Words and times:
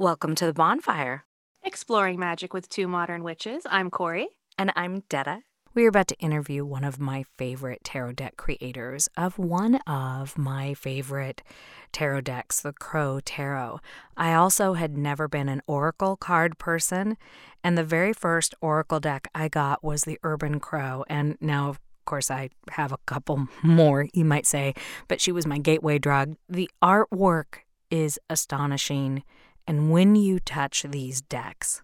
Welcome 0.00 0.36
to 0.36 0.46
the 0.46 0.52
bonfire. 0.52 1.24
Exploring 1.64 2.20
Magic 2.20 2.54
with 2.54 2.68
Two 2.68 2.86
Modern 2.86 3.24
Witches. 3.24 3.64
I'm 3.68 3.90
Corey. 3.90 4.28
And 4.56 4.72
I'm 4.76 5.02
Detta. 5.08 5.40
We 5.74 5.86
are 5.86 5.88
about 5.88 6.06
to 6.06 6.18
interview 6.20 6.64
one 6.64 6.84
of 6.84 7.00
my 7.00 7.24
favorite 7.36 7.82
tarot 7.82 8.12
deck 8.12 8.36
creators 8.36 9.08
of 9.16 9.40
one 9.40 9.80
of 9.88 10.38
my 10.38 10.74
favorite 10.74 11.42
tarot 11.90 12.20
decks, 12.20 12.60
the 12.60 12.72
Crow 12.72 13.18
Tarot. 13.18 13.80
I 14.16 14.34
also 14.34 14.74
had 14.74 14.96
never 14.96 15.26
been 15.26 15.48
an 15.48 15.62
Oracle 15.66 16.16
card 16.16 16.58
person, 16.58 17.16
and 17.64 17.76
the 17.76 17.82
very 17.82 18.12
first 18.12 18.54
Oracle 18.60 19.00
deck 19.00 19.26
I 19.34 19.48
got 19.48 19.82
was 19.82 20.04
the 20.04 20.20
Urban 20.22 20.60
Crow. 20.60 21.04
And 21.08 21.36
now, 21.40 21.70
of 21.70 21.80
course, 22.04 22.30
I 22.30 22.50
have 22.70 22.92
a 22.92 22.98
couple 23.06 23.48
more, 23.64 24.06
you 24.12 24.24
might 24.24 24.46
say, 24.46 24.74
but 25.08 25.20
she 25.20 25.32
was 25.32 25.44
my 25.44 25.58
gateway 25.58 25.98
drug. 25.98 26.36
The 26.48 26.70
artwork 26.80 27.64
is 27.90 28.20
astonishing, 28.30 29.24
and 29.68 29.90
when 29.90 30.16
you 30.16 30.40
touch 30.40 30.82
these 30.88 31.20
decks, 31.20 31.82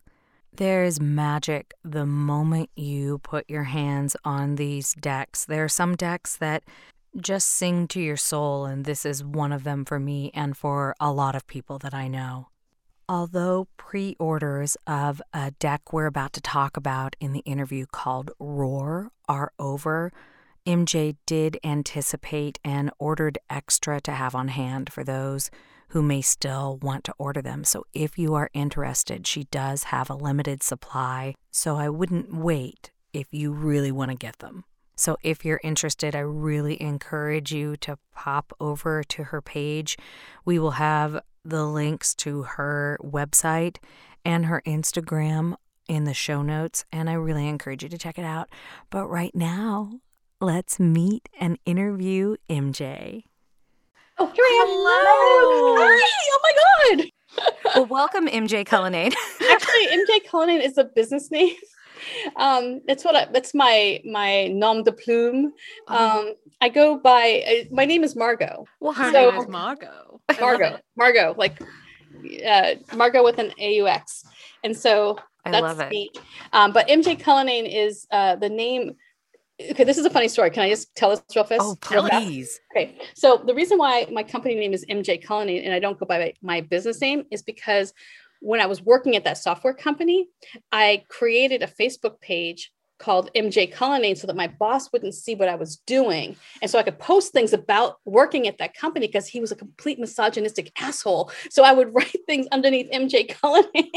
there 0.57 0.85
is 0.85 1.03
magic 1.03 1.75
the 1.85 2.07
moment 2.07 2.71
you 2.75 3.19
put 3.19 3.45
your 3.51 3.65
hands 3.65 4.17
on 4.25 4.55
these 4.55 4.95
decks. 4.95 5.45
There 5.45 5.65
are 5.65 5.69
some 5.69 5.95
decks 5.95 6.35
that 6.39 6.65
just 7.21 7.47
sing 7.51 7.87
to 7.89 8.01
your 8.01 8.17
soul, 8.17 8.65
and 8.65 8.87
this 8.87 9.05
is 9.05 9.23
one 9.23 9.53
of 9.53 9.65
them 9.65 9.85
for 9.85 10.01
me 10.01 10.31
and 10.33 10.57
for 10.57 10.95
a 10.99 11.13
lot 11.13 11.37
of 11.37 11.47
people 11.47 11.79
that 11.81 11.93
I 11.93 12.09
know. 12.09 12.49
Although 13.07 13.69
pre 13.77 14.17
orders 14.19 14.79
of 14.87 15.21
a 15.35 15.51
deck 15.51 15.93
we're 15.93 16.07
about 16.07 16.33
to 16.33 16.41
talk 16.41 16.79
about 16.79 17.17
in 17.21 17.35
the 17.35 17.41
interview 17.41 17.85
called 17.85 18.31
Roar 18.39 19.11
are 19.29 19.53
over, 19.59 20.11
MJ 20.67 21.17
did 21.27 21.59
anticipate 21.63 22.59
and 22.65 22.91
ordered 22.99 23.37
extra 23.51 24.01
to 24.01 24.13
have 24.13 24.35
on 24.35 24.49
hand 24.49 24.91
for 24.91 25.05
those 25.05 25.51
who 25.95 26.03
may 26.03 26.21
still 26.21 26.77
want 26.83 27.05
to 27.05 27.15
order 27.19 27.41
them. 27.41 27.63
So 27.63 27.85
if 27.93 28.19
you 28.19 28.35
are 28.35 28.51
interested, 28.53 29.29
she 29.29 29.45
does 29.45 29.85
have 29.85 30.11
a 30.11 30.17
limited 30.17 30.61
supply. 30.61 31.37
So 31.53 31.77
I 31.77 31.89
wouldn't 31.89 32.35
wait 32.35 32.91
if 33.13 33.29
you 33.31 33.53
really 33.53 33.93
want 33.93 34.11
to 34.11 34.17
get 34.17 34.41
them. 34.41 34.65
So 34.97 35.17
if 35.23 35.45
you're 35.45 35.61
interested, 35.63 36.17
I 36.17 36.19
really 36.19 36.83
encourage 36.83 37.53
you 37.53 37.77
to 37.77 37.97
pop 38.13 38.53
over 38.59 39.05
to 39.05 39.23
her 39.25 39.41
page. 39.41 39.97
We 40.45 40.59
will 40.59 40.73
have 40.73 41.21
the 41.45 41.65
links 41.65 42.13
to 42.17 42.43
her 42.43 42.99
website 43.01 43.77
and 44.25 44.47
her 44.47 44.63
Instagram 44.67 45.55
in 45.89 46.03
the 46.03 46.15
show 46.15 46.43
notes, 46.43 46.85
and 46.91 47.09
I 47.09 47.13
really 47.13 47.47
encourage 47.47 47.85
you 47.85 47.89
to 47.89 47.99
check 47.99 48.19
it 48.19 48.25
out. 48.25 48.49
But 48.91 49.07
right 49.07 49.35
now, 49.35 50.01
let's 50.41 50.81
meet 50.81 51.29
and 51.39 51.57
interview 51.65 52.35
MJ. 52.51 53.27
Oh, 54.19 54.27
here 54.27 54.45
I 54.45 54.61
am. 54.63 54.69
Hello. 54.69 55.77
Hi. 55.79 56.01
Oh 56.31 56.41
my 56.43 56.97
God. 56.97 57.11
well, 57.75 57.87
welcome, 57.87 58.29
MJ 58.29 58.65
Cullinane. 58.65 59.13
Actually, 59.51 59.87
MJ 59.89 60.29
Cullinane 60.31 60.61
is 60.61 60.79
a 60.79 60.85
business 60.85 61.31
name. 61.31 61.57
Um, 62.37 62.81
it's 62.87 63.05
what 63.05 63.17
I, 63.17 63.27
it's 63.35 63.55
my 63.55 64.01
my 64.05 64.49
nom 64.49 64.83
de 64.85 64.93
plume. 64.93 65.53
Oh. 65.89 66.21
Um, 66.21 66.35
I 66.61 66.69
go 66.69 66.99
by 66.99 67.43
uh, 67.47 67.75
my 67.75 67.85
name 67.85 68.05
is 68.05 68.15
Margaux. 68.15 68.67
Well, 68.79 68.93
her 68.93 69.11
so, 69.11 69.31
name 69.31 69.41
is 69.41 69.49
Margaux. 69.49 70.21
Margaux, 70.41 70.79
Margaux, 70.97 71.35
like 71.37 71.61
uh, 72.47 72.75
Margaux 72.95 73.25
with 73.25 73.39
an 73.39 73.53
AUX, 73.61 74.25
and 74.63 74.77
so 74.77 75.19
I 75.45 75.51
that's 75.51 75.63
love 75.63 75.81
it. 75.81 75.91
Me. 75.91 76.11
Um, 76.53 76.73
but 76.73 76.87
MJ 76.89 77.19
Cullinane 77.19 77.67
is 77.67 78.07
uh, 78.13 78.37
the 78.37 78.49
name 78.49 78.97
okay 79.61 79.85
this 79.85 79.99
is 79.99 80.07
a 80.07 80.11
funny 80.11 80.29
story. 80.29 80.51
Can 80.51 80.63
i 80.63 80.69
just 80.69 80.95
tell 80.95 81.11
this 81.11 81.23
real 81.35 81.45
fast? 81.45 81.61
Oh 81.63 81.77
please. 81.81 82.61
Okay 82.75 82.99
so 83.15 83.43
the 83.45 83.55
reason 83.55 83.79
why 83.79 84.07
my 84.11 84.23
company 84.23 84.55
name 84.55 84.73
is 84.73 84.85
mj 84.87 85.25
cullinane 85.25 85.65
and 85.65 85.73
i 85.73 85.79
don't 85.79 85.99
go 85.99 86.07
by 86.07 86.33
my 86.43 86.61
business 86.61 87.01
name 87.01 87.25
is 87.31 87.43
because 87.43 87.93
when 88.41 88.61
i 88.61 88.67
was 88.67 88.83
working 88.83 89.17
at 89.17 89.25
that 89.25 89.39
software 89.39 89.75
company 89.75 90.29
i 90.73 91.03
created 91.09 91.63
a 91.63 91.67
facebook 91.67 92.21
page 92.21 92.73
called 92.99 93.31
mj 93.35 93.73
cullinane 93.73 94.17
so 94.17 94.27
that 94.27 94.37
my 94.37 94.47
boss 94.47 94.93
wouldn't 94.93 95.15
see 95.15 95.35
what 95.35 95.49
i 95.49 95.55
was 95.55 95.77
doing. 95.87 96.37
And 96.63 96.71
so 96.71 96.79
i 96.79 96.83
could 96.83 96.99
post 96.99 97.33
things 97.33 97.53
about 97.53 97.99
working 98.05 98.49
at 98.49 98.59
that 98.59 98.75
company 98.75 99.07
because 99.07 99.27
he 99.27 99.41
was 99.41 99.53
a 99.53 99.57
complete 99.57 99.99
misogynistic 99.99 100.73
asshole. 100.81 101.31
So 101.51 101.65
i 101.65 101.73
would 101.73 101.95
write 101.95 102.27
things 102.27 102.47
underneath 102.53 102.91
mj 102.91 103.29
cullinane. 103.29 103.91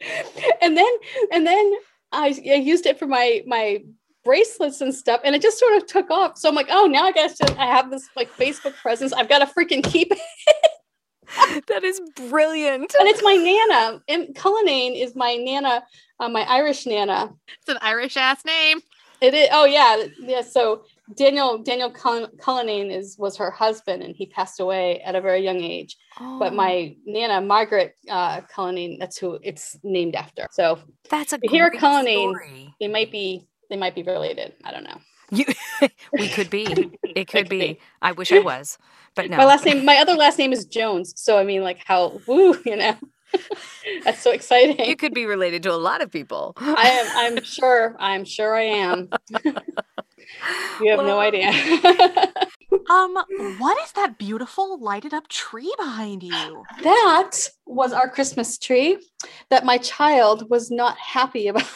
And 0.62 0.76
then 0.76 0.92
and 1.32 1.44
then 1.44 1.74
I, 2.12 2.28
I 2.28 2.54
used 2.54 2.86
it 2.86 3.00
for 3.00 3.06
my 3.06 3.42
my 3.46 3.82
bracelets 4.28 4.82
and 4.82 4.94
stuff 4.94 5.22
and 5.24 5.34
it 5.34 5.40
just 5.40 5.58
sort 5.58 5.74
of 5.74 5.86
took 5.86 6.10
off. 6.10 6.36
So 6.36 6.50
i'm 6.50 6.54
like 6.54 6.66
oh 6.68 6.84
now 6.84 7.04
i 7.04 7.12
guess 7.12 7.40
i 7.40 7.64
have 7.64 7.90
this 7.90 8.10
like 8.14 8.30
facebook 8.36 8.74
presence. 8.74 9.14
I've 9.14 9.28
got 9.28 9.38
to 9.38 9.46
freaking 9.46 9.82
keep 9.82 10.12
it. 10.12 10.18
That 11.66 11.84
is 11.84 12.00
brilliant. 12.30 12.94
And 12.98 13.06
it's 13.06 13.22
my 13.22 13.34
nana. 13.34 14.00
And 14.08 14.34
cullinane 14.34 14.94
is 14.94 15.14
my 15.14 15.36
nana 15.36 15.82
uh, 16.20 16.28
my 16.28 16.42
irish 16.42 16.86
nana. 16.86 17.34
It's 17.60 17.68
an 17.68 17.78
irish 17.82 18.16
ass 18.16 18.44
name. 18.44 18.80
It 19.20 19.34
is 19.34 19.48
oh 19.52 19.64
yeah. 19.64 20.04
Yeah 20.18 20.42
so 20.42 20.84
daniel 21.16 21.58
daniel 21.58 21.90
cullinane 21.90 22.90
is 22.90 23.16
was 23.18 23.34
her 23.38 23.50
husband 23.50 24.02
and 24.02 24.14
he 24.14 24.26
passed 24.26 24.60
away 24.60 25.00
at 25.00 25.14
a 25.14 25.22
very 25.22 25.42
young 25.42 25.60
age. 25.62 25.96
Oh. 26.20 26.38
but 26.38 26.52
my 26.52 26.94
nana 27.06 27.40
margaret 27.40 27.94
uh, 28.10 28.42
cullinane 28.42 28.98
that's 28.98 29.16
who 29.16 29.38
it's 29.42 29.78
named 29.82 30.14
after. 30.14 30.46
So 30.50 30.78
that's 31.08 31.32
a 31.32 31.38
here 31.42 31.70
cullinane 31.70 32.34
story. 32.34 32.74
it 32.78 32.90
might 32.90 33.10
be 33.10 33.48
they 33.68 33.76
might 33.76 33.94
be 33.94 34.02
related. 34.02 34.54
I 34.64 34.72
don't 34.72 34.84
know. 34.84 34.98
You, 35.30 35.44
we 36.12 36.28
could 36.28 36.50
be. 36.50 36.64
It 36.64 36.88
could, 37.14 37.28
could 37.28 37.48
be. 37.48 37.58
be. 37.58 37.80
I 38.00 38.12
wish 38.12 38.32
I 38.32 38.38
was, 38.38 38.78
but 39.14 39.30
no. 39.30 39.36
My 39.36 39.44
last 39.44 39.64
name, 39.64 39.84
my 39.84 39.96
other 39.96 40.14
last 40.14 40.38
name 40.38 40.52
is 40.52 40.64
Jones. 40.64 41.12
So 41.16 41.38
I 41.38 41.44
mean, 41.44 41.62
like 41.62 41.80
how 41.84 42.20
woo, 42.26 42.56
you 42.64 42.76
know. 42.76 42.96
That's 44.04 44.20
so 44.20 44.30
exciting. 44.30 44.86
You 44.86 44.96
could 44.96 45.12
be 45.12 45.26
related 45.26 45.62
to 45.64 45.72
a 45.72 45.76
lot 45.76 46.00
of 46.02 46.10
people. 46.10 46.54
I 46.56 46.88
am. 46.88 47.36
I'm 47.36 47.44
sure. 47.44 47.94
I'm 47.98 48.24
sure 48.24 48.56
I 48.56 48.62
am. 48.62 49.10
you 50.80 50.90
have 50.90 50.98
well, 50.98 51.06
no 51.06 51.18
idea. 51.20 51.50
um, 52.90 53.18
what 53.58 53.78
is 53.84 53.92
that 53.92 54.14
beautiful 54.18 54.80
lighted 54.80 55.12
up 55.12 55.28
tree 55.28 55.72
behind 55.76 56.22
you? 56.22 56.64
That 56.82 57.32
was 57.66 57.92
our 57.92 58.08
Christmas 58.08 58.56
tree 58.56 58.96
that 59.50 59.66
my 59.66 59.76
child 59.76 60.48
was 60.48 60.70
not 60.70 60.96
happy 60.96 61.48
about 61.48 61.68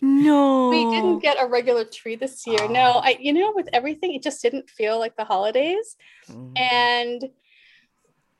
no. 0.00 0.68
We 0.68 0.84
didn't 0.90 1.20
get 1.20 1.36
a 1.40 1.46
regular 1.46 1.84
tree 1.84 2.16
this 2.16 2.46
year. 2.46 2.60
Oh. 2.62 2.68
No, 2.68 2.90
I 3.02 3.16
you 3.20 3.32
know 3.32 3.52
with 3.54 3.68
everything 3.72 4.14
it 4.14 4.22
just 4.22 4.42
didn't 4.42 4.70
feel 4.70 4.98
like 4.98 5.16
the 5.16 5.24
holidays. 5.24 5.96
Mm. 6.30 6.58
And 6.58 7.30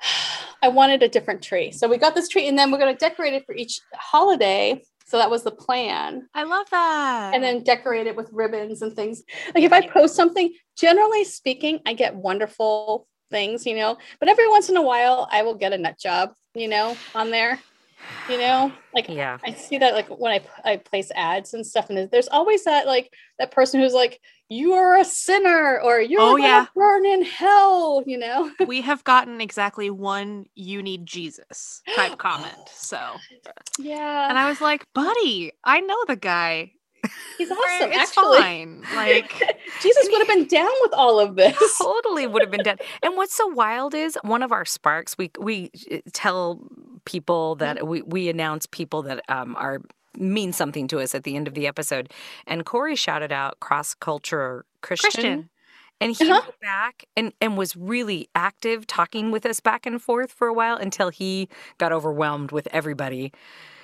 I 0.62 0.68
wanted 0.68 1.02
a 1.02 1.08
different 1.08 1.42
tree. 1.42 1.70
So 1.72 1.88
we 1.88 1.98
got 1.98 2.14
this 2.14 2.28
tree 2.28 2.48
and 2.48 2.58
then 2.58 2.70
we're 2.70 2.78
going 2.78 2.94
to 2.94 2.98
decorate 2.98 3.34
it 3.34 3.46
for 3.46 3.54
each 3.54 3.80
holiday. 3.94 4.82
So 5.06 5.16
that 5.16 5.30
was 5.30 5.42
the 5.42 5.50
plan. 5.50 6.28
I 6.34 6.44
love 6.44 6.66
that. 6.70 7.34
And 7.34 7.42
then 7.42 7.62
decorate 7.62 8.06
it 8.06 8.16
with 8.16 8.28
ribbons 8.32 8.82
and 8.82 8.94
things. 8.94 9.22
Like 9.54 9.64
if 9.64 9.72
I 9.72 9.86
post 9.86 10.14
something, 10.14 10.52
generally 10.76 11.24
speaking, 11.24 11.80
I 11.86 11.94
get 11.94 12.14
wonderful 12.14 13.06
things, 13.30 13.64
you 13.64 13.76
know, 13.76 13.96
but 14.20 14.28
every 14.28 14.48
once 14.48 14.68
in 14.68 14.76
a 14.76 14.82
while 14.82 15.28
I 15.30 15.42
will 15.42 15.54
get 15.54 15.72
a 15.72 15.78
nut 15.78 15.98
job, 15.98 16.32
you 16.54 16.68
know, 16.68 16.96
on 17.14 17.30
there 17.30 17.60
you 18.28 18.38
know? 18.38 18.72
Like 18.94 19.08
yeah. 19.08 19.38
I 19.44 19.52
see 19.52 19.78
that 19.78 19.94
like 19.94 20.08
when 20.08 20.32
i 20.32 20.70
i 20.70 20.76
place 20.76 21.10
ads 21.14 21.54
and 21.54 21.66
stuff 21.66 21.90
and 21.90 22.10
there's 22.10 22.28
always 22.28 22.64
that 22.64 22.86
like 22.86 23.12
that 23.38 23.50
person 23.50 23.80
who's 23.80 23.92
like 23.92 24.20
you 24.48 24.72
are 24.72 24.98
a 24.98 25.04
sinner 25.04 25.78
or 25.80 26.00
you're 26.00 26.20
oh, 26.20 26.36
yeah. 26.36 26.66
burn 26.74 27.04
in 27.04 27.22
hell 27.24 28.02
you 28.06 28.18
know? 28.18 28.50
We 28.66 28.80
have 28.82 29.04
gotten 29.04 29.40
exactly 29.40 29.90
one 29.90 30.46
you 30.54 30.82
need 30.82 31.06
jesus 31.06 31.82
type 31.94 32.18
comment 32.18 32.54
so. 32.72 32.98
Yeah. 33.78 34.28
And 34.28 34.38
i 34.38 34.48
was 34.48 34.60
like 34.60 34.86
buddy 34.94 35.52
i 35.64 35.80
know 35.80 35.98
the 36.06 36.16
guy 36.16 36.72
He's 37.38 37.50
awesome. 37.50 37.92
It's 37.92 37.96
actually. 38.16 38.38
fine. 38.38 38.84
Like 38.94 39.32
Jesus 39.80 40.08
would 40.10 40.18
have 40.18 40.28
been 40.28 40.46
down 40.46 40.72
with 40.82 40.92
all 40.92 41.20
of 41.20 41.36
this. 41.36 41.56
Totally 41.82 42.26
would 42.26 42.42
have 42.42 42.50
been 42.50 42.62
down. 42.64 42.78
And 43.02 43.16
what's 43.16 43.34
so 43.34 43.46
wild 43.46 43.94
is 43.94 44.18
one 44.22 44.42
of 44.42 44.52
our 44.52 44.64
sparks. 44.64 45.16
We 45.16 45.30
we 45.38 45.70
uh, 45.90 45.98
tell 46.12 46.60
people 47.04 47.54
that 47.56 47.76
mm-hmm. 47.78 47.86
we 47.86 48.02
we 48.02 48.28
announce 48.28 48.66
people 48.66 49.02
that 49.02 49.22
um, 49.28 49.54
are 49.56 49.80
mean 50.16 50.52
something 50.52 50.88
to 50.88 50.98
us 51.00 51.14
at 51.14 51.24
the 51.24 51.36
end 51.36 51.46
of 51.48 51.54
the 51.54 51.66
episode. 51.66 52.12
And 52.46 52.64
Corey 52.64 52.96
shouted 52.96 53.32
out 53.32 53.60
cross 53.60 53.94
culture 53.94 54.64
Christian. 54.82 55.10
Christian. 55.10 55.50
And 56.00 56.12
he 56.12 56.24
Uh-huh. 56.30 56.42
wrote 56.44 56.60
back 56.60 57.04
and, 57.16 57.32
and 57.40 57.56
was 57.56 57.76
really 57.76 58.28
active 58.34 58.86
talking 58.86 59.30
with 59.32 59.44
us 59.44 59.58
back 59.60 59.84
and 59.84 60.00
forth 60.00 60.30
for 60.30 60.46
a 60.46 60.52
while 60.52 60.76
until 60.76 61.08
he 61.08 61.48
got 61.78 61.92
overwhelmed 61.92 62.52
with 62.52 62.68
everybody. 62.70 63.32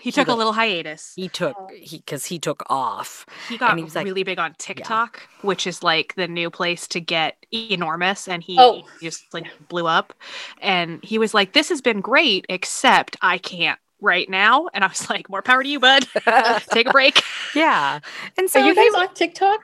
He 0.05 0.13
took 0.13 0.25
a 0.29 0.33
got- 0.33 0.39
little 0.39 0.53
hiatus. 0.53 1.13
He 1.17 1.29
took 1.29 1.57
Oh. 1.59 1.69
he 1.75 1.97
because 1.99 2.27
he 2.27 2.39
took 2.39 2.63
off. 2.69 3.25
He 3.49 3.57
got 3.57 3.77
he 3.79 3.83
was 3.85 3.95
like- 3.95 4.05
really 4.05 4.23
big 4.23 4.39
on 4.39 4.55
TikTok, 4.59 5.27
which 5.41 5.67
is 5.67 5.83
like 5.83 6.15
the 6.15 6.29
new 6.29 6.51
place 6.51 6.87
to 6.89 7.01
get 7.01 7.37
enormous. 7.53 8.29
And 8.29 8.43
he 8.43 8.57
Oh. 8.61 8.83
just 9.01 9.33
like 9.33 9.47
blew 9.69 9.87
up. 9.87 10.13
And 10.61 11.03
he 11.03 11.17
was 11.19 11.33
like, 11.33 11.55
This 11.55 11.71
has 11.71 11.81
been 11.81 12.01
great, 12.03 12.45
except 12.49 13.17
I 13.23 13.39
can't 13.39 13.79
right 14.01 14.29
now. 14.29 14.69
And 14.75 14.85
I 14.85 14.89
was 14.89 15.09
like, 15.11 15.31
More 15.31 15.43
power 15.43 15.63
to 15.63 15.69
you, 15.69 15.81
bud. 15.81 16.07
Take 16.71 16.89
a 16.89 16.93
break. 16.93 17.23
yeah. 17.55 18.01
And 18.37 18.51
so 18.51 18.61
Are 18.61 18.67
you 18.67 18.75
he- 18.75 18.91
guys 18.91 18.95
on 19.09 19.15
TikTok? 19.15 19.61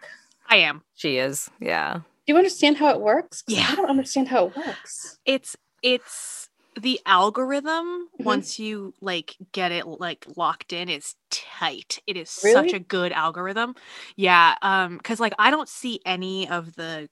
I 0.49 0.57
am. 0.57 0.83
she 0.95 1.19
is. 1.19 1.51
Yeah. 1.61 2.01
Do 2.27 2.33
you 2.35 2.37
understand 2.37 2.79
how 2.79 2.89
it 2.91 3.01
works? 3.01 3.45
Yeah. 3.47 3.67
I 3.71 3.75
don't 3.77 3.91
understand 3.91 4.29
how 4.29 4.47
it 4.47 4.57
works. 4.57 5.19
It's 5.25 5.57
it's 5.83 6.50
the 6.81 7.01
algorithm 7.07 8.09
Mhm. 8.19 8.25
once 8.27 8.59
you 8.59 8.95
like 9.01 9.37
get 9.53 9.73
it 9.73 9.87
like 9.87 10.27
locked 10.37 10.73
in 10.73 10.89
is 10.89 11.15
tight 11.31 12.01
it 12.07 12.17
is 12.17 12.31
such 12.31 12.73
a 12.73 12.79
good 12.81 13.13
algorithm 13.13 13.75
yeah 14.17 14.55
um 14.63 14.97
because 14.97 15.21
like 15.21 15.35
i 15.39 15.51
don't 15.51 15.69
see 15.69 16.01
any 16.07 16.49
of 16.49 16.75
the 16.77 17.09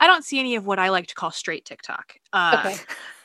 i 0.00 0.06
don't 0.06 0.24
see 0.24 0.38
any 0.38 0.56
of 0.56 0.66
what 0.66 0.78
i 0.78 0.88
like 0.88 1.06
to 1.06 1.14
call 1.14 1.30
straight 1.30 1.64
tiktok 1.64 2.14
uh 2.32 2.56
Okay. 2.58 2.76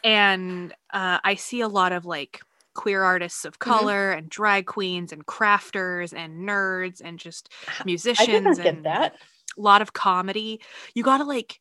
and 0.03 0.73
uh 0.93 1.19
i 1.23 1.35
see 1.35 1.61
a 1.61 1.67
lot 1.67 1.91
of 1.91 2.05
like 2.05 2.41
queer 2.73 3.03
artists 3.03 3.45
of 3.45 3.59
Mhm. 3.59 3.59
color 3.59 4.11
and 4.11 4.29
drag 4.29 4.65
queens 4.65 5.11
and 5.11 5.25
crafters 5.27 6.13
and 6.13 6.47
nerds 6.47 7.01
and 7.03 7.19
just 7.19 7.51
musicians 7.85 8.57
and 8.57 8.83
get 8.83 8.83
that. 8.83 9.13
a 9.57 9.61
lot 9.61 9.83
of 9.83 9.93
comedy. 9.93 10.59
You 10.95 11.03
got 11.03 11.19
to 11.19 11.23
like 11.23 11.59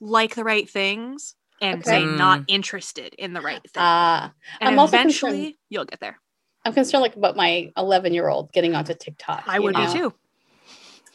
like 0.00 0.34
the 0.34 0.44
right 0.44 0.68
things 0.68 1.34
and 1.60 1.84
say 1.84 2.04
not 2.04 2.42
interested 2.48 3.14
in 3.18 3.32
the 3.32 3.40
right 3.40 3.62
thing. 3.70 3.82
Uh, 3.82 4.30
and 4.60 4.68
I'm 4.70 4.78
also 4.78 4.96
eventually 4.96 5.32
concerned- 5.38 5.54
you'll 5.70 5.84
get 5.84 6.00
there. 6.00 6.18
I'm 6.64 6.72
concerned 6.72 7.02
like 7.02 7.16
about 7.16 7.36
my 7.36 7.70
11 7.76 8.12
year 8.12 8.28
old 8.28 8.52
getting 8.52 8.74
onto 8.74 8.94
TikTok. 8.94 9.44
I 9.46 9.58
would 9.58 9.74
know? 9.74 9.86
be 9.92 9.98
too. 9.98 10.14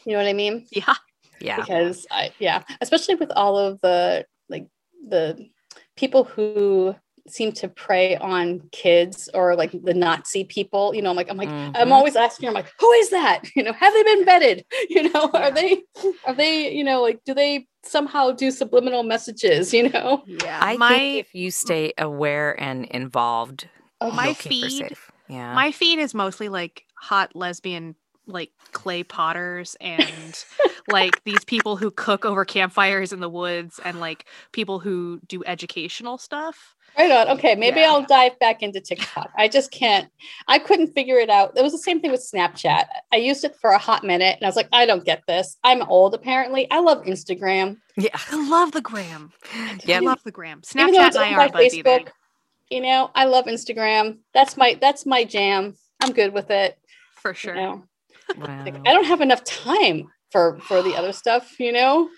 You 0.04 0.12
know 0.12 0.18
what 0.18 0.26
I 0.26 0.32
mean? 0.32 0.66
Yeah. 0.70 0.94
Yeah. 1.40 1.56
because 1.56 2.06
I 2.10 2.32
yeah, 2.38 2.62
especially 2.80 3.16
with 3.16 3.32
all 3.32 3.58
of 3.58 3.80
the 3.80 4.24
like 4.48 4.66
the 5.08 5.48
people 5.96 6.22
who 6.24 6.94
seem 7.28 7.52
to 7.52 7.68
prey 7.68 8.16
on 8.16 8.60
kids 8.72 9.28
or 9.34 9.54
like 9.56 9.70
the 9.72 9.94
Nazi 9.94 10.44
people, 10.44 10.94
you 10.94 11.02
know, 11.02 11.10
I'm 11.10 11.16
like 11.16 11.30
I'm 11.30 11.36
like 11.36 11.48
I'm 11.50 11.88
Mhm. 11.88 11.92
always 11.92 12.16
asking 12.16 12.48
I'm 12.48 12.54
like, 12.54 12.72
who 12.80 12.90
is 12.92 13.10
that? 13.10 13.42
You 13.56 13.62
know, 13.64 13.72
have 13.72 13.92
they 13.92 14.02
been 14.04 14.24
vetted? 14.24 14.64
You 14.88 15.10
know, 15.12 15.30
Yeah. 15.34 15.40
are 15.48 15.50
they 15.50 15.82
are 16.26 16.34
they, 16.34 16.72
you 16.72 16.84
know, 16.84 17.02
like 17.02 17.20
do 17.24 17.34
they 17.34 17.66
somehow 17.84 18.30
do 18.32 18.50
subliminal 18.50 19.02
messages, 19.02 19.72
you 19.74 19.88
know? 19.88 20.22
Yeah. 20.26 20.58
I 20.62 20.76
my 20.76 20.88
think 20.88 21.26
if 21.26 21.34
you 21.34 21.50
stay 21.50 21.92
aware 21.98 22.58
and 22.60 22.84
involved, 22.86 23.68
Oh, 24.00 24.10
My 24.10 24.26
you'll 24.26 24.34
keep 24.34 24.62
her 24.64 24.68
feed- 24.68 24.88
safe. 24.88 25.12
Yeah. 25.28 25.54
my 25.54 25.70
feed 25.72 25.98
is 25.98 26.12
mostly 26.14 26.48
like 26.48 26.84
hot 26.98 27.34
lesbian 27.36 27.94
like 28.26 28.50
clay 28.72 29.02
potters 29.02 29.76
and 29.80 30.44
like 30.88 31.22
these 31.24 31.44
people 31.44 31.76
who 31.76 31.90
cook 31.90 32.24
over 32.24 32.44
campfires 32.44 33.12
in 33.12 33.20
the 33.20 33.28
woods 33.28 33.80
and 33.84 33.98
like 34.00 34.26
people 34.52 34.78
who 34.78 35.20
do 35.26 35.42
educational 35.44 36.18
stuff. 36.18 36.76
Right 36.98 37.10
on. 37.10 37.36
Okay, 37.38 37.54
maybe 37.54 37.80
Yeah. 37.80 37.90
I'll 37.90 38.02
dive 38.04 38.38
back 38.38 38.62
into 38.62 38.80
TikTok. 38.80 39.30
I 39.36 39.48
just 39.48 39.70
can't. 39.70 40.08
I 40.46 40.58
couldn't 40.58 40.88
figure 40.92 41.16
it 41.16 41.30
out. 41.30 41.56
It 41.56 41.62
was 41.62 41.72
the 41.72 41.78
same 41.78 42.00
thing 42.00 42.10
with 42.10 42.20
Snapchat. 42.20 42.84
I 43.12 43.16
used 43.16 43.44
it 43.44 43.56
for 43.56 43.70
a 43.70 43.78
hot 43.78 44.04
minute, 44.04 44.36
and 44.36 44.44
I 44.44 44.48
was 44.48 44.56
like, 44.56 44.68
I 44.72 44.84
don't 44.84 45.04
get 45.04 45.22
this. 45.26 45.56
I'm 45.64 45.82
old, 45.82 46.12
apparently. 46.14 46.70
I 46.70 46.80
love 46.80 47.02
Instagram. 47.04 47.78
yeah. 47.96 48.10
I 48.30 48.48
love 48.48 48.72
the 48.72 48.82
gram. 48.82 49.32
Yeah. 49.84 49.96
I 49.96 50.00
love 50.00 50.22
the 50.22 50.30
gram. 50.32 50.60
Snapchat 50.60 51.16
and 51.16 51.16
I 51.16 51.32
are 51.46 51.48
Facebook, 51.48 52.08
you 52.70 52.80
know, 52.82 53.10
I 53.14 53.24
love 53.24 53.46
Instagram. 53.46 54.18
That's 54.34 54.56
my 54.58 54.76
that's 54.80 55.06
my 55.06 55.24
jam. 55.24 55.74
I'm 56.02 56.12
good 56.12 56.32
with 56.34 56.50
it. 56.50 56.78
For 57.14 57.30
You 57.30 57.36
sure. 57.36 57.54
know, 57.54 57.84
Wow. 58.38 58.62
like 58.64 58.74
I 58.86 58.92
don't 58.92 59.04
have 59.04 59.20
enough 59.20 59.44
time 59.44 60.08
for 60.30 60.58
for 60.60 60.82
the 60.82 60.94
other 60.96 61.12
stuff. 61.22 61.58
You 61.60 61.72
know, 61.72 62.08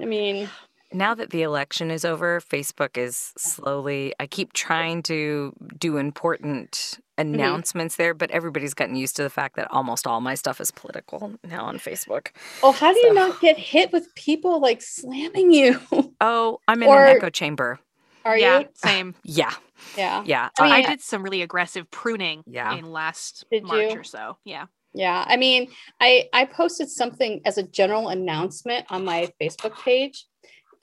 I 0.00 0.04
mean, 0.04 0.48
now 0.92 1.14
that 1.14 1.30
the 1.30 1.42
election 1.42 1.90
is 1.90 2.04
over, 2.04 2.40
Facebook 2.40 2.96
is 2.98 3.32
slowly. 3.38 4.14
I 4.20 4.26
keep 4.26 4.52
trying 4.52 5.02
to 5.04 5.52
do 5.78 5.96
important 5.96 6.98
Mm-hmm. 7.16 7.32
announcements 7.34 7.94
there, 7.94 8.12
but 8.12 8.28
everybody's 8.32 8.74
gotten 8.74 8.96
used 8.96 9.14
to 9.14 9.22
the 9.22 9.30
fact 9.30 9.54
that 9.54 9.70
almost 9.70 10.04
all 10.04 10.20
my 10.20 10.34
stuff 10.34 10.60
is 10.60 10.72
political 10.72 11.32
now 11.48 11.64
on 11.64 11.78
Facebook. 11.78 12.30
oh, 12.64 12.72
how 12.72 12.92
do 12.92 12.98
you 12.98 13.14
not 13.14 13.40
get 13.40 13.56
hit 13.56 13.92
with 13.92 14.12
people 14.16 14.58
like 14.60 14.82
slamming 14.82 15.52
you? 15.52 15.78
Oh, 16.20 16.58
I'm 16.66 16.82
in 16.82 16.88
Or- 16.88 17.04
an 17.04 17.16
echo 17.16 17.30
chamber. 17.30 17.78
Are 18.24 18.36
yeah, 18.36 18.58
you? 18.58 18.68
same. 18.74 19.14
Yeah, 19.22 19.52
Yeah. 19.96 20.24
yeah. 20.26 20.48
I 20.58 20.62
mean, 20.64 20.72
I 20.72 20.78
I- 20.78 20.82
did 20.86 21.02
some 21.02 21.22
really 21.22 21.40
aggressive 21.42 21.88
pruning 21.92 22.42
Yeah. 22.48 22.74
in 22.74 22.90
last 22.90 23.44
Did 23.48 23.62
March 23.62 23.92
you? 23.92 24.00
or 24.00 24.02
so. 24.02 24.36
Yeah. 24.44 24.66
Yeah, 24.94 25.24
I 25.26 25.36
mean, 25.36 25.70
I 26.00 26.28
I 26.32 26.44
posted 26.44 26.88
something 26.88 27.40
as 27.44 27.58
a 27.58 27.64
general 27.64 28.08
announcement 28.08 28.86
on 28.90 29.04
my 29.04 29.28
Facebook 29.40 29.76
page, 29.80 30.24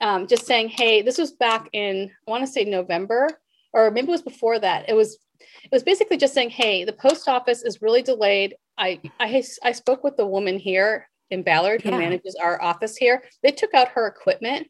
um, 0.02 0.26
just 0.26 0.46
saying, 0.46 0.68
hey, 0.68 1.00
this 1.00 1.16
was 1.16 1.32
back 1.32 1.68
in 1.72 2.10
I 2.26 2.30
want 2.30 2.44
to 2.44 2.52
say 2.52 2.64
November, 2.64 3.28
or 3.72 3.90
maybe 3.90 4.08
it 4.08 4.10
was 4.10 4.22
before 4.22 4.58
that. 4.58 4.88
It 4.88 4.94
was 4.94 5.18
it 5.64 5.72
was 5.72 5.82
basically 5.82 6.18
just 6.18 6.34
saying, 6.34 6.50
hey, 6.50 6.84
the 6.84 6.92
post 6.92 7.26
office 7.28 7.62
is 7.62 7.80
really 7.80 8.02
delayed. 8.02 8.54
I 8.76 9.00
I 9.18 9.42
I 9.64 9.72
spoke 9.72 10.04
with 10.04 10.18
the 10.18 10.26
woman 10.26 10.58
here 10.58 11.08
in 11.30 11.42
Ballard 11.42 11.80
who 11.80 11.88
Yeah. 11.90 11.98
manages 11.98 12.36
our 12.36 12.60
office 12.62 12.96
here. 12.96 13.24
They 13.42 13.50
took 13.50 13.72
out 13.72 13.88
her 13.88 14.06
equipment. 14.06 14.68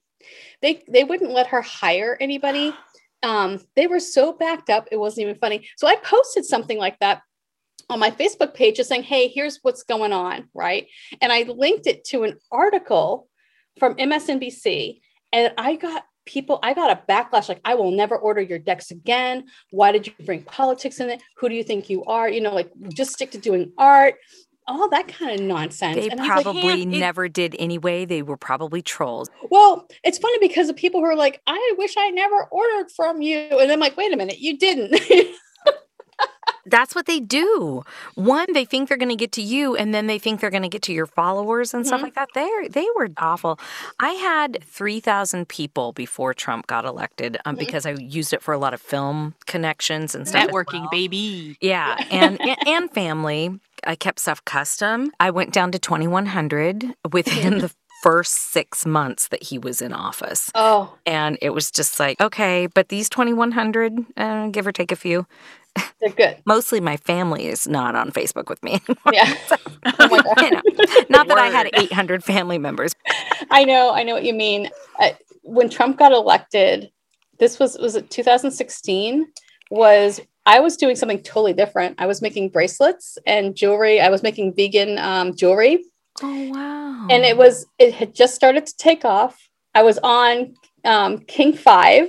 They 0.61 0.85
they 0.89 1.03
wouldn't 1.03 1.33
let 1.33 1.49
her 1.49 1.63
hire 1.63 2.17
anybody. 2.21 2.73
Um, 3.25 3.61
they 3.77 3.89
were 3.89 4.01
so 4.01 4.33
backed 4.33 4.71
up, 4.71 4.89
it 4.93 4.97
wasn't 4.97 5.23
even 5.23 5.37
funny. 5.41 5.69
So 5.77 5.87
I 5.87 5.97
posted 5.97 6.45
something 6.45 6.79
like 6.79 6.99
that 7.01 7.23
on 7.91 7.99
my 7.99 8.11
Facebook 8.11 8.55
page 8.55 8.77
just 8.77 8.89
saying, 8.89 9.03
hey, 9.03 9.29
here's 9.29 9.59
what's 9.63 9.83
going 9.83 10.13
on, 10.13 10.49
right? 10.55 10.87
And 11.21 11.33
I 11.33 11.43
linked 11.43 11.87
it 11.87 12.05
to 12.07 12.25
an 12.25 12.39
article 12.51 13.29
from 13.79 13.95
MSNBC, 13.97 15.01
and 15.33 15.53
I 15.59 15.77
got 15.77 16.05
people, 16.25 16.59
I 16.63 16.75
got 16.75 16.91
a 16.91 17.01
backlash 17.13 17.49
like, 17.49 17.61
I 17.65 17.75
will 17.75 17.91
never 17.91 18.17
order 18.17 18.41
your 18.41 18.59
decks 18.59 18.91
again. 18.91 19.47
Why 19.71 19.91
did 19.93 20.07
you 20.07 20.13
bring 20.25 20.43
politics 20.43 21.01
in 21.01 21.11
it? 21.11 21.23
Who 21.39 21.49
do 21.49 21.55
you 21.55 21.65
think 21.65 21.91
you 21.91 22.05
are? 22.05 22.29
You 22.29 22.41
know, 22.41 22.55
like 22.55 22.71
just 22.95 23.13
stick 23.13 23.33
to 23.33 23.39
doing 23.39 23.73
art, 23.77 24.15
all 24.69 24.89
that 24.91 25.09
kind 25.09 25.41
of 25.41 25.45
nonsense. 25.45 25.97
They 25.97 26.09
And 26.11 26.21
was 26.21 26.29
like, 26.29 26.43
probably 26.45 26.63
"Can't- 26.63 26.81
it- 26.95 26.99
never 26.99 27.29
did 27.29 27.57
anyway. 27.59 28.05
They 28.05 28.23
were 28.23 28.37
probably 28.37 28.83
trolls. 28.83 29.29
well, 29.51 29.89
it's 30.05 30.19
funny 30.19 30.39
because 30.47 30.69
the 30.69 30.75
people 30.75 31.01
who 31.01 31.07
are 31.07 31.17
like, 31.17 31.41
I 31.49 31.75
wish 31.77 31.95
I 31.99 32.11
never 32.11 32.45
ordered 32.53 32.93
from 32.95 33.21
you. 33.23 33.49
And 33.59 33.73
I'm 33.73 33.81
like, 33.81 33.97
wait 33.97 34.13
a 34.13 34.17
minute, 34.17 34.39
you 34.39 34.57
didn't. 34.59 34.95
That's 36.67 36.95
what 36.95 37.07
they 37.07 37.21
do. 37.21 37.83
One, 38.15 38.53
they 38.53 38.65
think 38.65 38.89
they're 38.89 38.97
going 38.99 39.09
to 39.09 39.17
get 39.17 39.33
to 39.33 39.43
you, 39.43 39.75
and 39.77 39.93
then 39.95 40.07
they 40.07 40.19
think 40.19 40.41
they're 40.41 40.51
going 40.51 40.63
to 40.63 40.69
get 40.69 40.83
to 40.83 40.93
your 40.93 41.07
followers 41.07 41.75
and 41.75 41.87
stuff 41.87 42.01
Mhm. 42.01 42.05
like 42.05 42.15
that. 42.15 42.29
They 42.35 42.69
they 42.71 42.87
were 42.97 43.09
awful. 43.17 43.59
I 44.01 44.11
had 44.13 44.63
three 44.65 45.01
thousand 45.01 45.49
people 45.49 45.93
before 45.93 46.35
Trump 46.35 46.67
got 46.67 46.85
elected 46.85 47.39
um, 47.45 47.57
Mhm. 47.57 47.59
because 47.59 47.85
I 47.87 47.93
used 47.93 48.33
it 48.33 48.43
for 48.43 48.53
a 48.55 48.59
lot 48.59 48.75
of 48.75 48.81
film 48.81 49.35
connections 49.47 50.15
and 50.15 50.27
stuff. 50.29 50.47
Networking, 50.49 50.81
well. 50.83 50.89
baby. 50.91 51.57
Yeah, 51.61 51.97
and 52.11 52.41
and- 52.41 52.69
and 52.69 52.91
family. 52.93 53.59
I 53.85 53.97
kept 53.97 54.21
stuff 54.21 54.45
custom. 54.45 55.11
I 55.19 55.31
went 55.31 55.53
down 55.53 55.73
to 55.73 55.79
twenty 55.79 56.07
one 56.07 56.27
hundred 56.27 56.95
within 57.11 57.59
the 57.59 57.71
first 58.05 58.33
six 58.53 58.85
months 58.87 59.29
that 59.29 59.43
he 59.45 59.59
was 59.59 59.81
in 59.83 59.93
office, 59.93 60.51
oh, 60.57 60.95
and 61.07 61.37
it 61.43 61.51
was 61.51 61.71
just 61.71 61.99
like 62.01 62.21
okay, 62.21 62.67
but 62.67 62.89
these 62.91 63.09
twenty 63.09 63.33
one 63.33 63.53
hundred, 63.53 63.93
uh, 64.17 64.47
give 64.49 64.67
or 64.67 64.73
take 64.73 64.93
a 64.93 64.97
few. 64.97 65.27
They're 66.01 66.11
good. 66.11 66.37
Mostly 66.45 66.81
my 66.81 66.97
family 66.97 67.47
is 67.47 67.67
not 67.67 67.95
on 67.95 68.11
Facebook 68.11 68.49
with 68.49 68.63
me 68.63 68.81
anymore. 68.89 69.13
Yeah. 69.13 69.35
Oh. 69.85 70.35
You 70.41 70.51
know, 70.51 70.63
not 71.11 71.27
that 71.29 71.39
I 71.39 71.49
had 71.49 71.69
800 71.75 72.23
family 72.23 72.57
members. 72.57 72.95
I 73.51 73.65
know, 73.65 73.93
I 73.93 74.05
know 74.05 74.15
what 74.15 74.25
you 74.25 74.33
mean. 74.33 74.69
Uh, 74.99 75.11
when 75.43 75.69
Trump 75.69 75.99
got 75.99 76.13
elected, 76.13 76.91
this 77.39 77.59
was 77.59 77.77
was 77.79 77.97
it 77.97 78.11
2016? 78.11 79.27
Was 79.71 80.21
I 80.47 80.61
was 80.61 80.77
doing 80.77 80.97
something 80.97 81.21
totally 81.23 81.53
different. 81.53 81.97
I 82.01 82.07
was 82.07 82.23
making 82.23 82.51
bracelets 82.51 83.19
and 83.27 83.55
jewelry. 83.57 84.01
I 84.01 84.09
was 84.09 84.23
making 84.23 84.55
vegan 84.55 84.99
um, 84.99 85.35
jewelry, 85.35 85.85
Oh 86.23 86.51
wow! 86.51 87.07
and 87.11 87.25
it 87.25 87.37
was 87.37 87.67
it 87.79 87.95
had 87.95 88.15
just 88.15 88.35
started 88.35 88.67
to 88.67 88.77
take 88.77 89.05
off. 89.05 89.49
I 89.75 89.83
was 89.83 89.99
on 90.03 90.55
um, 90.85 91.19
King 91.19 91.55
Five. 91.55 92.09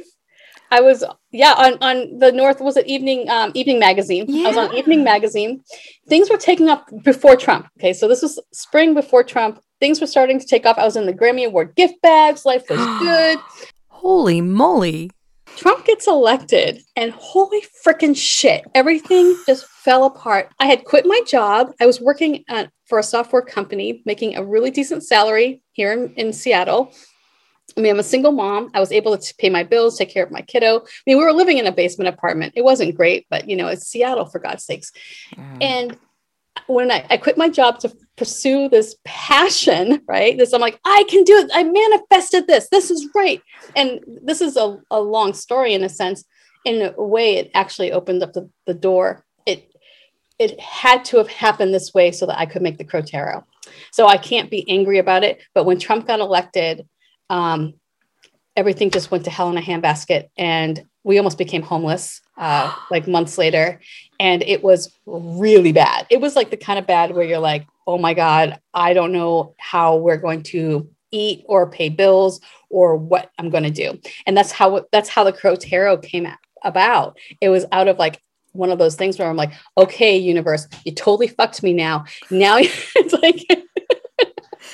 I 0.74 0.82
was 0.82 1.04
yeah 1.32 1.54
on 1.56 1.78
on 1.82 2.18
the 2.18 2.32
North 2.32 2.60
was 2.60 2.78
it 2.78 2.88
evening 2.88 3.30
um, 3.30 3.52
evening 3.54 3.80
magazine. 3.80 4.26
I 4.44 4.48
was 4.50 4.58
on 4.58 4.76
evening 4.76 5.04
magazine. 5.04 5.64
Things 6.10 6.32
were 6.32 6.38
taking 6.38 6.68
up 6.68 6.90
before 7.04 7.36
Trump. 7.36 7.68
Okay, 7.78 7.94
so 7.94 8.08
this 8.08 8.24
was 8.24 8.40
spring 8.54 8.96
before 8.96 9.24
Trump. 9.24 9.62
Things 9.80 10.02
were 10.02 10.08
starting 10.08 10.40
to 10.40 10.48
take 10.48 10.66
off. 10.66 10.80
I 10.80 10.86
was 10.86 10.96
in 10.96 11.06
the 11.06 11.14
Grammy 11.14 11.46
Award 11.46 11.76
gift 11.76 12.02
bags. 12.02 12.44
Life 12.44 12.66
was 12.72 12.80
good. 13.00 13.38
holy 13.88 14.42
moly! 14.42 15.12
Trump 15.58 15.86
gets 15.86 16.08
elected, 16.08 16.82
and 16.96 17.12
holy 17.12 17.62
freaking 17.86 18.18
shit, 18.18 18.66
everything 18.74 19.38
just 19.46 19.68
fell 19.68 20.06
apart. 20.06 20.50
I 20.60 20.66
had 20.66 20.86
quit 20.86 21.06
my 21.06 21.22
job. 21.28 21.72
I 21.80 21.86
was 21.86 22.02
working 22.02 22.44
at, 22.50 22.72
for 22.88 22.98
a 22.98 23.04
software 23.04 23.44
company 23.44 24.02
making 24.08 24.36
a 24.36 24.44
really 24.44 24.72
decent 24.72 25.04
salary 25.04 25.62
here 25.74 25.94
in, 25.94 26.14
in 26.16 26.34
Seattle. 26.34 26.92
I 27.78 27.82
mean, 27.82 27.92
I'm 27.92 28.00
a 28.00 28.04
single 28.04 28.32
mom. 28.32 28.70
I 28.74 28.80
was 28.80 28.92
able 28.92 29.18
to 29.18 29.36
pay 29.36 29.50
my 29.50 29.64
bills, 29.64 29.98
take 29.98 30.10
care 30.10 30.24
of 30.24 30.32
my 30.32 30.42
kiddo. 30.42 30.80
I 30.80 31.02
mean, 31.08 31.18
we 31.18 31.24
were 31.24 31.34
living 31.34 31.58
in 31.58 31.68
a 31.68 31.72
basement 31.72 32.08
apartment. 32.08 32.54
It 32.56 32.64
wasn't 32.64 32.96
great, 32.96 33.26
but 33.30 33.50
you 33.50 33.56
know, 33.56 33.68
it's 33.68 33.88
Seattle 33.88 34.26
for 34.26 34.40
God's 34.40 34.64
sakes. 34.64 34.92
Mm. 35.36 35.58
And 35.62 35.98
when 36.68 36.92
I, 36.92 37.06
I 37.10 37.18
quit 37.18 37.38
my 37.38 37.50
job 37.50 37.80
to 37.80 37.94
pursue 38.16 38.70
this 38.70 38.96
passion, 39.06 40.02
right? 40.08 40.38
This, 40.38 40.54
I'm 40.54 40.62
like, 40.62 40.80
I 40.86 41.04
can 41.10 41.24
do 41.24 41.38
it. 41.38 41.52
I 41.54 41.64
manifested 41.64 42.48
this. 42.48 42.68
This 42.70 42.92
is 42.92 43.08
right. 43.16 43.42
And 43.76 44.00
this 44.24 44.42
is 44.42 44.56
a, 44.56 44.78
a 44.92 45.02
long 45.02 45.34
story 45.34 45.74
in 45.74 45.84
a 45.84 45.90
sense. 45.90 46.24
In 46.66 46.94
a 46.98 47.04
way, 47.04 47.38
it 47.38 47.52
actually 47.54 47.92
opened 47.92 48.24
up 48.24 48.34
the, 48.34 48.50
the 48.66 48.74
door. 48.74 49.26
It 49.46 49.70
it 50.40 50.60
had 50.60 51.04
to 51.06 51.18
have 51.18 51.28
happened 51.28 51.74
this 51.74 51.94
way 51.94 52.12
so 52.12 52.26
that 52.26 52.40
I 52.40 52.46
could 52.46 52.62
make 52.62 52.78
the 52.78 52.86
Crow 52.86 53.02
Tarot. 53.02 53.44
So 53.92 54.08
I 54.08 54.18
can't 54.18 54.50
be 54.50 54.70
angry 54.70 54.98
about 54.98 55.24
it. 55.24 55.42
But 55.54 55.66
when 55.66 55.80
Trump 55.80 56.08
got 56.08 56.20
elected, 56.20 56.88
um, 57.34 57.74
everything 58.56 58.92
just 58.92 59.10
went 59.10 59.26
to 59.26 59.32
hell 59.32 59.50
in 59.50 59.58
a 59.58 59.62
handbasket. 59.62 60.30
And 60.38 60.86
we 61.04 61.18
almost 61.18 61.40
became 61.40 61.64
homeless 61.64 62.22
uh, 62.38 62.74
like 62.92 63.08
months 63.08 63.38
later. 63.38 63.82
And 64.20 64.44
it 64.44 64.64
was 64.64 64.96
really 65.06 65.72
bad. 65.72 66.06
It 66.10 66.22
was 66.22 66.36
like 66.36 66.52
the 66.52 66.58
kind 66.58 66.78
of 66.78 66.88
bad 66.88 67.14
where 67.14 67.26
you're 67.26 67.40
like, 67.40 67.66
oh 67.88 67.98
my 67.98 68.14
God, 68.14 68.60
I 68.74 68.94
don't 68.94 69.12
know 69.12 69.56
how 69.58 69.98
we're 69.98 70.18
going 70.18 70.44
to 70.44 70.88
eat 71.12 71.44
or 71.48 71.70
pay 71.70 71.90
bills 71.90 72.40
or 72.70 72.96
what 72.96 73.32
I'm 73.38 73.50
going 73.50 73.64
to 73.64 73.72
do. 73.72 74.00
And 74.26 74.38
that's 74.38 74.52
how 74.52 74.86
that's 74.92 75.10
how 75.10 75.24
the 75.24 75.34
Crow 75.34 75.56
Tarot 75.56 75.98
came 75.98 76.28
about. 76.64 77.18
It 77.42 77.50
was 77.50 77.66
out 77.72 77.88
of 77.88 77.98
like 77.98 78.22
one 78.54 78.72
of 78.72 78.80
those 78.80 78.96
things 78.96 79.18
where 79.18 79.28
I'm 79.28 79.36
like, 79.36 79.52
okay, 79.78 80.16
universe, 80.16 80.68
you 80.86 80.94
totally 80.94 81.28
fucked 81.28 81.62
me 81.62 81.74
now. 81.74 82.06
Now 82.30 82.58
it's 82.60 83.14
like 83.14 83.46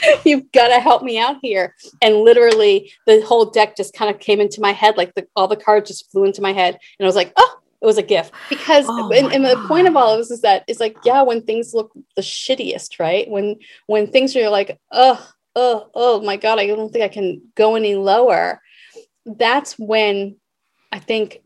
you've 0.26 0.52
got 0.52 0.70
to 0.70 0.80
help 0.80 1.04
me 1.04 1.18
out 1.18 1.38
here. 1.42 1.76
And 2.02 2.18
literally, 2.18 2.92
the 3.06 3.22
whole 3.22 3.46
deck 3.46 3.76
just 3.76 3.94
kind 3.94 4.14
of 4.14 4.20
came 4.20 4.40
into 4.40 4.62
my 4.62 4.72
head, 4.72 4.98
like 4.98 5.14
the, 5.16 5.28
all 5.36 5.48
the 5.48 5.56
cards 5.56 5.90
just 5.90 6.12
flew 6.12 6.26
into 6.26 6.42
my 6.42 6.54
head, 6.54 6.78
and 7.00 7.06
I 7.06 7.08
was 7.08 7.16
like, 7.16 7.34
oh, 7.38 7.60
it 7.82 7.86
was 7.86 7.98
a 7.98 8.04
gift. 8.04 8.34
Because 8.50 8.86
oh 8.88 9.12
and, 9.12 9.32
and, 9.34 9.46
the 9.46 9.66
point 9.68 9.88
of 9.88 9.96
all 9.96 10.14
of 10.14 10.20
this 10.20 10.32
is 10.32 10.42
that 10.42 10.66
it's 10.68 10.82
like 10.82 10.98
yeah 11.06 11.22
when 11.22 11.42
things 11.42 11.74
look 11.74 11.92
the 12.16 12.22
shittiest 12.22 13.00
right? 13.00 13.30
When 13.30 13.56
when 13.88 14.08
things 14.08 14.36
are 14.36 14.50
like 14.50 14.80
oh 14.92 15.32
oh 15.56 15.90
oh 15.96 16.22
my 16.22 16.38
god 16.38 16.60
i 16.60 16.68
don't 16.68 16.92
think 16.92 17.04
i 17.04 17.08
can 17.08 17.42
go 17.56 17.76
any 17.76 17.96
lower. 17.96 18.62
That's 19.26 19.74
when 19.80 20.36
i 20.92 21.00
think 21.00 21.42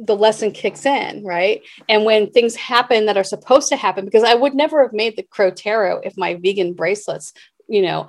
the 0.00 0.16
lesson 0.16 0.50
kicks 0.50 0.86
in, 0.86 1.22
right? 1.24 1.62
And 1.88 2.04
when 2.04 2.30
things 2.30 2.56
happen 2.56 3.04
that 3.06 3.18
are 3.18 3.24
supposed 3.24 3.68
to 3.68 3.76
happen, 3.76 4.06
because 4.06 4.24
I 4.24 4.34
would 4.34 4.54
never 4.54 4.80
have 4.80 4.94
made 4.94 5.16
the 5.16 5.22
Crow 5.22 5.50
Tarot 5.50 6.00
if 6.04 6.16
my 6.16 6.36
vegan 6.36 6.72
bracelets, 6.72 7.34
you 7.70 7.82
know, 7.82 8.08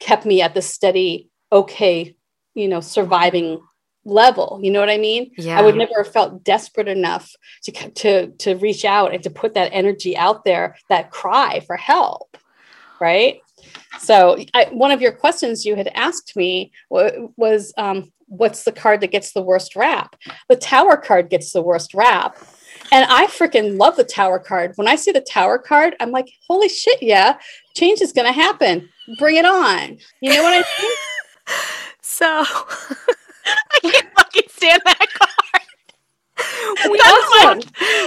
kept 0.00 0.26
me 0.26 0.42
at 0.42 0.54
the 0.54 0.62
steady, 0.62 1.28
okay, 1.52 2.16
you 2.54 2.66
know, 2.66 2.80
surviving 2.80 3.60
level. 4.04 4.58
You 4.62 4.70
know 4.70 4.80
what 4.80 4.90
I 4.90 4.98
mean? 4.98 5.30
Yeah. 5.36 5.58
I 5.58 5.62
would 5.62 5.76
never 5.76 6.02
have 6.02 6.12
felt 6.12 6.42
desperate 6.42 6.88
enough 6.88 7.30
to 7.64 7.72
to 7.90 8.28
to 8.28 8.54
reach 8.56 8.84
out 8.84 9.12
and 9.12 9.22
to 9.22 9.30
put 9.30 9.54
that 9.54 9.70
energy 9.72 10.16
out 10.16 10.44
there, 10.44 10.76
that 10.88 11.10
cry 11.10 11.60
for 11.60 11.76
help, 11.76 12.36
right? 13.00 13.40
So, 14.00 14.38
I, 14.54 14.68
one 14.70 14.90
of 14.90 15.02
your 15.02 15.12
questions 15.12 15.66
you 15.66 15.76
had 15.76 15.88
asked 15.88 16.36
me 16.36 16.72
was, 16.90 17.72
um, 17.76 18.12
what's 18.26 18.64
the 18.64 18.72
card 18.72 19.00
that 19.00 19.10
gets 19.10 19.32
the 19.32 19.42
worst 19.42 19.76
rap? 19.76 20.16
The 20.48 20.56
tower 20.56 20.96
card 20.96 21.30
gets 21.30 21.52
the 21.52 21.62
worst 21.62 21.94
rap. 21.94 22.36
And 22.90 23.06
I 23.08 23.26
freaking 23.26 23.78
love 23.78 23.96
the 23.96 24.04
tower 24.04 24.38
card. 24.38 24.72
When 24.76 24.88
I 24.88 24.96
see 24.96 25.12
the 25.12 25.20
tower 25.20 25.58
card, 25.58 25.94
I'm 26.00 26.10
like, 26.10 26.30
holy 26.46 26.68
shit, 26.68 27.02
yeah, 27.02 27.38
change 27.76 28.00
is 28.00 28.12
going 28.12 28.26
to 28.26 28.32
happen. 28.32 28.88
Bring 29.18 29.36
it 29.36 29.44
on. 29.44 29.98
You 30.20 30.34
know 30.34 30.42
what 30.42 30.54
I 30.54 30.82
mean? 30.82 30.96
so 32.02 32.26
I 32.44 33.80
can't 33.82 34.08
fucking 34.16 34.48
stand 34.48 34.82
that 34.84 35.06
card. 35.14 35.30
We 36.90 36.98
that's 36.98 37.30
my, 37.44 37.54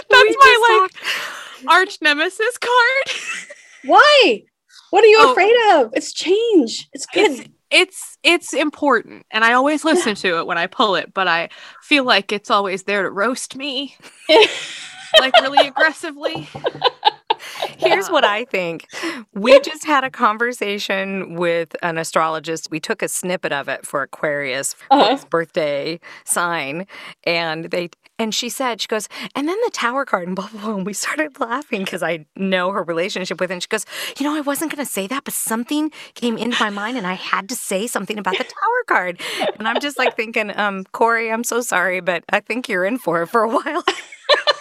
that's 0.10 0.36
my 0.40 0.90
like 0.90 1.68
arch 1.68 1.98
nemesis 2.02 2.58
card. 2.58 3.18
Why? 3.86 4.44
What 4.90 5.04
are 5.04 5.08
you 5.08 5.18
oh, 5.20 5.32
afraid 5.32 5.56
of? 5.74 5.92
It's 5.94 6.14
change. 6.14 6.90
It's 6.94 7.06
good. 7.06 7.32
It's, 7.32 7.50
it's 7.72 8.18
it's 8.24 8.54
important. 8.54 9.26
And 9.32 9.44
i 9.44 9.54
always 9.54 9.84
listen 9.84 10.16
to 10.16 10.38
it 10.40 10.48
when 10.48 10.58
i 10.58 10.68
pull 10.68 10.96
it 10.96 11.14
but 11.14 11.28
i 11.28 11.50
feel 11.82 12.04
like 12.04 12.32
it's 12.32 12.50
always 12.50 12.84
there 12.84 13.04
to 13.04 13.10
roast 13.10 13.56
me 13.56 13.96
like 15.20 15.34
really 15.42 15.68
aggressively 15.68 16.48
Here's 17.78 18.10
what 18.10 18.24
I 18.24 18.46
think. 18.46 18.88
We 19.34 19.60
just 19.62 19.86
had 19.86 20.04
a 20.04 20.10
conversation 20.10 21.36
with 21.36 21.76
an 21.82 21.98
astrologist. 21.98 22.70
We 22.72 22.80
took 22.80 23.02
a 23.02 23.08
snippet 23.08 23.52
of 23.52 23.68
it 23.68 23.86
for 23.86 24.02
Aquarius 24.02 24.74
for 24.74 24.86
uh-huh. 24.92 25.12
his 25.12 25.26
birthday 25.26 26.00
sign, 26.26 26.88
and 27.24 27.66
they 27.66 27.90
and 28.20 28.36
she 28.36 28.50
said, 28.50 28.80
she 28.80 28.88
goes, 28.88 29.10
and 29.36 29.48
then 29.48 29.58
the 29.66 29.72
tower 29.72 30.06
card 30.06 30.28
and 30.28 30.36
blah 30.36 30.48
blah 30.48 30.62
blah. 30.62 30.76
And 30.76 30.86
we 30.86 30.94
started 30.94 31.40
laughing 31.40 31.84
because 31.84 32.04
I 32.04 32.26
know 32.36 32.72
her 32.72 32.84
relationship 32.84 33.40
with 33.40 33.52
him. 33.52 33.60
She 33.60 33.68
goes, 33.68 33.86
you 34.18 34.26
know, 34.26 34.36
I 34.36 34.42
wasn't 34.42 34.72
gonna 34.72 34.86
say 34.86 35.08
that, 35.08 35.24
but 35.24 35.34
something 35.34 35.92
came 36.14 36.38
into 36.38 36.58
my 36.64 36.70
mind 36.70 36.98
and 36.98 37.08
I 37.08 37.14
had 37.14 37.50
to 37.50 37.56
say 37.56 37.88
something 37.88 38.18
about 38.18 38.38
the 38.38 38.44
tower 38.44 38.84
card. 38.88 39.22
And 39.58 39.68
I'm 39.68 39.80
just 39.80 39.98
like 39.98 40.16
thinking, 40.16 40.56
um, 40.58 40.84
Corey, 40.92 41.32
I'm 41.32 41.44
so 41.44 41.62
sorry, 41.62 42.00
but 42.00 42.24
I 42.30 42.40
think 42.40 42.70
you're 42.70 42.86
in 42.86 42.98
for 42.98 43.24
it 43.24 43.28
for 43.28 43.42
a 43.42 43.50
while. 43.50 43.84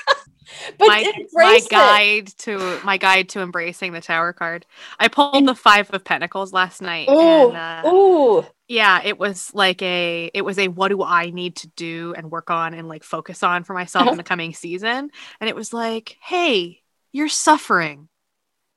but 0.78 0.88
my, 0.88 1.12
my 1.32 1.60
guide 1.68 2.28
to 2.38 2.80
my 2.84 2.96
guide 2.96 3.28
to 3.30 3.40
embracing 3.40 3.92
the 3.92 4.00
tower 4.00 4.32
card. 4.32 4.66
I 4.98 5.08
pulled 5.08 5.46
the 5.46 5.54
five 5.54 5.90
of 5.92 6.04
pentacles 6.04 6.52
last 6.52 6.82
night. 6.82 7.06
Oh, 7.10 7.50
uh, 7.50 7.82
ooh. 7.88 8.46
Yeah, 8.68 9.00
it 9.04 9.18
was 9.18 9.52
like 9.54 9.82
a 9.82 10.30
it 10.32 10.42
was 10.42 10.58
a 10.58 10.68
what 10.68 10.88
do 10.88 11.02
I 11.02 11.30
need 11.30 11.56
to 11.56 11.68
do 11.68 12.14
and 12.16 12.30
work 12.30 12.50
on 12.50 12.74
and 12.74 12.88
like 12.88 13.02
focus 13.02 13.42
on 13.42 13.64
for 13.64 13.74
myself 13.74 14.08
in 14.08 14.16
the 14.16 14.22
coming 14.24 14.54
season. 14.54 15.10
And 15.40 15.48
it 15.48 15.56
was 15.56 15.72
like, 15.72 16.16
hey, 16.22 16.80
you're 17.12 17.28
suffering. 17.28 18.08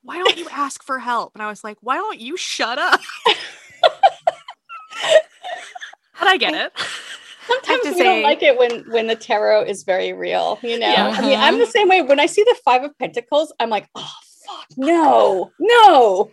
Why 0.01 0.17
don't 0.17 0.37
you 0.37 0.49
ask 0.51 0.83
for 0.83 0.99
help? 0.99 1.33
And 1.35 1.41
I 1.43 1.47
was 1.47 1.63
like, 1.63 1.77
why 1.81 1.95
don't 1.95 2.19
you 2.19 2.35
shut 2.37 2.77
up? 2.77 2.99
but 6.19 6.27
I 6.27 6.37
get 6.37 6.53
it. 6.65 6.73
Sometimes 7.47 7.83
we 7.83 7.93
say, 7.93 8.03
don't 8.03 8.23
like 8.23 8.41
it 8.41 8.57
when 8.57 8.89
when 8.91 9.07
the 9.07 9.15
tarot 9.15 9.63
is 9.63 9.83
very 9.83 10.13
real, 10.13 10.59
you 10.61 10.79
know. 10.79 10.89
Yeah. 10.89 11.15
I 11.17 11.21
mean, 11.21 11.39
I'm 11.39 11.59
the 11.59 11.65
same 11.65 11.89
way. 11.89 12.01
When 12.01 12.19
I 12.19 12.25
see 12.25 12.43
the 12.43 12.55
five 12.63 12.83
of 12.83 12.97
pentacles, 12.97 13.53
I'm 13.59 13.69
like, 13.69 13.87
oh 13.95 14.13
fuck, 14.45 14.67
no, 14.77 15.51
no. 15.59 16.31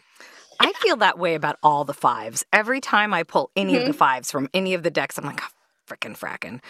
I 0.61 0.73
feel 0.75 0.97
that 0.97 1.19
way 1.19 1.35
about 1.35 1.57
all 1.63 1.85
the 1.85 1.95
fives. 1.95 2.45
Every 2.53 2.81
time 2.81 3.15
I 3.15 3.23
pull 3.23 3.51
any 3.57 3.73
mm-hmm. 3.73 3.81
of 3.81 3.85
the 3.87 3.91
mm-hmm. 3.93 3.99
fives 3.99 4.31
from 4.31 4.49
any 4.53 4.75
of 4.75 4.83
the 4.83 4.91
decks, 4.91 5.17
I'm 5.17 5.25
like, 5.25 5.41
oh, 5.43 5.49
frickin' 5.89 6.19
frackin'. 6.19 6.61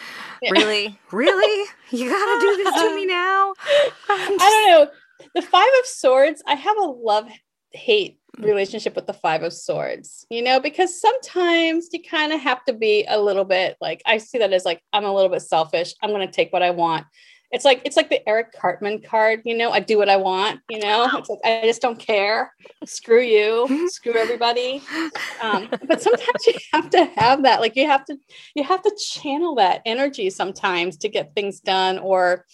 Yeah. 0.41 0.53
Really? 0.53 0.99
really? 1.11 1.71
You 1.91 2.09
gotta 2.09 2.41
do 2.41 2.57
this 2.57 2.75
to 2.75 2.95
me 2.95 3.07
now? 3.07 3.53
Just... 3.59 3.93
I 4.09 4.37
don't 4.39 4.69
know. 4.69 4.91
The 5.35 5.43
five 5.43 5.69
of 5.81 5.87
swords, 5.87 6.43
I 6.47 6.55
have 6.55 6.77
a 6.79 6.85
love 6.85 7.29
hate 7.73 8.19
relationship 8.39 8.95
with 8.95 9.07
the 9.07 9.12
five 9.12 9.43
of 9.43 9.53
swords 9.53 10.25
you 10.31 10.43
know 10.43 10.61
because 10.61 11.00
sometimes 11.00 11.89
you 11.93 12.03
kind 12.03 12.33
of 12.33 12.41
have 12.41 12.65
to 12.65 12.73
be 12.73 13.05
a 13.09 13.21
little 13.21 13.45
bit 13.45 13.77
like 13.81 14.00
i 14.07 14.19
see 14.19 14.39
that 14.39 14.53
as 14.53 14.65
like 14.65 14.81
i'm 14.93 15.05
a 15.05 15.12
little 15.12 15.29
bit 15.29 15.43
selfish 15.43 15.95
i'm 16.03 16.11
going 16.11 16.27
to 16.27 16.33
take 16.33 16.53
what 16.53 16.62
i 16.62 16.71
want. 16.71 17.05
It's 17.53 17.65
like 17.65 17.83
it's 17.85 17.97
like 17.97 18.09
the 18.09 18.27
eric 18.29 18.53
cartman 18.53 19.03
card 19.03 19.43
you 19.45 19.57
know 19.57 19.73
i 19.73 19.81
do 19.81 19.99
what 19.99 20.09
i 20.09 20.17
want 20.17 20.61
you 20.71 20.79
know? 20.79 21.11
It's 21.15 21.29
like 21.29 21.41
i 21.45 21.62
just 21.65 21.83
don't 21.83 21.99
care. 21.99 22.55
Screw 22.85 23.21
you. 23.21 23.89
Screw 23.91 24.15
everybody. 24.15 24.81
Um, 25.43 25.69
but 25.89 26.00
sometimes 26.00 26.47
you 26.47 26.55
have 26.73 26.89
to 26.91 27.05
have 27.17 27.43
that 27.43 27.61
like 27.61 27.75
you 27.75 27.87
have 27.87 28.05
to 28.05 28.17
you 28.55 28.62
have 28.62 28.83
to 28.83 28.97
channel 29.12 29.57
that 29.57 29.83
energy 29.85 30.31
sometimes 30.31 30.97
to 30.99 31.09
get 31.09 31.35
things 31.35 31.59
done 31.59 31.99
or 31.99 32.47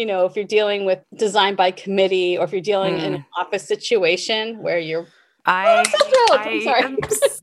you 0.00 0.06
know, 0.06 0.24
if 0.24 0.34
you're 0.34 0.46
dealing 0.46 0.86
with 0.86 1.00
design 1.14 1.54
by 1.56 1.70
committee 1.70 2.38
or 2.38 2.44
if 2.44 2.52
you're 2.52 2.62
dealing 2.62 2.94
mm. 2.94 3.04
in 3.04 3.14
an 3.16 3.24
office 3.36 3.68
situation 3.68 4.62
where 4.62 4.78
you're 4.78 5.06
I, 5.44 5.84
oh, 6.00 6.38
I 6.42 6.80
am 6.84 6.96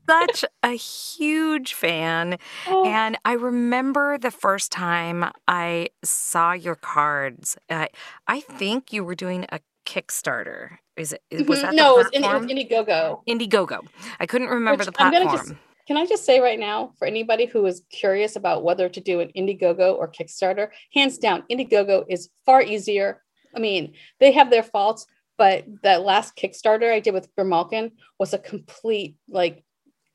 such 0.08 0.44
a 0.64 0.72
huge 0.72 1.74
fan. 1.74 2.38
Oh. 2.66 2.84
And 2.84 3.16
I 3.24 3.34
remember 3.34 4.18
the 4.18 4.30
first 4.32 4.72
time 4.72 5.30
I 5.46 5.90
saw 6.02 6.52
your 6.52 6.74
cards. 6.74 7.56
Uh, 7.68 7.86
I 8.26 8.40
think 8.40 8.92
you 8.92 9.04
were 9.04 9.14
doing 9.14 9.46
a 9.50 9.60
Kickstarter. 9.86 10.78
Is 10.96 11.12
it? 11.12 11.48
Was 11.48 11.60
mm-hmm. 11.60 11.66
that 11.66 11.74
no? 11.74 11.98
it 11.98 12.20
was 12.22 12.46
Indiegogo. 12.46 13.22
Indiegogo. 13.28 13.86
I 14.18 14.26
couldn't 14.26 14.48
remember 14.48 14.80
Which 14.80 14.86
the 14.86 14.92
platform. 14.92 15.58
Can 15.88 15.96
I 15.96 16.04
just 16.04 16.26
say 16.26 16.38
right 16.38 16.58
now, 16.58 16.92
for 16.98 17.06
anybody 17.06 17.46
who 17.46 17.64
is 17.64 17.82
curious 17.90 18.36
about 18.36 18.62
whether 18.62 18.90
to 18.90 19.00
do 19.00 19.20
an 19.20 19.30
Indiegogo 19.34 19.96
or 19.96 20.06
Kickstarter, 20.06 20.68
hands 20.92 21.16
down, 21.16 21.44
Indiegogo 21.50 22.04
is 22.10 22.28
far 22.44 22.60
easier. 22.60 23.22
I 23.56 23.58
mean, 23.58 23.94
they 24.20 24.32
have 24.32 24.50
their 24.50 24.62
faults, 24.62 25.06
but 25.38 25.64
that 25.82 26.02
last 26.02 26.36
Kickstarter 26.36 26.92
I 26.92 27.00
did 27.00 27.14
with 27.14 27.34
Grimalkin 27.34 27.92
was 28.18 28.34
a 28.34 28.38
complete 28.38 29.16
like 29.30 29.64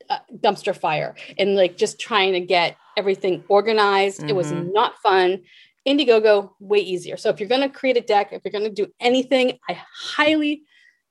uh, 0.08 0.20
dumpster 0.36 0.76
fire 0.76 1.16
and 1.38 1.56
like 1.56 1.76
just 1.76 1.98
trying 1.98 2.34
to 2.34 2.40
get 2.40 2.76
everything 2.96 3.42
organized. 3.48 4.20
Mm-hmm. 4.20 4.28
It 4.28 4.36
was 4.36 4.52
mm-hmm. 4.52 4.72
not 4.72 4.94
fun. 5.02 5.42
Indiegogo, 5.88 6.50
way 6.60 6.78
easier. 6.78 7.16
So 7.16 7.30
if 7.30 7.40
you're 7.40 7.48
going 7.48 7.62
to 7.62 7.68
create 7.68 7.96
a 7.96 8.00
deck, 8.00 8.28
if 8.30 8.42
you're 8.44 8.52
going 8.52 8.62
to 8.62 8.70
do 8.70 8.92
anything, 9.00 9.58
I 9.68 9.82
highly 9.92 10.62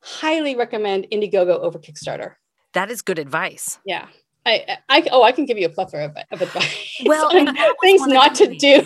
highly 0.01 0.55
recommend 0.55 1.07
Indiegogo 1.11 1.59
over 1.59 1.79
Kickstarter. 1.79 2.35
That 2.73 2.89
is 2.89 3.01
good 3.01 3.19
advice. 3.19 3.79
Yeah. 3.85 4.07
I, 4.45 4.77
I 4.89 5.07
oh 5.11 5.23
I 5.23 5.31
can 5.31 5.45
give 5.45 5.57
you 5.57 5.67
a 5.67 5.69
plethora 5.69 6.05
of, 6.05 6.17
of 6.31 6.41
advice. 6.41 7.01
Well, 7.05 7.29
things 7.81 8.05
not 8.07 8.35
to 8.35 8.55
do. 8.55 8.85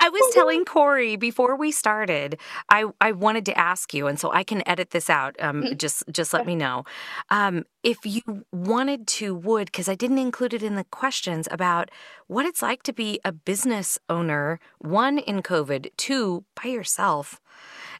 I 0.00 0.08
was 0.08 0.22
telling 0.34 0.64
Corey 0.64 1.16
before 1.16 1.56
we 1.56 1.70
started, 1.70 2.40
I, 2.68 2.86
I 3.00 3.12
wanted 3.12 3.44
to 3.46 3.58
ask 3.58 3.92
you, 3.94 4.06
and 4.06 4.18
so 4.18 4.32
I 4.32 4.42
can 4.42 4.66
edit 4.66 4.90
this 4.90 5.10
out. 5.10 5.36
Um, 5.38 5.62
mm-hmm. 5.62 5.76
just 5.76 6.04
just 6.10 6.32
let 6.32 6.46
me 6.46 6.56
know 6.56 6.84
um, 7.30 7.64
if 7.82 7.98
you 8.04 8.22
wanted 8.52 9.06
to 9.08 9.34
would 9.34 9.66
because 9.66 9.88
I 9.88 9.94
didn't 9.94 10.18
include 10.18 10.54
it 10.54 10.62
in 10.62 10.74
the 10.74 10.84
questions 10.84 11.46
about 11.50 11.90
what 12.26 12.46
it's 12.46 12.62
like 12.62 12.82
to 12.84 12.92
be 12.92 13.20
a 13.24 13.32
business 13.32 13.98
owner. 14.08 14.58
One 14.78 15.18
in 15.18 15.42
COVID, 15.42 15.90
two 15.96 16.44
by 16.60 16.70
yourself 16.70 17.40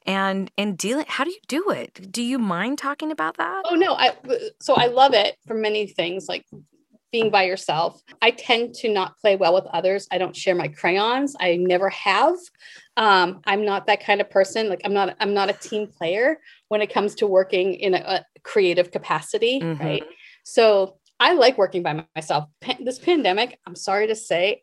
and 0.07 0.51
and 0.57 0.79
dealing 0.79 1.05
how 1.09 1.25
do 1.25 1.31
you 1.31 1.41
do 1.47 1.71
it 1.71 2.11
do 2.11 2.23
you 2.23 2.39
mind 2.39 2.79
talking 2.79 3.11
about 3.13 3.37
that 3.37 3.63
oh 3.67 3.75
no 3.75 3.95
i 3.95 4.13
so 4.61 4.75
i 4.75 4.87
love 4.87 5.13
it 5.13 5.37
for 5.47 5.55
many 5.55 5.87
things 5.87 6.27
like 6.29 6.45
being 7.13 7.31
by 7.31 7.43
yourself. 7.43 8.03
I 8.23 8.31
tend 8.31 8.75
to 8.77 8.89
not 8.89 9.19
play 9.19 9.37
well 9.37 9.55
with 9.55 9.67
others. 9.67 10.07
I 10.11 10.19
don't 10.19 10.37
share 10.37 10.55
my 10.55 10.69
crayons. 10.69 11.35
I 11.41 11.57
never 11.57 11.89
have. 11.91 12.37
Um, 12.97 13.41
I'm 13.45 13.65
not 13.65 13.87
that 13.87 14.05
kind 14.05 14.21
of 14.21 14.31
person. 14.31 14.69
Like 14.69 14.83
I'm 14.85 14.95
not. 14.95 15.17
I'm 15.21 15.35
not 15.35 15.51
a 15.51 15.55
team 15.55 15.89
player 15.89 16.39
when 16.69 16.83
it 16.83 16.93
comes 16.93 17.15
to 17.17 17.27
working 17.27 17.75
in 17.75 17.95
a, 17.95 17.99
a 17.99 18.25
creative 18.43 18.91
capacity. 18.91 19.61
Mm-hmm. 19.61 19.83
Right. 19.83 20.05
So 20.45 20.99
I 21.19 21.35
like 21.35 21.59
working 21.59 21.83
by 21.83 22.05
myself. 22.15 22.45
this 22.81 22.99
pandemic, 22.99 23.59
I'm 23.67 23.77
sorry 23.77 24.07
to 24.07 24.17
say, 24.17 24.63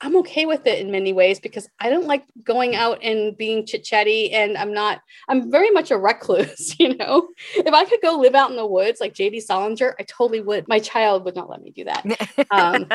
I'm 0.00 0.16
okay 0.18 0.44
with 0.44 0.66
it 0.66 0.78
in 0.78 0.90
many 0.90 1.12
ways 1.12 1.40
because 1.40 1.68
I 1.80 1.88
don't 1.88 2.06
like 2.06 2.24
going 2.44 2.76
out 2.76 2.98
and 3.02 3.36
being 3.36 3.64
chit 3.64 3.82
chatty. 3.82 4.32
And 4.32 4.56
I'm 4.56 4.72
not, 4.72 5.00
I'm 5.28 5.50
very 5.50 5.70
much 5.70 5.90
a 5.90 5.96
recluse, 5.96 6.76
you 6.78 6.96
know? 6.96 7.28
If 7.54 7.72
I 7.72 7.84
could 7.84 8.00
go 8.02 8.18
live 8.18 8.34
out 8.34 8.50
in 8.50 8.56
the 8.56 8.66
woods 8.66 9.00
like 9.00 9.14
JD 9.14 9.42
Salinger, 9.42 9.96
I 9.98 10.02
totally 10.02 10.40
would. 10.40 10.68
My 10.68 10.78
child 10.78 11.24
would 11.24 11.34
not 11.34 11.48
let 11.48 11.62
me 11.62 11.70
do 11.70 11.84
that. 11.84 12.46
Um, 12.50 12.88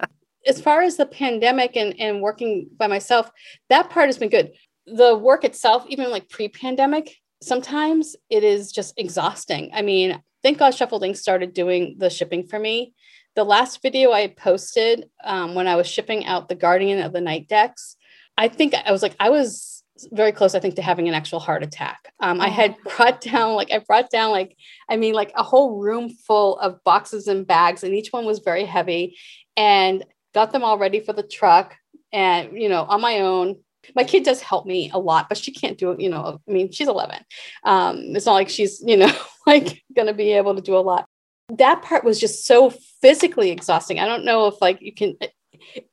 as 0.46 0.60
far 0.60 0.82
as 0.82 0.96
the 0.96 1.06
pandemic 1.06 1.76
and, 1.76 1.94
and 2.00 2.22
working 2.22 2.68
by 2.76 2.88
myself, 2.88 3.30
that 3.68 3.90
part 3.90 4.06
has 4.06 4.18
been 4.18 4.30
good. 4.30 4.52
The 4.86 5.16
work 5.16 5.44
itself, 5.44 5.84
even 5.88 6.10
like 6.10 6.28
pre 6.28 6.48
pandemic, 6.48 7.16
sometimes 7.40 8.16
it 8.30 8.42
is 8.42 8.72
just 8.72 8.94
exhausting. 8.96 9.70
I 9.72 9.82
mean, 9.82 10.20
thank 10.42 10.58
God 10.58 10.74
Shuffled 10.74 11.04
Ink 11.04 11.16
started 11.16 11.52
doing 11.52 11.96
the 11.98 12.10
shipping 12.10 12.46
for 12.46 12.58
me 12.58 12.94
the 13.38 13.44
last 13.44 13.82
video 13.82 14.10
I 14.10 14.26
posted 14.26 15.08
um, 15.22 15.54
when 15.54 15.68
I 15.68 15.76
was 15.76 15.86
shipping 15.86 16.26
out 16.26 16.48
the 16.48 16.56
Guardian 16.56 17.00
of 17.00 17.12
the 17.12 17.20
Night 17.20 17.46
decks, 17.46 17.94
I 18.36 18.48
think 18.48 18.74
I 18.74 18.90
was 18.90 19.00
like, 19.00 19.14
I 19.20 19.30
was 19.30 19.84
very 20.10 20.32
close, 20.32 20.56
I 20.56 20.58
think, 20.58 20.74
to 20.74 20.82
having 20.82 21.06
an 21.06 21.14
actual 21.14 21.38
heart 21.38 21.62
attack. 21.62 22.12
Um, 22.18 22.40
I 22.40 22.48
had 22.48 22.74
oh. 22.84 22.96
brought 22.96 23.20
down, 23.20 23.54
like, 23.54 23.70
I 23.72 23.78
brought 23.78 24.10
down, 24.10 24.32
like, 24.32 24.56
I 24.88 24.96
mean, 24.96 25.14
like 25.14 25.30
a 25.36 25.44
whole 25.44 25.78
room 25.78 26.10
full 26.10 26.58
of 26.58 26.82
boxes 26.82 27.28
and 27.28 27.46
bags, 27.46 27.84
and 27.84 27.94
each 27.94 28.12
one 28.12 28.26
was 28.26 28.40
very 28.40 28.64
heavy, 28.64 29.16
and 29.56 30.04
got 30.34 30.50
them 30.50 30.64
all 30.64 30.76
ready 30.76 30.98
for 30.98 31.12
the 31.12 31.22
truck. 31.22 31.76
And, 32.12 32.60
you 32.60 32.68
know, 32.68 32.82
on 32.88 33.00
my 33.00 33.20
own, 33.20 33.60
my 33.94 34.02
kid 34.02 34.24
does 34.24 34.40
help 34.40 34.66
me 34.66 34.90
a 34.92 34.98
lot, 34.98 35.28
but 35.28 35.38
she 35.38 35.52
can't 35.52 35.78
do 35.78 35.92
it. 35.92 36.00
You 36.00 36.10
know, 36.10 36.40
I 36.48 36.50
mean, 36.50 36.72
she's 36.72 36.88
11. 36.88 37.20
Um, 37.62 37.98
it's 38.16 38.26
not 38.26 38.34
like 38.34 38.48
she's, 38.48 38.82
you 38.84 38.96
know, 38.96 39.12
like 39.46 39.84
going 39.94 40.08
to 40.08 40.14
be 40.14 40.32
able 40.32 40.56
to 40.56 40.60
do 40.60 40.76
a 40.76 40.80
lot 40.80 41.07
that 41.50 41.82
part 41.82 42.04
was 42.04 42.20
just 42.20 42.46
so 42.46 42.70
physically 43.00 43.50
exhausting. 43.50 43.98
I 43.98 44.06
don't 44.06 44.24
know 44.24 44.46
if 44.46 44.60
like 44.60 44.80
you 44.80 44.92
can 44.92 45.16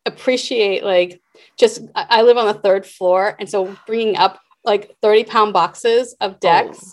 appreciate 0.05 0.83
like 0.83 1.21
just 1.57 1.81
I 1.95 2.21
live 2.21 2.37
on 2.37 2.47
the 2.47 2.59
third 2.59 2.85
floor, 2.85 3.35
and 3.39 3.49
so 3.49 3.75
bringing 3.87 4.17
up 4.17 4.39
like 4.63 4.95
30 5.01 5.23
pound 5.25 5.53
boxes 5.53 6.15
of 6.19 6.39
decks. 6.39 6.79
Oh. 6.83 6.91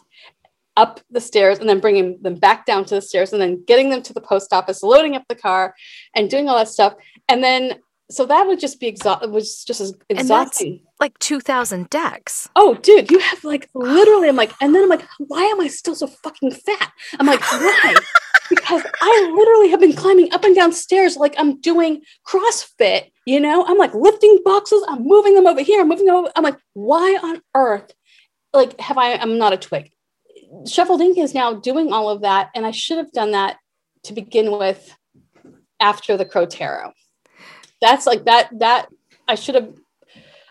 Up 0.75 1.01
the 1.11 1.21
stairs 1.21 1.59
and 1.59 1.69
then 1.69 1.81
bringing 1.81 2.19
them 2.23 2.35
back 2.37 2.65
down 2.65 2.87
to 2.87 2.95
the 2.95 3.03
stairs 3.03 3.35
and 3.35 3.43
then 3.43 3.63
getting 3.67 3.91
them 3.91 4.01
to 4.01 4.15
the 4.15 4.23
post 4.23 4.55
office, 4.55 4.83
loading 4.83 5.15
up 5.15 5.23
the 5.29 5.35
car 5.35 5.75
and 6.17 6.31
doing 6.31 6.49
all 6.49 6.57
that 6.57 6.67
stuff. 6.67 6.95
And 7.29 7.45
then 7.45 7.75
so 8.11 8.25
that 8.25 8.47
would 8.47 8.59
just 8.59 8.81
be 8.81 8.87
exhausting. 8.87 9.33
Was 9.33 9.65
just 9.65 9.83
as 9.83 9.93
exhausting. 10.09 10.81
Like 11.03 11.19
two 11.19 11.41
thousand 11.41 11.91
decks. 11.91 12.49
Oh, 12.57 12.75
dude, 12.77 13.11
you 13.11 13.19
have 13.19 13.45
like 13.45 13.69
literally. 13.75 14.29
I'm 14.29 14.37
like, 14.37 14.53
and 14.61 14.75
then 14.75 14.85
I'm 14.85 14.89
like, 14.89 15.07
why 15.19 15.43
am 15.43 15.61
I 15.61 15.67
still 15.69 15.95
so 15.95 16.07
fucking 16.07 16.53
fat? 16.53 16.93
I'm 17.19 17.27
like, 17.27 17.41
why? 17.41 17.95
because 18.49 18.83
I 19.01 19.33
literally 19.35 19.71
have 19.71 19.81
been 19.81 19.95
climbing 19.95 20.33
up 20.33 20.45
and 20.45 20.55
down 20.55 20.73
stairs 20.73 21.17
like 21.17 21.35
I'm 21.39 21.61
doing 21.61 22.03
CrossFit. 22.27 23.11
You 23.25 23.41
know, 23.41 23.65
I'm 23.67 23.79
like 23.79 23.95
lifting 23.95 24.41
boxes, 24.45 24.85
I'm 24.89 25.05
moving 25.05 25.35
them 25.35 25.47
over 25.47 25.63
here, 25.63 25.81
I'm 25.81 25.89
moving 25.89 26.09
over. 26.09 26.31
I'm 26.37 26.45
like, 26.45 26.59
why 26.75 27.19
on 27.23 27.43
earth? 27.55 27.93
Like, 28.53 28.79
have 28.81 28.99
I? 28.99 29.15
I'm 29.15 29.39
not 29.39 29.53
a 29.53 29.57
twig. 29.57 29.91
Shuffled 30.69 31.01
Ink 31.01 31.19
is 31.19 31.35
now 31.35 31.55
doing 31.55 31.93
all 31.93 32.11
of 32.11 32.23
that, 32.23 32.51
and 32.55 32.67
I 32.67 32.71
should 32.71 32.99
have 32.99 33.11
done 33.13 33.33
that 33.33 33.57
to 34.05 34.13
begin 34.13 34.57
with 34.57 34.95
after 35.81 36.17
the 36.17 36.25
Crow 36.25 36.47
Tarot. 36.47 36.93
That's 37.81 38.07
like 38.07 38.25
that. 38.25 38.51
That 38.59 38.89
I 39.27 39.35
should 39.35 39.55
have. 39.55 39.75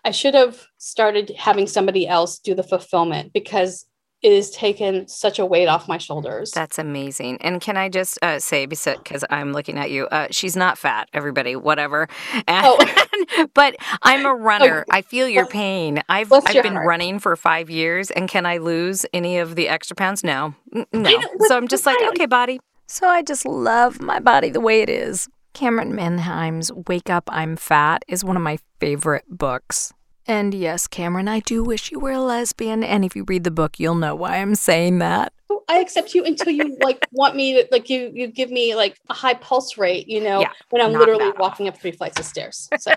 I 0.03 0.11
should 0.11 0.33
have 0.33 0.67
started 0.77 1.31
having 1.37 1.67
somebody 1.67 2.07
else 2.07 2.39
do 2.39 2.55
the 2.55 2.63
fulfillment 2.63 3.33
because 3.33 3.85
it 4.21 4.35
has 4.35 4.51
taken 4.51 5.07
such 5.07 5.39
a 5.39 5.45
weight 5.45 5.67
off 5.67 5.87
my 5.87 5.97
shoulders. 5.97 6.51
That's 6.51 6.77
amazing. 6.77 7.41
And 7.41 7.59
can 7.59 7.75
I 7.75 7.89
just 7.89 8.19
uh, 8.21 8.39
say, 8.39 8.67
because 8.67 9.25
I'm 9.31 9.51
looking 9.51 9.79
at 9.79 9.89
you, 9.89 10.05
uh, 10.07 10.27
she's 10.29 10.55
not 10.55 10.77
fat, 10.77 11.09
everybody, 11.11 11.55
whatever. 11.55 12.07
And, 12.33 12.45
oh. 12.49 13.47
but 13.53 13.75
I'm 14.03 14.25
a 14.25 14.33
runner. 14.35 14.85
Oh. 14.87 14.95
I 14.95 15.01
feel 15.01 15.27
your 15.27 15.47
pain. 15.47 16.03
I've, 16.07 16.31
I've 16.31 16.45
been 16.45 16.73
heart. 16.73 16.87
running 16.87 17.17
for 17.17 17.35
five 17.35 17.71
years. 17.71 18.11
And 18.11 18.29
can 18.29 18.45
I 18.45 18.57
lose 18.57 19.05
any 19.11 19.39
of 19.39 19.55
the 19.55 19.67
extra 19.67 19.95
pounds? 19.95 20.23
No. 20.23 20.53
No. 20.93 21.21
So 21.47 21.57
I'm 21.57 21.67
just 21.67 21.87
like, 21.87 21.97
okay, 22.09 22.27
body. 22.27 22.59
So 22.87 23.07
I 23.07 23.23
just 23.23 23.47
love 23.47 24.01
my 24.01 24.19
body 24.19 24.49
the 24.49 24.61
way 24.61 24.81
it 24.81 24.89
is. 24.89 25.27
Camryn 25.53 25.91
Manheim's 25.91 26.71
Wake 26.87 27.09
Up, 27.09 27.29
I'm 27.31 27.55
Fat 27.55 28.03
is 28.07 28.23
one 28.23 28.37
of 28.37 28.43
my 28.43 28.57
favorite 28.79 29.25
books. 29.27 29.93
And 30.27 30.53
yes, 30.53 30.87
Cameron, 30.87 31.27
I 31.27 31.39
do 31.39 31.63
wish 31.63 31.91
you 31.91 31.99
were 31.99 32.11
a 32.11 32.21
lesbian. 32.21 32.83
And 32.83 33.03
if 33.03 33.15
you 33.15 33.25
read 33.27 33.43
the 33.43 33.51
book, 33.51 33.79
you'll 33.79 33.95
know 33.95 34.15
why 34.15 34.37
I'm 34.37 34.55
saying 34.55 34.99
that. 34.99 35.33
I 35.67 35.79
accept 35.79 36.13
you 36.13 36.23
until 36.25 36.51
you 36.51 36.77
like 36.83 37.05
want 37.11 37.35
me 37.35 37.53
to 37.53 37.67
like 37.71 37.89
you 37.89 38.11
you 38.13 38.27
give 38.27 38.51
me 38.51 38.75
like 38.75 38.97
a 39.09 39.13
high 39.13 39.33
pulse 39.33 39.77
rate, 39.77 40.07
you 40.07 40.21
know, 40.21 40.41
yeah, 40.41 40.51
when 40.69 40.81
I'm 40.81 40.93
literally 40.93 41.31
walking 41.37 41.67
off. 41.67 41.75
up 41.75 41.81
three 41.81 41.91
flights 41.91 42.19
of 42.19 42.25
stairs. 42.25 42.69
So 42.81 42.93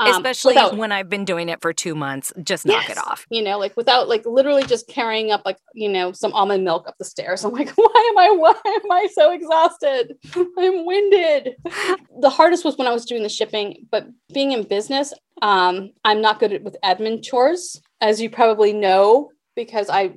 um, 0.00 0.08
especially 0.10 0.54
without, 0.54 0.76
when 0.76 0.90
I've 0.90 1.08
been 1.08 1.24
doing 1.24 1.48
it 1.48 1.60
for 1.60 1.72
two 1.72 1.94
months, 1.94 2.32
just 2.42 2.66
knock 2.66 2.88
yes, 2.88 2.96
it 2.96 2.98
off. 2.98 3.26
You 3.30 3.42
know, 3.42 3.58
like 3.58 3.76
without 3.76 4.08
like 4.08 4.26
literally 4.26 4.64
just 4.64 4.88
carrying 4.88 5.30
up 5.30 5.42
like, 5.44 5.58
you 5.72 5.88
know, 5.88 6.10
some 6.10 6.32
almond 6.32 6.64
milk 6.64 6.88
up 6.88 6.96
the 6.98 7.04
stairs. 7.04 7.44
I'm 7.44 7.52
like, 7.52 7.70
why 7.76 8.10
am 8.10 8.18
I 8.18 8.30
why 8.36 8.54
am 8.66 8.90
I 8.90 9.08
so 9.12 9.32
exhausted? 9.32 10.16
I'm 10.36 10.84
winded. 10.84 11.54
The 12.20 12.30
hardest 12.30 12.64
was 12.64 12.76
when 12.76 12.88
I 12.88 12.92
was 12.92 13.04
doing 13.04 13.22
the 13.22 13.28
shipping, 13.28 13.86
but 13.90 14.08
being 14.32 14.52
in 14.52 14.64
business, 14.64 15.14
um, 15.42 15.90
I'm 16.04 16.20
not 16.20 16.40
good 16.40 16.52
at 16.52 16.62
with 16.62 16.76
admin 16.84 17.22
chores, 17.22 17.80
as 18.00 18.20
you 18.20 18.30
probably 18.30 18.72
know, 18.72 19.30
because 19.54 19.88
I 19.90 20.14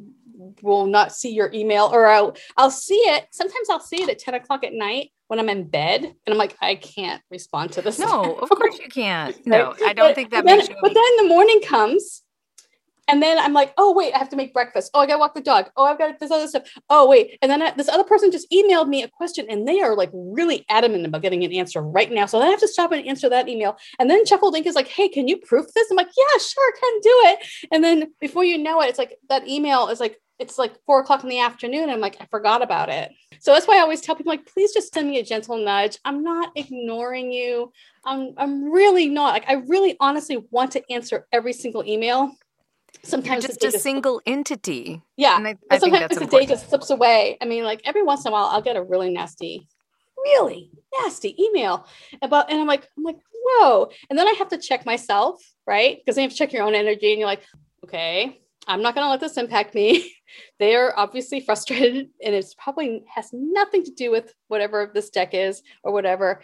will 0.61 0.85
not 0.85 1.13
see 1.13 1.33
your 1.33 1.51
email 1.53 1.89
or 1.91 2.07
I'll 2.07 2.35
I'll 2.57 2.71
see 2.71 2.95
it. 2.95 3.27
Sometimes 3.31 3.69
I'll 3.69 3.79
see 3.79 4.01
it 4.01 4.09
at 4.09 4.19
10 4.19 4.33
o'clock 4.35 4.63
at 4.63 4.73
night 4.73 5.11
when 5.27 5.39
I'm 5.39 5.49
in 5.49 5.67
bed 5.67 6.03
and 6.03 6.15
I'm 6.27 6.37
like, 6.37 6.55
I 6.61 6.75
can't 6.75 7.21
respond 7.29 7.73
to 7.73 7.81
this. 7.81 7.99
No, 7.99 8.35
of 8.35 8.49
course 8.49 8.79
you 8.79 8.89
can't. 8.89 9.35
No, 9.45 9.75
I 9.85 9.93
don't 9.93 10.09
but, 10.09 10.15
think 10.15 10.31
that 10.31 10.45
then, 10.45 10.59
But 10.81 10.93
then 10.93 11.17
the 11.17 11.25
morning 11.27 11.61
comes 11.61 12.23
and 13.09 13.23
then 13.23 13.39
I'm 13.39 13.53
like, 13.53 13.73
oh, 13.77 13.93
wait, 13.93 14.13
I 14.13 14.17
have 14.17 14.29
to 14.29 14.35
make 14.35 14.53
breakfast. 14.53 14.91
Oh, 14.93 14.99
I 14.99 15.05
got 15.05 15.13
to 15.13 15.19
walk 15.19 15.33
the 15.33 15.41
dog. 15.41 15.69
Oh, 15.77 15.85
I've 15.85 15.97
got 15.97 16.19
this 16.19 16.29
other 16.29 16.47
stuff. 16.47 16.63
Oh, 16.89 17.07
wait. 17.07 17.37
And 17.41 17.49
then 17.49 17.61
I, 17.61 17.71
this 17.71 17.87
other 17.87 18.03
person 18.03 18.31
just 18.31 18.51
emailed 18.51 18.89
me 18.89 19.01
a 19.01 19.07
question 19.07 19.45
and 19.49 19.65
they 19.65 19.79
are 19.79 19.95
like 19.95 20.09
really 20.13 20.65
adamant 20.69 21.05
about 21.05 21.21
getting 21.21 21.43
an 21.45 21.53
answer 21.53 21.81
right 21.81 22.11
now. 22.11 22.25
So 22.25 22.37
then 22.37 22.49
I 22.49 22.51
have 22.51 22.59
to 22.59 22.67
stop 22.67 22.91
and 22.91 23.07
answer 23.07 23.29
that 23.29 23.47
email. 23.47 23.77
And 23.97 24.09
then 24.09 24.25
Shuffled 24.25 24.55
Ink 24.55 24.67
is 24.67 24.75
like, 24.75 24.89
hey, 24.89 25.07
can 25.07 25.27
you 25.27 25.37
proof 25.37 25.67
this? 25.73 25.89
I'm 25.89 25.95
like, 25.95 26.09
yeah, 26.17 26.41
sure, 26.41 26.73
can 26.73 26.99
do 27.01 27.21
it. 27.25 27.67
And 27.71 27.83
then 27.83 28.11
before 28.19 28.43
you 28.43 28.57
know 28.57 28.81
it, 28.81 28.89
it's 28.89 28.99
like 28.99 29.17
that 29.29 29.47
email 29.47 29.87
is 29.87 30.01
like, 30.01 30.19
it's 30.39 30.57
like 30.57 30.73
four 30.85 31.01
o'clock 31.01 31.23
in 31.23 31.29
the 31.29 31.39
afternoon. 31.39 31.89
I'm 31.89 31.99
like, 31.99 32.17
I 32.19 32.25
forgot 32.25 32.61
about 32.61 32.89
it. 32.89 33.11
So 33.39 33.53
that's 33.53 33.67
why 33.67 33.77
I 33.77 33.81
always 33.81 34.01
tell 34.01 34.15
people, 34.15 34.31
like, 34.31 34.45
please 34.45 34.73
just 34.73 34.93
send 34.93 35.09
me 35.09 35.19
a 35.19 35.23
gentle 35.23 35.57
nudge. 35.57 35.97
I'm 36.05 36.23
not 36.23 36.51
ignoring 36.55 37.31
you. 37.31 37.71
I'm, 38.05 38.33
I'm 38.37 38.71
really 38.71 39.09
not. 39.09 39.33
Like, 39.33 39.45
I 39.47 39.53
really 39.67 39.97
honestly 39.99 40.45
want 40.51 40.71
to 40.71 40.91
answer 40.91 41.27
every 41.31 41.53
single 41.53 41.83
email 41.85 42.33
sometimes 43.03 43.43
You're 43.43 43.55
just 43.55 43.75
a 43.75 43.79
single 43.79 44.21
entity. 44.25 45.01
Yeah. 45.15 45.37
And 45.37 45.47
I, 45.47 45.55
I 45.69 45.77
sometimes 45.77 46.15
the 46.15 46.25
day 46.25 46.45
just 46.45 46.69
slips 46.69 46.89
away. 46.89 47.37
I 47.41 47.45
mean, 47.45 47.63
like 47.63 47.81
every 47.85 48.03
once 48.03 48.25
in 48.25 48.29
a 48.29 48.33
while, 48.33 48.45
I'll 48.45 48.61
get 48.61 48.75
a 48.75 48.83
really 48.83 49.09
nasty, 49.09 49.67
really 50.25 50.71
nasty 51.01 51.35
email 51.41 51.87
about, 52.21 52.51
and 52.51 52.59
I'm 52.59 52.67
like, 52.67 52.87
I'm 52.97 53.03
like, 53.03 53.19
whoa. 53.33 53.89
And 54.09 54.17
then 54.17 54.27
I 54.27 54.33
have 54.37 54.49
to 54.49 54.57
check 54.57 54.85
myself, 54.85 55.41
right? 55.65 55.97
Because 55.97 56.17
you 56.17 56.23
have 56.23 56.31
to 56.31 56.37
check 56.37 56.53
your 56.53 56.63
own 56.63 56.75
energy, 56.75 57.11
and 57.11 57.19
you're 57.19 57.27
like, 57.27 57.43
okay, 57.83 58.41
I'm 58.67 58.81
not 58.81 58.95
going 58.95 59.05
to 59.05 59.09
let 59.09 59.19
this 59.19 59.37
impact 59.37 59.73
me. 59.73 60.13
they 60.59 60.75
are 60.75 60.93
obviously 60.97 61.39
frustrated, 61.39 62.09
and 62.23 62.35
it's 62.35 62.53
probably 62.53 63.03
has 63.13 63.29
nothing 63.31 63.83
to 63.85 63.91
do 63.91 64.11
with 64.11 64.33
whatever 64.47 64.91
this 64.93 65.09
deck 65.09 65.33
is 65.33 65.63
or 65.83 65.93
whatever. 65.93 66.41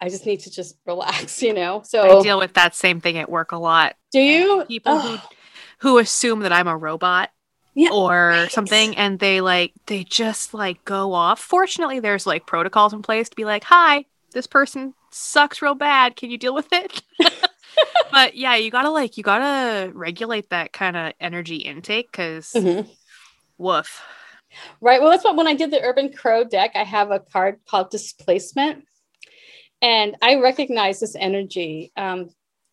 I 0.00 0.08
just 0.08 0.26
need 0.26 0.40
to 0.40 0.50
just 0.50 0.76
relax, 0.86 1.42
you 1.42 1.54
know. 1.54 1.82
So 1.84 2.20
I 2.20 2.22
deal 2.22 2.38
with 2.38 2.54
that 2.54 2.74
same 2.74 3.00
thing 3.00 3.18
at 3.18 3.30
work 3.30 3.52
a 3.52 3.56
lot. 3.58 3.96
Do 4.12 4.20
you? 4.20 4.64
People 4.68 4.98
who 5.00 5.18
who 5.78 5.98
assume 5.98 6.40
that 6.40 6.52
I'm 6.52 6.68
a 6.68 6.76
robot 6.76 7.30
Yeah, 7.74 7.90
or 7.92 8.28
right. 8.28 8.52
something 8.52 8.96
and 8.96 9.18
they 9.18 9.40
like 9.40 9.72
they 9.86 10.04
just 10.04 10.54
like 10.54 10.84
go 10.84 11.12
off. 11.12 11.40
Fortunately, 11.40 12.00
there's 12.00 12.26
like 12.26 12.46
protocols 12.46 12.92
in 12.92 13.02
place 13.02 13.28
to 13.28 13.36
be 13.36 13.44
like, 13.44 13.64
"Hi, 13.64 14.04
this 14.32 14.46
person 14.46 14.94
sucks 15.10 15.62
real 15.62 15.74
bad. 15.74 16.16
Can 16.16 16.30
you 16.30 16.38
deal 16.38 16.54
with 16.54 16.68
it?" 16.72 17.02
but 18.12 18.36
yeah, 18.36 18.56
you 18.56 18.70
got 18.70 18.82
to 18.82 18.90
like 18.90 19.16
you 19.16 19.22
got 19.22 19.38
to 19.38 19.92
regulate 19.92 20.50
that 20.50 20.72
kind 20.72 20.96
of 20.96 21.12
energy 21.20 21.56
intake 21.56 22.10
cuz 22.12 22.52
Mhm. 22.54 22.88
woof. 23.58 24.02
Right. 24.80 25.00
Well, 25.00 25.10
that's 25.10 25.24
what 25.24 25.36
when 25.36 25.46
I 25.46 25.54
did 25.54 25.70
the 25.70 25.82
Urban 25.82 26.12
Crow 26.12 26.44
deck, 26.44 26.72
I 26.74 26.84
have 26.84 27.10
a 27.10 27.20
card 27.20 27.60
called 27.68 27.90
Displacement. 27.90 28.84
And 29.80 30.16
I 30.22 30.36
recognize 30.36 31.00
this 31.00 31.14
energy 31.14 31.92
um, 31.96 32.30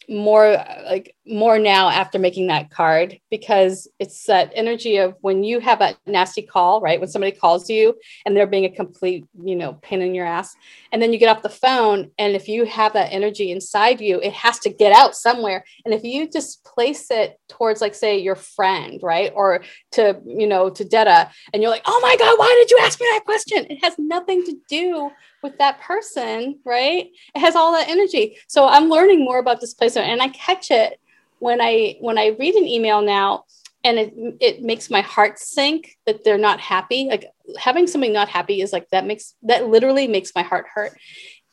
more 0.10 0.52
like 0.86 1.16
more 1.26 1.58
now 1.58 1.90
after 1.90 2.20
making 2.20 2.48
that 2.48 2.70
card 2.70 3.20
because 3.32 3.88
it's 4.00 4.26
that 4.26 4.52
energy 4.56 4.98
of 4.98 5.16
when 5.22 5.44
you 5.44 5.60
have 5.60 5.82
a 5.82 5.96
nasty 6.06 6.42
call, 6.42 6.82
right? 6.82 7.00
When 7.00 7.10
somebody 7.10 7.32
calls 7.32 7.70
you 7.70 7.96
and 8.26 8.36
they're 8.36 8.48
being 8.48 8.66
a 8.66 8.70
complete, 8.70 9.26
you 9.44 9.56
know, 9.56 9.74
pain 9.82 10.02
in 10.02 10.14
your 10.14 10.26
ass. 10.26 10.56
And 10.92 11.02
then 11.02 11.12
you 11.12 11.20
get 11.20 11.36
off 11.36 11.42
the 11.44 11.50
phone. 11.50 12.12
And 12.18 12.36
if 12.36 12.48
you 12.48 12.66
have 12.66 12.94
that 12.94 13.12
energy 13.12 13.52
inside 13.52 14.02
you, 14.02 14.20
it 14.22 14.34
has 14.34 14.60
to 14.60 14.70
get 14.70 14.94
out 14.94 15.16
somewhere. 15.16 15.66
And 15.84 15.94
if 15.94 16.04
you 16.04 16.30
just 16.30 16.64
place 16.64 17.10
it 17.10 17.40
towards, 17.50 17.82
like, 17.82 17.96
say, 17.96 18.20
your 18.20 18.36
friend, 18.36 19.00
right? 19.02 19.32
Or 19.36 19.64
to, 19.94 20.22
you 20.26 20.48
know, 20.48 20.70
to 20.70 20.86
Detta, 20.86 21.32
and 21.54 21.62
you're 21.62 21.72
like, 21.72 21.84
oh 21.86 22.00
my 22.02 22.16
God, 22.18 22.38
why 22.38 22.56
did 22.60 22.72
you 22.72 22.80
ask 22.82 23.00
me 23.00 23.08
that 23.12 23.26
question? 23.26 23.66
It 23.70 23.84
has 23.84 23.96
nothing 23.98 24.46
to 24.46 24.56
do 24.70 25.12
with 25.46 25.58
that 25.60 25.80
person, 25.80 26.60
right? 26.66 27.08
It 27.36 27.40
has 27.40 27.56
all 27.56 27.72
that 27.74 27.88
energy. 27.88 28.38
So 28.48 28.68
I'm 28.68 28.90
learning 28.90 29.24
more 29.24 29.38
about 29.38 29.62
displacement 29.62 30.10
and 30.10 30.22
I 30.22 30.30
catch 30.30 30.72
it 30.72 31.00
when 31.40 31.62
I 31.62 31.98
when 32.02 32.18
I 32.18 32.36
read 32.40 32.56
an 32.56 32.68
email 32.68 33.02
now 33.04 33.46
and 33.84 34.00
it 34.00 34.14
it 34.42 34.64
makes 34.64 34.90
my 34.90 35.02
heart 35.02 35.38
sink 35.38 35.98
that 36.08 36.24
they're 36.24 36.40
not 36.40 36.60
happy. 36.60 37.08
Like 37.08 37.28
having 37.58 37.86
somebody 37.86 38.12
not 38.12 38.28
happy 38.28 38.62
is 38.62 38.74
like 38.74 38.90
that 38.90 39.06
makes 39.06 39.36
that 39.44 39.68
literally 39.68 40.08
makes 40.08 40.32
my 40.36 40.42
heart 40.42 40.66
hurt. 40.74 40.98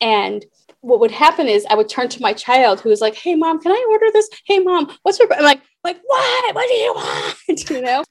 And 0.00 0.44
what 0.80 0.98
would 0.98 1.12
happen 1.12 1.46
is 1.46 1.66
I 1.68 1.74
would 1.74 1.90
turn 1.90 2.08
to 2.08 2.22
my 2.22 2.32
child 2.32 2.80
who 2.80 2.88
was 2.88 3.02
like, 3.02 3.14
"Hey 3.14 3.34
mom, 3.34 3.60
can 3.60 3.72
I 3.72 3.86
order 3.90 4.06
this? 4.10 4.28
Hey 4.46 4.58
mom, 4.58 4.90
what's 5.02 5.18
your?" 5.18 5.32
I'm 5.32 5.44
like, 5.44 5.60
"Like 5.84 6.00
what? 6.06 6.54
What 6.54 6.66
do 6.66 6.74
you 6.74 6.94
want?" 6.96 7.70
you 7.70 7.82
know. 7.82 8.02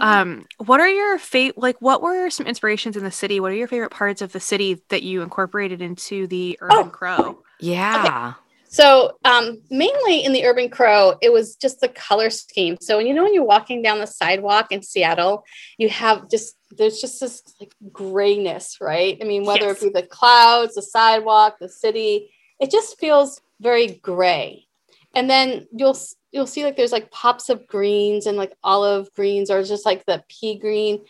Um, 0.00 0.46
what 0.58 0.80
are 0.80 0.88
your 0.88 1.18
favorite? 1.18 1.58
Like, 1.58 1.80
what 1.80 2.02
were 2.02 2.30
some 2.30 2.46
inspirations 2.46 2.96
in 2.96 3.04
the 3.04 3.10
city? 3.10 3.40
What 3.40 3.52
are 3.52 3.56
your 3.56 3.68
favorite 3.68 3.90
parts 3.90 4.22
of 4.22 4.32
the 4.32 4.40
city 4.40 4.82
that 4.90 5.02
you 5.02 5.22
incorporated 5.22 5.80
into 5.82 6.26
the 6.26 6.58
Urban 6.60 6.76
Oh. 6.78 6.84
Crow? 6.90 7.42
Yeah. 7.60 8.34
So 8.68 9.16
um, 9.24 9.62
mainly 9.70 10.22
in 10.24 10.32
the 10.34 10.44
Urban 10.44 10.68
Crow, 10.68 11.14
it 11.22 11.32
was 11.32 11.56
just 11.56 11.80
the 11.80 11.88
color 11.88 12.28
scheme. 12.28 12.76
So 12.80 12.98
you 12.98 13.14
know 13.14 13.22
when 13.22 13.32
you're 13.32 13.44
walking 13.44 13.80
down 13.80 14.00
the 14.00 14.06
sidewalk 14.06 14.70
in 14.70 14.82
Seattle, 14.82 15.44
you 15.78 15.88
have 15.88 16.28
just 16.28 16.56
there's 16.76 17.00
just 17.00 17.20
this 17.20 17.42
like 17.60 17.72
grayness, 17.92 18.76
right? 18.80 19.16
I 19.22 19.24
mean, 19.24 19.44
whether 19.44 19.66
Yes. 19.66 19.82
it 19.82 19.94
be 19.94 20.00
the 20.00 20.06
clouds, 20.06 20.74
the 20.74 20.82
sidewalk, 20.82 21.56
the 21.60 21.68
city, 21.68 22.30
it 22.60 22.70
just 22.70 22.98
feels 22.98 23.40
very 23.60 23.86
gray. 23.86 24.65
And 25.16 25.30
then 25.30 25.66
you'll 25.72 25.98
you'll 26.30 26.46
see 26.46 26.62
like 26.62 26.76
there's 26.76 26.92
like 26.92 27.10
pops 27.10 27.48
of 27.48 27.66
greens 27.66 28.26
and 28.26 28.36
like 28.36 28.52
olive 28.62 29.12
greens 29.14 29.50
or 29.50 29.64
just 29.64 29.86
like 29.86 30.04
the 30.04 30.22
pea 30.28 30.58
green, 30.58 31.02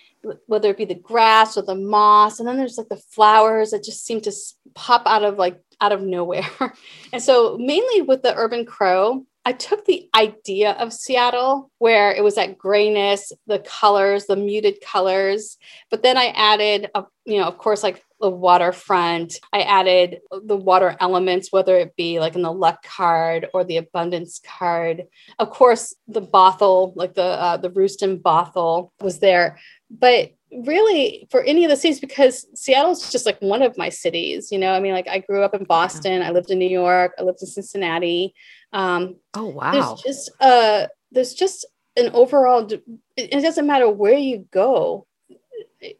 whether 0.46 0.70
it 0.70 0.78
be 0.78 0.84
the 0.84 0.94
grass 0.94 1.58
or 1.58 1.62
the 1.62 1.74
moss. 1.74 2.38
And 2.38 2.48
then 2.48 2.56
there's 2.56 2.78
like 2.78 2.88
the 2.88 3.02
flowers 3.10 3.72
that 3.72 3.82
just 3.82 4.06
seem 4.06 4.20
to 4.20 4.32
pop 4.74 5.02
out 5.06 5.24
of 5.24 5.38
like 5.38 5.60
out 5.80 5.92
of 5.92 6.02
nowhere. 6.02 6.48
And 7.12 7.20
so, 7.20 7.58
mainly 7.58 8.02
with 8.02 8.22
the 8.22 8.34
Urban 8.36 8.64
Crow, 8.64 9.26
I 9.44 9.52
took 9.52 9.84
the 9.84 10.08
idea 10.14 10.72
of 10.72 10.92
Seattle 10.92 11.70
where 11.78 12.12
it 12.12 12.22
was 12.22 12.36
that 12.36 12.58
grayness, 12.58 13.32
the 13.46 13.60
colors, 13.60 14.26
the 14.26 14.36
muted 14.36 14.80
colors, 14.80 15.56
but 15.90 16.02
then 16.02 16.16
I 16.16 16.26
added, 16.26 16.90
a, 16.94 17.04
you 17.24 17.38
know, 17.38 17.46
of 17.46 17.58
course, 17.58 17.82
like 17.82 18.02
the 18.20 18.30
waterfront. 18.30 19.38
I 19.52 19.60
added 19.62 20.20
the 20.44 20.56
water 20.56 20.96
elements, 21.00 21.52
whether 21.52 21.76
it 21.76 21.96
be 21.96 22.20
like 22.20 22.34
in 22.34 22.42
the 22.42 22.52
luck 22.52 22.82
card 22.84 23.46
or 23.52 23.64
the 23.64 23.76
abundance 23.76 24.40
card. 24.44 25.04
Of 25.38 25.50
course, 25.50 25.94
the 26.08 26.22
Bothell, 26.22 26.92
like 26.96 27.14
the 27.14 27.22
uh, 27.24 27.56
the 27.58 27.70
Rooston 27.70 28.20
Bothell, 28.20 28.90
was 29.00 29.18
there, 29.18 29.58
but 29.90 30.32
really 30.64 31.26
for 31.30 31.42
any 31.42 31.64
of 31.64 31.70
the 31.70 31.76
cities 31.76 32.00
because 32.00 32.46
Seattle's 32.54 33.10
just 33.10 33.26
like 33.26 33.40
one 33.40 33.62
of 33.62 33.76
my 33.76 33.88
cities. 33.88 34.50
You 34.50 34.58
know, 34.58 34.72
I 34.72 34.80
mean, 34.80 34.92
like 34.92 35.08
I 35.08 35.18
grew 35.18 35.42
up 35.42 35.54
in 35.54 35.64
Boston, 35.64 36.22
I 36.22 36.30
lived 36.30 36.50
in 36.50 36.58
New 36.58 36.68
York, 36.68 37.12
I 37.18 37.22
lived 37.22 37.42
in 37.42 37.48
Cincinnati. 37.48 38.34
Um, 38.72 39.16
Oh 39.34 39.46
wow. 39.46 39.72
there's 39.72 40.02
just 40.02 40.30
uh, 40.40 40.86
there's 41.12 41.34
just 41.34 41.66
an 41.96 42.10
overall. 42.12 42.68
It 43.16 43.42
doesn't 43.42 43.66
matter 43.66 43.88
where 43.90 44.18
you 44.18 44.46
go 44.50 45.06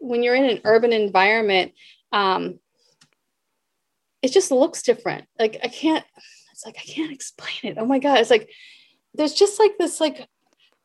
when 0.01 0.23
you're 0.23 0.35
in 0.35 0.45
an 0.45 0.61
urban 0.65 0.93
environment. 0.93 1.73
Um, 2.13 2.59
it 4.23 4.33
just 4.33 4.51
looks 4.51 4.83
different. 4.83 5.27
Like 5.39 5.59
I 5.63 5.69
can't. 5.69 6.05
It's 6.53 6.65
like 6.65 6.77
I 6.79 6.83
can't 6.91 7.13
explain 7.13 7.73
it. 7.73 7.77
Oh 7.79 7.87
my 7.87 7.99
god! 7.99 8.19
It's 8.19 8.31
like 8.31 8.51
there's 9.15 9.35
just 9.35 9.59
like 9.59 9.73
this 9.79 10.01
like. 10.01 10.27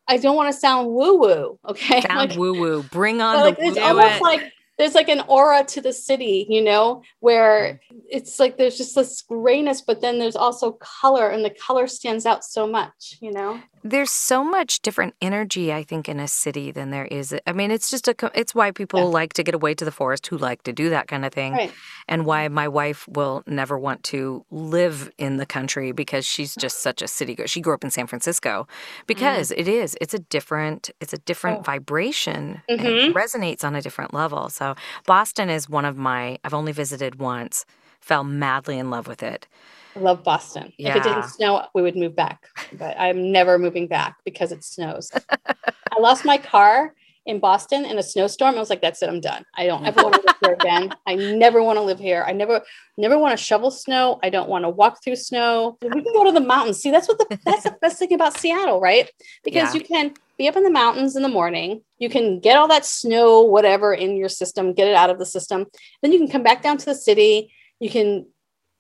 I 0.08 0.18
don't 0.18 0.36
want 0.36 0.52
to 0.54 0.60
sound 0.60 0.90
woo 0.90 1.20
woo, 1.20 1.60
okay? 1.70 2.02
Sound 2.08 2.32
Like- 2.32 2.38
woo 2.38 2.60
woo. 2.60 2.84
Bring 2.84 3.22
on 3.22 3.40
like 3.40 3.58
the 3.58 3.66
it's 3.66 3.78
almost 3.78 4.16
it. 4.16 4.22
like 4.22 4.52
there's 4.78 4.96
like 4.96 5.08
an 5.10 5.22
aura 5.28 5.64
to 5.64 5.80
the 5.80 5.94
city, 5.94 6.46
you 6.50 6.62
know, 6.62 7.04
where 7.20 7.80
it's 8.10 8.40
like 8.40 8.58
there's 8.58 8.78
just 8.78 8.96
this 8.96 9.22
grayness, 9.22 9.82
but 9.82 10.02
then 10.02 10.18
there's 10.20 10.36
also 10.36 10.72
color, 10.82 11.30
and 11.30 11.46
the 11.46 11.52
color 11.52 11.88
stands 11.88 12.26
out 12.26 12.44
so 12.44 12.68
much, 12.68 13.18
you 13.22 13.32
know. 13.32 13.62
There's 13.84 14.12
so 14.12 14.44
much 14.44 14.82
different 14.82 15.16
energy, 15.22 15.74
I 15.74 15.84
think, 15.84 16.08
in 16.08 16.20
a 16.20 16.28
city 16.28 16.72
than 16.72 16.92
there 16.92 17.06
is. 17.06 17.36
I 17.48 17.52
mean, 17.54 17.72
it's 17.72 17.90
just 17.90 18.08
a. 18.08 18.16
It's 18.36 18.54
why 18.54 18.72
people 18.72 19.00
Yeah. 19.00 19.06
like 19.08 19.34
to 19.34 19.44
get 19.44 19.56
away 19.56 19.74
to 19.74 19.84
the 19.86 19.92
forest, 19.92 20.28
who 20.28 20.38
like 20.38 20.64
to 20.64 20.74
do 20.74 20.90
that 20.92 21.08
kind 21.08 21.26
of 21.26 21.34
thing, 21.34 21.54
Right. 21.54 21.72
and 22.08 22.26
why 22.26 22.48
my 22.48 22.68
wife 22.68 23.08
will 23.08 23.44
never 23.48 23.78
want 23.80 24.04
to 24.06 24.46
live 24.52 25.10
in 25.18 25.38
the 25.38 25.46
country 25.46 25.92
because 25.92 26.26
she's 26.26 26.54
just 26.56 26.82
such 26.82 27.02
a 27.02 27.08
city 27.08 27.34
girl. 27.36 27.48
She 27.48 27.62
grew 27.62 27.74
up 27.74 27.84
in 27.84 27.90
San 27.92 28.06
Francisco 28.08 28.68
because 29.08 29.52
it 29.52 29.68
is. 29.68 29.98
It's 30.00 30.14
a 30.14 30.20
different. 30.20 30.92
It's 31.00 31.14
a 31.14 31.18
different 31.20 31.60
Oh. 31.60 31.64
vibration. 31.64 32.62
and 32.70 32.80
Mhm. 32.80 33.10
It 33.10 33.14
resonates 33.16 33.64
on 33.64 33.76
a 33.76 33.82
different 33.82 34.14
level. 34.14 34.50
So 34.50 34.76
Boston 35.06 35.50
is 35.50 35.70
one 35.70 35.86
of 35.86 35.98
my. 35.98 36.38
I've 36.44 36.54
only 36.54 36.72
visited 36.72 37.16
once. 37.20 37.66
Fell 38.02 38.24
madly 38.24 38.78
in 38.78 38.90
love 38.90 39.08
with 39.08 39.24
it. 39.24 39.48
I 39.96 40.00
love 40.00 40.24
Boston. 40.24 40.74
If 40.78 40.96
it 40.96 41.04
didn't 41.04 41.24
snow, 41.24 41.66
we 41.76 41.82
would 41.82 41.96
move 41.98 42.16
back, 42.16 42.48
but 42.74 42.98
I'm 42.98 43.32
never 43.32 43.60
moving 43.60 43.88
back 43.88 44.18
because 44.24 44.52
it 44.52 44.64
snows. 44.64 45.12
I 45.36 46.00
lost 46.00 46.24
my 46.26 46.38
car 46.38 46.94
in 47.26 47.40
Boston 47.40 47.86
in 47.86 47.98
a 48.00 48.04
snowstorm. 48.04 48.56
I 48.56 48.60
was 48.60 48.70
like, 48.70 48.82
that's 48.82 49.04
it, 49.04 49.10
I'm 49.10 49.20
done. 49.20 49.46
I 49.56 49.68
don't 49.68 49.86
ever 49.86 50.02
want 50.02 50.16
to 50.16 50.22
live 50.22 50.36
here 50.42 50.54
again. 50.54 50.96
I 51.06 51.16
never 51.16 51.62
want 51.62 51.78
to 51.78 51.82
live 51.82 52.00
here. 52.00 52.24
I 52.26 52.32
never, 52.32 52.62
never 52.98 53.20
want 53.20 53.38
to 53.38 53.44
shovel 53.44 53.70
snow. 53.70 54.20
I 54.24 54.30
don't 54.30 54.50
want 54.50 54.64
to 54.64 54.70
walk 54.70 55.04
through 55.04 55.18
snow. 55.18 55.78
We 55.82 56.02
can 56.02 56.14
go 56.14 56.24
to 56.24 56.32
the 56.32 56.40
mountains. 56.40 56.82
See, 56.82 56.90
that's 56.90 57.08
what 57.08 57.20
the 57.20 57.38
that's 57.46 57.64
the 57.64 57.78
best 57.82 58.00
thing 58.00 58.14
about 58.14 58.34
Seattle, 58.34 58.80
right? 58.80 59.10
Because 59.44 59.76
Yeah. 59.76 59.80
you 59.80 59.86
can 59.86 60.14
be 60.38 60.48
up 60.48 60.56
in 60.56 60.64
the 60.64 60.72
mountains 60.72 61.16
in 61.16 61.22
the 61.22 61.30
morning. 61.30 61.82
You 62.00 62.10
can 62.10 62.40
get 62.40 62.58
all 62.58 62.70
that 62.70 62.86
snow, 62.86 63.42
whatever, 63.42 63.94
in 63.94 64.16
your 64.16 64.30
system, 64.30 64.74
get 64.74 64.88
it 64.88 64.96
out 64.96 65.10
of 65.10 65.20
the 65.20 65.26
system. 65.26 65.68
Then 66.02 66.12
you 66.14 66.18
can 66.18 66.30
come 66.30 66.44
back 66.44 66.64
down 66.64 66.78
to 66.78 66.86
the 66.86 66.96
city. 66.96 67.54
You 67.82 67.90
can 67.90 68.28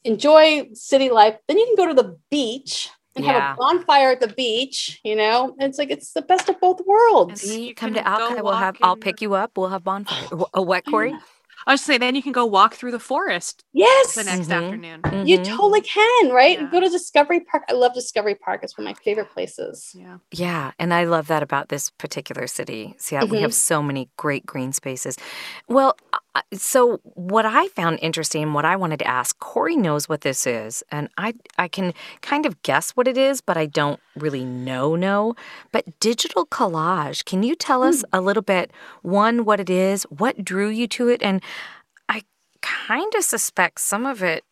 enjoy 0.06 0.70
city 0.74 1.10
life. 1.10 1.36
Then 1.48 1.58
you 1.58 1.66
can 1.66 1.76
go 1.76 1.88
to 1.94 1.94
the 2.02 2.18
beach 2.30 2.90
and 3.16 3.26
Yeah. 3.26 3.32
have 3.50 3.56
a 3.56 3.58
bonfire 3.58 4.12
at 4.12 4.22
the 4.22 4.28
beach. 4.30 5.00
You 5.04 5.16
know, 5.16 5.56
it's 5.60 5.78
like 5.78 5.90
it's 5.92 6.14
the 6.14 6.22
best 6.22 6.48
of 6.50 6.60
both 6.62 6.80
worlds. 6.86 7.44
And- 7.44 7.54
You 7.60 7.68
You 7.70 7.76
come 7.76 7.94
to 7.96 8.08
Alki, 8.08 8.42
we'll 8.42 8.54
have. 8.54 8.76
walk 8.76 8.88
I'll 8.88 8.96
pick 8.96 9.22
you 9.22 9.34
up. 9.34 9.58
We'll 9.58 9.70
have 9.70 9.84
bonfire. 9.84 10.28
A 10.54 10.62
what, 10.62 10.86
Corey? 10.86 11.14
I 11.68 11.74
was 11.74 11.82
just 11.82 11.86
saying, 11.88 12.00
then 12.00 12.16
you 12.16 12.24
can 12.24 12.32
go 12.32 12.44
walk 12.46 12.74
through 12.74 12.90
the 12.90 13.00
forest 13.00 13.64
Yes, 13.72 14.16
the 14.16 14.24
next 14.24 14.48
Mhm. 14.50 14.64
afternoon. 14.66 15.28
you 15.28 15.38
Mhm. 15.40 15.46
totally 15.46 15.82
can. 15.82 16.30
Right, 16.32 16.60
Yeah. 16.60 16.70
go 16.72 16.80
to 16.80 16.90
Discovery 16.90 17.40
Park. 17.42 17.64
I 17.70 17.74
love 17.74 17.94
Discovery 17.94 18.34
Park. 18.34 18.62
It's 18.64 18.76
one 18.78 18.88
of 18.88 18.96
my 18.96 19.04
favorite 19.04 19.30
places. 19.32 19.92
Yeah. 19.94 20.18
Yeah, 20.32 20.72
and 20.80 20.92
I 20.92 21.04
love 21.04 21.28
that 21.28 21.44
about 21.44 21.70
this 21.70 21.92
particular 21.92 22.48
city. 22.48 22.96
Seattle, 22.98 23.30
we 23.30 23.42
have 23.42 23.54
so 23.54 23.84
many 23.84 24.10
great 24.18 24.44
green 24.46 24.74
spaces. 24.74 25.18
Well, 25.68 25.96
so 26.54 27.02
what 27.04 27.46
I 27.46 27.68
found 27.70 28.00
interesting, 28.02 28.54
what 28.54 28.66
I 28.66 28.76
wanted 28.76 29.00
to 29.00 29.08
ask, 29.08 29.38
Corey 29.40 29.76
knows 29.76 30.08
what 30.08 30.22
this 30.22 30.48
is, 30.48 30.84
and 30.92 31.10
I 31.18 31.34
I 31.58 31.68
can 31.68 31.94
kind 32.22 32.46
of 32.46 32.62
guess 32.64 32.92
what 32.92 33.08
it 33.08 33.18
is, 33.18 33.42
but 33.42 33.58
I 33.58 33.66
don't 33.66 34.00
really 34.16 34.46
know. 34.46 34.96
No, 34.96 35.36
but 35.72 36.00
digital 36.00 36.46
collage. 36.46 37.26
Can 37.26 37.44
you 37.44 37.56
tell 37.56 37.84
us 37.84 38.02
hmm. 38.02 38.16
a 38.16 38.22
little 38.22 38.44
bit? 38.44 38.72
One, 39.02 39.44
what 39.46 39.60
it 39.60 39.70
is, 39.70 40.04
what 40.04 40.44
drew 40.44 40.70
you 40.70 40.88
to 40.90 41.10
it, 41.10 41.22
and 41.22 41.42
I 42.08 42.24
kind 42.62 43.14
of 43.16 43.24
suspect 43.24 43.82
some 43.82 44.06
of 44.06 44.24
it. 44.24 44.46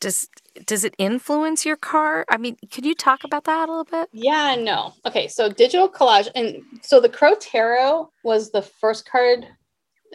Does 0.00 0.28
does 0.66 0.84
it 0.84 0.94
influence 0.98 1.64
your 1.64 1.76
car? 1.76 2.26
I 2.28 2.36
mean, 2.36 2.56
could 2.70 2.84
you 2.84 2.94
talk 2.94 3.24
about 3.24 3.44
that 3.44 3.68
a 3.68 3.72
little 3.72 3.84
bit? 3.84 4.10
Yeah, 4.12 4.54
no. 4.56 4.92
Okay, 5.06 5.28
so 5.28 5.48
digital 5.48 5.88
collage, 5.88 6.28
and 6.34 6.62
so 6.82 7.00
the 7.00 7.08
Crow 7.08 7.34
Tarot 7.36 8.10
was 8.22 8.50
the 8.50 8.62
first 8.62 9.08
card, 9.08 9.46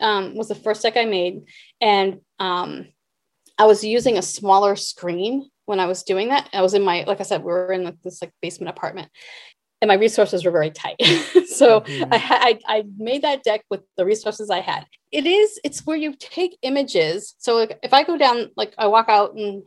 um, 0.01 0.35
was 0.35 0.47
the 0.47 0.55
first 0.55 0.83
deck 0.83 0.97
I 0.97 1.05
made, 1.05 1.41
and 1.81 2.21
um, 2.39 2.87
I 3.57 3.65
was 3.65 3.83
using 3.83 4.17
a 4.17 4.21
smaller 4.21 4.75
screen 4.75 5.49
when 5.65 5.79
I 5.79 5.85
was 5.85 6.03
doing 6.03 6.29
that. 6.29 6.49
I 6.53 6.61
was 6.61 6.73
in 6.73 6.83
my, 6.83 7.03
like 7.07 7.19
I 7.19 7.23
said, 7.23 7.41
we 7.43 7.51
were 7.51 7.71
in 7.71 7.83
like, 7.83 8.01
this 8.03 8.21
like 8.21 8.31
basement 8.41 8.69
apartment, 8.69 9.09
and 9.81 9.89
my 9.89 9.95
resources 9.95 10.45
were 10.45 10.51
very 10.51 10.71
tight. 10.71 10.95
so 11.47 11.81
Mhm. 11.81 12.07
I, 12.11 12.59
I 12.67 12.77
I 12.77 12.83
made 12.97 13.23
that 13.23 13.43
deck 13.43 13.63
with 13.69 13.81
the 13.95 14.05
resources 14.05 14.49
I 14.49 14.61
had. 14.61 14.85
It 15.11 15.25
is 15.25 15.59
it's 15.63 15.85
where 15.85 15.97
you 15.97 16.15
take 16.17 16.57
images. 16.61 17.35
So 17.37 17.55
like 17.55 17.79
if 17.83 17.93
I 17.93 18.03
go 18.03 18.17
down 18.17 18.51
like 18.55 18.73
I 18.77 18.87
walk 18.87 19.09
out 19.09 19.35
and 19.35 19.63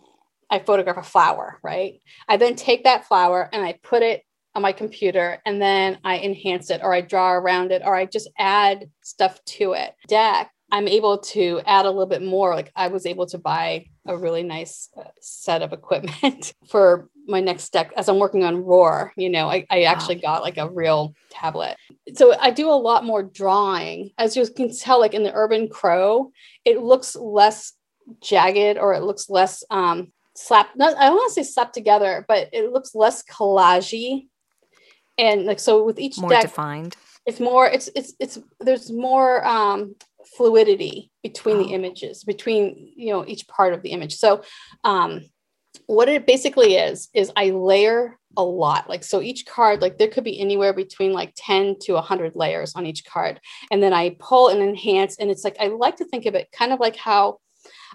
I 0.51 0.59
photograph 0.59 0.97
a 0.97 1.03
flower, 1.03 1.61
right? 1.63 2.01
I 2.29 2.37
then 2.37 2.57
take 2.57 2.85
that 2.85 3.07
flower 3.07 3.49
and 3.53 3.65
I 3.65 3.79
put 3.83 4.03
it 4.03 4.23
on 4.55 4.63
my 4.63 4.73
computer 4.73 5.41
and 5.47 5.61
then 5.61 5.99
I 6.05 6.19
enhance 6.19 6.71
it 6.71 6.81
or 6.83 6.93
I 6.93 7.01
draw 7.01 7.33
around 7.33 7.73
it 7.73 7.83
or 7.85 7.95
I 7.95 8.07
just 8.07 8.29
add 8.39 8.91
stuff 9.03 9.43
to 9.45 9.73
it. 9.73 9.95
Deck, 10.09 10.51
I'm 10.73 10.89
able 10.89 11.19
to 11.19 11.61
add 11.67 11.87
a 11.87 11.91
little 11.91 12.07
bit 12.07 12.23
more. 12.23 12.55
Like 12.55 12.73
I 12.75 12.89
was 12.89 13.07
able 13.07 13.27
to 13.27 13.39
buy 13.39 13.87
a 14.07 14.17
really 14.17 14.43
nice 14.43 14.89
uh, 14.97 15.05
set 15.21 15.63
of 15.63 15.73
equipment 15.73 16.53
for 16.69 17.09
my 17.27 17.41
next 17.41 17.73
deck 17.73 17.93
as 17.97 18.09
I'm 18.09 18.19
working 18.19 18.45
on 18.45 18.65
Roar. 18.65 19.13
You 19.17 19.31
know, 19.31 19.49
I, 19.49 19.67
I 19.71 19.83
actually 19.83 20.17
got 20.17 20.43
like 20.43 20.59
a 20.59 20.69
real 20.69 21.15
tablet. 21.31 21.77
So 22.15 22.37
I 22.39 22.51
do 22.51 22.71
a 22.71 22.73
lot 22.73 23.05
more 23.05 23.23
drawing. 23.23 24.11
As 24.19 24.37
you 24.37 24.47
can 24.49 24.75
tell, 24.77 25.01
like 25.01 25.15
in 25.15 25.23
the 25.23 25.33
Urban 25.33 25.69
Crow, 25.69 26.33
it 26.65 26.81
looks 26.81 27.17
less 27.17 27.73
jagged 28.21 28.79
or 28.79 28.95
it 28.95 29.05
looks 29.05 29.31
less 29.31 29.63
um 29.71 30.11
slap 30.35 30.71
not 30.75 30.97
I 30.97 31.07
don't 31.07 31.17
want 31.17 31.35
to 31.35 31.45
say 31.45 31.49
slapped 31.49 31.75
together, 31.75 32.25
but 32.27 32.49
it 32.53 32.73
looks 32.73 32.95
less 32.95 33.23
collagey. 33.23 34.29
And 35.21 35.39
like 35.51 35.61
so 35.61 35.85
with 35.85 35.99
each 36.01 36.19
More 36.19 36.31
deck, 36.31 36.43
defined. 36.43 36.97
it's 37.27 37.41
more 37.41 37.67
it's 37.67 37.89
it's 37.99 38.15
it's 38.19 38.37
there's 38.67 38.91
more 38.91 39.33
um 39.47 39.95
fluidity 40.37 41.11
between 41.23 41.59
the 41.59 41.71
Oh. 41.73 41.77
images 41.79 42.25
between 42.25 42.93
you 42.97 43.11
know 43.13 43.23
each 43.27 43.45
part 43.49 43.73
of 43.75 43.83
the 43.83 43.91
image 43.97 44.15
so 44.17 44.43
um 44.85 45.11
what 45.87 46.09
it 46.09 46.27
basically 46.27 46.71
is 46.77 47.09
is 47.15 47.33
i 47.37 47.47
layer 47.51 48.19
a 48.37 48.43
lot 48.43 48.89
like 48.89 49.03
so 49.03 49.21
each 49.21 49.43
card 49.47 49.83
like 49.83 49.99
there 49.99 50.09
could 50.09 50.25
be 50.25 50.39
anywhere 50.41 50.73
between 50.73 51.13
like 51.13 51.33
10 51.37 51.77
to 51.81 51.95
100 51.95 52.33
layers 52.37 52.75
on 52.77 52.87
each 52.87 53.05
card 53.05 53.41
and 53.71 53.83
then 53.83 53.93
i 53.93 54.17
pull 54.19 54.49
and 54.49 54.63
enhance 54.63 55.17
and 55.19 55.31
it's 55.31 55.45
like 55.45 55.57
i 55.61 55.67
like 55.69 55.97
to 55.97 56.05
think 56.05 56.27
of 56.27 56.35
it 56.35 56.49
kind 56.53 56.73
of 56.73 56.79
like 56.81 56.97
how 56.97 57.39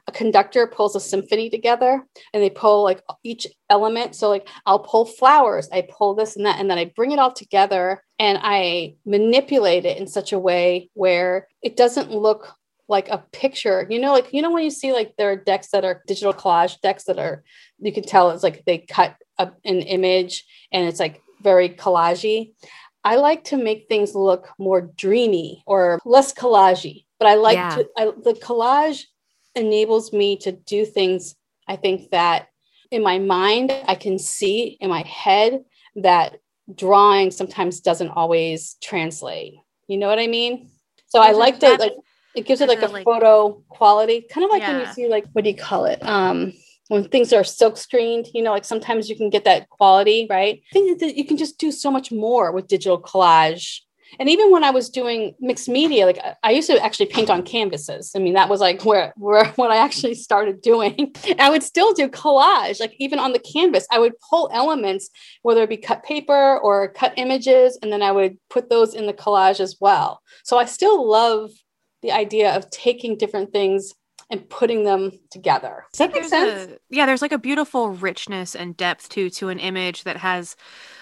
a 0.07 0.11
conductor 0.11 0.67
pulls 0.67 0.95
a 0.95 0.99
symphony 0.99 1.49
together 1.49 2.05
and 2.33 2.43
they 2.43 2.49
pull 2.49 2.83
like 2.83 3.01
each 3.23 3.47
element. 3.69 4.15
So 4.15 4.29
like 4.29 4.47
I'll 4.65 4.79
pull 4.79 5.05
flowers, 5.05 5.67
I 5.71 5.87
pull 5.89 6.13
this 6.15 6.35
and 6.35 6.45
that, 6.45 6.59
and 6.59 6.69
then 6.69 6.77
I 6.77 6.91
bring 6.95 7.11
it 7.11 7.19
all 7.19 7.33
together 7.33 8.03
and 8.19 8.37
I 8.41 8.95
manipulate 9.05 9.85
it 9.85 9.97
in 9.97 10.07
such 10.07 10.31
a 10.31 10.39
way 10.39 10.89
where 10.93 11.47
it 11.61 11.75
doesn't 11.75 12.11
look 12.11 12.53
like 12.87 13.09
a 13.09 13.23
picture. 13.31 13.87
You 13.89 13.99
know, 13.99 14.11
like 14.13 14.31
you 14.31 14.41
know 14.41 14.51
when 14.51 14.63
you 14.63 14.69
see 14.69 14.93
like 14.93 15.15
there 15.17 15.31
are 15.31 15.35
decks 15.35 15.69
that 15.69 15.83
are 15.85 16.03
digital 16.07 16.33
collage 16.33 16.79
decks 16.81 17.05
that 17.05 17.17
are 17.17 17.43
you 17.79 17.91
can 17.91 18.03
tell 18.03 18.29
it's 18.29 18.43
like 18.43 18.63
they 18.65 18.79
cut 18.79 19.15
a, 19.39 19.51
an 19.65 19.81
image 19.81 20.45
and 20.71 20.87
it's 20.87 20.99
like 20.99 21.21
very 21.41 21.69
collagey. 21.69 22.53
I 23.03 23.17
like 23.17 23.43
to 23.45 23.57
make 23.57 23.85
things 23.87 24.15
look 24.15 24.49
more 24.57 24.81
dreamy 24.81 25.63
or 25.67 25.99
less 26.05 26.33
collagey, 26.33 27.05
but 27.19 27.27
I 27.27 27.35
like 27.35 27.55
Yeah. 27.55 27.75
to 27.75 27.87
I, 27.97 28.05
the 28.05 28.33
collage 28.33 29.03
enables 29.55 30.13
me 30.13 30.37
to 30.37 30.51
do 30.51 30.85
things 30.85 31.35
I 31.67 31.75
think 31.75 32.11
that 32.11 32.47
in 32.91 33.01
my 33.03 33.19
mind 33.19 33.73
I 33.87 33.95
can 33.95 34.19
see 34.19 34.77
in 34.79 34.89
my 34.89 35.01
head 35.01 35.63
that 35.95 36.37
drawing 36.73 37.31
sometimes 37.31 37.79
doesn't 37.81 38.09
always 38.09 38.75
translate. 38.83 39.53
You 39.87 39.97
know 39.97 40.07
what 40.07 40.19
I 40.19 40.27
mean? 40.27 40.69
So 41.07 41.19
I 41.19 41.31
like 41.31 41.55
to 41.55 41.67
that- 41.67 41.79
like 41.79 41.93
it 42.35 42.45
gives 42.45 42.59
it 42.59 42.67
like 42.67 42.81
a 42.81 42.87
like- 42.87 43.05
photo 43.05 43.63
quality, 43.69 44.21
kind 44.29 44.43
of 44.43 44.51
like 44.51 44.61
when 44.67 44.81
you 44.81 44.93
see 44.93 45.07
like 45.07 45.25
what 45.33 45.43
do 45.43 45.49
you 45.49 45.55
call 45.55 45.85
it? 45.85 45.99
Um 46.03 46.53
when 46.87 47.07
things 47.09 47.33
are 47.33 47.43
silk 47.43 47.77
screened, 47.77 48.27
you 48.33 48.43
know, 48.43 48.51
like 48.51 48.65
sometimes 48.65 49.09
you 49.09 49.15
can 49.15 49.31
get 49.31 49.43
that 49.45 49.69
quality, 49.69 50.27
right? 50.29 50.61
I 50.69 50.73
think 50.73 50.99
that 50.99 51.15
you 51.17 51.25
can 51.25 51.37
just 51.37 51.57
do 51.57 51.71
so 51.71 51.89
much 51.89 52.11
more 52.11 52.51
with 52.51 52.67
digital 52.67 53.01
collage. 53.01 53.79
And 54.19 54.29
even 54.29 54.51
when 54.51 54.63
I 54.63 54.71
was 54.71 54.89
doing 54.89 55.35
mixed 55.39 55.67
media, 55.67 56.05
like 56.05 56.19
I- 56.43 56.51
used 56.51 56.69
to 56.69 56.81
actually 56.83 57.07
paint 57.07 57.29
on 57.29 57.43
canvases. 57.43 58.11
I 58.15 58.19
mean, 58.19 58.33
that 58.33 58.49
was 58.49 58.61
like 58.61 58.85
where, 58.89 59.13
where 59.17 59.45
what 59.55 59.71
I 59.71 59.77
actually 59.77 60.15
started 60.15 60.61
doing. 60.61 61.13
I 61.39 61.49
would 61.49 61.63
still 61.63 61.93
do 61.93 62.07
collage, 62.07 62.79
like 62.79 62.95
even 62.99 63.19
on 63.19 63.33
the 63.33 63.39
canvas, 63.39 63.87
I 63.91 63.99
would 63.99 64.13
pull 64.29 64.49
elements, 64.53 65.09
whether 65.41 65.63
it 65.63 65.69
be 65.69 65.77
cut 65.77 66.03
paper 66.03 66.57
or 66.59 66.87
cut 66.89 67.13
images, 67.17 67.77
and 67.81 67.91
then 67.91 68.01
I 68.01 68.11
would 68.11 68.37
put 68.49 68.69
those 68.69 68.93
in 68.93 69.05
the 69.07 69.13
collage 69.13 69.59
as 69.59 69.77
well. 69.79 70.21
So 70.43 70.57
I 70.57 70.65
still 70.65 71.07
love 71.09 71.51
the 72.01 72.11
idea 72.11 72.55
of 72.55 72.69
taking 72.69 73.17
different 73.17 73.51
things 73.51 73.93
and 74.31 74.49
putting 74.49 74.83
them 74.85 75.11
together. 75.29 75.85
Does 75.93 75.99
that 75.99 76.11
make 76.13 76.21
There's 76.21 76.29
sense? 76.29 76.71
a- 76.71 76.77
yeah, 76.89 77.05
there's 77.05 77.21
like 77.21 77.31
a 77.31 77.37
beautiful 77.37 77.89
richness 77.89 78.55
and 78.55 78.75
depth 78.75 79.09
to 79.09 79.29
to 79.31 79.49
an 79.49 79.59
image 79.59 80.03
that 80.03 80.17
has 80.17 80.55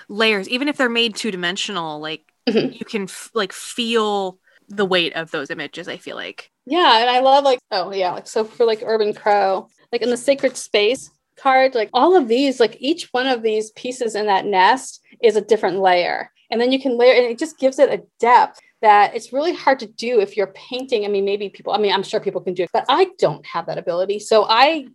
layers, 0.10 0.50
even 0.50 0.68
if 0.68 0.76
they're 0.78 0.90
made 0.90 1.16
two 1.16 1.32
dimensional. 1.32 2.00
Like 2.00 2.33
Mhm. 2.48 2.78
you 2.80 2.86
can 2.86 3.04
f- 3.04 3.32
like 3.34 3.54
feel 3.54 4.40
the 4.70 4.86
weight 4.86 5.14
of 5.14 5.32
those 5.32 5.50
images. 5.50 5.88
I 5.88 5.98
feel 5.98 6.16
like 6.16 6.52
Yeah, 6.66 7.00
and 7.00 7.10
I 7.10 7.20
love 7.20 7.44
like 7.44 7.60
oh 7.72 7.92
yeah, 7.94 8.12
like 8.12 8.28
so 8.28 8.44
for 8.44 8.66
like 8.66 8.82
Urban 8.86 9.14
Crow, 9.14 9.68
like 9.92 10.02
in 10.02 10.10
the 10.10 10.18
Sacred 10.18 10.56
Space 10.58 11.10
card, 11.38 11.76
like 11.76 11.90
all 11.94 12.16
of 12.16 12.28
these, 12.28 12.60
like 12.60 12.78
each 12.80 13.10
one 13.12 13.28
of 13.28 13.42
these 13.42 13.72
pieces 13.72 14.16
in 14.16 14.28
that 14.28 14.46
nest 14.46 15.02
is 15.22 15.36
a 15.36 15.42
different 15.42 15.80
layer, 15.80 16.32
and 16.50 16.62
then 16.62 16.72
you 16.72 16.80
can 16.82 16.98
layer, 16.98 17.14
and 17.14 17.26
it 17.26 17.38
just 17.38 17.60
gives 17.60 17.80
it 17.80 17.90
a 17.92 18.04
depth 18.20 18.60
that 18.82 19.16
it's 19.16 19.32
really 19.34 19.54
hard 19.54 19.80
to 19.80 19.88
do 19.88 20.20
if 20.20 20.36
you're 20.38 20.54
painting. 20.56 21.06
I 21.06 21.08
mean, 21.08 21.24
maybe 21.24 21.48
people, 21.50 21.72
I 21.74 21.78
mean, 21.78 21.94
I'm 21.94 22.04
sure 22.04 22.20
people 22.20 22.42
can 22.42 22.54
do 22.54 22.64
it, 22.64 22.70
but 22.74 22.84
I 22.90 23.08
don't 23.18 23.46
have 23.46 23.66
that 23.68 23.78
ability. 23.78 24.20
So 24.20 24.46
I, 24.48 24.88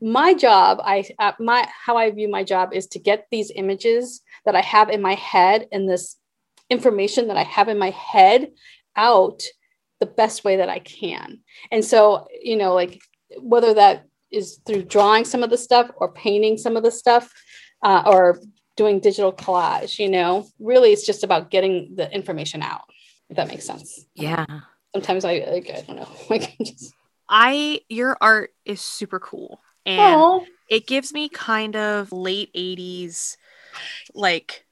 my 0.00 0.34
job, 0.34 0.78
I 0.82 1.04
uh, 1.18 1.32
my 1.38 1.66
how 1.86 1.96
I 1.96 2.10
view 2.10 2.28
my 2.28 2.44
job 2.44 2.70
is 2.72 2.86
to 2.88 2.98
get 2.98 3.26
these 3.30 3.50
images 3.54 4.22
that 4.44 4.54
I 4.56 4.62
have 4.62 4.90
in 4.90 5.02
my 5.02 5.14
head 5.14 5.66
in 5.72 5.86
this 5.86 6.16
information 6.70 7.28
that 7.28 7.36
I 7.36 7.44
have 7.44 7.68
in 7.68 7.78
my 7.78 7.90
head 7.90 8.52
out 8.96 9.42
the 10.00 10.06
best 10.06 10.44
way 10.44 10.56
that 10.56 10.68
I 10.68 10.78
can. 10.78 11.40
And 11.70 11.84
so, 11.84 12.26
you 12.42 12.56
know, 12.56 12.74
like 12.74 13.00
whether 13.40 13.74
that 13.74 14.06
is 14.30 14.60
through 14.66 14.82
drawing 14.82 15.24
some 15.24 15.42
of 15.42 15.50
the 15.50 15.58
stuff 15.58 15.90
or 15.96 16.12
painting 16.12 16.58
some 16.58 16.76
of 16.76 16.82
the 16.82 16.90
stuff 16.90 17.32
uh, 17.82 18.02
or 18.06 18.40
doing 18.76 19.00
digital 19.00 19.32
collage, 19.32 19.98
you 19.98 20.08
know, 20.08 20.46
really 20.58 20.92
it's 20.92 21.06
just 21.06 21.24
about 21.24 21.50
getting 21.50 21.94
the 21.96 22.10
information 22.12 22.62
out, 22.62 22.82
if 23.30 23.36
that 23.36 23.48
makes 23.48 23.64
sense. 23.64 24.04
Yeah. 24.14 24.44
Sometimes 24.94 25.24
I, 25.24 25.46
like, 25.50 25.70
I 25.70 25.80
don't 25.82 25.96
know, 25.96 26.08
like 26.30 26.56
just, 26.58 26.94
I 27.28 27.80
your 27.88 28.16
art 28.20 28.50
is 28.64 28.80
super 28.80 29.18
cool 29.18 29.60
and 29.84 30.16
oh, 30.16 30.46
it 30.68 30.86
gives 30.86 31.12
me 31.12 31.28
kind 31.28 31.76
of 31.76 32.12
late 32.12 32.52
80s 32.54 33.36
like 34.14 34.65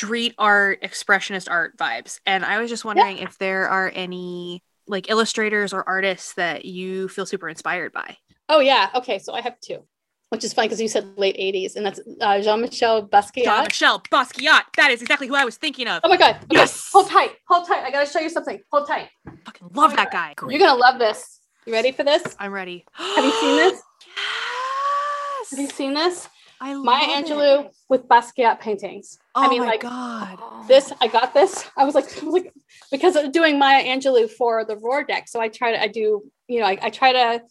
street 0.00 0.34
art 0.38 0.80
expressionist 0.82 1.48
art 1.50 1.76
vibes 1.76 2.20
and 2.26 2.44
i 2.44 2.58
was 2.60 2.70
just 2.70 2.84
wondering 2.84 3.18
if 3.18 3.36
there 3.38 3.68
are 3.68 3.90
any 3.94 4.62
like 4.86 5.10
illustrators 5.10 5.72
or 5.72 5.86
artists 5.88 6.34
that 6.34 6.64
you 6.64 7.08
feel 7.08 7.26
super 7.26 7.48
inspired 7.48 7.92
by 7.92 8.16
oh 8.48 8.58
yeah. 8.60 8.90
Okay. 8.96 9.18
So 9.20 9.32
I 9.32 9.42
have 9.42 9.60
two, 9.60 9.84
which 10.30 10.42
is 10.42 10.52
funny 10.52 10.66
because 10.66 10.80
you 10.80 10.88
said 10.88 11.04
late 11.16 11.36
80s 11.36 11.76
and 11.76 11.86
that's 11.86 12.00
uh, 12.20 12.40
Jean-Michel 12.40 13.06
Basquiat. 13.08 13.44
jean-michel 13.44 14.00
basquiat 14.10 14.62
that 14.76 14.90
is 14.90 15.00
exactly 15.02 15.28
who 15.28 15.36
i 15.36 15.44
was 15.44 15.56
thinking 15.56 15.86
of 15.86 16.00
Oh 16.02 16.08
my 16.08 16.16
God. 16.16 16.34
Okay, 16.36 16.46
Yes! 16.58 16.90
Hold 16.92 17.08
tight. 17.08 17.32
Hold 17.48 17.66
tight. 17.68 17.84
I 17.84 17.90
got 17.92 18.04
to 18.04 18.10
show 18.12 18.18
you 18.20 18.28
something. 18.30 18.58
Hold 18.72 18.88
tight. 18.88 19.08
fucking 19.44 19.68
love 19.74 19.90
my 19.90 19.96
that 19.96 20.10
God. 20.10 20.18
guy 20.18 20.34
Great. 20.34 20.52
You're 20.52 20.66
going 20.66 20.76
to 20.76 20.80
love 20.80 20.98
this. 20.98 21.40
You 21.66 21.72
ready 21.74 21.92
for 21.92 22.02
this? 22.04 22.22
i'm 22.40 22.52
ready 22.52 22.84
Have 22.94 23.24
you 23.24 23.32
seen 23.40 23.56
this? 23.56 23.80
yes 24.16 25.50
Have 25.50 25.58
you 25.60 25.68
seen 25.68 25.94
this? 25.94 26.28
I 26.60 26.74
love 26.74 26.84
Maya 26.84 27.04
it. 27.04 27.26
Angelou 27.26 27.70
with 27.88 28.06
Basquiat 28.08 28.60
paintings. 28.60 29.18
oh 29.34 29.44
I 29.44 29.48
mean, 29.48 29.60
my 29.60 29.66
like 29.66 29.80
god 29.80 30.38
this, 30.70 30.92
I 31.00 31.08
got 31.08 31.34
this. 31.34 31.68
I 31.76 31.84
was 31.84 31.94
like, 31.94 32.04
I 32.22 32.24
was 32.24 32.32
like, 32.32 32.54
because 32.90 33.16
of 33.16 33.32
doing 33.32 33.58
Maya 33.58 33.84
Angelou 33.84 34.30
for 34.30 34.64
the 34.64 34.76
Roar 34.76 35.04
deck. 35.04 35.28
So 35.28 35.40
I 35.40 35.48
try 35.48 35.72
to, 35.72 35.82
I 35.82 35.88
do, 35.88 36.22
you 36.48 36.60
know, 36.60 36.66
I, 36.66 36.78
I 36.80 36.90
try 36.90 37.12
to 37.12 37.42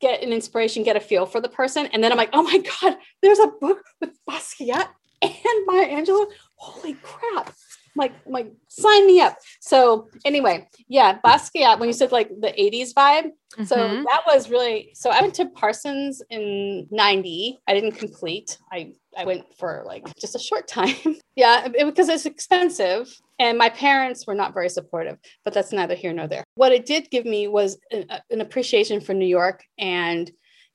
get 0.00 0.22
an 0.22 0.32
inspiration, 0.32 0.82
get 0.82 0.96
a 0.96 1.00
feel 1.00 1.26
for 1.26 1.40
the 1.40 1.48
person. 1.48 1.86
And 1.86 2.02
then 2.02 2.12
I'm 2.12 2.18
like, 2.18 2.30
oh 2.32 2.42
my 2.42 2.58
God, 2.58 2.96
there's 3.22 3.38
a 3.38 3.46
book 3.46 3.82
with 4.00 4.18
Basquiat 4.28 4.88
and 5.22 5.66
Maya 5.66 5.88
Angelou. 5.88 6.26
Holy 6.56 6.94
crap. 6.94 7.54
Like, 7.98 8.12
like, 8.26 8.50
sign 8.68 9.06
me 9.06 9.20
up. 9.20 9.36
So 9.60 10.08
anyway, 10.24 10.68
yeah, 10.88 11.18
Basquiat, 11.24 11.78
when 11.78 11.88
you 11.88 11.92
said 11.92 12.12
like 12.12 12.28
the 12.40 12.52
80s 12.58 12.94
vibe, 12.94 13.30
so 13.66 13.76
Mhm. 13.76 14.04
that 14.04 14.22
was 14.26 14.48
really 14.50 14.90
so 14.94 15.10
I 15.10 15.20
went 15.20 15.34
to 15.34 15.46
Parsons 15.46 16.22
in 16.30 16.86
90. 16.90 17.58
I 17.66 17.74
didn't 17.74 17.92
complete. 17.92 18.56
I 18.72 18.92
I 19.16 19.24
went 19.24 19.44
for 19.58 19.82
like 19.86 20.04
just 20.16 20.36
a 20.36 20.38
short 20.38 20.68
time. 20.68 20.94
yeah, 21.36 21.66
it- 21.74 21.86
because 21.86 22.08
it's 22.08 22.24
expensive 22.26 23.08
and 23.40 23.58
my 23.58 23.68
parents 23.68 24.26
were 24.26 24.34
not 24.34 24.54
very 24.54 24.68
supportive, 24.68 25.16
but 25.44 25.52
that's 25.54 25.72
neither 25.72 25.94
here 25.94 26.12
nor 26.12 26.28
there. 26.28 26.44
What 26.54 26.72
it 26.72 26.86
did 26.86 27.10
give 27.10 27.24
me 27.24 27.48
was 27.48 27.78
an, 27.90 28.06
an 28.30 28.40
appreciation 28.40 29.00
for 29.00 29.14
New 29.14 29.26
York 29.26 29.64
and 29.78 30.30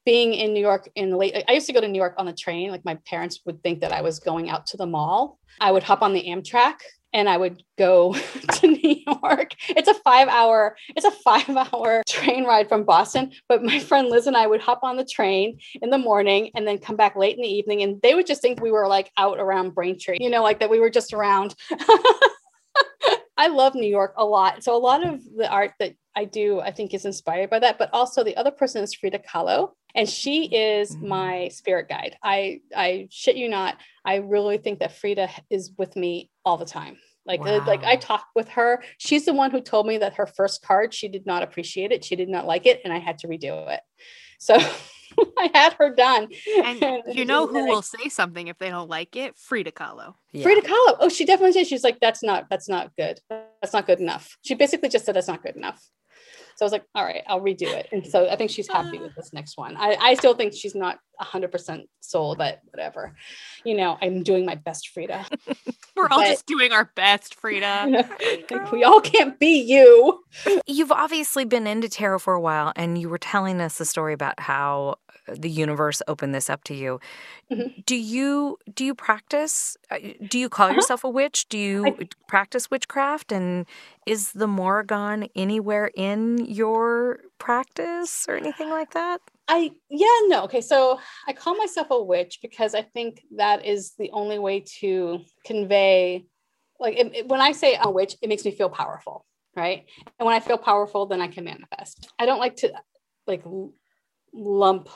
being 0.06 0.34
in 0.34 0.54
New 0.54 0.60
York 0.60 0.90
in 0.96 1.10
the 1.12 1.16
late 1.18 1.34
I 1.48 1.54
used 1.54 1.68
to 1.68 1.74
go 1.74 1.80
to 1.80 1.88
New 1.88 1.98
York 2.06 2.16
on 2.18 2.26
the 2.26 2.34
train 2.34 2.72
like 2.72 2.84
my 2.84 2.98
parents 3.06 3.40
would 3.46 3.64
think 3.64 3.80
that 3.82 3.94
I 3.94 4.02
was 4.02 4.20
going 4.20 4.50
out 4.50 4.66
to 4.68 4.78
the 4.78 4.86
mall. 4.86 5.40
I 5.62 5.72
would 5.72 5.84
hop 5.84 6.02
on 6.02 6.12
the 6.14 6.24
Amtrak 6.28 6.80
and 7.14 7.30
I 7.30 7.38
would 7.38 7.64
go 7.78 8.14
to 8.54 8.68
New 8.68 8.96
York. 9.06 9.54
It's 9.70 9.88
a 9.88 9.94
five 9.94 10.28
hour, 10.28 10.76
it's 10.96 11.06
a 11.06 11.12
five 11.12 11.50
hour 11.50 12.02
train 12.10 12.46
ride 12.46 12.68
from 12.68 12.84
Boston. 12.84 13.32
But 13.48 13.64
my 13.64 13.80
friend 13.80 14.10
Liz 14.10 14.28
and 14.28 14.36
I 14.38 14.48
would 14.48 14.62
hop 14.62 14.80
on 14.84 14.98
the 14.98 15.06
train 15.06 15.60
in 15.82 15.90
the 15.90 15.98
morning 15.98 16.52
and 16.56 16.68
then 16.68 16.78
come 16.78 16.96
back 16.96 17.16
late 17.16 17.36
in 17.36 17.44
the 17.44 17.50
evening. 17.50 17.84
And 17.84 18.02
they 18.02 18.16
would 18.16 18.28
just 18.28 18.42
think 18.42 18.62
we 18.62 18.72
were 18.72 18.88
like 18.88 19.12
out 19.18 19.40
around 19.40 19.76
Braintree, 19.76 20.18
you 20.20 20.30
know, 20.30 20.44
like 20.44 20.60
that 20.60 20.70
we 20.70 20.80
were 20.80 20.90
just 20.90 21.14
around. 21.14 21.56
I 23.36 23.48
love 23.48 23.76
New 23.76 23.90
York 23.90 24.14
a 24.18 24.26
lot. 24.26 24.64
So 24.64 24.76
a 24.76 24.78
lot 24.78 25.06
of 25.06 25.22
the 25.36 25.50
art 25.50 25.74
that 25.80 25.96
I 26.16 26.26
do, 26.26 26.60
I 26.60 26.72
think, 26.72 26.94
is 26.94 27.06
inspired 27.06 27.50
by 27.50 27.60
that. 27.60 27.78
But 27.80 27.90
also 27.92 28.24
the 28.24 28.38
other 28.38 28.52
person 28.52 28.84
is 28.84 28.94
Frida 28.94 29.20
Kahlo, 29.20 29.72
and 29.96 30.08
she 30.08 30.46
is 30.46 30.96
mm-hmm. 30.96 31.08
my 31.08 31.48
spirit 31.50 31.90
guide. 31.90 32.16
I 32.22 32.62
I 32.76 33.08
shit 33.10 33.36
you 33.36 33.50
not. 33.50 33.78
I 34.06 34.18
really 34.18 34.58
think 34.58 34.80
that 34.80 34.96
Frida 34.96 35.30
is 35.50 35.72
with 35.78 35.96
me 35.96 36.30
all 36.46 36.58
the 36.58 36.66
time. 36.66 36.98
Like 37.26 37.42
wow. 37.42 37.60
uh, 37.60 37.66
like 37.66 37.84
I 37.84 37.96
talk 37.96 38.28
with 38.36 38.50
her. 38.50 38.84
She's 38.98 39.26
the 39.26 39.34
one 39.34 39.52
who 39.52 39.62
told 39.62 39.88
me 39.88 39.98
that 40.00 40.16
her 40.16 40.26
first 40.26 40.62
card 40.66 40.94
she 40.94 41.08
did 41.08 41.26
not 41.26 41.44
appreciate 41.44 41.92
it. 41.92 42.04
She 42.04 42.16
did 42.16 42.30
not 42.30 42.46
like 42.46 42.66
it, 42.66 42.82
and 42.84 42.92
I 42.94 43.00
had 43.00 43.20
to 43.20 43.28
redo 43.28 43.70
it. 43.70 43.82
So. 44.40 44.58
I 45.38 45.52
had 45.54 45.74
her 45.74 45.94
done. 45.94 46.28
And 46.64 47.04
you 47.16 47.24
know 47.24 47.46
who 47.46 47.68
will 47.68 47.84
say 47.84 48.10
something 48.10 48.48
if 48.48 48.58
they 48.58 48.70
don't 48.70 48.90
like 48.90 49.16
it? 49.16 49.38
Frida 49.38 49.72
Kahlo. 49.72 50.16
Yeah. 50.32 50.42
Frida 50.42 50.62
Kahlo. 50.62 50.98
Oh, 51.00 51.10
she 51.10 51.24
definitely 51.24 51.54
did. 51.54 51.68
She's 51.68 51.84
like, 51.84 52.00
that's 52.00 52.24
not, 52.24 52.48
that's 52.50 52.68
not 52.68 52.96
good. 52.98 53.20
That's 53.30 53.74
not 53.74 53.86
good 53.86 54.00
enough. 54.00 54.36
She 54.42 54.56
basically 54.56 54.90
just 54.90 55.06
said 55.06 55.16
that's 55.16 55.28
not 55.28 55.44
good 55.44 55.56
enough. 55.56 55.88
So 56.56 56.66
I 56.66 56.66
was 56.66 56.72
like, 56.72 56.86
all 56.96 57.04
right, 57.04 57.24
I'll 57.28 57.42
redo 57.42 57.64
it. 57.64 57.90
And 57.92 58.06
so 58.06 58.30
I 58.30 58.36
think 58.36 58.52
she's 58.52 58.68
happy 58.68 59.00
with 59.00 59.16
this 59.16 59.34
next 59.34 59.58
one. 59.58 59.76
I, 59.78 59.96
I 60.00 60.14
still 60.16 60.36
think 60.36 60.54
she's 60.54 60.76
not 60.76 61.00
100% 61.22 61.84
sold, 62.00 62.38
but 62.38 62.62
whatever. 62.72 63.16
You 63.64 63.76
know, 63.76 63.98
I'm 64.02 64.24
doing 64.24 64.46
my 64.46 64.56
best, 64.56 64.90
Frida. 64.90 65.26
We're 65.96 66.08
all 66.10 66.22
but, 66.22 66.28
just 66.28 66.46
doing 66.46 66.72
our 66.72 66.92
best, 66.96 67.36
Frida. 67.36 68.08
we 68.72 68.84
all 68.84 69.02
can't 69.02 69.40
be 69.40 69.62
you. 69.62 70.24
You've 70.66 70.92
obviously 70.92 71.46
been 71.46 71.68
into 71.68 71.90
tarot 71.90 72.20
for 72.20 72.34
a 72.34 72.42
while, 72.42 72.74
and 72.76 72.98
you 72.98 73.10
were 73.10 73.20
telling 73.20 73.62
us 73.62 73.80
a 73.80 73.86
story 73.86 74.14
about 74.14 74.40
how 74.40 74.96
the 75.28 75.50
universe 75.50 76.02
opened 76.08 76.36
this 76.36 76.50
up 76.50 76.64
to 76.66 76.74
you. 76.74 77.00
Mm-hmm. 77.52 77.82
Do 77.86 77.96
you 77.96 78.58
do 78.74 78.84
you 78.84 78.96
practice? 78.96 79.78
Uh, 79.90 80.00
do 80.28 80.40
you 80.40 80.50
call 80.50 80.68
uh-huh. 80.68 80.76
yourself 80.76 81.04
a 81.04 81.10
witch? 81.10 81.48
Do 81.50 81.58
you 81.58 81.86
I, 81.88 82.10
practice 82.28 82.70
witchcraft? 82.70 83.32
And 83.32 83.66
is 84.06 84.32
the 84.32 84.48
Morrigan 84.48 85.28
anywhere 85.36 85.90
in 85.96 86.46
your 86.46 87.20
practice 87.40 88.26
or 88.28 88.36
anything 88.36 88.70
like 88.70 88.92
that? 88.94 89.22
I 89.48 89.72
yeah 89.90 90.08
no 90.28 90.44
okay 90.46 90.62
so 90.62 91.00
I 91.28 91.34
call 91.34 91.56
myself 91.56 91.88
a 91.92 92.02
witch 92.02 92.40
because 92.42 92.74
I 92.74 92.82
think 92.82 93.22
that 93.36 93.66
is 93.66 93.94
the 94.00 94.10
only 94.12 94.40
way 94.40 94.64
to 94.80 95.20
convey 95.46 96.26
like 96.80 96.98
it, 96.98 97.14
it, 97.14 97.28
when 97.28 97.42
I 97.42 97.52
say 97.52 97.78
a 97.82 97.92
witch 97.92 98.16
it 98.22 98.30
makes 98.30 98.46
me 98.46 98.52
feel 98.52 98.70
powerful 98.70 99.26
right 99.54 99.84
and 100.18 100.26
when 100.26 100.34
I 100.34 100.40
feel 100.40 100.58
powerful 100.58 101.08
then 101.08 101.20
I 101.20 101.28
can 101.28 101.44
manifest 101.44 102.10
I 102.18 102.26
don't 102.26 102.40
like 102.40 102.56
to 102.58 102.72
like 103.28 103.44
lump 104.34 104.88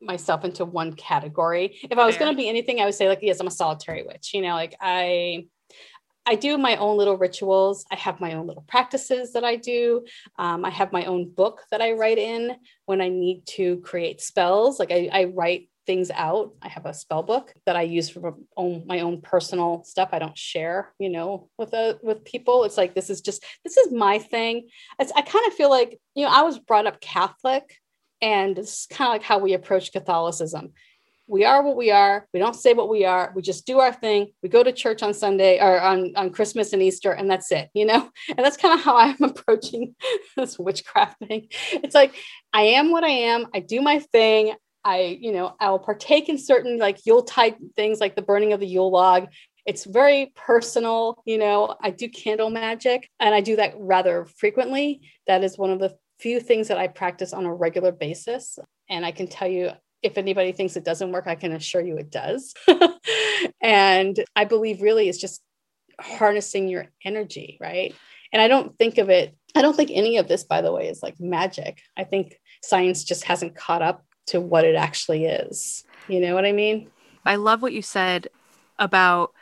myself 0.00 0.44
into 0.44 0.64
one 0.64 0.92
category. 0.94 1.78
If 1.82 1.98
I 1.98 2.06
was 2.06 2.16
going 2.16 2.32
to 2.32 2.36
be 2.36 2.48
anything, 2.48 2.80
I 2.80 2.84
would 2.84 2.94
say 2.94 3.08
like, 3.08 3.20
yes, 3.22 3.40
I'm 3.40 3.46
a 3.46 3.50
solitary 3.50 4.02
witch. 4.02 4.32
You 4.34 4.42
know, 4.42 4.54
like 4.54 4.74
I, 4.80 5.46
I 6.26 6.36
do 6.36 6.56
my 6.56 6.76
own 6.76 6.96
little 6.96 7.16
rituals. 7.16 7.84
I 7.90 7.96
have 7.96 8.20
my 8.20 8.34
own 8.34 8.46
little 8.46 8.64
practices 8.66 9.32
that 9.34 9.44
I 9.44 9.56
do. 9.56 10.04
Um, 10.38 10.64
I 10.64 10.70
have 10.70 10.92
my 10.92 11.04
own 11.04 11.30
book 11.30 11.62
that 11.70 11.82
I 11.82 11.92
write 11.92 12.18
in 12.18 12.56
when 12.86 13.00
I 13.00 13.08
need 13.08 13.46
to 13.48 13.78
create 13.78 14.20
spells. 14.20 14.78
Like 14.78 14.90
I, 14.90 15.10
I 15.12 15.24
write 15.24 15.68
things 15.86 16.10
out. 16.10 16.54
I 16.62 16.68
have 16.68 16.86
a 16.86 16.94
spell 16.94 17.22
book 17.22 17.52
that 17.66 17.76
I 17.76 17.82
use 17.82 18.08
for 18.08 18.34
my 18.86 19.00
own, 19.00 19.20
personal 19.20 19.84
stuff. 19.84 20.10
I 20.12 20.18
don't 20.18 20.36
share, 20.36 20.92
you 20.98 21.10
know, 21.10 21.48
with 21.58 21.74
with 22.02 22.24
people. 22.24 22.64
It's 22.64 22.76
like 22.76 22.94
this 22.94 23.10
is 23.10 23.20
just 23.20 23.44
this 23.64 23.76
is 23.76 23.92
my 23.92 24.18
thing. 24.18 24.68
It's, 24.98 25.12
I 25.14 25.22
kind 25.22 25.46
of 25.46 25.54
feel 25.54 25.70
like 25.70 25.98
you 26.14 26.24
know 26.24 26.32
I 26.32 26.42
was 26.42 26.58
brought 26.58 26.86
up 26.86 27.00
Catholic, 27.00 27.76
and 28.20 28.58
it's 28.58 28.86
kind 28.86 29.08
of 29.08 29.12
like 29.12 29.22
how 29.22 29.38
we 29.38 29.54
approach 29.54 29.92
Catholicism. 29.92 30.72
We 31.26 31.44
are 31.44 31.62
what 31.62 31.76
we 31.76 31.90
are. 31.90 32.26
We 32.34 32.40
don't 32.40 32.54
say 32.54 32.74
what 32.74 32.88
we 32.88 33.04
are. 33.04 33.32
We 33.34 33.40
just 33.40 33.66
do 33.66 33.78
our 33.80 33.92
thing. 33.92 34.32
We 34.42 34.48
go 34.48 34.62
to 34.62 34.72
church 34.72 35.02
on 35.02 35.14
Sunday 35.14 35.58
or 35.58 35.80
on, 35.80 36.12
on 36.16 36.30
Christmas 36.30 36.72
and 36.72 36.82
Easter, 36.82 37.12
and 37.12 37.30
that's 37.30 37.50
it, 37.50 37.70
you 37.74 37.86
know? 37.86 38.10
And 38.36 38.44
that's 38.44 38.56
kind 38.56 38.78
of 38.78 38.84
how 38.84 38.96
I'm 38.96 39.16
approaching 39.22 39.94
this 40.36 40.58
witchcraft 40.58 41.18
thing. 41.20 41.48
It's 41.72 41.94
like, 41.94 42.14
I 42.52 42.62
am 42.62 42.90
what 42.90 43.04
I 43.04 43.10
am. 43.10 43.46
I 43.54 43.60
do 43.60 43.80
my 43.80 44.00
thing. 44.00 44.54
I, 44.84 45.18
you 45.20 45.32
know, 45.32 45.54
I 45.58 45.70
will 45.70 45.78
partake 45.78 46.28
in 46.28 46.36
certain 46.36 46.78
like 46.78 47.06
Yule 47.06 47.22
type 47.22 47.56
things 47.74 48.00
like 48.00 48.16
the 48.16 48.22
burning 48.22 48.52
of 48.52 48.60
the 48.60 48.66
Yule 48.66 48.90
log. 48.90 49.28
It's 49.64 49.84
very 49.84 50.30
personal, 50.34 51.22
you 51.24 51.38
know. 51.38 51.74
I 51.82 51.90
do 51.90 52.08
candle 52.08 52.50
magic 52.50 53.08
and 53.18 53.34
I 53.34 53.40
do 53.40 53.56
that 53.56 53.74
rather 53.78 54.26
frequently. 54.26 55.00
That 55.26 55.42
is 55.42 55.56
one 55.56 55.70
of 55.70 55.78
the 55.78 55.96
few 56.18 56.38
things 56.38 56.68
that 56.68 56.78
I 56.78 56.88
practice 56.88 57.32
on 57.32 57.46
a 57.46 57.54
regular 57.54 57.92
basis. 57.92 58.58
And 58.90 59.06
I 59.06 59.12
can 59.12 59.26
tell 59.26 59.48
you, 59.48 59.70
if 60.04 60.18
anybody 60.18 60.52
thinks 60.52 60.76
it 60.76 60.84
doesn't 60.84 61.10
work, 61.10 61.26
I 61.26 61.34
can 61.34 61.52
assure 61.52 61.80
you 61.80 61.96
it 61.96 62.10
does. 62.10 62.54
and 63.62 64.22
I 64.36 64.44
believe 64.44 64.82
really 64.82 65.08
it's 65.08 65.18
just 65.18 65.42
harnessing 65.98 66.68
your 66.68 66.86
energy, 67.04 67.56
right? 67.60 67.94
And 68.32 68.42
I 68.42 68.46
don't 68.46 68.76
think 68.78 68.98
of 68.98 69.08
it, 69.08 69.34
I 69.56 69.62
don't 69.62 69.74
think 69.74 69.90
any 69.92 70.18
of 70.18 70.28
this, 70.28 70.44
by 70.44 70.60
the 70.60 70.72
way, 70.72 70.88
is 70.88 71.02
like 71.02 71.18
magic. 71.18 71.80
I 71.96 72.04
think 72.04 72.38
science 72.62 73.02
just 73.02 73.24
hasn't 73.24 73.56
caught 73.56 73.80
up 73.80 74.04
to 74.26 74.40
what 74.40 74.64
it 74.64 74.74
actually 74.74 75.24
is. 75.24 75.84
You 76.06 76.20
know 76.20 76.34
what 76.34 76.44
I 76.44 76.52
mean? 76.52 76.90
I 77.24 77.36
love 77.36 77.62
what 77.62 77.72
you 77.72 77.80
said 77.80 78.28
about 78.78 79.32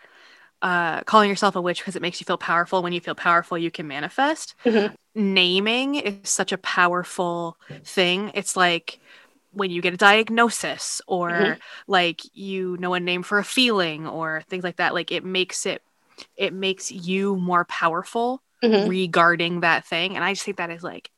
uh, 0.61 1.03
calling 1.03 1.29
yourself 1.29 1.57
a 1.57 1.61
witch 1.61 1.81
because 1.81 1.97
it 1.97 2.03
makes 2.03 2.21
you 2.21 2.25
feel 2.25 2.39
powerful. 2.39 2.83
When 2.83 2.93
you 2.93 3.01
feel 3.01 3.17
powerful, 3.17 3.59
you 3.59 3.73
can 3.73 3.89
manifest. 3.89 4.55
Mm-hmm. 4.65 4.95
Naming 5.15 5.97
is 5.97 6.29
such 6.29 6.53
a 6.53 6.59
powerful 6.59 7.57
thing. 7.85 8.31
It's 8.35 8.57
like 8.57 9.01
when 9.53 9.71
you 9.71 9.83
get 9.83 9.95
a 9.95 9.99
diagnosis 9.99 11.01
or 11.07 11.31
mm-hmm. 11.31 11.61
like 11.87 12.21
you 12.35 12.77
know 12.79 12.95
a 12.95 13.01
name 13.01 13.23
for 13.23 13.39
a 13.39 13.45
feeling 13.45 14.07
or 14.07 14.43
things 14.49 14.65
like 14.65 14.77
that. 14.77 14.95
Like 14.95 15.13
it 15.13 15.25
makes 15.25 15.67
it 15.67 15.83
it 16.37 16.53
makes 16.53 16.91
you 16.91 17.37
more 17.37 17.65
powerful 17.65 18.43
mm-hmm. 18.63 18.89
regarding 18.89 19.61
that 19.61 19.85
thing. 19.87 20.17
And 20.17 20.25
I 20.25 20.33
just 20.33 20.45
think 20.45 20.57
that 20.57 20.71
is 20.71 20.83
like 20.83 21.11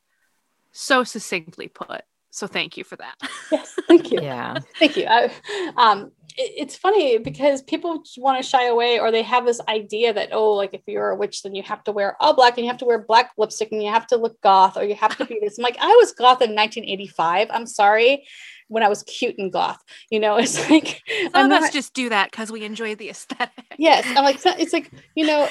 so 0.71 1.03
succinctly 1.03 1.67
put. 1.67 2.01
So 2.31 2.47
thank 2.47 2.75
you 2.75 2.83
for 2.83 2.97
that. 2.97 3.15
Yes, 3.49 3.73
thank 3.87 4.11
you. 4.11 4.21
yeah, 4.21 4.59
thank 4.79 4.97
you. 4.97 5.05
I, 5.07 5.31
um, 5.77 6.11
it's 6.37 6.75
funny 6.75 7.17
because 7.17 7.61
people 7.61 8.03
want 8.17 8.41
to 8.41 8.47
shy 8.47 8.65
away 8.65 8.99
or 8.99 9.11
they 9.11 9.23
have 9.23 9.45
this 9.45 9.61
idea 9.67 10.13
that 10.13 10.29
oh 10.31 10.51
like 10.51 10.73
if 10.73 10.81
you're 10.85 11.11
a 11.11 11.15
witch 11.15 11.43
then 11.43 11.55
you 11.55 11.63
have 11.63 11.83
to 11.83 11.91
wear 11.91 12.17
all 12.19 12.33
black 12.33 12.57
and 12.57 12.65
you 12.65 12.69
have 12.69 12.77
to 12.77 12.85
wear 12.85 12.99
black 12.99 13.31
lipstick 13.37 13.71
and 13.71 13.81
you 13.81 13.89
have 13.89 14.05
to 14.07 14.17
look 14.17 14.39
goth 14.41 14.75
or 14.75 14.83
you 14.83 14.95
have 14.95 15.15
to 15.17 15.25
be 15.25 15.39
this 15.41 15.57
I'm 15.57 15.63
like 15.63 15.77
i 15.79 15.87
was 15.87 16.11
goth 16.11 16.41
in 16.41 16.53
1985 16.53 17.47
i'm 17.51 17.65
sorry 17.65 18.25
when 18.67 18.83
i 18.83 18.89
was 18.89 19.03
cute 19.03 19.35
and 19.37 19.51
goth 19.51 19.81
you 20.09 20.19
know 20.19 20.35
it's 20.39 20.69
like 20.69 21.01
some 21.33 21.51
of 21.51 21.63
us 21.63 21.71
just 21.71 21.93
do 21.93 22.09
that 22.09 22.31
because 22.31 22.51
we 22.51 22.63
enjoy 22.63 22.95
the 22.95 23.09
aesthetic 23.09 23.65
yes 23.77 24.05
i'm 24.17 24.23
like 24.23 24.39
it's 24.45 24.73
like 24.73 24.91
you 25.15 25.25
know 25.25 25.47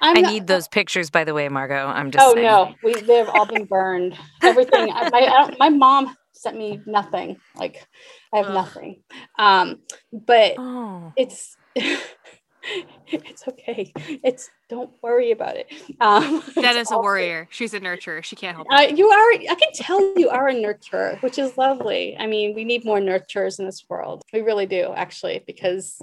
I'm 0.00 0.16
i 0.16 0.20
not, 0.20 0.32
need 0.32 0.46
those 0.46 0.68
pictures, 0.68 1.10
by 1.10 1.24
the 1.24 1.34
way, 1.34 1.48
Margaux. 1.48 1.74
I'm 1.74 2.12
just. 2.12 2.24
Oh 2.24 2.34
saying. 2.34 2.46
no, 2.46 2.72
we 2.84 2.94
they've 3.00 3.28
all 3.28 3.46
been 3.46 3.64
burned. 3.64 4.16
Everything. 4.42 4.90
I, 4.92 5.10
my, 5.10 5.56
my 5.58 5.68
mom 5.70 6.16
sent 6.38 6.56
me 6.56 6.80
nothing. 6.86 7.36
Like 7.56 7.86
I 8.32 8.38
have 8.38 8.46
Ugh. 8.46 8.54
nothing. 8.54 9.02
Um, 9.38 9.80
but 10.12 10.54
oh. 10.58 11.12
it's 11.16 11.56
it's 13.06 13.46
okay. 13.48 13.92
It's 13.96 14.50
don't 14.68 14.90
worry 15.02 15.30
about 15.30 15.56
it. 15.56 15.72
Um, 16.00 16.42
that 16.56 16.76
is 16.76 16.90
a 16.90 16.98
warrior. 16.98 17.48
She's 17.50 17.72
a 17.72 17.80
nurturer. 17.80 18.22
She 18.22 18.36
can't 18.36 18.54
help 18.54 18.66
uh, 18.70 18.92
you 18.94 19.08
are. 19.08 19.32
I 19.32 19.56
can 19.58 19.72
tell 19.74 20.18
you 20.18 20.28
are 20.28 20.48
a 20.48 20.54
nurturer, 20.54 21.20
which 21.22 21.38
is 21.38 21.56
lovely. 21.56 22.16
I 22.18 22.26
mean, 22.26 22.54
we 22.54 22.64
need 22.64 22.84
more 22.84 22.98
nurturers 22.98 23.58
in 23.58 23.64
this 23.64 23.84
world. 23.88 24.22
We 24.32 24.40
really 24.40 24.66
do, 24.66 24.92
actually, 24.94 25.42
because 25.46 26.00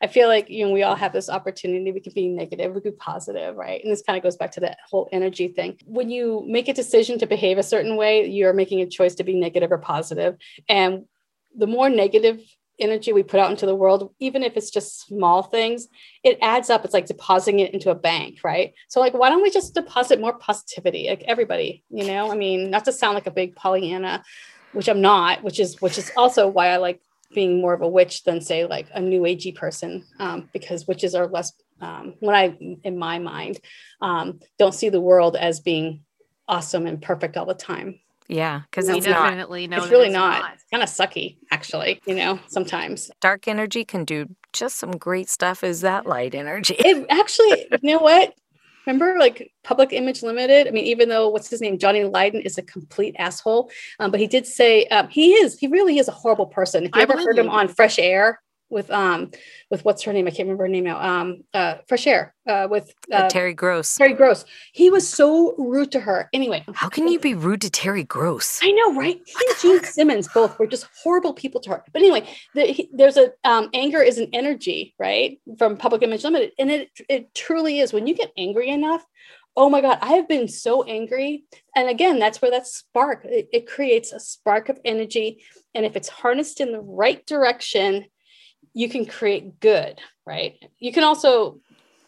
I 0.00 0.06
feel 0.06 0.28
like 0.28 0.48
you 0.48 0.66
know 0.66 0.72
we 0.72 0.82
all 0.82 0.94
have 0.94 1.12
this 1.12 1.28
opportunity. 1.28 1.90
We 1.90 2.00
can 2.00 2.12
be 2.12 2.28
negative, 2.28 2.74
we 2.74 2.80
can 2.80 2.92
be 2.92 2.96
positive, 2.96 3.56
right? 3.56 3.82
And 3.82 3.92
this 3.92 4.02
kind 4.02 4.16
of 4.16 4.22
goes 4.22 4.36
back 4.36 4.52
to 4.52 4.60
that 4.60 4.78
whole 4.88 5.08
energy 5.12 5.48
thing. 5.48 5.78
When 5.84 6.10
you 6.10 6.44
make 6.46 6.68
a 6.68 6.74
decision 6.74 7.18
to 7.18 7.26
behave 7.26 7.58
a 7.58 7.62
certain 7.62 7.96
way, 7.96 8.26
you're 8.26 8.52
making 8.52 8.80
a 8.80 8.86
choice 8.86 9.16
to 9.16 9.24
be 9.24 9.34
negative 9.34 9.72
or 9.72 9.78
positive, 9.78 10.36
and 10.68 11.06
the 11.56 11.66
more 11.66 11.88
negative 11.88 12.40
energy 12.78 13.12
we 13.12 13.22
put 13.22 13.40
out 13.40 13.50
into 13.50 13.66
the 13.66 13.74
world, 13.74 14.12
even 14.18 14.42
if 14.42 14.56
it's 14.56 14.70
just 14.70 15.06
small 15.06 15.42
things, 15.42 15.88
it 16.22 16.38
adds 16.42 16.70
up. 16.70 16.84
It's 16.84 16.94
like 16.94 17.06
depositing 17.06 17.60
it 17.60 17.74
into 17.74 17.90
a 17.90 17.94
bank, 17.94 18.38
right? 18.44 18.74
So, 18.88 19.00
like, 19.00 19.14
why 19.14 19.30
don't 19.30 19.42
we 19.42 19.50
just 19.50 19.74
deposit 19.74 20.20
more 20.20 20.36
positivity? 20.38 21.08
Like 21.08 21.22
everybody, 21.26 21.84
you 21.90 22.06
know, 22.06 22.30
I 22.30 22.36
mean, 22.36 22.70
not 22.70 22.84
to 22.86 22.92
sound 22.92 23.14
like 23.14 23.26
a 23.26 23.30
big 23.30 23.56
Pollyanna, 23.56 24.24
which 24.72 24.88
I'm 24.88 25.00
not, 25.00 25.42
which 25.42 25.60
is 25.60 25.80
which 25.80 25.98
is 25.98 26.10
also 26.16 26.48
why 26.48 26.68
I 26.68 26.76
like 26.76 27.00
being 27.34 27.60
more 27.60 27.74
of 27.74 27.82
a 27.82 27.88
witch 27.88 28.24
than 28.24 28.40
say 28.40 28.66
like 28.66 28.86
a 28.94 29.00
new 29.00 29.22
agey 29.22 29.54
person, 29.54 30.04
um, 30.18 30.48
because 30.52 30.86
witches 30.86 31.14
are 31.14 31.26
less 31.26 31.52
um, 31.80 32.14
when 32.20 32.34
I, 32.34 32.56
in 32.84 32.98
my 32.98 33.18
mind, 33.18 33.60
um, 34.00 34.40
don't 34.58 34.74
see 34.74 34.88
the 34.88 35.00
world 35.00 35.36
as 35.36 35.60
being 35.60 36.04
awesome 36.48 36.86
and 36.86 37.02
perfect 37.02 37.36
all 37.36 37.46
the 37.46 37.54
time. 37.54 38.00
Yeah, 38.28 38.62
because 38.70 38.88
it's 38.88 39.06
definitely 39.06 39.66
not. 39.66 39.76
Know 39.76 39.82
it's 39.82 39.92
really 39.92 40.08
not. 40.08 40.40
not. 40.40 40.54
It's 40.54 40.64
kind 40.70 40.82
of 40.82 40.88
sucky, 40.88 41.38
actually. 41.50 42.00
You 42.06 42.14
know, 42.14 42.40
sometimes 42.48 43.10
dark 43.20 43.48
energy 43.48 43.84
can 43.84 44.04
do 44.04 44.26
just 44.52 44.76
some 44.76 44.92
great 44.92 45.28
stuff 45.28 45.62
is 45.62 45.82
that 45.82 46.06
light 46.06 46.34
energy. 46.34 46.74
It 46.78 47.06
actually, 47.08 47.66
you 47.82 47.92
know 47.94 47.98
what? 47.98 48.34
Remember, 48.86 49.18
like 49.18 49.52
Public 49.64 49.92
Image 49.92 50.22
Limited. 50.22 50.68
I 50.68 50.70
mean, 50.70 50.84
even 50.84 51.08
though 51.08 51.28
what's 51.28 51.50
his 51.50 51.60
name, 51.60 51.76
Johnny 51.78 52.04
Lydon, 52.04 52.40
is 52.42 52.56
a 52.56 52.62
complete 52.62 53.16
asshole, 53.18 53.70
um, 53.98 54.10
but 54.10 54.20
he 54.20 54.26
did 54.26 54.46
say 54.46 54.86
um, 54.86 55.08
he 55.08 55.32
is. 55.32 55.58
He 55.58 55.66
really 55.66 55.98
is 55.98 56.08
a 56.08 56.12
horrible 56.12 56.46
person. 56.46 56.84
If 56.84 56.94
you 56.94 57.00
I 57.00 57.02
ever 57.02 57.14
heard 57.14 57.38
him 57.38 57.46
believe. 57.46 57.58
on 57.58 57.68
Fresh 57.68 57.98
Air 57.98 58.40
with 58.68 58.90
um 58.90 59.30
with 59.70 59.84
what's 59.84 60.02
her 60.02 60.12
name? 60.12 60.26
I 60.26 60.30
can't 60.30 60.46
remember 60.46 60.64
her 60.64 60.68
name 60.68 60.84
now. 60.84 61.00
Um, 61.00 61.44
uh, 61.54 61.76
Fresh 61.88 62.06
Air 62.06 62.34
uh, 62.46 62.68
with 62.70 62.92
uh, 63.12 63.28
Terry 63.28 63.54
Gross. 63.54 63.94
Terry 63.94 64.12
Gross. 64.12 64.44
He 64.72 64.90
was 64.90 65.08
so 65.08 65.54
rude 65.56 65.92
to 65.92 66.00
her. 66.00 66.28
Anyway, 66.32 66.64
How 66.74 66.88
can 66.88 67.08
you 67.08 67.18
be 67.18 67.34
rude 67.34 67.60
to 67.62 67.70
Terry 67.70 68.04
Gross? 68.04 68.60
I 68.62 68.70
know, 68.72 68.94
right? 68.94 69.20
He 69.24 69.34
and 69.48 69.58
Gene 69.60 69.84
Simmons 69.84 70.28
both 70.28 70.58
were 70.58 70.66
just 70.66 70.88
horrible 71.02 71.32
people 71.32 71.60
to 71.62 71.70
her. 71.70 71.84
But 71.92 72.02
anyway, 72.02 72.28
the, 72.54 72.62
he, 72.66 72.90
there's 72.92 73.16
a 73.16 73.32
um, 73.44 73.70
anger 73.74 74.02
is 74.02 74.18
an 74.18 74.28
energy, 74.32 74.94
right? 74.98 75.38
From 75.58 75.76
Public 75.76 76.02
Image 76.02 76.24
Limited, 76.24 76.52
and 76.58 76.70
it 76.70 76.90
it 77.08 77.34
truly 77.34 77.80
is. 77.80 77.92
When 77.92 78.06
you 78.06 78.14
get 78.14 78.32
angry 78.36 78.68
enough, 78.68 79.04
oh 79.56 79.70
my 79.70 79.80
God, 79.80 79.98
I 80.02 80.14
have 80.14 80.28
been 80.28 80.48
so 80.48 80.82
angry. 80.82 81.44
And 81.74 81.88
again, 81.88 82.18
that's 82.18 82.42
where 82.42 82.50
that 82.50 82.66
spark 82.66 83.24
it, 83.24 83.48
it 83.52 83.66
creates 83.66 84.12
a 84.12 84.20
spark 84.20 84.68
of 84.68 84.78
energy, 84.84 85.42
and 85.74 85.84
if 85.86 85.96
it's 85.96 86.08
harnessed 86.08 86.60
in 86.60 86.72
the 86.72 86.80
right 86.80 87.24
direction, 87.26 88.06
you 88.76 88.90
can 88.90 89.06
create 89.06 89.58
good, 89.58 89.98
right? 90.26 90.62
You 90.78 90.92
can 90.92 91.02
also 91.02 91.60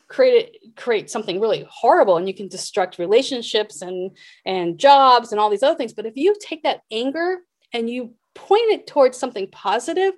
create 0.07 0.51
it, 0.53 0.77
create 0.77 1.11
something 1.11 1.41
really 1.41 1.67
horrible 1.71 2.19
and 2.19 2.29
you 2.29 2.35
can 2.35 2.47
destruct 2.47 2.99
relationships 2.99 3.81
and 3.81 4.15
and 4.45 4.79
jobs 4.79 5.33
and 5.33 5.41
all 5.41 5.51
these 5.51 5.63
other 5.63 5.77
things 5.77 5.93
but 5.93 6.07
if 6.07 6.17
you 6.17 6.35
take 6.41 6.63
that 6.63 6.81
anger 6.91 7.39
and 7.75 7.91
you 7.91 8.15
point 8.35 8.71
it 8.71 8.87
towards 8.87 9.19
something 9.19 9.47
positive 9.51 10.15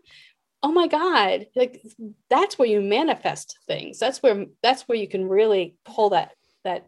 oh 0.63 0.71
my 0.71 0.87
god 0.87 1.47
like 1.57 1.83
that's 2.29 2.57
where 2.57 2.69
you 2.69 2.81
manifest 2.81 3.59
things 3.67 3.99
that's 3.99 4.23
where 4.23 4.47
that's 4.63 4.83
where 4.83 4.99
you 4.99 5.09
can 5.09 5.29
really 5.29 5.75
pull 5.85 6.11
that 6.11 6.31
that 6.63 6.87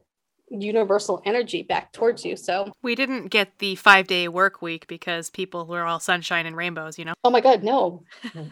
universal 0.60 1.22
energy 1.24 1.62
back 1.62 1.92
towards 1.92 2.24
you 2.24 2.36
so 2.36 2.70
We 2.82 2.94
didn't 2.94 3.28
get 3.28 3.58
the 3.58 3.74
five 3.76 4.06
day 4.06 4.28
work 4.28 4.60
week 4.60 4.86
because 4.86 5.30
people 5.30 5.66
were 5.66 5.82
all 5.84 5.98
sunshine 6.00 6.44
and 6.46 6.56
rainbows, 6.56 6.98
you 6.98 7.04
know? 7.04 7.14
oh 7.24 7.30
my 7.30 7.40
god 7.40 7.62
no 7.64 8.04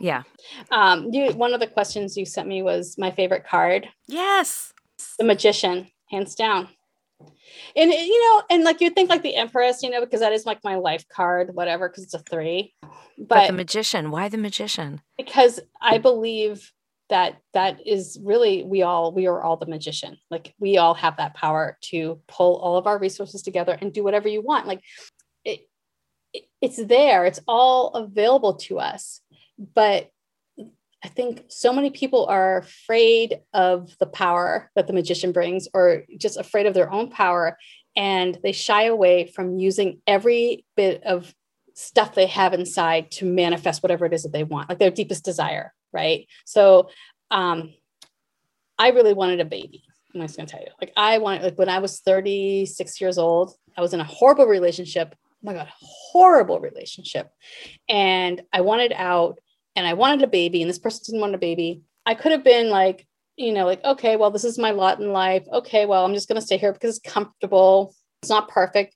Yeah. 0.00 0.22
um 0.70 1.08
you 1.12 1.30
one 1.32 1.54
of 1.54 1.60
the 1.60 1.66
questions 1.66 2.16
you 2.16 2.26
sent 2.26 2.48
me 2.48 2.62
was 2.62 2.96
my 2.98 3.10
favorite 3.10 3.46
card 3.46 3.88
Yes. 4.08 4.72
the 5.18 5.24
magician 5.24 5.88
hands 6.10 6.34
down 6.34 6.68
and 7.76 7.90
you 7.92 8.24
know 8.24 8.42
and 8.50 8.64
like 8.64 8.80
you 8.80 8.90
think 8.90 9.08
like 9.08 9.22
the 9.22 9.36
empress 9.36 9.82
you 9.82 9.90
know 9.90 10.00
because 10.00 10.20
that 10.20 10.32
is 10.32 10.44
like 10.44 10.58
my 10.64 10.74
life 10.76 11.04
card 11.08 11.50
whatever 11.54 11.88
because 11.88 12.02
it's 12.04 12.14
a 12.14 12.18
three 12.18 12.74
But, 12.82 13.28
but, 13.28 13.46
the 13.46 13.52
magician, 13.52 14.10
why 14.10 14.28
the 14.28 14.36
magician? 14.38 15.00
because 15.16 15.60
i 15.80 15.98
believe 15.98 16.72
that 17.10 17.36
that 17.52 17.86
is 17.86 18.18
really 18.22 18.62
we 18.64 18.82
all 18.82 19.12
we 19.12 19.26
are 19.26 19.42
all 19.42 19.56
the 19.56 19.66
magician. 19.66 20.16
Like 20.30 20.54
we 20.58 20.78
all 20.78 20.94
have 20.94 21.16
that 21.18 21.34
power 21.34 21.78
to 21.90 22.20
pull 22.28 22.56
all 22.56 22.76
of 22.76 22.86
our 22.86 22.98
resources 22.98 23.42
together 23.42 23.76
and 23.80 23.92
do 23.92 24.02
whatever 24.02 24.28
you 24.28 24.40
want. 24.40 24.66
Like 24.66 24.80
it, 25.44 25.60
it 26.32 26.44
it's 26.60 26.84
there. 26.84 27.26
It's 27.26 27.40
all 27.46 27.88
available 27.90 28.54
to 28.54 28.78
us. 28.78 29.20
But 29.74 30.10
I 31.04 31.08
think 31.08 31.44
so 31.48 31.70
many 31.70 31.90
people 31.90 32.24
are 32.26 32.56
afraid 32.58 33.40
of 33.52 33.94
the 33.98 34.06
power 34.06 34.70
that 34.74 34.86
the 34.86 34.94
magician 34.94 35.32
brings, 35.32 35.68
or 35.74 36.04
just 36.18 36.38
afraid 36.38 36.64
of 36.64 36.72
their 36.72 36.90
own 36.90 37.10
power, 37.10 37.58
and 37.94 38.38
they 38.42 38.52
shy 38.52 38.84
away 38.84 39.26
from 39.26 39.58
using 39.58 40.00
every 40.06 40.64
bit 40.76 41.02
of 41.04 41.34
stuff 41.74 42.14
they 42.14 42.26
have 42.26 42.54
inside 42.54 43.10
to 43.10 43.26
manifest 43.26 43.82
whatever 43.82 44.06
it 44.06 44.14
is 44.14 44.22
that 44.22 44.32
they 44.32 44.44
want, 44.44 44.70
like 44.70 44.78
their 44.78 44.90
deepest 44.90 45.24
desire, 45.26 45.74
right? 45.94 46.26
So, 46.44 46.90
um, 47.30 47.72
I 48.78 48.88
really 48.88 49.14
wanted 49.14 49.40
a 49.40 49.44
baby. 49.44 49.84
I'm 50.14 50.20
just 50.20 50.36
gonna 50.36 50.48
tell 50.48 50.60
you, 50.60 50.68
like 50.80 50.92
I 50.96 51.18
wanted, 51.18 51.42
like 51.42 51.58
when 51.58 51.68
I 51.68 51.78
was 51.78 52.00
36 52.00 53.00
years 53.00 53.18
old, 53.18 53.54
I 53.76 53.80
was 53.80 53.94
in 53.94 54.00
a 54.00 54.04
horrible 54.04 54.46
relationship. 54.46 55.14
Oh 55.14 55.26
my 55.42 55.54
god, 55.54 55.68
horrible 55.80 56.60
relationship, 56.60 57.30
and 57.88 58.42
I 58.52 58.60
wanted 58.60 58.92
out 58.94 59.38
and 59.76 59.86
I 59.86 59.94
wanted 59.94 60.22
a 60.22 60.28
baby, 60.28 60.62
and 60.62 60.68
this 60.68 60.78
person 60.78 61.02
didn't 61.06 61.20
want 61.20 61.34
a 61.34 61.38
baby, 61.38 61.82
I 62.06 62.14
could 62.14 62.32
have 62.32 62.44
been 62.44 62.70
like, 62.70 63.06
you 63.36 63.52
know, 63.52 63.64
like, 63.64 63.82
okay, 63.84 64.16
well, 64.16 64.30
this 64.30 64.44
is 64.44 64.58
my 64.58 64.70
lot 64.70 65.00
in 65.00 65.12
life. 65.12 65.44
Okay, 65.52 65.86
well, 65.86 66.04
I'm 66.04 66.14
just 66.14 66.28
to 66.40 66.46
stay 66.46 66.56
here 66.56 66.72
because 66.72 66.96
it's 66.96 67.12
comfortable. 67.12 67.94
It's 68.22 68.30
not 68.30 68.48
perfect. 68.48 68.94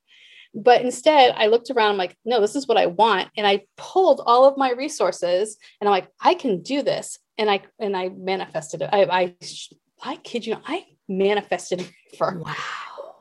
But 0.53 0.81
instead, 0.81 1.33
I 1.37 1.47
looked 1.47 1.69
around, 1.69 1.91
I'm 1.91 1.97
like, 1.97 2.17
no, 2.25 2.41
this 2.41 2.55
is 2.55 2.67
what 2.67 2.77
I 2.77 2.87
want. 2.87 3.29
And 3.37 3.45
I 3.45 3.65
pulled 3.77 4.21
all 4.25 4.45
of 4.45 4.57
my 4.57 4.71
resources 4.71 5.57
and 5.79 5.87
I'm 5.87 5.91
like, 5.91 6.09
I 6.21 6.33
can 6.33 6.61
do 6.61 6.81
this. 6.81 7.19
And 7.37 7.49
I 7.49 7.61
and 7.79 7.95
I 7.95 8.09
manifested 8.09 8.81
it. 8.81 8.89
I 8.91 9.03
I, 9.03 9.35
I 10.03 10.15
kid 10.17 10.45
you 10.45 10.53
not, 10.53 10.63
I 10.67 10.85
manifested 11.07 11.81
it 11.81 11.91
for 12.17 12.37
Wow. 12.39 12.55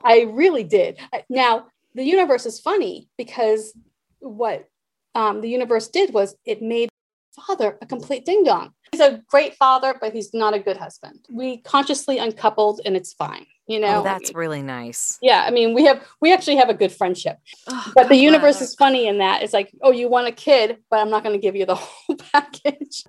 I 0.04 0.22
really 0.22 0.64
did. 0.64 0.98
Now, 1.28 1.66
the 1.94 2.04
universe 2.04 2.46
is 2.46 2.60
funny 2.60 3.08
because 3.16 3.72
what 4.20 4.68
um, 5.14 5.40
the 5.40 5.48
universe 5.48 5.88
did 5.88 6.14
was 6.14 6.36
it 6.44 6.62
made 6.62 6.88
father 7.46 7.78
a 7.82 7.86
complete 7.86 8.24
ding 8.24 8.44
dong. 8.44 8.72
He's 8.92 9.00
a 9.00 9.22
great 9.28 9.54
father, 9.54 9.94
but 10.00 10.12
he's 10.12 10.32
not 10.32 10.54
a 10.54 10.58
good 10.58 10.76
husband. 10.76 11.26
We 11.30 11.58
consciously 11.58 12.18
uncoupled 12.18 12.80
and 12.84 12.96
it's 12.96 13.12
fine. 13.12 13.46
You 13.68 13.78
oh, 13.78 13.80
know, 13.82 14.00
Oh, 14.00 14.02
that's 14.02 14.34
really 14.34 14.62
nice. 14.62 15.18
yeah. 15.22 15.44
I 15.46 15.50
mean, 15.50 15.74
we 15.74 15.84
have 15.84 16.02
we 16.20 16.32
actually 16.32 16.56
have 16.56 16.70
a 16.70 16.74
good 16.74 16.90
friendship, 16.90 17.38
Oh, 17.68 17.92
but 17.94 18.08
the 18.08 18.16
universe 18.16 18.60
is 18.60 18.74
funny 18.74 19.06
in 19.06 19.18
that 19.18 19.42
it's 19.42 19.52
like, 19.52 19.70
oh, 19.82 19.92
you 19.92 20.08
want 20.08 20.26
a 20.26 20.32
kid, 20.32 20.78
but 20.90 20.98
I'm 21.00 21.10
not 21.10 21.22
going 21.22 21.34
to 21.34 21.40
give 21.40 21.54
you 21.54 21.66
the 21.66 21.74
whole 21.76 22.16
package. 22.32 23.04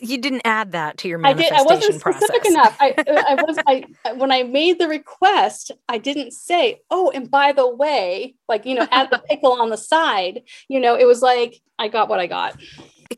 You 0.00 0.18
didn't 0.18 0.42
add 0.44 0.72
that 0.72 0.98
to 0.98 1.08
your 1.08 1.24
I 1.24 1.32
did. 1.32 1.52
I 1.52 1.62
wasn't 1.62 1.98
specific 1.98 2.42
process. 2.42 2.50
enough. 2.50 2.76
I, 2.80 2.94
I 2.98 3.34
was. 3.34 3.58
I 3.66 4.12
when 4.14 4.30
I 4.30 4.42
made 4.42 4.78
the 4.78 4.88
request, 4.88 5.70
I 5.88 5.98
didn't 5.98 6.32
say, 6.32 6.80
"Oh, 6.90 7.10
and 7.14 7.30
by 7.30 7.52
the 7.52 7.66
way, 7.74 8.34
like 8.48 8.66
you 8.66 8.74
know, 8.74 8.86
add 8.90 9.10
the 9.10 9.18
pickle 9.18 9.52
on 9.52 9.70
the 9.70 9.76
side." 9.76 10.42
You 10.68 10.80
know, 10.80 10.94
it 10.96 11.06
was 11.06 11.22
like 11.22 11.62
I 11.78 11.88
got 11.88 12.08
what 12.08 12.18
I 12.20 12.26
got. 12.26 12.60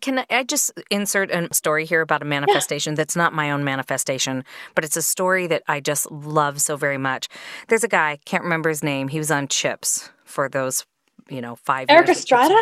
Can 0.01 0.25
I 0.31 0.45
just 0.45 0.71
insert 0.91 1.31
a 1.33 1.53
story 1.53 1.85
here 1.85 2.01
about 2.01 2.23
a 2.23 2.25
manifestation 2.25 2.95
that's 2.95 3.17
not 3.17 3.33
my 3.33 3.51
own 3.51 3.65
manifestation, 3.65 4.45
but 4.75 4.85
it's 4.85 4.97
a 4.97 5.03
story 5.03 5.49
that 5.49 5.65
I 5.67 5.81
just 5.81 6.11
love 6.13 6.61
so 6.61 6.77
very 6.77 6.99
much. 6.99 7.29
There's 7.69 7.83
a 7.83 7.89
guy, 7.89 8.19
can't 8.25 8.45
remember 8.45 8.69
his 8.69 8.85
name. 8.85 9.09
He 9.09 9.19
was 9.19 9.33
on 9.33 9.49
CHiPs 9.49 10.11
for 10.25 10.49
those, 10.49 10.87
you 11.29 11.41
know, 11.41 11.57
five 11.57 11.87
Eric 11.89 12.07
years. 12.07 12.19
Estrada? 12.19 12.55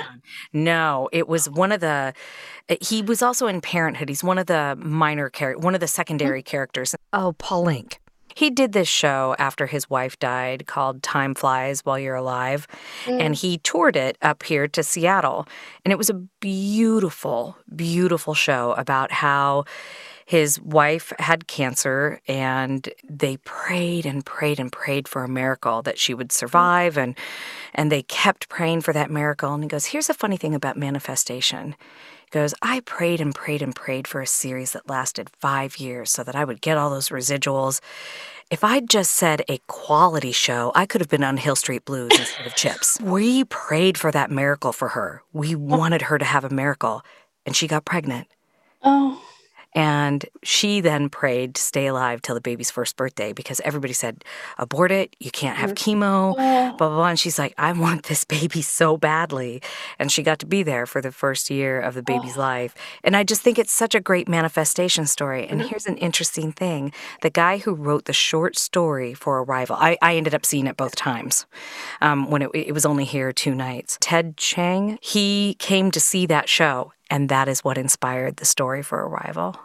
No, 0.54 1.10
it 1.12 1.28
was 1.28 1.50
one 1.50 1.70
of 1.70 1.80
the. 1.80 2.14
Eh, 2.70 2.76
he 2.80 3.02
was 3.02 3.20
also 3.20 3.46
in 3.46 3.60
Parenthood. 3.60 4.08
He's 4.08 4.24
one 4.24 4.38
of 4.38 4.46
the 4.46 4.76
minor 4.78 5.28
character, 5.28 5.60
one 5.62 5.74
of 5.74 5.80
the 5.80 5.88
secondary 5.88 6.40
hmm. 6.40 6.46
characters. 6.46 6.94
Oh, 7.12 7.34
Paul 7.36 7.64
Linke. 7.64 8.00
He 8.38 8.50
did 8.50 8.70
this 8.70 8.86
show 8.86 9.34
after 9.36 9.66
his 9.66 9.90
wife 9.90 10.16
died 10.20 10.68
called 10.68 11.02
Time 11.02 11.34
Flies 11.34 11.84
While 11.84 11.98
You're 11.98 12.14
Alive. 12.14 12.68
And 13.08 13.34
mm. 13.34 13.40
he 13.40 13.58
toured 13.58 13.96
it 13.96 14.16
up 14.22 14.44
here 14.44 14.68
to 14.68 14.84
Seattle. 14.84 15.48
And 15.84 15.90
it 15.90 15.98
was 15.98 16.08
a 16.08 16.14
beautiful, 16.14 17.56
beautiful 17.74 18.34
show 18.34 18.74
about 18.74 19.10
how 19.10 19.64
his 20.24 20.60
wife 20.60 21.12
had 21.18 21.48
cancer 21.48 22.20
and 22.28 22.88
they 23.10 23.38
prayed 23.38 24.06
and 24.06 24.24
prayed 24.24 24.60
and 24.60 24.70
prayed 24.70 25.08
for 25.08 25.24
a 25.24 25.28
miracle 25.28 25.82
that 25.82 25.98
she 25.98 26.14
would 26.14 26.28
mm. 26.28 26.32
survive 26.32 26.96
and 26.96 27.16
and 27.74 27.90
they 27.90 28.02
kept 28.02 28.48
praying 28.48 28.82
for 28.82 28.92
that 28.92 29.10
miracle 29.10 29.54
and 29.54 29.64
he 29.64 29.68
goes 29.68 29.86
here's 29.86 30.10
a 30.10 30.14
funny 30.14 30.36
thing 30.36 30.54
about 30.54 30.76
manifestation 30.76 31.74
goes 32.30 32.54
i 32.62 32.80
prayed 32.80 33.20
and 33.20 33.34
prayed 33.34 33.62
and 33.62 33.74
prayed 33.74 34.06
for 34.06 34.20
a 34.20 34.26
series 34.26 34.72
that 34.72 34.88
lasted 34.88 35.30
five 35.38 35.78
years 35.78 36.10
so 36.10 36.22
that 36.22 36.36
i 36.36 36.44
would 36.44 36.60
get 36.60 36.78
all 36.78 36.90
those 36.90 37.08
residuals 37.08 37.80
if 38.50 38.64
I'd 38.64 38.88
just 38.88 39.10
said 39.10 39.42
a 39.46 39.58
quality 39.66 40.32
show, 40.32 40.72
I 40.74 40.86
could 40.86 41.02
have 41.02 41.10
been 41.10 41.22
on 41.22 41.36
Hill 41.36 41.54
Street 41.54 41.84
Blues 41.84 42.18
instead 42.18 42.46
of 42.46 42.54
CHiPs. 42.54 42.98
We 43.18 43.44
prayed 43.44 43.98
for 43.98 44.10
that 44.10 44.30
miracle 44.30 44.72
for 44.72 44.88
her. 44.88 45.22
We 45.34 45.54
oh. 45.54 45.58
wanted 45.58 46.02
her 46.02 46.16
to 46.16 46.24
have 46.24 46.44
a 46.44 46.48
miracle, 46.48 47.02
and 47.44 47.54
she 47.54 47.66
got 47.66 47.84
pregnant. 47.84 48.26
Oh, 48.82 49.22
And 49.74 50.24
she 50.42 50.80
then 50.80 51.08
prayed 51.08 51.54
to 51.54 51.62
stay 51.62 51.86
alive 51.86 52.22
till 52.22 52.34
the 52.34 52.40
baby's 52.40 52.70
first 52.70 52.96
birthday 52.96 53.32
because 53.32 53.60
everybody 53.60 53.92
said, 53.92 54.24
abort 54.56 54.90
it, 54.90 55.14
you 55.20 55.30
can't 55.30 55.58
have 55.58 55.74
chemo, 55.74 56.34
blah, 56.34 56.72
blah, 56.76 56.88
blah. 56.88 57.08
And 57.08 57.18
she's 57.18 57.38
like, 57.38 57.54
I 57.58 57.72
want 57.72 58.04
this 58.04 58.24
baby 58.24 58.62
so 58.62 58.96
badly. 58.96 59.62
And 59.98 60.10
she 60.10 60.22
got 60.22 60.38
to 60.40 60.46
be 60.46 60.62
there 60.62 60.86
for 60.86 61.00
the 61.00 61.12
first 61.12 61.50
year 61.50 61.80
of 61.80 61.94
the 61.94 62.02
baby's 62.02 62.36
life. 62.36 62.74
And 63.04 63.16
I 63.16 63.24
just 63.24 63.42
think 63.42 63.58
it's 63.58 63.72
such 63.72 63.94
a 63.94 64.00
great 64.00 64.28
manifestation 64.28 65.06
story. 65.06 65.46
And 65.46 65.62
here's 65.62 65.86
an 65.86 65.96
interesting 65.98 66.52
thing 66.52 66.92
the 67.22 67.30
guy 67.30 67.58
who 67.58 67.74
wrote 67.74 68.06
the 68.06 68.12
short 68.12 68.58
story 68.58 69.14
for 69.14 69.42
Arrival, 69.42 69.76
I, 69.78 69.96
I 70.00 70.16
ended 70.16 70.34
up 70.34 70.46
seeing 70.46 70.66
it 70.66 70.76
both 70.76 70.96
times 70.96 71.46
um, 72.00 72.30
when 72.30 72.42
it, 72.42 72.50
it 72.54 72.72
was 72.72 72.86
only 72.86 73.04
here 73.04 73.32
two 73.32 73.54
nights. 73.54 73.98
Ted 74.00 74.36
Chiang, 74.36 74.98
he 75.02 75.56
came 75.58 75.90
to 75.90 76.00
see 76.00 76.26
that 76.26 76.48
show. 76.48 76.92
And 77.10 77.28
that 77.30 77.48
is 77.48 77.64
what 77.64 77.78
inspired 77.78 78.36
the 78.36 78.44
story 78.44 78.82
for 78.82 78.98
Arrival. 79.06 79.56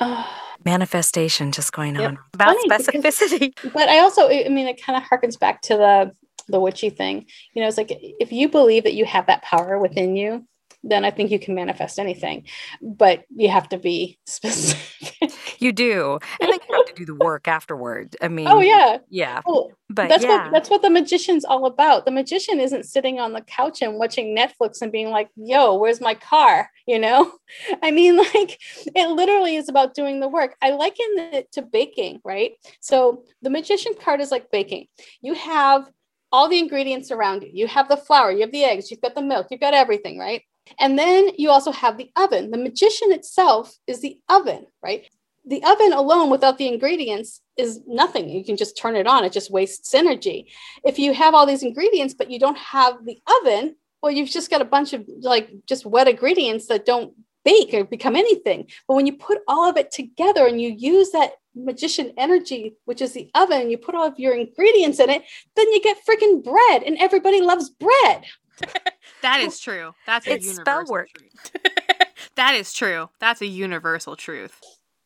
Manifestation 0.64 1.50
just 1.52 1.72
going 1.72 1.96
Yep. 1.96 2.08
on 2.08 2.18
about 2.34 2.48
Funny 2.54 2.62
because- 2.68 2.86
specificity. 2.86 3.54
but 3.72 3.88
I 3.88 3.98
also, 3.98 4.28
I 4.28 4.48
mean, 4.48 4.68
it 4.68 4.80
kind 4.82 4.96
of 4.96 5.08
harkens 5.08 5.38
back 5.38 5.62
to 5.62 5.76
the 5.76 6.12
the 6.48 6.58
witchy 6.60 6.90
thing. 6.90 7.26
You 7.54 7.62
know, 7.62 7.68
it's 7.68 7.76
like 7.78 7.88
if 7.90 8.32
you 8.32 8.48
believe 8.48 8.82
that 8.84 8.94
you 8.94 9.04
have 9.04 9.26
that 9.26 9.42
power 9.42 9.78
within 9.78 10.16
you, 10.16 10.44
then 10.82 11.04
I 11.04 11.10
think 11.12 11.30
you 11.30 11.38
can 11.38 11.54
manifest 11.54 11.98
anything. 12.00 12.46
But 12.82 13.24
you 13.34 13.48
have 13.48 13.68
to 13.70 13.78
be 13.78 14.18
specific. 14.26 15.32
You 15.62 15.72
do. 15.72 16.18
And 16.40 16.50
then 16.50 16.58
you 16.68 16.74
have 16.74 16.86
to 16.86 16.94
do 16.94 17.04
the 17.04 17.14
work 17.14 17.46
afterward. 17.46 18.16
I 18.20 18.26
oh, 18.26 18.28
mean, 18.28 18.48
oh 18.48 18.60
yeah. 18.60 18.98
Yeah. 19.08 19.42
Well, 19.46 19.70
But 19.88 20.08
that's 20.08 20.24
yeah. 20.24 20.44
what 20.44 20.52
that's 20.52 20.70
what 20.70 20.82
the 20.82 20.90
magician's 20.90 21.44
all 21.44 21.66
about. 21.66 22.04
The 22.04 22.10
magician 22.10 22.58
isn't 22.58 22.84
sitting 22.84 23.20
on 23.20 23.32
the 23.32 23.42
couch 23.42 23.80
and 23.80 23.94
watching 23.94 24.36
Netflix 24.36 24.82
and 24.82 24.90
being 24.90 25.10
like, 25.10 25.28
"Yo, 25.36 25.76
where's 25.76 26.00
my 26.00 26.14
car?" 26.14 26.68
You 26.86 26.98
know, 26.98 27.32
I 27.82 27.92
mean, 27.92 28.16
like 28.34 28.58
it 28.94 29.08
literally 29.08 29.54
is 29.54 29.68
about 29.68 29.94
doing 29.94 30.18
the 30.18 30.28
work. 30.28 30.56
I 30.60 30.70
liken 30.70 31.06
it 31.16 31.52
to 31.52 31.62
baking, 31.62 32.20
right? 32.24 32.52
So 32.80 33.22
the 33.42 33.50
magician 33.50 33.92
card 34.00 34.20
is 34.20 34.32
like 34.32 34.50
baking. 34.50 34.88
You 35.20 35.34
have 35.34 35.88
all 36.32 36.48
the 36.48 36.58
ingredients 36.58 37.10
around 37.12 37.42
you. 37.42 37.50
You 37.52 37.66
have 37.68 37.88
the 37.88 37.96
flour, 37.96 38.32
you 38.32 38.40
have 38.40 38.52
the 38.52 38.64
eggs, 38.64 38.90
you've 38.90 39.02
got 39.02 39.14
the 39.14 39.22
milk, 39.22 39.48
you've 39.50 39.60
got 39.60 39.74
everything, 39.74 40.18
right? 40.18 40.42
And 40.80 40.98
then 40.98 41.28
you 41.36 41.50
also 41.50 41.72
have 41.72 41.98
the 41.98 42.10
oven. 42.16 42.50
The 42.50 42.58
magician 42.58 43.12
itself 43.12 43.76
is 43.86 44.00
the 44.00 44.18
oven, 44.28 44.66
right? 44.82 45.06
The 45.44 45.62
oven 45.64 45.92
alone 45.92 46.30
without 46.30 46.58
the 46.58 46.68
ingredients 46.68 47.40
is 47.56 47.80
nothing. 47.86 48.28
You 48.28 48.44
can 48.44 48.56
just 48.56 48.76
turn 48.76 48.94
it 48.96 49.06
on, 49.06 49.24
it 49.24 49.32
just 49.32 49.50
wastes 49.50 49.92
energy. 49.94 50.52
If 50.84 50.98
you 50.98 51.12
have 51.14 51.34
all 51.34 51.46
these 51.46 51.62
ingredients, 51.62 52.14
but 52.14 52.30
you 52.30 52.38
don't 52.38 52.58
have 52.58 53.04
the 53.04 53.18
oven, 53.40 53.76
well, 54.02 54.12
you've 54.12 54.30
just 54.30 54.50
got 54.50 54.62
a 54.62 54.66
bunch 54.66 54.92
of 54.92 55.04
like 55.20 55.50
just 55.66 55.84
wet 55.86 56.08
ingredients 56.08 56.66
that 56.66 56.86
don't 56.86 57.12
bake 57.44 57.74
or 57.74 57.84
become 57.84 58.14
anything. 58.14 58.66
But 58.86 58.94
when 58.94 59.06
you 59.06 59.14
put 59.14 59.38
all 59.48 59.68
of 59.68 59.76
it 59.76 59.90
together 59.90 60.46
and 60.46 60.60
you 60.60 60.70
use 60.76 61.10
that 61.10 61.32
magician 61.54 62.12
energy, 62.16 62.76
which 62.84 63.02
is 63.02 63.12
the 63.12 63.30
oven, 63.34 63.62
and 63.62 63.70
you 63.70 63.78
put 63.78 63.94
all 63.94 64.06
of 64.06 64.18
your 64.18 64.34
ingredients 64.34 65.00
in 65.00 65.10
it, 65.10 65.22
then 65.56 65.70
you 65.72 65.82
get 65.82 65.98
freaking 66.08 66.42
bread, 66.42 66.82
and 66.84 66.96
everybody 66.98 67.40
loves 67.40 67.68
bread. 67.70 68.24
That 69.22 69.40
is 69.40 69.60
true. 69.60 69.94
That's 70.04 70.26
a 70.26 70.34
It's 70.34 70.50
spell 70.56 70.78
universal 70.80 70.92
work. 70.92 71.08
truth. 71.16 71.52
that 72.34 72.56
is 72.56 72.72
true. 72.72 73.08
That's 73.20 73.40
a 73.40 73.46
universal 73.46 74.16
truth. 74.16 74.60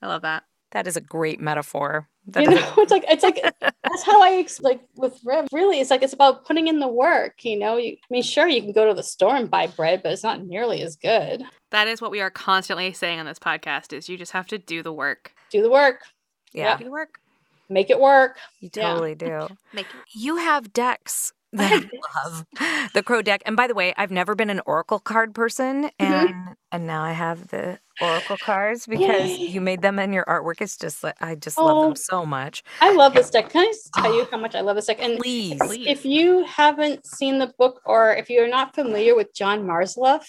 I 0.07 0.09
love 0.09 0.23
that. 0.23 0.45
That 0.71 0.87
is 0.87 0.97
a 0.97 1.01
great 1.01 1.41
metaphor. 1.41 2.09
That 2.29 2.43
you 2.45 2.51
know, 2.51 2.73
it's 2.79 2.91
like 2.91 3.05
it's 3.09 3.23
like 3.23 3.41
that's 3.61 4.03
how 4.05 4.23
I 4.23 4.47
like 4.61 4.81
with 4.97 5.19
Rev. 5.25 5.49
Really, 5.53 5.81
it's 5.81 5.91
like 5.91 6.03
it's 6.03 6.13
about 6.13 6.45
putting 6.45 6.69
in 6.69 6.79
the 6.81 6.89
work. 6.89 7.45
You 7.45 7.59
know, 7.59 7.77
you, 7.77 7.93
I 7.93 8.07
mean, 8.11 8.23
sure, 8.23 8.47
you 8.49 8.63
can 8.63 8.73
go 8.73 8.87
to 8.87 8.95
the 8.95 9.03
store 9.03 9.35
and 9.37 9.51
buy 9.51 9.67
bread, 9.69 10.03
but 10.03 10.13
it's 10.13 10.23
not 10.23 10.45
nearly 10.45 10.83
as 10.83 10.97
good. 10.97 11.43
That 11.71 11.89
is 11.89 12.01
what 12.01 12.11
we 12.11 12.21
are 12.21 12.31
constantly 12.31 12.93
saying 12.93 13.19
on 13.21 13.27
this 13.27 13.39
podcast 13.39 13.93
is 13.93 14.09
you 14.09 14.17
just 14.17 14.33
have 14.33 14.47
to 14.49 14.59
do 14.59 14.83
the 14.83 14.93
work. 14.93 15.33
Do 15.51 15.63
the 15.63 15.71
work, 15.71 16.03
yeah, 16.53 16.77
Do 16.77 16.85
the 16.85 16.91
work. 16.91 17.21
make 17.69 17.91
it 17.91 18.01
work. 18.01 18.39
you 18.61 18.71
Yeah. 18.75 18.91
totally 18.93 19.15
do. 19.15 19.49
Make 19.73 19.87
it. 19.87 19.97
You 20.15 20.37
have 20.37 20.73
decks 20.73 21.33
that 21.57 21.73
I 21.73 22.25
love. 22.29 22.91
The 22.93 23.03
crow 23.03 23.23
deck. 23.23 23.43
And 23.47 23.57
by 23.57 23.67
the 23.67 23.75
way, 23.75 23.93
I've 23.97 24.11
never 24.11 24.35
been 24.35 24.51
an 24.51 24.61
oracle 24.67 24.99
card 24.99 25.35
person 25.35 25.91
and 25.99 26.57
and 26.73 26.87
now 26.87 27.03
I 27.03 27.13
have 27.13 27.49
the 27.49 27.79
oracle 28.01 28.37
cards 28.37 28.87
because 28.87 29.31
Yay. 29.31 29.47
you 29.49 29.61
made 29.61 29.83
them 29.83 29.99
and 29.99 30.13
your 30.13 30.25
artwork. 30.25 30.61
is 30.61 30.77
just 30.77 31.03
like 31.05 31.17
I 31.21 31.35
just 31.35 31.59
love 31.59 31.77
Oh. 31.77 31.85
them 31.87 31.97
so 31.97 32.27
much. 32.27 32.63
I 32.81 32.93
love 32.93 33.15
this 33.15 33.31
deck. 33.31 33.49
Can 33.51 33.63
I 33.63 33.67
just 33.67 33.93
tell 33.95 34.15
you 34.15 34.27
how 34.31 34.39
much 34.39 34.55
I 34.55 34.61
love 34.61 34.77
this 34.77 34.87
deck? 34.87 34.99
And 35.01 35.19
Please. 35.19 35.59
Please. 35.61 35.87
if 35.87 36.05
you 36.05 36.45
haven't 36.45 37.07
seen 37.07 37.39
the 37.39 37.53
book 37.59 37.81
or 37.87 38.15
if 38.15 38.29
you're 38.31 38.49
not 38.49 38.75
familiar 38.75 39.15
with 39.15 39.35
John 39.35 39.63
Marzluff, 39.65 40.27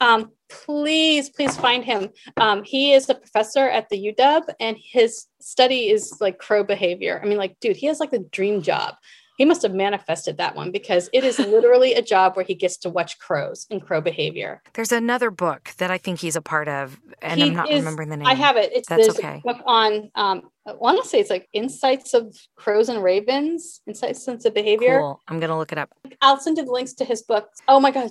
um, 0.00 0.30
please, 0.48 1.28
please 1.30 1.56
find 1.56 1.84
him. 1.84 2.10
Um, 2.36 2.62
he 2.62 2.92
is 2.92 3.08
a 3.08 3.14
professor 3.16 3.68
at 3.68 3.88
the 3.88 4.12
UW 4.16 4.42
and 4.60 4.76
his 4.80 5.26
study 5.40 5.88
is 5.90 6.16
like 6.20 6.38
crow 6.38 6.62
behavior. 6.62 7.20
I 7.22 7.26
mean, 7.26 7.36
like, 7.38 7.58
dude, 7.60 7.76
he 7.76 7.86
has 7.86 7.98
like 7.98 8.10
the 8.12 8.20
dream 8.30 8.62
job. 8.62 8.94
He 9.38 9.44
must 9.44 9.62
have 9.62 9.72
manifested 9.72 10.36
that 10.38 10.56
one 10.56 10.72
because 10.72 11.08
it 11.12 11.22
is 11.22 11.38
literally 11.38 11.94
a 11.94 12.02
job 12.02 12.34
where 12.34 12.44
he 12.44 12.56
gets 12.56 12.76
to 12.78 12.90
watch 12.90 13.20
crows 13.20 13.68
and 13.70 13.80
crow 13.80 14.00
behavior. 14.00 14.60
There's 14.74 14.90
another 14.90 15.30
book 15.30 15.70
that 15.78 15.92
I 15.92 15.96
think 15.96 16.18
he's 16.18 16.34
a 16.34 16.42
part 16.42 16.66
of, 16.66 16.98
and 17.22 17.40
He 17.40 17.46
I'm 17.46 17.54
not 17.54 17.70
is- 17.70 17.78
remembering 17.78 18.08
the 18.08 18.16
name. 18.16 18.26
I 18.26 18.34
have 18.34 18.56
it. 18.56 18.72
It's 18.74 18.88
That's 18.88 19.08
okay. 19.10 19.40
book 19.44 19.58
on 19.64 20.10
um 20.16 20.42
I 20.66 20.72
want 20.74 21.00
to 21.02 21.08
say 21.08 21.20
it's 21.20 21.30
like 21.30 21.48
insights 21.52 22.12
of 22.14 22.36
crows 22.56 22.88
and 22.88 23.00
ravens, 23.02 23.80
insights 23.86 24.26
into 24.26 24.50
behavior. 24.50 24.98
Cool. 24.98 25.20
I'm 25.28 25.38
gonna 25.38 25.56
look 25.56 25.70
it 25.70 25.78
up. 25.78 25.90
I'll 26.20 26.40
send 26.40 26.58
you 26.58 26.64
the 26.64 26.72
links 26.72 26.94
to 26.94 27.04
his 27.04 27.22
book. 27.22 27.48
Oh 27.68 27.78
my 27.78 27.92
gosh, 27.92 28.10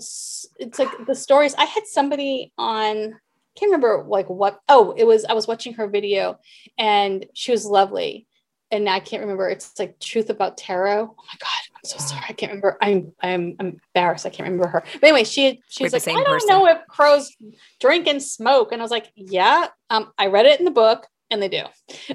it's, 0.58 0.80
like 0.80 1.06
the 1.06 1.14
stories. 1.14 1.54
I 1.56 1.66
had 1.66 1.86
somebody 1.88 2.54
on 2.58 2.96
I 2.96 3.60
can't 3.60 3.70
remember 3.72 4.06
like 4.08 4.30
what 4.30 4.62
oh 4.70 4.94
it 4.96 5.04
was 5.04 5.26
I 5.26 5.34
was 5.34 5.46
watching 5.46 5.74
her 5.74 5.88
video 5.88 6.40
and 6.78 7.26
she 7.34 7.52
was 7.52 7.66
lovely. 7.66 8.28
And 8.70 8.90
I 8.90 9.00
can't 9.00 9.22
remember. 9.22 9.48
It's 9.48 9.80
like 9.80 10.00
truth 10.00 10.30
about 10.30 10.58
tarot. 10.58 11.04
Oh 11.04 11.24
my 11.24 11.38
god, 11.40 11.76
I'm 11.76 11.86
so 11.86 11.98
sorry. 12.00 12.24
I 12.28 12.34
can't 12.34 12.52
remember. 12.52 12.78
I'm 12.82 13.14
I'm, 13.22 13.56
I'm 13.60 13.78
embarrassed. 13.96 14.26
I 14.26 14.30
can't 14.30 14.50
remember 14.50 14.68
her. 14.68 14.84
But 14.94 15.04
anyway, 15.04 15.24
she 15.24 15.62
she 15.70 15.84
We're 15.84 15.92
was 15.92 15.94
like, 15.94 16.08
I 16.16 16.24
don't 16.24 16.26
person. 16.26 16.50
know 16.50 16.68
if 16.68 16.86
crows 16.88 17.34
drink 17.80 18.08
and 18.08 18.22
smoke. 18.22 18.72
And 18.72 18.82
I 18.82 18.84
was 18.84 18.92
like, 18.92 19.10
yeah. 19.16 19.68
Um, 19.90 20.12
I 20.18 20.28
read 20.28 20.46
it 20.46 20.60
in 20.60 20.66
the 20.66 20.72
book, 20.72 21.08
and 21.32 21.42
they 21.42 21.48
do. 21.48 21.64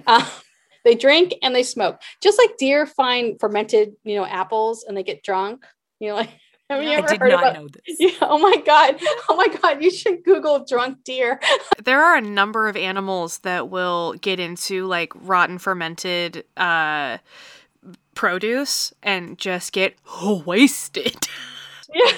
Uh, 0.06 0.28
they 0.84 0.94
drink 0.94 1.34
and 1.42 1.54
they 1.54 1.62
smoke, 1.62 2.00
just 2.20 2.38
like 2.38 2.56
deer 2.58 2.86
find 2.86 3.38
fermented, 3.40 3.94
you 4.04 4.16
know, 4.16 4.26
apples 4.26 4.84
and 4.86 4.96
they 4.96 5.02
get 5.02 5.22
drunk. 5.22 5.64
You 6.00 6.08
know, 6.08 6.16
like 6.16 6.30
have 6.74 6.82
you 6.82 6.90
Yeah. 6.90 6.96
I 6.96 6.98
ever 6.98 7.06
did 7.08 7.20
heard 7.20 7.30
not 7.32 7.42
about? 7.42 7.54
know 7.54 7.68
this. 7.86 7.96
Yeah, 7.98 8.10
oh 8.22 8.38
my 8.38 8.56
god! 8.64 8.96
Oh 9.28 9.36
my 9.36 9.48
god! 9.48 9.82
You 9.82 9.90
should 9.90 10.24
Google 10.24 10.64
drunk 10.64 11.04
deer. 11.04 11.40
There 11.84 12.02
are 12.02 12.16
a 12.16 12.20
number 12.20 12.68
of 12.68 12.76
animals 12.76 13.38
that 13.38 13.68
will 13.68 14.14
get 14.14 14.38
into 14.38 14.86
like 14.86 15.12
rotten 15.16 15.58
fermented 15.58 16.44
uh 16.56 17.18
produce 18.14 18.92
and 19.02 19.38
just 19.38 19.72
get 19.72 19.96
wasted. 20.46 21.16
Yeah. 21.94 22.12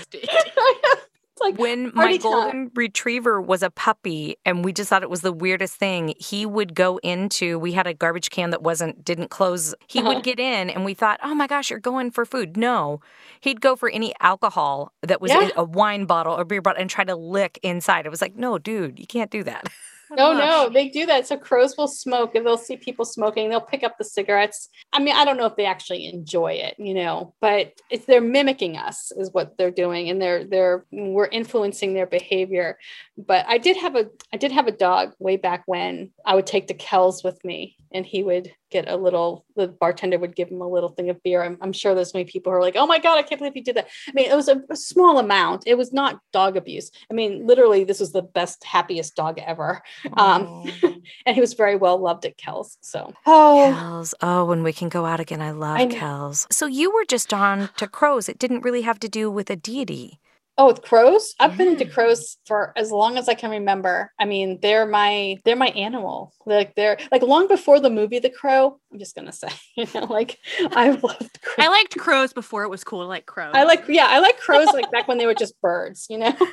Like 1.41 1.59
When 1.59 1.91
my 1.95 2.13
time. 2.13 2.21
golden 2.21 2.71
retriever 2.75 3.41
was 3.41 3.63
a 3.63 3.71
puppy 3.71 4.37
and 4.45 4.65
we 4.65 4.73
just 4.73 4.89
thought 4.89 5.03
it 5.03 5.11
was 5.11 5.23
the 5.23 5.33
weirdest 5.33 5.75
thing, 5.75 6.15
he 6.19 6.47
would 6.47 6.75
go 6.75 6.99
into 6.99 7.59
we 7.59 7.73
had 7.73 7.87
a 7.89 7.93
garbage 7.95 8.31
can 8.31 8.51
that 8.51 8.63
wasn't 8.63 9.05
didn't 9.05 9.31
close. 9.31 9.75
He 9.89 9.99
Uh-huh. 9.99 10.15
would 10.15 10.23
get 10.23 10.39
in 10.39 10.71
and 10.71 10.85
we 10.85 10.95
thought, 10.95 11.19
"Oh 11.23 11.35
my 11.35 11.47
gosh, 11.49 11.71
you're 11.71 11.81
going 11.81 12.13
for 12.13 12.25
food." 12.25 12.57
No. 12.57 13.01
He'd 13.41 13.61
go 13.61 13.75
for 13.75 13.89
any 13.91 14.15
alcohol 14.21 14.93
that 15.03 15.21
was 15.21 15.33
Yeah. 15.33 15.43
in 15.47 15.53
a 15.57 15.65
wine 15.65 16.05
bottle 16.07 16.35
or 16.39 16.45
beer 16.45 16.63
bottle 16.63 16.81
and 16.81 16.89
try 16.89 17.05
to 17.05 17.17
lick 17.17 17.59
inside. 17.63 18.07
It 18.07 18.11
was 18.11 18.23
like, 18.23 18.37
"No, 18.37 18.59
dude, 18.59 18.99
you 19.01 19.07
can't 19.07 19.31
do 19.31 19.43
that." 19.43 19.69
Oh, 20.19 20.33
no, 20.33 20.39
no, 20.39 20.69
they 20.71 20.89
do 20.89 21.07
that. 21.07 21.27
So 21.27 21.37
crows 21.37 21.77
will 21.77 21.89
smoke 21.89 22.35
and 22.35 22.45
they'll 22.45 22.57
see 22.57 22.77
people 22.77 23.05
smoking. 23.05 23.49
They'll 23.49 23.61
pick 23.61 23.83
up 23.83 23.99
the 23.99 24.05
cigarettes. 24.05 24.69
I 24.93 25.01
mean, 25.01 25.15
I 25.15 25.25
don't 25.25 25.37
know 25.37 25.47
if 25.47 25.57
they 25.57 25.67
actually 25.67 26.07
enjoy 26.07 26.53
it, 26.53 26.75
you 26.79 26.95
know, 26.95 27.35
but 27.41 27.73
it's 27.91 28.07
they're 28.07 28.21
mimicking 28.21 28.77
us 28.77 29.13
is 29.17 29.31
what 29.33 29.57
they're 29.59 29.71
doing, 29.71 30.11
and 30.11 30.21
they're 30.21 30.45
they're 30.45 30.85
we're 30.93 31.27
influencing 31.27 31.95
their 31.95 32.07
behavior. 32.07 32.79
But 33.17 33.45
I 33.49 33.59
did 33.59 33.77
have 33.77 33.97
a 33.97 34.07
I 34.33 34.37
did 34.37 34.53
have 34.53 34.67
a 34.67 34.73
dog 34.73 35.13
way 35.19 35.37
back 35.37 35.65
when 35.67 36.11
I 36.25 36.35
would 36.35 36.47
take 36.47 36.69
to 36.69 36.75
Kells 36.75 37.23
with 37.25 37.45
me, 37.45 37.77
and 37.93 38.05
he 38.05 38.23
would 38.23 38.53
get 38.71 38.89
a 38.89 38.97
little. 38.97 39.45
The 39.57 39.69
bartender 39.69 40.19
would 40.19 40.35
give 40.35 40.49
him 40.49 40.61
a 40.61 40.69
little 40.69 40.89
thing 40.89 41.11
of 41.11 41.23
beer. 41.23 41.43
I'm, 41.43 41.59
I'm 41.61 41.73
sure 41.73 41.95
there's 41.95 42.13
many 42.13 42.25
people 42.25 42.51
who 42.53 42.59
are 42.59 42.63
like, 42.63 42.77
"Oh 42.77 42.87
my 42.87 42.99
god, 42.99 43.19
I 43.19 43.23
can't 43.23 43.39
believe 43.39 43.57
you 43.57 43.63
did 43.63 43.77
that." 43.77 43.89
I 44.09 44.13
mean, 44.13 44.31
it 44.31 44.35
was 44.35 44.49
a, 44.49 44.61
a 44.71 44.77
small 44.77 45.19
amount. 45.19 45.65
It 45.67 45.79
was 45.79 45.93
not 45.93 46.21
dog 46.33 46.57
abuse. 46.57 46.91
I 47.11 47.15
mean, 47.15 47.47
literally, 47.47 47.85
this 47.85 48.01
was 48.01 48.13
the 48.13 48.23
best, 48.23 48.65
happiest 48.65 49.17
dog 49.17 49.39
ever. 49.39 49.83
Um, 50.13 50.71
and 51.27 51.35
he 51.35 51.41
was 51.41 51.55
very 51.55 51.77
well 51.77 51.99
loved 51.99 52.25
at 52.25 52.37
Kells. 52.37 52.79
So, 52.81 53.13
oh, 53.27 53.75
Kells. 53.77 54.15
Oh, 54.21 54.45
when 54.45 54.63
we 54.63 54.73
can 54.73 54.89
go 54.89 55.07
out 55.07 55.21
again, 55.21 55.41
I 55.41 55.51
love 55.51 55.79
I. 55.79 55.87
Kells. 55.87 56.47
So 56.51 56.67
you 56.67 56.93
were 56.93 57.05
just 57.05 57.33
on 57.33 57.71
to 57.77 57.89
crows. 57.89 58.29
It 58.29 58.39
didn't 58.39 58.63
really 58.63 58.83
have 58.83 59.01
to 59.01 59.09
do 59.09 59.31
with 59.31 59.51
a 59.51 59.57
deity. 59.57 60.21
Oh, 60.57 60.67
with 60.69 60.83
crows, 60.83 61.35
I've 61.41 61.57
been 61.59 61.69
into 61.69 61.85
crows 61.85 62.37
for 62.47 62.73
as 62.77 62.91
long 62.93 63.19
as 63.19 63.29
I 63.29 63.35
can 63.35 63.51
remember. 63.51 64.13
I 64.21 64.25
mean, 64.25 64.59
they're 64.63 64.87
my 64.87 65.41
they're 65.45 65.57
my 65.57 65.69
animal. 65.69 66.33
Like 66.47 66.75
they're 66.75 66.99
like 67.11 67.23
long 67.23 67.49
before 67.49 67.81
the 67.81 67.91
movie 67.91 68.19
The 68.21 68.31
Crow. 68.31 68.79
I'm 68.93 68.99
just 68.99 69.15
gonna 69.15 69.33
say, 69.33 69.49
you 69.77 69.87
know, 69.95 70.05
like 70.05 70.39
I 70.73 70.91
loved 70.91 71.41
crows. 71.43 71.57
I 71.59 71.69
liked 71.69 71.97
crows 71.99 72.33
before 72.33 72.63
it 72.65 72.69
was 72.69 72.85
cool 72.85 73.01
to 73.01 73.07
like 73.07 73.27
crows. 73.27 73.53
I 73.55 73.65
like 73.65 73.85
yeah, 73.89 74.07
I 74.09 74.21
like 74.21 74.39
crows 74.39 74.67
like 74.73 74.91
back 74.91 75.09
when 75.09 75.19
they 75.19 75.27
were 75.27 75.35
just 75.35 75.61
birds, 75.61 76.07
you 76.09 76.19
know. 76.19 76.35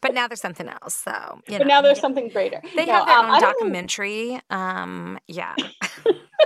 But 0.00 0.14
now 0.14 0.28
there's 0.28 0.40
something 0.40 0.68
else. 0.68 0.94
So, 0.94 1.10
you 1.48 1.58
but 1.58 1.66
know. 1.66 1.74
now 1.74 1.82
there's 1.82 1.98
something 1.98 2.28
greater. 2.28 2.62
They 2.76 2.86
No, 2.86 2.92
have 2.92 3.06
their 3.06 3.18
um, 3.18 3.24
own 3.24 3.30
I 3.32 3.40
don't 3.40 3.48
know- 3.50 3.52
documentary. 3.58 4.40
Um, 4.50 5.18
yeah. 5.26 5.56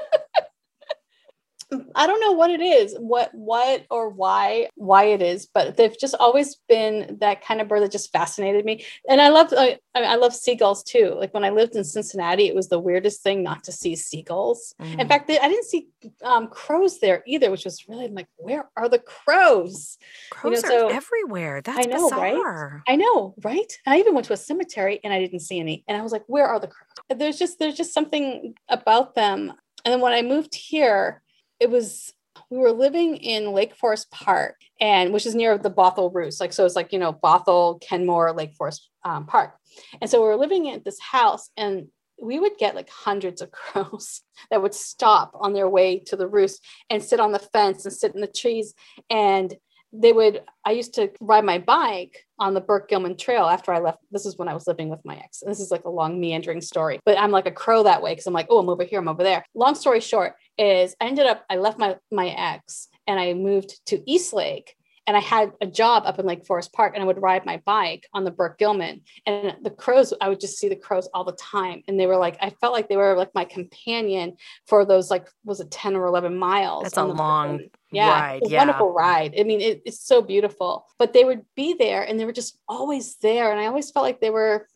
I 1.95 2.07
don't 2.07 2.21
know 2.21 2.33
what 2.33 2.51
it 2.51 2.61
is, 2.61 2.95
what 2.99 3.31
what 3.35 3.85
or 3.91 4.09
why 4.11 4.69
why 4.77 5.05
it 5.05 5.23
is, 5.23 5.47
but 5.47 5.77
they've 5.77 5.97
just 5.99 6.15
always 6.19 6.57
been 6.69 7.19
that 7.21 7.45
kind 7.45 7.61
of 7.61 7.69
bird 7.69 7.83
that 7.83 7.93
just 7.93 8.13
fascinated 8.13 8.65
me. 8.65 8.85
And 9.09 9.21
I 9.21 9.29
love 9.29 9.53
I, 9.57 9.79
I 9.95 10.17
love 10.17 10.35
seagulls 10.35 10.83
too. 10.83 11.15
Like 11.19 11.33
when 11.35 11.45
I 11.45 11.51
lived 11.51 11.77
in 11.77 11.85
Cincinnati, 11.85 12.47
it 12.47 12.55
was 12.55 12.69
the 12.69 12.79
weirdest 12.79 13.23
thing 13.23 13.43
not 13.43 13.65
to 13.65 13.73
see 13.73 13.97
seagulls. 13.97 14.75
In 14.81 14.87
Mhm. 14.99 15.09
fact, 15.09 15.29
they, 15.29 15.39
I 15.39 15.49
didn't 15.49 15.67
see 15.67 15.89
um, 16.23 16.49
crows 16.49 16.99
there 17.01 17.23
either, 17.27 17.51
which 17.51 17.65
was 17.65 17.89
really 17.89 18.07
I'm 18.07 18.15
like, 18.15 18.29
where 18.37 18.69
are 18.77 18.89
the 18.89 18.99
crows? 18.99 19.99
crows 20.31 20.61
so- 20.61 20.89
are 20.89 20.93
everywhere. 20.93 21.61
That's 21.63 21.87
know, 21.87 22.09
right? 22.11 22.35
bizarre. 22.35 22.83
I 22.89 22.97
know, 22.97 23.35
right? 23.43 23.73
I 23.87 23.99
even 23.99 24.15
went 24.15 24.27
to 24.27 24.33
a 24.33 24.37
cemetery 24.37 25.01
and 25.05 25.13
I 25.13 25.21
didn't 25.21 25.41
see 25.41 25.59
any, 25.61 25.85
and 25.89 25.97
I 25.97 26.03
was 26.03 26.13
like, 26.13 26.25
where 26.27 26.47
are 26.47 26.61
the 26.61 26.69
crows? 26.69 27.19
There's 27.19 27.39
just 27.39 27.59
there's 27.59 27.77
just 27.77 27.93
something 27.95 28.55
about 28.69 29.15
them. 29.15 29.53
And 29.85 29.93
then 29.93 30.01
when 30.01 30.13
I 30.13 30.23
moved 30.23 30.55
here, 30.55 31.23
it 31.63 31.71
was 31.71 32.13
we 32.51 32.59
were 32.59 32.73
living 32.73 33.17
in 33.17 33.53
Lake 33.53 33.75
Forest 33.75 34.11
Park, 34.11 34.57
and 34.81 35.13
which 35.13 35.27
is 35.27 35.35
near 35.35 35.57
the 35.57 35.71
Bothell 35.71 36.13
Roost. 36.13 36.41
Like 36.41 36.53
so, 36.53 36.67
it's 36.67 36.77
like 36.77 36.93
you 36.93 36.99
know 36.99 37.13
Bothell, 37.13 37.81
Kenmore, 37.81 38.33
Lake 38.33 38.55
Forest 38.55 38.91
um, 39.05 39.27
Park, 39.27 39.55
and 40.01 40.11
so 40.11 40.21
we 40.21 40.27
were 40.27 40.37
living 40.37 40.69
at 40.71 40.85
this 40.85 40.99
house, 41.01 41.51
and 41.57 41.87
we 42.21 42.41
would 42.41 42.59
get 42.59 42.75
like 42.75 42.91
hundreds 42.91 43.41
of 43.41 43.51
crows 43.53 44.23
that 44.51 44.61
would 44.61 44.75
stop 44.75 45.33
on 45.35 45.53
their 45.53 45.69
way 45.69 46.01
to 46.01 46.17
the 46.17 46.29
roost 46.29 46.65
and 46.91 47.03
sit 47.03 47.21
on 47.21 47.33
the 47.33 47.39
fence 47.39 47.85
and 47.85 47.95
sit 47.95 48.15
in 48.15 48.21
the 48.21 48.27
trees. 48.27 48.75
And 49.09 49.55
they 49.93 50.13
would 50.13 50.43
i 50.65 50.71
used 50.71 50.95
to 50.95 51.11
ride 51.21 51.45
my 51.45 51.59
bike 51.59 52.25
on 52.39 52.55
the 52.55 52.61
burke 52.63 52.89
gilman 52.89 53.15
trail 53.15 53.45
after 53.45 53.73
i 53.73 53.79
left 53.79 53.99
this 54.11 54.25
is 54.25 54.39
when 54.39 54.49
i 54.49 54.55
was 54.55 54.67
living 54.67 54.89
with 54.89 55.05
my 55.05 55.17
ex. 55.17 55.43
And 55.43 55.51
this 55.51 55.61
is 55.61 55.71
like 55.71 55.85
a 55.85 55.91
long 55.91 56.19
meandering 56.19 56.63
story 56.63 56.99
but 57.05 57.19
i'm 57.19 57.31
like 57.31 57.47
a 57.47 57.53
crow 57.53 57.83
that 57.83 58.03
way 58.03 58.13
because 58.13 58.27
i'm 58.27 58.33
like 58.33 58.47
oh 58.49 58.59
i'm 58.59 58.71
over 58.71 58.85
here 58.85 59.01
i'm 59.01 59.09
over 59.09 59.23
there. 59.23 59.45
Long 59.55 59.75
story 59.75 60.01
short 60.01 60.35
is 60.59 60.95
i 61.01 61.07
ended 61.07 61.27
up 61.27 61.45
i 61.51 61.57
left 61.57 61.79
my 61.79 61.97
my 62.11 62.29
ex 62.29 62.89
and 63.07 63.19
i 63.19 63.33
moved 63.35 63.85
to 63.87 64.03
eastlake 64.11 64.77
and 65.07 65.17
I 65.17 65.21
had 65.21 65.53
a 65.61 65.67
job 65.67 66.05
up 66.07 66.19
in 66.19 66.27
Lake 66.27 66.47
Forest 66.47 66.73
Park 66.73 66.93
and 66.95 67.03
I 67.03 67.07
would 67.07 67.21
ride 67.21 67.45
my 67.45 67.61
bike 67.65 68.07
on 68.15 68.25
the 68.25 68.31
Burke 68.31 68.59
Gilman. 68.59 69.03
And 69.27 69.57
the 69.63 69.71
crows 69.71 70.15
I 70.21 70.29
would 70.29 70.41
just 70.41 70.59
see 70.59 70.69
the 70.69 70.77
crows 70.77 71.09
all 71.13 71.25
the 71.25 71.33
time. 71.33 71.83
And 71.89 71.99
they 71.99 72.07
were 72.07 72.17
like 72.17 72.37
I 72.41 72.51
felt 72.51 72.73
like 72.73 72.89
they 72.89 72.97
were 72.97 73.17
like 73.17 73.35
my 73.35 73.45
companion 73.45 74.37
for 74.67 74.85
those 74.85 75.11
like 75.11 75.29
was 75.45 75.61
it 75.61 75.71
10 75.71 75.97
or 75.97 76.07
11 76.07 76.37
miles 76.37 76.85
That's 76.85 76.97
a 76.97 77.05
long 77.05 77.61
yeah, 77.91 78.09
ride 78.09 78.43
yeah 78.47 78.59
wonderful 78.59 78.93
ride. 78.93 79.35
I 79.39 79.43
mean 79.43 79.61
it, 79.61 79.83
it's 79.85 80.01
so 80.01 80.23
beautiful. 80.23 80.87
But 80.99 81.13
they 81.13 81.25
would 81.25 81.43
be 81.57 81.75
there 81.75 82.03
and 82.03 82.19
they 82.19 82.25
were 82.25 82.33
just 82.33 82.59
always 82.69 83.17
there. 83.17 83.51
And 83.51 83.61
I 83.61 83.67
always 83.67 83.91
felt 83.91 84.05
like 84.05 84.21
they 84.21 84.31
were 84.31 84.69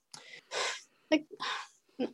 like 1.10 1.26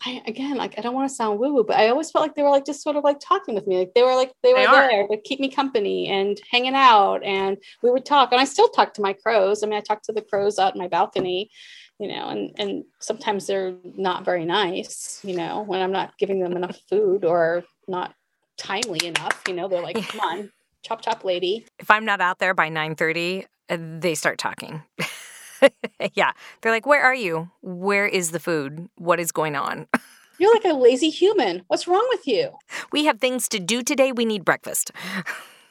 I, 0.04 0.22
again, 0.26 0.56
like 0.56 0.78
I 0.78 0.80
don't 0.80 0.94
want 0.94 1.08
to 1.08 1.14
sound 1.14 1.40
woo 1.40 1.54
woo, 1.54 1.64
but 1.64 1.76
I 1.76 1.88
always 1.88 2.10
felt 2.10 2.22
like 2.22 2.36
they 2.36 2.42
were 2.42 2.50
like 2.50 2.64
just 2.64 2.82
sort 2.82 2.94
of 2.94 3.02
like 3.02 3.18
talking 3.18 3.54
with 3.54 3.66
me. 3.66 3.78
Like 3.78 3.94
they 3.94 4.02
were 4.02 4.14
like 4.14 4.32
they 4.42 4.52
were 4.52 4.60
They 4.60 4.66
there 4.66 5.08
to 5.08 5.16
keep 5.24 5.40
me 5.40 5.50
company 5.50 6.08
and 6.08 6.40
hanging 6.50 6.74
out, 6.74 7.24
and 7.24 7.56
we 7.82 7.90
would 7.90 8.04
talk. 8.04 8.30
And 8.30 8.40
I 8.40 8.44
still 8.44 8.68
talk 8.68 8.94
to 8.94 9.02
my 9.02 9.12
crows. 9.12 9.62
I 9.62 9.66
mean, 9.66 9.76
I 9.76 9.80
talk 9.80 10.02
to 10.04 10.12
the 10.12 10.22
crows 10.22 10.58
out 10.58 10.74
in 10.74 10.80
my 10.80 10.86
balcony, 10.86 11.50
you 11.98 12.06
know, 12.08 12.28
and 12.28 12.52
and 12.58 12.84
sometimes 13.00 13.48
they're 13.48 13.74
not 13.82 14.24
very 14.24 14.44
nice, 14.44 15.20
you 15.24 15.36
know, 15.36 15.62
when 15.62 15.82
I'm 15.82 15.92
not 15.92 16.16
giving 16.16 16.38
them 16.40 16.52
enough 16.52 16.78
food 16.88 17.24
or 17.24 17.64
not 17.88 18.14
timely 18.56 19.04
enough. 19.06 19.42
You 19.48 19.54
know, 19.54 19.66
they're 19.66 19.82
like, 19.82 20.00
"Come 20.06 20.20
on, 20.20 20.52
chop 20.84 21.02
chop, 21.02 21.24
lady." 21.24 21.66
if 21.80 21.90
i'm 21.90 22.04
not 22.04 22.20
out 22.20 22.38
there 22.38 22.54
by 22.54 22.68
9.30 22.70 23.44
uh, 23.68 23.76
they 23.98 24.14
start 24.14 24.38
talking 24.38 24.82
yeah 26.14 26.32
they're 26.60 26.72
like 26.72 26.86
where 26.86 27.02
are 27.02 27.14
you 27.14 27.50
where 27.62 28.06
is 28.06 28.30
the 28.30 28.40
food 28.40 28.88
what 28.96 29.20
is 29.20 29.32
going 29.32 29.56
on 29.56 29.86
You're 30.38 30.54
like 30.54 30.64
a 30.64 30.72
lazy 30.72 31.10
human. 31.10 31.62
What's 31.68 31.86
wrong 31.86 32.04
with 32.08 32.26
you? 32.26 32.50
we 32.90 33.04
have 33.04 33.20
things 33.20 33.48
to 33.50 33.60
do 33.60 33.82
today 33.82 34.10
we 34.10 34.24
need 34.24 34.44
breakfast 34.44 34.90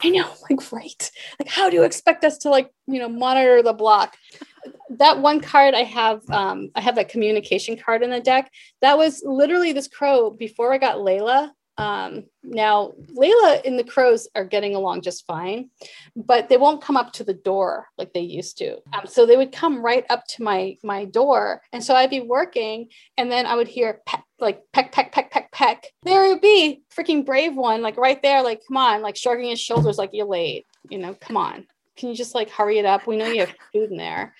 I 0.03 0.09
know, 0.09 0.29
like, 0.49 0.71
right. 0.71 1.11
Like, 1.39 1.49
how 1.49 1.69
do 1.69 1.75
you 1.75 1.83
expect 1.83 2.23
us 2.23 2.37
to 2.39 2.49
like, 2.49 2.71
you 2.87 2.99
know, 2.99 3.09
monitor 3.09 3.61
the 3.61 3.73
block? 3.73 4.15
That 4.89 5.19
one 5.19 5.41
card 5.41 5.73
I 5.73 5.83
have, 5.83 6.21
um, 6.29 6.69
I 6.75 6.81
have 6.81 6.95
that 6.95 7.09
communication 7.09 7.77
card 7.77 8.03
in 8.03 8.09
the 8.09 8.19
deck. 8.19 8.51
That 8.81 8.97
was 8.97 9.21
literally 9.25 9.73
this 9.73 9.87
crow 9.87 10.29
before 10.29 10.73
I 10.73 10.77
got 10.77 10.97
Layla. 10.97 11.51
Um, 11.77 12.25
now 12.43 12.93
Layla 13.15 13.65
and 13.65 13.79
the 13.79 13.83
crows 13.83 14.27
are 14.35 14.45
getting 14.45 14.75
along 14.75 15.01
just 15.01 15.25
fine, 15.25 15.69
but 16.15 16.49
they 16.49 16.57
won't 16.57 16.81
come 16.81 16.97
up 16.97 17.13
to 17.13 17.23
the 17.23 17.33
door 17.33 17.87
like 17.97 18.13
they 18.13 18.21
used 18.21 18.57
to. 18.59 18.77
Um, 18.93 19.05
so 19.05 19.25
they 19.25 19.37
would 19.37 19.51
come 19.51 19.83
right 19.83 20.05
up 20.09 20.25
to 20.29 20.43
my 20.43 20.77
my 20.83 21.05
door, 21.05 21.61
and 21.71 21.83
so 21.83 21.95
I'd 21.95 22.09
be 22.09 22.19
working, 22.19 22.89
and 23.17 23.31
then 23.31 23.45
I 23.45 23.55
would 23.55 23.67
hear 23.67 24.01
peck, 24.05 24.23
like 24.39 24.61
peck, 24.73 24.91
peck, 24.91 25.11
peck, 25.11 25.31
peck, 25.31 25.51
peck. 25.51 25.87
There 26.03 26.27
would 26.27 26.41
be 26.41 26.83
freaking 26.95 27.25
brave 27.25 27.55
one, 27.55 27.81
like 27.81 27.97
right 27.97 28.21
there, 28.21 28.43
like 28.43 28.61
come 28.67 28.77
on, 28.77 29.01
like 29.01 29.15
shrugging 29.15 29.49
his 29.49 29.59
shoulders, 29.59 29.97
like 29.97 30.11
you're 30.13 30.27
late. 30.27 30.65
You 30.89 30.99
know, 30.99 31.15
come 31.15 31.37
on. 31.37 31.67
Can 32.01 32.09
you 32.09 32.15
just 32.15 32.33
like 32.35 32.49
hurry 32.49 32.79
it 32.79 32.85
up? 32.85 33.05
We 33.07 33.15
know 33.15 33.27
you 33.27 33.41
have 33.41 33.55
food 33.73 33.91
in 33.91 33.97
there. 33.97 34.33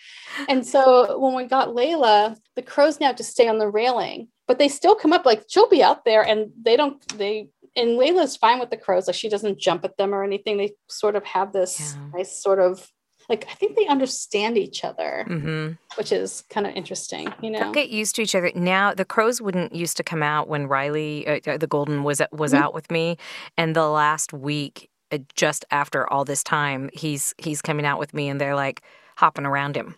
And 0.49 0.65
so 0.65 1.17
when 1.19 1.35
we 1.35 1.45
got 1.45 1.69
Layla, 1.69 2.35
the 2.55 2.61
crows 2.63 2.99
now 2.99 3.13
just 3.13 3.29
stay 3.31 3.47
on 3.47 3.59
the 3.59 3.69
railing, 3.69 4.27
but 4.47 4.57
they 4.57 4.67
still 4.67 4.95
come 4.95 5.13
up. 5.13 5.25
Like 5.25 5.43
she'll 5.47 5.69
be 5.69 5.83
out 5.83 6.03
there, 6.03 6.23
and 6.23 6.51
they 6.61 6.75
don't. 6.75 6.99
They 7.17 7.49
and 7.75 7.91
Layla's 7.99 8.35
fine 8.35 8.59
with 8.59 8.71
the 8.71 8.77
crows. 8.77 9.05
Like 9.07 9.15
she 9.15 9.29
doesn't 9.29 9.59
jump 9.59 9.85
at 9.85 9.95
them 9.97 10.13
or 10.13 10.23
anything. 10.23 10.57
They 10.57 10.73
sort 10.89 11.15
of 11.15 11.23
have 11.23 11.53
this 11.53 11.79
Yeah. 11.95 12.17
nice 12.17 12.41
sort 12.41 12.59
of 12.59 12.91
like 13.29 13.45
I 13.49 13.53
think 13.53 13.77
they 13.77 13.85
understand 13.87 14.57
each 14.57 14.83
other, 14.83 15.25
mm-hmm. 15.29 15.73
which 15.97 16.11
is 16.11 16.43
kind 16.49 16.65
of 16.67 16.73
interesting. 16.73 17.31
You 17.41 17.51
know. 17.51 17.59
They'll 17.59 17.71
get 17.71 17.89
used 17.89 18.15
to 18.15 18.23
each 18.23 18.33
other. 18.35 18.51
Now 18.55 18.93
the 18.93 19.05
crows 19.05 19.39
wouldn't 19.39 19.73
used 19.73 19.95
to 19.97 20.03
come 20.03 20.23
out 20.23 20.49
when 20.49 20.67
Riley, 20.67 21.27
uh, 21.27 21.39
uh, 21.51 21.57
the 21.57 21.67
golden, 21.67 22.03
was 22.03 22.21
was 22.31 22.51
Mhm. 22.53 22.57
out 22.61 22.73
with 22.73 22.89
me, 22.91 23.17
and 23.55 23.75
the 23.75 23.87
last 23.87 24.33
week, 24.33 24.89
just 25.35 25.65
after 25.71 26.11
all 26.11 26.25
this 26.25 26.43
time, 26.43 26.89
he's 26.93 27.33
he's 27.37 27.61
coming 27.61 27.85
out 27.85 27.99
with 27.99 28.13
me, 28.13 28.29
and 28.29 28.39
they're 28.39 28.55
like 28.55 28.81
hopping 29.17 29.45
around 29.45 29.75
him. 29.75 29.95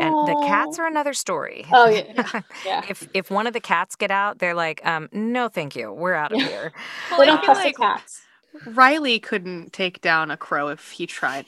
And 0.00 0.14
the 0.28 0.36
cats 0.46 0.78
are 0.78 0.86
another 0.86 1.12
story. 1.12 1.66
Oh 1.72 1.88
yeah, 1.88 2.30
yeah. 2.64 2.82
If 2.88 3.08
if 3.14 3.30
one 3.30 3.46
of 3.46 3.52
the 3.52 3.60
cats 3.60 3.96
get 3.96 4.10
out, 4.10 4.38
they're 4.38 4.54
like, 4.54 4.84
um, 4.86 5.08
no, 5.12 5.48
thank 5.48 5.74
you, 5.76 5.92
we're 5.92 6.14
out 6.14 6.32
of 6.32 6.38
Yeah. 6.38 6.46
here. 6.46 6.72
Well, 7.10 7.20
they 7.20 7.26
don't 7.26 7.40
feel 7.40 7.46
trust 7.54 7.64
like 7.64 7.76
cats. 7.76 8.22
Riley 8.64 9.18
couldn't 9.18 9.72
take 9.72 10.00
down 10.00 10.30
a 10.30 10.36
crow 10.36 10.68
if 10.68 10.90
he 10.92 11.06
tried. 11.06 11.46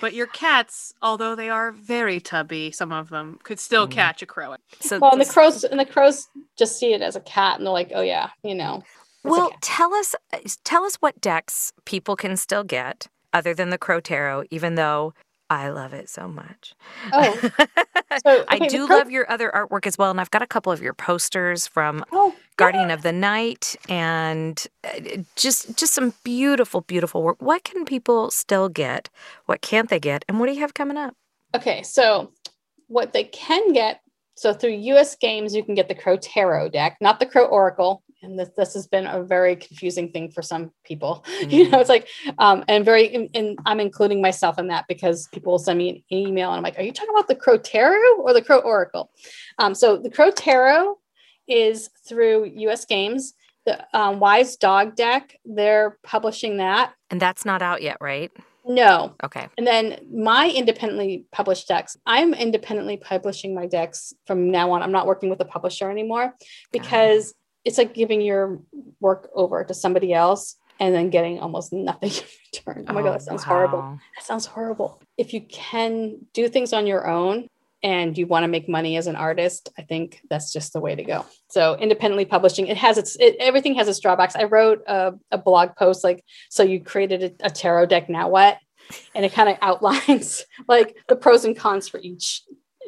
But 0.00 0.14
your 0.14 0.26
cats, 0.26 0.94
although 1.02 1.34
they 1.34 1.50
are 1.50 1.72
very 1.72 2.20
tubby, 2.20 2.70
some 2.72 2.92
of 2.92 3.10
them 3.10 3.38
could 3.42 3.58
still 3.60 3.86
Mm. 3.86 3.92
catch 3.92 4.22
a 4.22 4.26
crow. 4.26 4.56
So 4.80 4.98
Well, 4.98 5.12
and 5.12 5.20
the 5.20 5.26
crows 5.26 5.64
and 5.64 5.78
the 5.78 5.84
crows 5.86 6.28
just 6.56 6.78
see 6.78 6.92
it 6.94 7.02
as 7.02 7.16
a 7.16 7.20
cat, 7.20 7.58
and 7.58 7.66
they're 7.66 7.72
like, 7.72 7.90
"Oh 7.94 8.00
yeah, 8.02 8.30
you 8.42 8.54
know." 8.54 8.82
Well, 9.30 9.50
cat." 9.50 9.62
tell 9.62 9.94
us 9.94 10.14
tell 10.64 10.84
us 10.84 10.96
what 10.96 11.20
decks 11.20 11.72
people 11.84 12.16
can 12.16 12.36
still 12.36 12.64
get 12.64 13.06
other 13.32 13.54
than 13.54 13.70
the 13.70 13.78
Crow 13.78 14.00
Tarot, 14.00 14.44
even 14.50 14.74
though 14.74 15.14
I 15.50 15.70
love 15.70 15.94
it 15.94 16.08
so 16.10 16.28
much. 16.28 16.74
Oh, 17.12 17.32
so 18.26 18.44
I 18.48 18.56
okay, 18.56 18.58
the 18.58 18.68
do 18.68 18.86
Crow- 18.86 18.96
love 18.98 19.10
your 19.10 19.30
other 19.30 19.50
artwork 19.54 19.86
as 19.86 19.96
well, 19.96 20.10
and 20.10 20.20
I've 20.20 20.30
got 20.30 20.42
a 20.42 20.46
couple 20.46 20.72
of 20.72 20.82
your 20.82 20.92
posters 20.92 21.66
from 21.66 22.04
Oh, 22.12 22.34
Guardian 22.56 22.90
of 22.90 23.02
the 23.02 23.12
Night 23.12 23.76
and 23.88 24.62
uh, 24.84 25.00
just 25.36 25.76
just 25.78 25.94
some 25.94 26.12
beautiful, 26.24 26.82
beautiful 26.82 27.22
work. 27.22 27.40
What 27.40 27.64
can 27.64 27.84
people 27.86 28.30
still 28.30 28.68
get? 28.68 29.08
What 29.46 29.62
can't 29.62 29.88
they 29.88 30.00
get? 30.00 30.24
And 30.28 30.38
what 30.38 30.46
do 30.48 30.52
you 30.52 30.60
have 30.60 30.74
coming 30.74 30.96
up? 30.98 31.14
Okay, 31.54 31.82
so 31.82 32.30
what 32.88 33.14
they 33.14 33.24
can 33.24 33.72
get, 33.72 34.02
so 34.38 34.54
through 34.54 34.70
US 34.70 35.16
Games, 35.16 35.52
you 35.52 35.64
can 35.64 35.74
get 35.74 35.88
the 35.88 35.96
Crow 35.96 36.16
Tarot 36.16 36.68
deck, 36.68 36.96
not 37.00 37.18
the 37.18 37.26
Crow 37.26 37.46
Oracle. 37.46 38.04
And 38.22 38.38
this, 38.38 38.50
this 38.56 38.72
has 38.74 38.86
been 38.86 39.06
a 39.06 39.22
very 39.22 39.56
confusing 39.56 40.12
thing 40.12 40.30
for 40.30 40.42
some 40.42 40.70
people. 40.84 41.24
You 41.48 41.68
know, 41.68 41.80
it's 41.80 41.88
like, 41.88 42.08
um, 42.38 42.64
and 42.68 42.84
very, 42.84 43.12
and, 43.12 43.28
and 43.34 43.58
I'm 43.66 43.80
including 43.80 44.22
myself 44.22 44.58
in 44.58 44.68
that 44.68 44.84
because 44.88 45.28
people 45.32 45.52
will 45.52 45.58
send 45.58 45.78
me 45.78 46.04
an 46.10 46.16
email 46.16 46.50
and 46.50 46.58
I'm 46.58 46.62
like, 46.62 46.78
are 46.78 46.82
you 46.82 46.92
talking 46.92 47.14
about 47.14 47.26
the 47.26 47.34
Crow 47.34 47.58
Tarot 47.58 48.20
or 48.20 48.32
the 48.32 48.42
Crow 48.42 48.58
Oracle? 48.58 49.10
Um, 49.58 49.74
so 49.74 49.96
the 49.96 50.10
Crow 50.10 50.30
Tarot 50.30 50.98
is 51.48 51.90
through 52.08 52.44
US 52.44 52.84
Games. 52.84 53.34
The 53.66 53.84
um, 53.92 54.20
Wise 54.20 54.56
Dog 54.56 54.94
deck, 54.94 55.36
they're 55.44 55.98
publishing 56.04 56.58
that. 56.58 56.94
And 57.10 57.20
that's 57.20 57.44
not 57.44 57.60
out 57.60 57.82
yet, 57.82 57.96
right? 58.00 58.30
No, 58.68 59.14
Okay. 59.24 59.48
and 59.56 59.66
then 59.66 59.98
my 60.14 60.50
independently 60.50 61.24
published 61.32 61.68
decks, 61.68 61.96
I'm 62.04 62.34
independently 62.34 62.98
publishing 62.98 63.54
my 63.54 63.66
decks 63.66 64.12
from 64.26 64.50
now 64.50 64.72
on. 64.72 64.82
I'm 64.82 64.92
not 64.92 65.06
working 65.06 65.30
with 65.30 65.40
a 65.40 65.46
publisher 65.46 65.90
anymore 65.90 66.34
because 66.70 67.34
it's 67.64 67.78
like 67.78 67.94
giving 67.94 68.20
your 68.20 68.60
work 69.00 69.30
over 69.34 69.64
to 69.64 69.72
somebody 69.72 70.12
else 70.12 70.56
and 70.80 70.94
then 70.94 71.10
getting 71.10 71.40
almost 71.40 71.72
nothing 71.72 72.10
in 72.66 72.74
return. 72.74 72.84
Oh 72.88 72.92
my 72.92 73.02
God, 73.02 73.14
that 73.14 73.22
oh, 73.22 73.24
sounds 73.24 73.44
horrible. 73.44 73.98
That 74.16 74.24
sounds 74.24 74.46
horrible. 74.46 75.00
If 75.16 75.32
you 75.32 75.40
can 75.40 76.26
do 76.34 76.48
things 76.48 76.72
on 76.72 76.86
your 76.86 77.08
own 77.08 77.48
and 77.82 78.16
you 78.18 78.26
want 78.26 78.44
to 78.44 78.48
make 78.48 78.68
money 78.68 78.96
as 78.96 79.06
an 79.06 79.16
artist, 79.16 79.70
I 79.78 79.82
think 79.82 80.20
that's 80.28 80.52
just 80.52 80.72
the 80.72 80.80
way 80.80 80.94
to 80.94 81.04
go. 81.04 81.24
So 81.50 81.76
independently 81.76 82.24
publishing, 82.24 82.66
it 82.66 82.76
has 82.76 82.98
its 82.98 83.16
it, 83.16 83.36
everything 83.38 83.74
has 83.76 83.88
its 83.88 84.00
drawbacks. 84.00 84.36
I 84.36 84.44
wrote 84.44 84.82
a, 84.86 85.14
a 85.30 85.38
blog 85.38 85.76
post 85.76 86.04
like, 86.04 86.24
so 86.50 86.62
you 86.62 86.82
created 86.82 87.22
a, 87.40 87.46
a 87.46 87.50
tarot 87.50 87.86
deck. 87.86 88.08
Now 88.08 88.28
what? 88.28 88.58
And 89.14 89.24
it 89.24 89.32
kind 89.32 89.48
of 89.48 89.56
outlines 89.62 90.44
like 90.66 90.96
the 91.08 91.16
pros 91.16 91.44
and 91.44 91.56
cons 91.56 91.88
for 91.88 92.00
each 92.00 92.42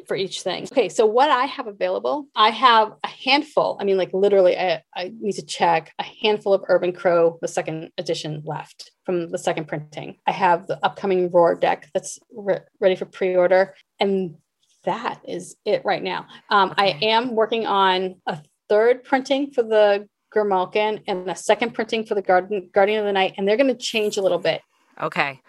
for 0.07 0.15
each 0.15 0.41
thing. 0.41 0.63
Okay, 0.63 0.89
so 0.89 1.05
what 1.05 1.29
I 1.29 1.45
have 1.45 1.67
available, 1.67 2.27
I 2.35 2.49
have 2.49 2.93
a 3.03 3.07
handful. 3.07 3.77
I 3.79 3.83
mean, 3.83 3.97
like 3.97 4.11
literally, 4.13 4.57
I, 4.57 4.81
I 4.95 5.11
need 5.19 5.33
to 5.33 5.45
check 5.45 5.93
a 5.99 6.03
handful 6.03 6.53
of 6.53 6.63
Urban 6.67 6.91
Crow, 6.91 7.37
the 7.41 7.47
second 7.47 7.91
edition 7.97 8.41
left 8.45 8.91
from 9.05 9.29
the 9.29 9.37
second 9.37 9.67
printing. 9.67 10.17
I 10.27 10.31
have 10.31 10.67
the 10.67 10.83
upcoming 10.83 11.31
Roar 11.31 11.55
deck 11.55 11.87
that's 11.93 12.19
re- 12.35 12.61
ready 12.79 12.95
for 12.95 13.05
pre-order, 13.05 13.75
and 13.99 14.35
that 14.83 15.21
is 15.27 15.55
it 15.65 15.83
right 15.85 16.01
now. 16.03 16.27
Um, 16.49 16.73
I 16.77 16.97
am 17.01 17.35
working 17.35 17.65
on 17.67 18.15
a 18.27 18.39
third 18.69 19.03
printing 19.03 19.51
for 19.51 19.63
the 19.63 20.07
Grimalkin 20.35 21.01
and 21.07 21.29
a 21.29 21.35
second 21.35 21.73
printing 21.73 22.05
for 22.05 22.15
the 22.15 22.21
Garden 22.21 22.69
Guardian 22.73 22.99
of 22.99 23.05
the 23.05 23.11
Night, 23.13 23.33
and 23.37 23.47
they're 23.47 23.57
going 23.57 23.67
to 23.67 23.75
change 23.75 24.17
a 24.17 24.21
little 24.21 24.39
bit. 24.39 24.61
Okay. 25.01 25.41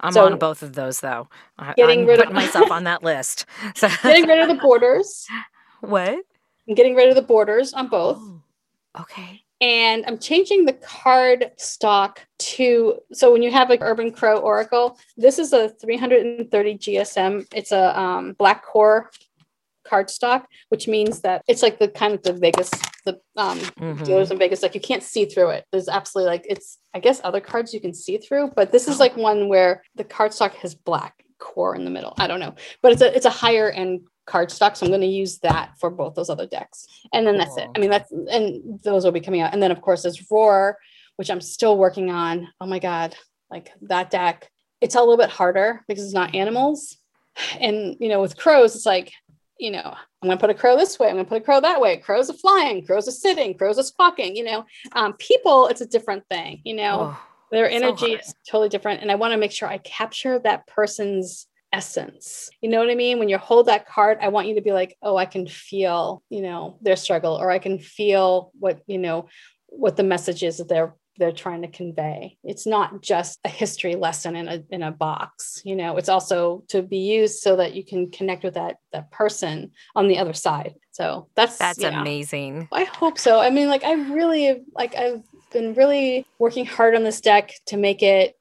I'm 0.00 0.12
So- 0.12 0.26
on 0.26 0.38
both 0.38 0.62
of 0.62 0.74
those 0.74 1.00
though. 1.00 1.28
Getting 1.76 2.00
I'm 2.02 2.06
rid 2.06 2.20
of- 2.22 2.32
myself 2.32 2.70
on 2.70 2.84
that 2.84 3.02
list. 3.02 3.46
So 3.76 3.88
Getting 4.02 4.26
rid 4.26 4.40
of 4.40 4.48
the 4.48 4.54
borders. 4.62 5.26
what? 5.80 6.18
I'm 6.68 6.74
getting 6.74 6.94
rid 6.94 7.08
of 7.08 7.14
the 7.14 7.22
borders 7.22 7.72
on 7.72 7.88
both. 7.88 8.18
Oh, 8.20 8.42
okay. 9.00 9.42
And 9.60 10.04
I'm 10.06 10.18
changing 10.18 10.66
the 10.66 10.74
card 10.74 11.52
stock 11.56 12.20
to 12.38 12.98
so 13.12 13.32
when 13.32 13.42
you 13.42 13.50
have 13.50 13.70
like 13.70 13.80
Urban 13.82 14.12
Crow 14.12 14.38
Oracle, 14.38 14.98
this 15.16 15.38
is 15.38 15.52
a 15.52 15.70
330 15.70 16.78
GSM. 16.78 17.46
It's 17.54 17.72
a 17.72 17.98
um, 17.98 18.34
black 18.34 18.64
core 18.64 19.10
card 19.86 20.10
stock, 20.10 20.46
which 20.68 20.88
means 20.88 21.20
that 21.22 21.42
it's 21.48 21.62
like 21.62 21.78
the 21.78 21.88
kind 21.88 22.12
of 22.12 22.22
the 22.22 22.34
Vegas, 22.34 22.70
the 23.06 23.18
um, 23.36 23.58
mm-hmm. 23.58 24.04
dealers 24.04 24.30
in 24.30 24.38
Vegas, 24.38 24.62
like 24.62 24.74
you 24.74 24.80
can't 24.80 25.02
see 25.02 25.24
through 25.24 25.50
it. 25.50 25.64
There's 25.72 25.88
absolutely 25.88 26.30
like 26.30 26.46
it's. 26.48 26.78
I 26.94 26.98
guess 26.98 27.20
other 27.24 27.40
cards 27.40 27.74
you 27.74 27.80
can 27.80 27.92
see 27.92 28.16
through, 28.16 28.52
but 28.56 28.72
this 28.72 28.88
is 28.88 28.98
like 28.98 29.16
one 29.16 29.48
where 29.48 29.82
the 29.96 30.04
card 30.04 30.32
stock 30.32 30.54
has 30.56 30.74
black 30.74 31.22
core 31.38 31.74
in 31.74 31.84
the 31.84 31.90
middle. 31.90 32.14
I 32.18 32.26
don't 32.26 32.40
know, 32.40 32.54
but 32.82 32.92
it's 32.92 33.02
a 33.02 33.14
it's 33.14 33.26
a 33.26 33.30
higher 33.30 33.70
end 33.70 34.02
cardstock, 34.26 34.76
so 34.76 34.86
I'm 34.86 34.90
going 34.90 35.00
to 35.00 35.06
use 35.06 35.38
that 35.38 35.72
for 35.78 35.90
both 35.90 36.14
those 36.14 36.30
other 36.30 36.46
decks, 36.46 36.86
and 37.12 37.26
then 37.26 37.38
that's 37.38 37.56
it. 37.56 37.68
I 37.74 37.78
mean, 37.78 37.90
that's 37.90 38.10
and 38.10 38.80
those 38.82 39.04
will 39.04 39.12
be 39.12 39.20
coming 39.20 39.40
out, 39.40 39.52
and 39.52 39.62
then 39.62 39.70
of 39.70 39.80
course 39.80 40.02
there's 40.02 40.30
Roar, 40.30 40.78
which 41.16 41.30
I'm 41.30 41.40
still 41.40 41.76
working 41.76 42.10
on. 42.10 42.48
Oh 42.60 42.66
my 42.66 42.78
god, 42.78 43.16
like 43.50 43.72
that 43.82 44.10
deck. 44.10 44.50
It's 44.80 44.94
a 44.94 45.00
little 45.00 45.16
bit 45.16 45.30
harder 45.30 45.82
because 45.88 46.04
it's 46.04 46.14
not 46.14 46.34
animals. 46.34 46.98
And 47.60 47.96
you 48.00 48.08
know, 48.08 48.20
with 48.20 48.36
crows, 48.36 48.74
it's 48.74 48.86
like 48.86 49.12
you 49.58 49.70
know, 49.70 49.94
I'm 50.22 50.28
going 50.28 50.36
to 50.36 50.40
put 50.40 50.50
a 50.50 50.54
crow 50.54 50.76
this 50.76 50.98
way. 50.98 51.08
I'm 51.08 51.14
going 51.14 51.24
to 51.24 51.28
put 51.28 51.40
a 51.40 51.44
crow 51.44 51.60
that 51.60 51.80
way. 51.80 51.96
Crows 51.96 52.28
are 52.28 52.34
flying. 52.34 52.84
Crows 52.84 53.08
are 53.08 53.12
sitting. 53.12 53.56
Crows 53.56 53.78
are 53.78 53.84
squawking. 53.84 54.36
You 54.36 54.44
know, 54.44 54.66
um, 54.92 55.14
people, 55.14 55.68
it's 55.68 55.80
a 55.80 55.86
different 55.86 56.24
thing. 56.28 56.60
You 56.64 56.74
know, 56.74 56.98
oh, 57.00 57.22
their 57.50 57.68
energy 57.70 58.12
so 58.12 58.18
is 58.18 58.34
totally 58.48 58.68
different, 58.68 59.02
and 59.02 59.10
I 59.10 59.14
want 59.14 59.32
to 59.32 59.38
make 59.38 59.52
sure 59.52 59.68
I 59.68 59.78
capture 59.78 60.38
that 60.40 60.66
person's 60.66 61.46
essence. 61.76 62.48
You 62.62 62.70
know 62.70 62.78
what 62.78 62.90
I 62.90 62.94
mean? 62.94 63.18
When 63.18 63.28
you 63.28 63.36
hold 63.36 63.66
that 63.66 63.86
card, 63.86 64.18
I 64.22 64.28
want 64.28 64.48
you 64.48 64.54
to 64.54 64.62
be 64.62 64.72
like, 64.72 64.96
oh, 65.02 65.16
I 65.16 65.26
can 65.26 65.46
feel, 65.46 66.22
you 66.30 66.40
know, 66.40 66.78
their 66.80 66.96
struggle, 66.96 67.34
or 67.34 67.50
I 67.50 67.58
can 67.58 67.78
feel 67.78 68.50
what 68.58 68.80
you 68.86 68.98
know, 68.98 69.28
what 69.66 69.96
the 69.96 70.02
message 70.02 70.42
is 70.42 70.56
that 70.58 70.68
they're 70.68 70.94
they're 71.18 71.32
trying 71.32 71.62
to 71.62 71.68
convey. 71.68 72.36
It's 72.44 72.66
not 72.66 73.02
just 73.02 73.38
a 73.44 73.48
history 73.48 73.94
lesson 73.94 74.36
in 74.36 74.48
a 74.48 74.62
in 74.70 74.82
a 74.82 74.90
box, 74.90 75.62
you 75.64 75.76
know, 75.76 75.96
it's 75.96 76.08
also 76.08 76.64
to 76.68 76.82
be 76.82 76.98
used 76.98 77.40
so 77.40 77.56
that 77.56 77.74
you 77.74 77.84
can 77.84 78.10
connect 78.10 78.44
with 78.44 78.54
that 78.54 78.76
that 78.92 79.10
person 79.10 79.72
on 79.94 80.08
the 80.08 80.18
other 80.18 80.34
side. 80.34 80.74
So 80.92 81.28
that's 81.34 81.58
that's 81.58 81.78
yeah. 81.78 82.00
amazing. 82.00 82.68
I 82.72 82.84
hope 82.84 83.18
so. 83.18 83.40
I 83.40 83.50
mean, 83.50 83.68
like 83.68 83.84
I 83.84 83.92
really 83.92 84.62
like 84.74 84.94
I've 84.96 85.22
been 85.52 85.74
really 85.74 86.26
working 86.38 86.66
hard 86.66 86.94
on 86.94 87.04
this 87.04 87.20
deck 87.20 87.52
to 87.66 87.76
make 87.76 88.02
it 88.02 88.35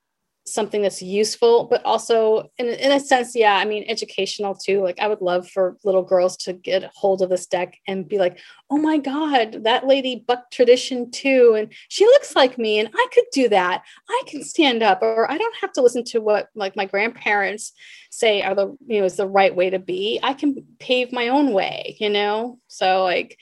something 0.47 0.83
that's 0.83 1.01
useful, 1.01 1.65
but 1.65 1.83
also 1.83 2.51
in, 2.57 2.67
in 2.67 2.91
a 2.91 2.99
sense, 2.99 3.35
yeah, 3.35 3.55
I 3.55 3.65
mean, 3.65 3.83
educational 3.87 4.53
too. 4.53 4.81
Like 4.81 4.99
I 4.99 5.07
would 5.07 5.21
love 5.21 5.49
for 5.49 5.75
little 5.83 6.03
girls 6.03 6.37
to 6.37 6.53
get 6.53 6.91
hold 6.93 7.23
of 7.23 7.29
this 7.29 7.47
deck 7.47 7.77
and 7.87 8.07
be 8.07 8.19
like, 8.19 8.37
oh 8.69 8.77
my 8.77 8.99
God, 8.99 9.63
that 9.63 9.87
lady 9.87 10.23
bucked 10.27 10.53
tradition 10.53 11.09
too. 11.09 11.55
And 11.57 11.73
she 11.89 12.05
looks 12.05 12.35
like 12.35 12.59
me 12.59 12.79
and 12.79 12.89
I 12.93 13.07
could 13.11 13.25
do 13.33 13.49
that. 13.49 13.83
I 14.07 14.21
can 14.27 14.43
stand 14.43 14.83
up 14.83 15.01
or 15.01 15.29
I 15.29 15.37
don't 15.37 15.55
have 15.61 15.73
to 15.73 15.81
listen 15.81 16.03
to 16.05 16.19
what 16.19 16.49
like 16.53 16.75
my 16.75 16.85
grandparents 16.85 17.73
say 18.11 18.43
are 18.43 18.53
the, 18.53 18.77
you 18.85 18.99
know, 18.99 19.05
is 19.05 19.17
the 19.17 19.27
right 19.27 19.55
way 19.55 19.71
to 19.71 19.79
be. 19.79 20.19
I 20.21 20.35
can 20.35 20.63
pave 20.79 21.11
my 21.11 21.29
own 21.29 21.53
way, 21.53 21.97
you 21.99 22.09
know? 22.09 22.59
So 22.67 23.03
like, 23.03 23.39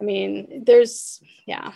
I 0.00 0.04
mean, 0.04 0.64
there's, 0.64 1.20
yeah. 1.46 1.72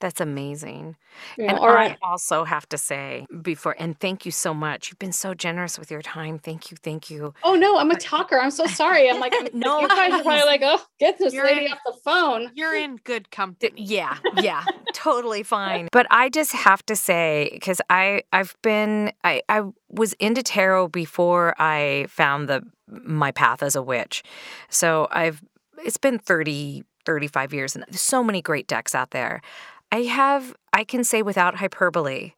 That's 0.00 0.20
amazing. 0.20 0.96
Yeah, 1.36 1.50
and 1.50 1.58
I 1.58 1.96
also 2.02 2.44
have 2.44 2.66
to 2.70 2.78
say 2.78 3.26
before, 3.42 3.76
and 3.78 3.98
thank 4.00 4.24
you 4.24 4.32
so 4.32 4.54
much. 4.54 4.88
You've 4.88 4.98
been 4.98 5.12
so 5.12 5.34
generous 5.34 5.78
with 5.78 5.90
your 5.90 6.00
time. 6.00 6.38
Thank 6.38 6.70
you. 6.70 6.78
Thank 6.82 7.10
you. 7.10 7.34
Oh, 7.42 7.54
no, 7.54 7.76
I'm 7.78 7.90
a 7.90 7.98
talker. 7.98 8.40
I'm 8.40 8.50
so 8.50 8.64
sorry. 8.66 9.10
I'm 9.10 9.20
like, 9.20 9.34
no, 9.54 9.80
you 9.80 9.88
guys 9.88 10.12
are 10.12 10.22
probably 10.22 10.46
like, 10.46 10.62
oh, 10.64 10.80
get 10.98 11.18
this 11.18 11.34
you're 11.34 11.44
lady 11.44 11.66
in, 11.66 11.72
off 11.72 11.78
the 11.84 11.92
phone. 12.02 12.50
You're 12.54 12.74
in 12.74 12.96
good 13.04 13.30
company. 13.30 13.72
Yeah. 13.76 14.16
Yeah. 14.40 14.64
totally 14.94 15.42
fine. 15.42 15.88
But 16.00 16.06
I 16.10 16.30
just 16.30 16.52
have 16.52 16.84
to 16.86 16.96
say, 16.96 17.50
because 17.52 17.80
I, 17.90 18.22
I've 18.32 18.56
been, 18.62 19.12
I, 19.22 19.42
I 19.48 19.62
was 19.90 20.14
into 20.14 20.42
tarot 20.42 20.88
before 20.88 21.54
I 21.60 22.06
found 22.08 22.48
the, 22.48 22.62
my 22.88 23.32
path 23.32 23.62
as 23.62 23.76
a 23.76 23.82
witch. 23.82 24.22
So 24.70 25.08
I've, 25.10 25.42
it's 25.84 25.98
been 25.98 26.18
30, 26.18 26.84
35 27.04 27.52
years 27.52 27.76
and 27.76 27.84
so 27.90 28.22
many 28.22 28.40
great 28.40 28.66
decks 28.66 28.94
out 28.94 29.10
there. 29.10 29.42
I 29.92 30.02
have, 30.02 30.54
I 30.72 30.84
can 30.84 31.02
say 31.02 31.22
without 31.22 31.56
hyperbole, 31.56 32.32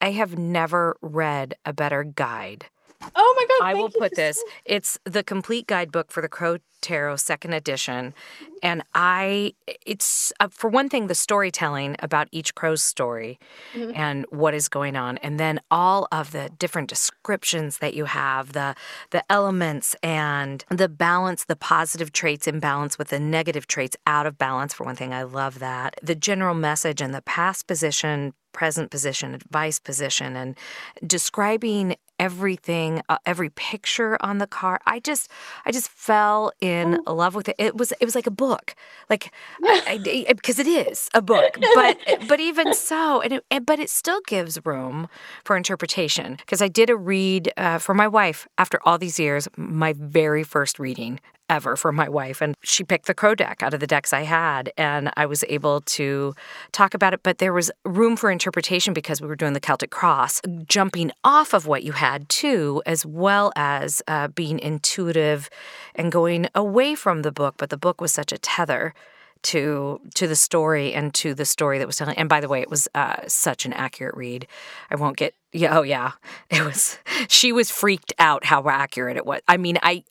I 0.00 0.10
have 0.10 0.36
never 0.36 0.96
read 1.00 1.54
a 1.64 1.72
better 1.72 2.02
guide. 2.02 2.66
Oh 3.14 3.34
my 3.36 3.46
God. 3.46 3.68
I 3.68 3.74
will 3.74 3.90
put 3.90 4.14
this. 4.14 4.42
It's 4.64 4.98
the 5.04 5.22
complete 5.22 5.66
guidebook 5.66 6.10
for 6.10 6.20
the 6.20 6.28
Crow 6.28 6.58
Tarot 6.82 7.16
second 7.16 7.52
edition. 7.52 8.14
And 8.62 8.82
I, 8.94 9.54
it's 9.84 10.32
uh, 10.40 10.48
for 10.50 10.68
one 10.68 10.88
thing, 10.88 11.06
the 11.06 11.14
storytelling 11.14 11.96
about 12.00 12.28
each 12.32 12.54
crow's 12.54 12.82
story 12.82 13.38
mm-hmm. 13.74 13.92
and 13.94 14.26
what 14.30 14.54
is 14.54 14.68
going 14.68 14.94
on. 14.94 15.18
And 15.18 15.40
then 15.40 15.60
all 15.70 16.06
of 16.12 16.32
the 16.32 16.50
different 16.58 16.88
descriptions 16.88 17.78
that 17.78 17.94
you 17.94 18.04
have, 18.04 18.52
the, 18.52 18.74
the 19.10 19.24
elements 19.32 19.96
and 20.02 20.64
the 20.70 20.88
balance, 20.88 21.44
the 21.44 21.56
positive 21.56 22.12
traits 22.12 22.46
in 22.46 22.60
balance 22.60 22.98
with 22.98 23.08
the 23.08 23.20
negative 23.20 23.66
traits 23.66 23.96
out 24.06 24.26
of 24.26 24.38
balance. 24.38 24.72
For 24.72 24.84
one 24.84 24.96
thing, 24.96 25.12
I 25.12 25.22
love 25.22 25.58
that. 25.58 25.98
The 26.02 26.14
general 26.14 26.54
message 26.54 27.00
and 27.00 27.14
the 27.14 27.22
past 27.22 27.66
position, 27.66 28.32
present 28.52 28.90
position, 28.90 29.34
advice 29.34 29.78
position, 29.78 30.36
and 30.36 30.56
describing 31.06 31.96
everything, 32.18 33.02
uh, 33.08 33.18
every 33.26 33.50
picture 33.50 34.16
on 34.20 34.38
the 34.38 34.46
car. 34.46 34.80
I 34.86 35.00
just, 35.00 35.30
I 35.64 35.72
just 35.72 35.88
fell 35.88 36.52
in 36.60 37.00
oh. 37.06 37.14
love 37.14 37.34
with 37.34 37.48
it. 37.48 37.56
It 37.58 37.76
was, 37.76 37.92
it 38.00 38.04
was 38.04 38.14
like 38.14 38.26
a 38.26 38.30
book, 38.30 38.74
like 39.08 39.32
because 39.60 40.58
it 40.58 40.66
is 40.66 41.08
a 41.14 41.22
book. 41.22 41.58
But, 41.74 41.98
but 42.28 42.40
even 42.40 42.74
so, 42.74 43.20
and, 43.20 43.40
it, 43.50 43.66
but 43.66 43.78
it 43.78 43.90
still 43.90 44.20
gives 44.26 44.64
room 44.64 45.08
for 45.44 45.56
interpretation. 45.56 46.36
Because 46.36 46.62
I 46.62 46.68
did 46.68 46.90
a 46.90 46.96
read 46.96 47.52
uh, 47.56 47.78
for 47.78 47.94
my 47.94 48.08
wife 48.08 48.46
after 48.58 48.80
all 48.84 48.98
these 48.98 49.18
years, 49.18 49.48
my 49.56 49.92
very 49.92 50.42
first 50.42 50.78
reading 50.78 51.20
ever 51.48 51.76
for 51.76 51.92
my 51.92 52.08
wife. 52.08 52.40
And 52.40 52.54
she 52.62 52.84
picked 52.84 53.06
the 53.06 53.14
Crow 53.14 53.34
deck 53.34 53.62
out 53.62 53.74
of 53.74 53.80
the 53.80 53.86
decks 53.86 54.12
I 54.12 54.22
had, 54.22 54.72
and 54.76 55.10
I 55.16 55.26
was 55.26 55.44
able 55.48 55.80
to 55.82 56.34
talk 56.72 56.94
about 56.94 57.14
it. 57.14 57.20
But 57.22 57.38
there 57.38 57.52
was 57.52 57.70
room 57.84 58.16
for 58.16 58.30
interpretation 58.30 58.92
because 58.92 59.20
we 59.20 59.28
were 59.28 59.36
doing 59.36 59.52
the 59.52 59.60
Celtic 59.60 59.90
Cross, 59.90 60.42
jumping 60.66 61.12
off 61.24 61.52
of 61.52 61.66
what 61.66 61.82
you 61.82 61.92
had 61.92 62.28
too, 62.28 62.82
as 62.86 63.04
well 63.06 63.52
as 63.56 64.02
uh, 64.08 64.28
being 64.28 64.58
intuitive 64.58 65.48
and 65.94 66.12
going 66.12 66.48
away 66.54 66.94
from 66.94 67.22
the 67.22 67.32
book. 67.32 67.54
But 67.58 67.70
the 67.70 67.76
book 67.76 68.00
was 68.00 68.12
such 68.12 68.32
a 68.32 68.38
tether 68.38 68.94
to 69.42 70.00
to 70.14 70.26
the 70.26 70.34
story 70.34 70.92
and 70.92 71.14
to 71.14 71.34
the 71.34 71.44
story 71.44 71.78
that 71.78 71.86
was 71.86 71.96
telling. 71.96 72.16
And 72.18 72.28
by 72.28 72.40
the 72.40 72.48
way, 72.48 72.60
it 72.60 72.70
was 72.70 72.88
uh, 72.94 73.16
such 73.28 73.64
an 73.64 73.72
accurate 73.72 74.16
read. 74.16 74.46
I 74.90 74.96
won't 74.96 75.16
get 75.16 75.34
yeah. 75.52 75.78
Oh 75.78 75.82
yeah, 75.82 76.12
it 76.50 76.64
was. 76.64 76.98
She 77.28 77.52
was 77.52 77.70
freaked 77.70 78.12
out 78.18 78.44
how 78.44 78.68
accurate 78.68 79.16
it 79.16 79.26
was. 79.26 79.40
I 79.48 79.56
mean, 79.56 79.78
I 79.82 80.04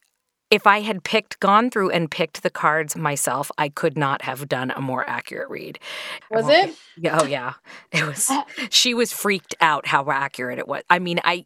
if 0.56 0.66
I 0.66 0.80
had 0.80 1.04
picked, 1.04 1.42
gone 1.42 1.70
through 1.70 1.90
and 1.90 2.10
picked 2.10 2.42
the 2.42 2.50
cards 2.50 2.96
myself, 2.96 3.52
I 3.58 3.68
could 3.68 3.98
not 3.98 4.22
have 4.22 4.48
done 4.48 4.72
a 4.72 4.80
more 4.80 5.08
accurate 5.08 5.50
read. 5.50 5.80
Was 6.32 6.48
it? 6.48 6.74
Yeah. 6.98 7.20
Oh, 7.20 7.26
yeah. 7.26 7.56
It 7.92 8.06
was. 8.06 8.32
She 8.70 8.94
was 8.94 9.12
freaked 9.12 9.54
out 9.60 9.86
how 9.86 10.10
accurate 10.10 10.60
it 10.60 10.68
was. 10.68 10.84
I 10.90 11.00
mean, 11.00 11.20
I. 11.26 11.46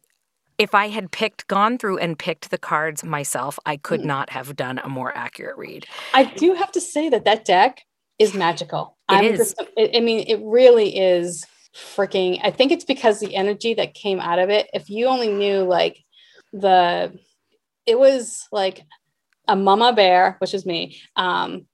If 0.58 0.76
I 0.76 0.88
had 0.88 1.10
picked, 1.10 1.48
gone 1.48 1.76
through 1.76 1.98
and 1.98 2.16
picked 2.16 2.50
the 2.50 2.58
cards 2.58 3.02
myself, 3.02 3.58
I 3.66 3.76
could 3.78 4.02
mm. 4.02 4.04
not 4.04 4.30
have 4.30 4.54
done 4.54 4.78
a 4.78 4.88
more 4.88 5.16
accurate 5.16 5.56
read. 5.56 5.86
I 6.14 6.24
do 6.24 6.54
have 6.54 6.70
to 6.72 6.80
say 6.80 7.08
that 7.08 7.24
that 7.24 7.44
deck 7.44 7.80
is 8.20 8.34
magical. 8.34 8.96
It 9.08 9.14
I'm 9.14 9.24
is. 9.24 9.38
Just, 9.38 9.62
I 9.76 9.98
mean, 9.98 10.24
it 10.28 10.38
really 10.40 10.96
is 10.96 11.44
freaking. 11.74 12.38
I 12.44 12.52
think 12.52 12.70
it's 12.70 12.84
because 12.84 13.18
the 13.18 13.34
energy 13.34 13.74
that 13.74 13.94
came 13.94 14.20
out 14.20 14.38
of 14.38 14.50
it. 14.50 14.68
If 14.72 14.88
you 14.88 15.06
only 15.06 15.32
knew 15.32 15.62
like 15.62 16.04
the 16.52 17.18
it 17.86 17.98
was 17.98 18.46
like 18.52 18.84
a 19.50 19.56
mama 19.56 19.92
bear, 19.92 20.36
which 20.38 20.54
is 20.54 20.64
me, 20.64 21.00
um, 21.16 21.66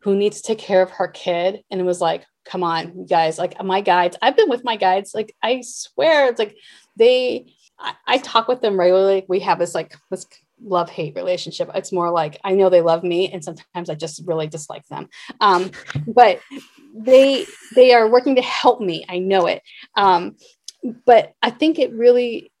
who 0.00 0.16
needs 0.16 0.40
to 0.40 0.48
take 0.48 0.58
care 0.58 0.82
of 0.82 0.90
her 0.90 1.08
kid. 1.08 1.62
And 1.70 1.80
it 1.80 1.84
was 1.84 2.00
like, 2.00 2.24
come 2.44 2.64
on, 2.64 2.98
you 2.98 3.06
guys, 3.06 3.38
like 3.38 3.62
my 3.62 3.82
guides, 3.82 4.16
I've 4.22 4.36
been 4.36 4.48
with 4.48 4.64
my 4.64 4.76
guides. 4.76 5.14
Like, 5.14 5.36
I 5.42 5.60
swear, 5.60 6.28
it's 6.28 6.38
like 6.38 6.56
they, 6.96 7.52
I, 7.78 7.94
I 8.06 8.18
talk 8.18 8.48
with 8.48 8.62
them 8.62 8.78
regularly. 8.78 9.24
We 9.28 9.40
have 9.40 9.58
this 9.58 9.74
like 9.74 9.94
this 10.10 10.26
love 10.64 10.88
hate 10.88 11.14
relationship. 11.14 11.70
It's 11.74 11.92
more 11.92 12.10
like 12.10 12.40
I 12.44 12.52
know 12.52 12.70
they 12.70 12.80
love 12.80 13.04
me, 13.04 13.30
and 13.30 13.44
sometimes 13.44 13.90
I 13.90 13.94
just 13.94 14.22
really 14.26 14.46
dislike 14.46 14.86
them. 14.88 15.08
Um, 15.40 15.70
but 16.06 16.40
they 16.94 17.46
they 17.74 17.92
are 17.92 18.08
working 18.08 18.36
to 18.36 18.42
help 18.42 18.80
me. 18.80 19.04
I 19.08 19.18
know 19.18 19.46
it. 19.46 19.62
Um, 19.96 20.36
but 21.04 21.32
I 21.42 21.50
think 21.50 21.78
it 21.78 21.92
really 21.92 22.52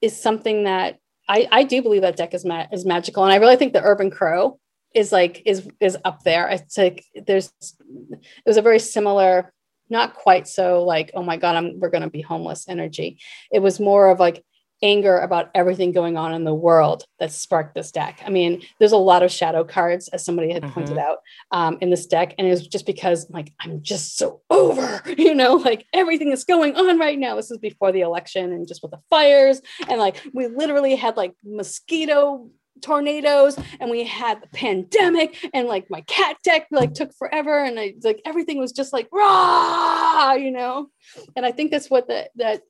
is 0.00 0.20
something 0.20 0.64
that 0.64 0.98
I, 1.28 1.48
I 1.50 1.62
do 1.64 1.82
believe 1.82 2.02
that 2.02 2.16
deck 2.16 2.34
is 2.34 2.44
ma- 2.44 2.66
is 2.72 2.84
magical, 2.84 3.24
and 3.24 3.32
I 3.32 3.36
really 3.36 3.56
think 3.56 3.72
the 3.72 3.82
Urban 3.82 4.10
Crow 4.10 4.58
is 4.94 5.12
like 5.12 5.42
is 5.44 5.68
is 5.80 5.96
up 6.04 6.22
there. 6.22 6.48
It's 6.48 6.78
like 6.78 7.04
there's 7.14 7.52
it 7.60 8.20
was 8.46 8.56
a 8.56 8.62
very 8.62 8.78
similar, 8.78 9.52
not 9.90 10.14
quite 10.14 10.46
so 10.48 10.84
like 10.84 11.10
oh 11.14 11.22
my 11.22 11.36
god, 11.36 11.56
I'm 11.56 11.80
we're 11.80 11.90
gonna 11.90 12.10
be 12.10 12.22
homeless 12.22 12.68
energy. 12.68 13.18
It 13.50 13.60
was 13.60 13.80
more 13.80 14.08
of 14.10 14.20
like 14.20 14.44
anger 14.82 15.18
about 15.18 15.50
everything 15.54 15.92
going 15.92 16.16
on 16.16 16.34
in 16.34 16.44
the 16.44 16.54
world 16.54 17.04
that 17.18 17.32
sparked 17.32 17.74
this 17.74 17.90
deck. 17.90 18.20
I 18.26 18.30
mean, 18.30 18.62
there's 18.78 18.92
a 18.92 18.96
lot 18.96 19.22
of 19.22 19.30
shadow 19.30 19.64
cards, 19.64 20.08
as 20.08 20.24
somebody 20.24 20.52
had 20.52 20.62
mm-hmm. 20.62 20.72
pointed 20.72 20.98
out 20.98 21.18
um, 21.50 21.78
in 21.80 21.90
this 21.90 22.06
deck. 22.06 22.34
And 22.38 22.46
it 22.46 22.50
was 22.50 22.66
just 22.66 22.86
because, 22.86 23.28
like, 23.30 23.52
I'm 23.60 23.82
just 23.82 24.16
so 24.16 24.42
over, 24.50 25.02
you 25.18 25.34
know, 25.34 25.54
like 25.54 25.86
everything 25.92 26.30
that's 26.30 26.44
going 26.44 26.76
on 26.76 26.98
right 26.98 27.18
now. 27.18 27.36
This 27.36 27.50
is 27.50 27.58
before 27.58 27.92
the 27.92 28.02
election 28.02 28.52
and 28.52 28.68
just 28.68 28.82
with 28.82 28.90
the 28.90 29.00
fires. 29.10 29.62
And 29.88 29.98
like, 29.98 30.22
we 30.32 30.48
literally 30.48 30.96
had 30.96 31.16
like 31.16 31.32
mosquito 31.44 32.50
tornadoes 32.80 33.58
and 33.80 33.90
we 33.90 34.04
had 34.04 34.42
the 34.42 34.48
pandemic 34.48 35.36
and 35.54 35.68
like 35.68 35.90
my 35.90 36.00
cat 36.02 36.36
deck 36.42 36.66
like 36.70 36.94
took 36.94 37.12
forever 37.14 37.64
and 37.64 37.78
I 37.78 37.94
like 38.02 38.20
everything 38.24 38.58
was 38.58 38.72
just 38.72 38.92
like 38.92 39.08
rah! 39.12 40.34
you 40.34 40.50
know? 40.50 40.88
And 41.34 41.46
I 41.46 41.52
think 41.52 41.70
that's 41.70 41.90
what 41.90 42.06
the 42.06 42.28
that 42.36 42.62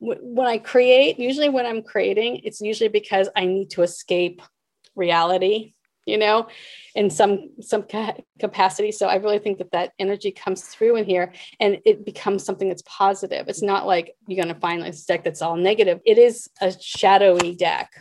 w- 0.00 0.20
when 0.22 0.46
I 0.46 0.58
create 0.58 1.18
usually 1.18 1.48
when 1.48 1.66
I'm 1.66 1.82
creating 1.82 2.40
it's 2.44 2.60
usually 2.60 2.88
because 2.88 3.28
I 3.36 3.46
need 3.46 3.70
to 3.70 3.82
escape 3.82 4.42
reality 4.94 5.74
you 6.06 6.16
know 6.16 6.48
in 6.96 7.10
some 7.10 7.50
some 7.60 7.82
ca- 7.82 8.16
capacity. 8.40 8.90
So 8.90 9.06
I 9.06 9.16
really 9.16 9.38
think 9.38 9.58
that 9.58 9.70
that 9.72 9.92
energy 9.98 10.32
comes 10.32 10.62
through 10.62 10.96
in 10.96 11.04
here 11.04 11.32
and 11.60 11.78
it 11.84 12.04
becomes 12.04 12.44
something 12.44 12.68
that's 12.68 12.82
positive. 12.86 13.48
It's 13.48 13.62
not 13.62 13.86
like 13.86 14.16
you're 14.26 14.42
going 14.42 14.54
to 14.54 14.60
find 14.60 14.82
this 14.82 15.04
deck 15.04 15.22
that's 15.22 15.42
all 15.42 15.56
negative. 15.56 16.00
It 16.06 16.16
is 16.16 16.48
a 16.60 16.72
shadowy 16.80 17.54
deck 17.54 17.92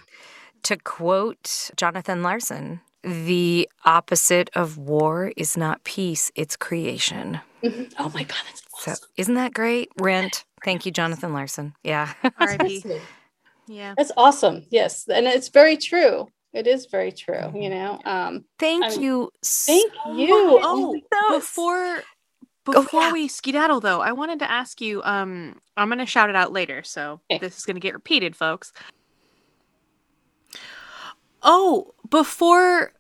to 0.65 0.77
quote 0.77 1.69
Jonathan 1.77 2.23
Larson, 2.23 2.81
the 3.03 3.69
opposite 3.85 4.49
of 4.55 4.77
war 4.77 5.31
is 5.37 5.55
not 5.55 5.83
peace, 5.83 6.31
it's 6.35 6.55
creation. 6.55 7.39
Mm-hmm. 7.63 7.83
Oh 7.99 8.09
my 8.13 8.23
God, 8.23 8.37
that's 8.47 8.63
awesome. 8.73 8.95
So, 8.95 9.07
isn't 9.17 9.35
that 9.35 9.53
great? 9.53 9.89
Rent. 9.99 10.43
Thank 10.63 10.85
you, 10.85 10.91
Jonathan 10.91 11.33
Larson. 11.33 11.75
Yeah. 11.83 12.13
yeah. 13.67 13.93
That's 13.95 14.11
awesome. 14.17 14.65
Yes. 14.71 15.07
And 15.07 15.27
it's 15.27 15.49
very 15.49 15.77
true. 15.77 16.27
It 16.51 16.65
is 16.65 16.87
very 16.87 17.11
true, 17.11 17.51
you 17.53 17.69
know. 17.69 17.99
Um 18.03 18.45
thank 18.57 18.85
I 18.85 18.89
mean, 18.89 19.01
you. 19.01 19.31
Thank 19.43 19.93
you. 20.15 20.59
Oh, 20.63 20.99
oh 21.11 21.35
before 21.35 22.01
before 22.65 23.01
oh, 23.01 23.05
yeah. 23.07 23.13
we 23.13 23.27
skedaddle 23.27 23.81
though, 23.81 24.01
I 24.01 24.13
wanted 24.13 24.39
to 24.39 24.49
ask 24.49 24.81
you, 24.81 25.03
um, 25.03 25.59
I'm 25.77 25.89
gonna 25.89 26.07
shout 26.07 26.31
it 26.31 26.35
out 26.35 26.51
later, 26.51 26.81
so 26.81 27.21
okay. 27.29 27.37
this 27.37 27.57
is 27.57 27.65
gonna 27.65 27.79
get 27.79 27.93
repeated, 27.93 28.35
folks. 28.35 28.73
Oh, 31.45 31.93
before 32.09 32.91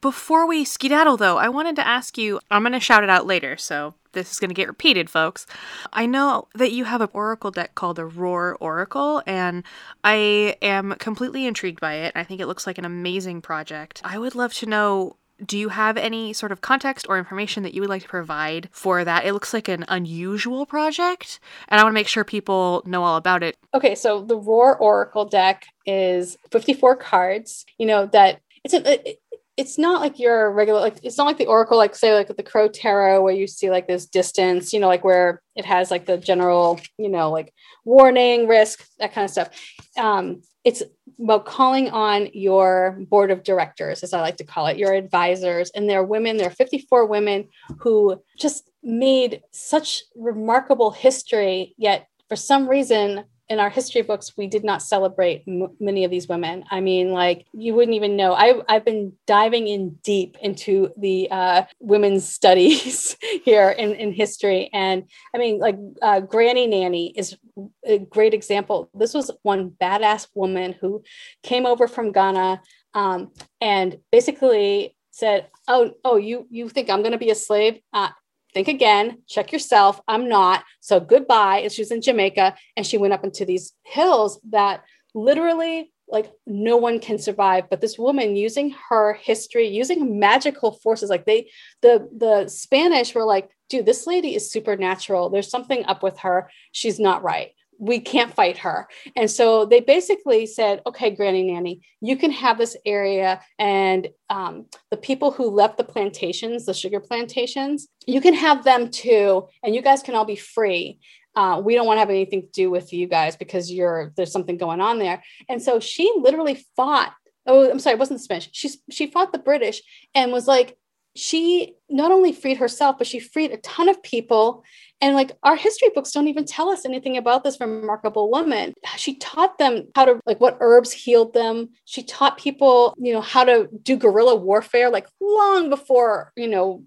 before 0.00 0.46
we 0.46 0.64
skedaddle 0.64 1.16
though, 1.16 1.36
I 1.36 1.48
wanted 1.48 1.74
to 1.76 1.86
ask 1.86 2.16
you, 2.16 2.38
I'm 2.50 2.62
going 2.62 2.72
to 2.72 2.80
shout 2.80 3.02
it 3.02 3.10
out 3.10 3.26
later, 3.26 3.56
so 3.56 3.94
this 4.12 4.30
is 4.30 4.38
going 4.38 4.50
to 4.50 4.54
get 4.54 4.68
repeated, 4.68 5.10
folks. 5.10 5.44
I 5.92 6.06
know 6.06 6.46
that 6.54 6.70
you 6.70 6.84
have 6.84 7.00
an 7.00 7.08
oracle 7.12 7.50
deck 7.50 7.74
called 7.74 7.96
the 7.96 8.06
Roar 8.06 8.56
Oracle, 8.60 9.22
and 9.26 9.64
I 10.04 10.56
am 10.62 10.94
completely 11.00 11.46
intrigued 11.46 11.80
by 11.80 11.94
it. 11.94 12.12
I 12.14 12.22
think 12.22 12.40
it 12.40 12.46
looks 12.46 12.66
like 12.66 12.78
an 12.78 12.84
amazing 12.84 13.42
project. 13.42 14.00
I 14.04 14.18
would 14.18 14.36
love 14.36 14.54
to 14.54 14.66
know 14.66 15.16
do 15.44 15.58
you 15.58 15.68
have 15.68 15.96
any 15.96 16.32
sort 16.32 16.52
of 16.52 16.60
context 16.60 17.06
or 17.08 17.18
information 17.18 17.62
that 17.62 17.74
you 17.74 17.80
would 17.80 17.90
like 17.90 18.02
to 18.02 18.08
provide 18.08 18.68
for 18.72 19.04
that? 19.04 19.24
It 19.24 19.32
looks 19.32 19.54
like 19.54 19.68
an 19.68 19.84
unusual 19.88 20.66
project, 20.66 21.40
and 21.68 21.80
I 21.80 21.84
want 21.84 21.92
to 21.92 21.94
make 21.94 22.08
sure 22.08 22.24
people 22.24 22.82
know 22.86 23.04
all 23.04 23.16
about 23.16 23.42
it. 23.42 23.56
Okay, 23.74 23.94
so 23.94 24.22
the 24.22 24.36
Roar 24.36 24.76
Oracle 24.76 25.24
deck 25.24 25.66
is 25.86 26.36
54 26.50 26.96
cards, 26.96 27.64
you 27.78 27.86
know, 27.86 28.06
that 28.06 28.40
it's 28.64 28.74
a, 28.74 29.08
it, 29.08 29.20
it's 29.58 29.76
not 29.76 30.00
like 30.00 30.20
your 30.20 30.52
regular 30.52 30.80
like 30.80 30.98
it's 31.02 31.18
not 31.18 31.26
like 31.26 31.36
the 31.36 31.46
oracle 31.46 31.76
like 31.76 31.96
say 31.96 32.14
like 32.14 32.28
the 32.28 32.42
crow 32.44 32.68
tarot 32.68 33.20
where 33.20 33.34
you 33.34 33.48
see 33.48 33.70
like 33.70 33.88
this 33.88 34.06
distance 34.06 34.72
you 34.72 34.78
know 34.78 34.86
like 34.86 35.02
where 35.02 35.42
it 35.56 35.64
has 35.64 35.90
like 35.90 36.06
the 36.06 36.16
general 36.16 36.80
you 36.96 37.08
know 37.08 37.30
like 37.32 37.52
warning 37.84 38.46
risk 38.46 38.86
that 39.00 39.12
kind 39.12 39.24
of 39.24 39.30
stuff 39.30 39.50
um, 39.98 40.40
it's 40.64 40.82
about 41.22 41.44
calling 41.44 41.90
on 41.90 42.28
your 42.32 42.96
board 43.08 43.30
of 43.30 43.42
directors 43.42 44.02
as 44.02 44.12
i 44.12 44.20
like 44.20 44.36
to 44.36 44.44
call 44.44 44.66
it 44.66 44.78
your 44.78 44.92
advisors 44.92 45.70
and 45.70 45.88
they're 45.88 46.04
women 46.04 46.36
there 46.36 46.46
are 46.46 46.50
54 46.50 47.06
women 47.06 47.48
who 47.78 48.20
just 48.38 48.70
made 48.82 49.42
such 49.50 50.02
remarkable 50.14 50.90
history 50.90 51.74
yet 51.76 52.08
for 52.28 52.36
some 52.36 52.68
reason 52.68 53.24
in 53.48 53.60
our 53.60 53.70
history 53.70 54.02
books, 54.02 54.32
we 54.36 54.46
did 54.46 54.64
not 54.64 54.82
celebrate 54.82 55.42
m- 55.48 55.74
many 55.80 56.04
of 56.04 56.10
these 56.10 56.28
women. 56.28 56.64
I 56.70 56.80
mean, 56.80 57.12
like 57.12 57.46
you 57.52 57.74
wouldn't 57.74 57.94
even 57.94 58.16
know. 58.16 58.34
I, 58.34 58.60
I've 58.68 58.84
been 58.84 59.14
diving 59.26 59.68
in 59.68 59.98
deep 60.02 60.36
into 60.42 60.90
the 60.96 61.28
uh, 61.30 61.62
women's 61.80 62.28
studies 62.38 63.16
here 63.44 63.70
in, 63.70 63.94
in 63.94 64.12
history. 64.12 64.70
And 64.72 65.04
I 65.34 65.38
mean, 65.38 65.58
like 65.58 65.78
uh, 66.02 66.20
Granny 66.20 66.66
Nanny 66.66 67.12
is 67.16 67.36
a 67.84 67.98
great 67.98 68.34
example. 68.34 68.90
This 68.94 69.14
was 69.14 69.30
one 69.42 69.70
badass 69.70 70.28
woman 70.34 70.74
who 70.80 71.02
came 71.42 71.66
over 71.66 71.88
from 71.88 72.12
Ghana 72.12 72.60
um, 72.94 73.32
and 73.60 73.98
basically 74.12 74.96
said, 75.10 75.48
"Oh, 75.66 75.92
oh, 76.04 76.16
you 76.16 76.46
you 76.50 76.68
think 76.68 76.90
I'm 76.90 77.02
going 77.02 77.12
to 77.12 77.18
be 77.18 77.30
a 77.30 77.34
slave? 77.34 77.80
Uh, 77.92 78.10
think 78.54 78.68
again, 78.68 79.22
check 79.28 79.52
yourself. 79.52 80.00
I'm 80.08 80.28
not. 80.28 80.64
So 80.80 81.00
goodbye. 81.00 81.58
And 81.58 81.72
she 81.72 81.82
was 81.82 81.90
in 81.90 82.02
Jamaica 82.02 82.54
and 82.76 82.86
she 82.86 82.98
went 82.98 83.12
up 83.12 83.24
into 83.24 83.44
these 83.44 83.72
hills 83.84 84.40
that 84.50 84.84
literally 85.14 85.92
like 86.10 86.32
no 86.46 86.76
one 86.76 87.00
can 87.00 87.18
survive 87.18 87.68
but 87.68 87.80
this 87.80 87.98
woman 87.98 88.34
using 88.34 88.74
her 88.88 89.14
history 89.14 89.68
using 89.68 90.18
magical 90.18 90.72
forces 90.72 91.10
like 91.10 91.26
they 91.26 91.50
the 91.82 92.08
the 92.16 92.48
spanish 92.48 93.14
were 93.14 93.24
like 93.24 93.50
dude 93.68 93.84
this 93.84 94.06
lady 94.06 94.34
is 94.34 94.50
supernatural 94.50 95.28
there's 95.28 95.50
something 95.50 95.84
up 95.84 96.02
with 96.02 96.18
her 96.18 96.50
she's 96.72 96.98
not 96.98 97.22
right 97.22 97.50
we 97.78 98.00
can't 98.00 98.34
fight 98.34 98.58
her. 98.58 98.88
And 99.16 99.30
so 99.30 99.64
they 99.64 99.80
basically 99.80 100.46
said, 100.46 100.82
okay, 100.86 101.10
Granny 101.10 101.44
Nanny, 101.44 101.80
you 102.00 102.16
can 102.16 102.30
have 102.32 102.58
this 102.58 102.76
area. 102.84 103.40
And 103.58 104.08
um, 104.28 104.66
the 104.90 104.96
people 104.96 105.30
who 105.30 105.48
left 105.48 105.76
the 105.76 105.84
plantations, 105.84 106.66
the 106.66 106.74
sugar 106.74 107.00
plantations, 107.00 107.88
you 108.06 108.20
can 108.20 108.34
have 108.34 108.64
them 108.64 108.90
too. 108.90 109.46
And 109.62 109.74
you 109.74 109.82
guys 109.82 110.02
can 110.02 110.14
all 110.14 110.24
be 110.24 110.36
free. 110.36 110.98
Uh, 111.36 111.60
we 111.64 111.74
don't 111.74 111.86
want 111.86 111.96
to 111.96 112.00
have 112.00 112.10
anything 112.10 112.42
to 112.42 112.48
do 112.52 112.68
with 112.68 112.92
you 112.92 113.06
guys 113.06 113.36
because 113.36 113.70
you're 113.70 114.12
there's 114.16 114.32
something 114.32 114.56
going 114.56 114.80
on 114.80 114.98
there. 114.98 115.22
And 115.48 115.62
so 115.62 115.78
she 115.78 116.12
literally 116.18 116.66
fought. 116.76 117.12
Oh, 117.46 117.70
I'm 117.70 117.78
sorry, 117.78 117.94
it 117.94 117.98
wasn't 117.98 118.20
Spanish. 118.20 118.50
She 118.52 118.70
she 118.90 119.06
fought 119.06 119.32
the 119.32 119.38
British 119.38 119.80
and 120.14 120.32
was 120.32 120.46
like, 120.46 120.76
she 121.18 121.74
not 121.88 122.12
only 122.12 122.32
freed 122.32 122.58
herself, 122.58 122.96
but 122.98 123.06
she 123.06 123.18
freed 123.18 123.50
a 123.50 123.56
ton 123.58 123.88
of 123.88 124.02
people 124.02 124.64
and 125.00 125.14
like 125.14 125.32
our 125.42 125.56
history 125.56 125.90
books 125.94 126.10
don't 126.10 126.28
even 126.28 126.44
tell 126.44 126.70
us 126.70 126.84
anything 126.84 127.16
about 127.16 127.44
this 127.44 127.60
remarkable 127.60 128.30
woman. 128.30 128.74
She 128.96 129.16
taught 129.16 129.58
them 129.58 129.88
how 129.94 130.04
to 130.06 130.20
like 130.26 130.40
what 130.40 130.58
herbs 130.60 130.92
healed 130.92 131.34
them. 131.34 131.70
She 131.84 132.02
taught 132.02 132.38
people, 132.38 132.94
you 132.98 133.12
know, 133.12 133.20
how 133.20 133.44
to 133.44 133.68
do 133.82 133.96
guerrilla 133.96 134.34
warfare 134.34 134.90
like 134.90 135.06
long 135.20 135.70
before, 135.70 136.32
you 136.36 136.48
know, 136.48 136.84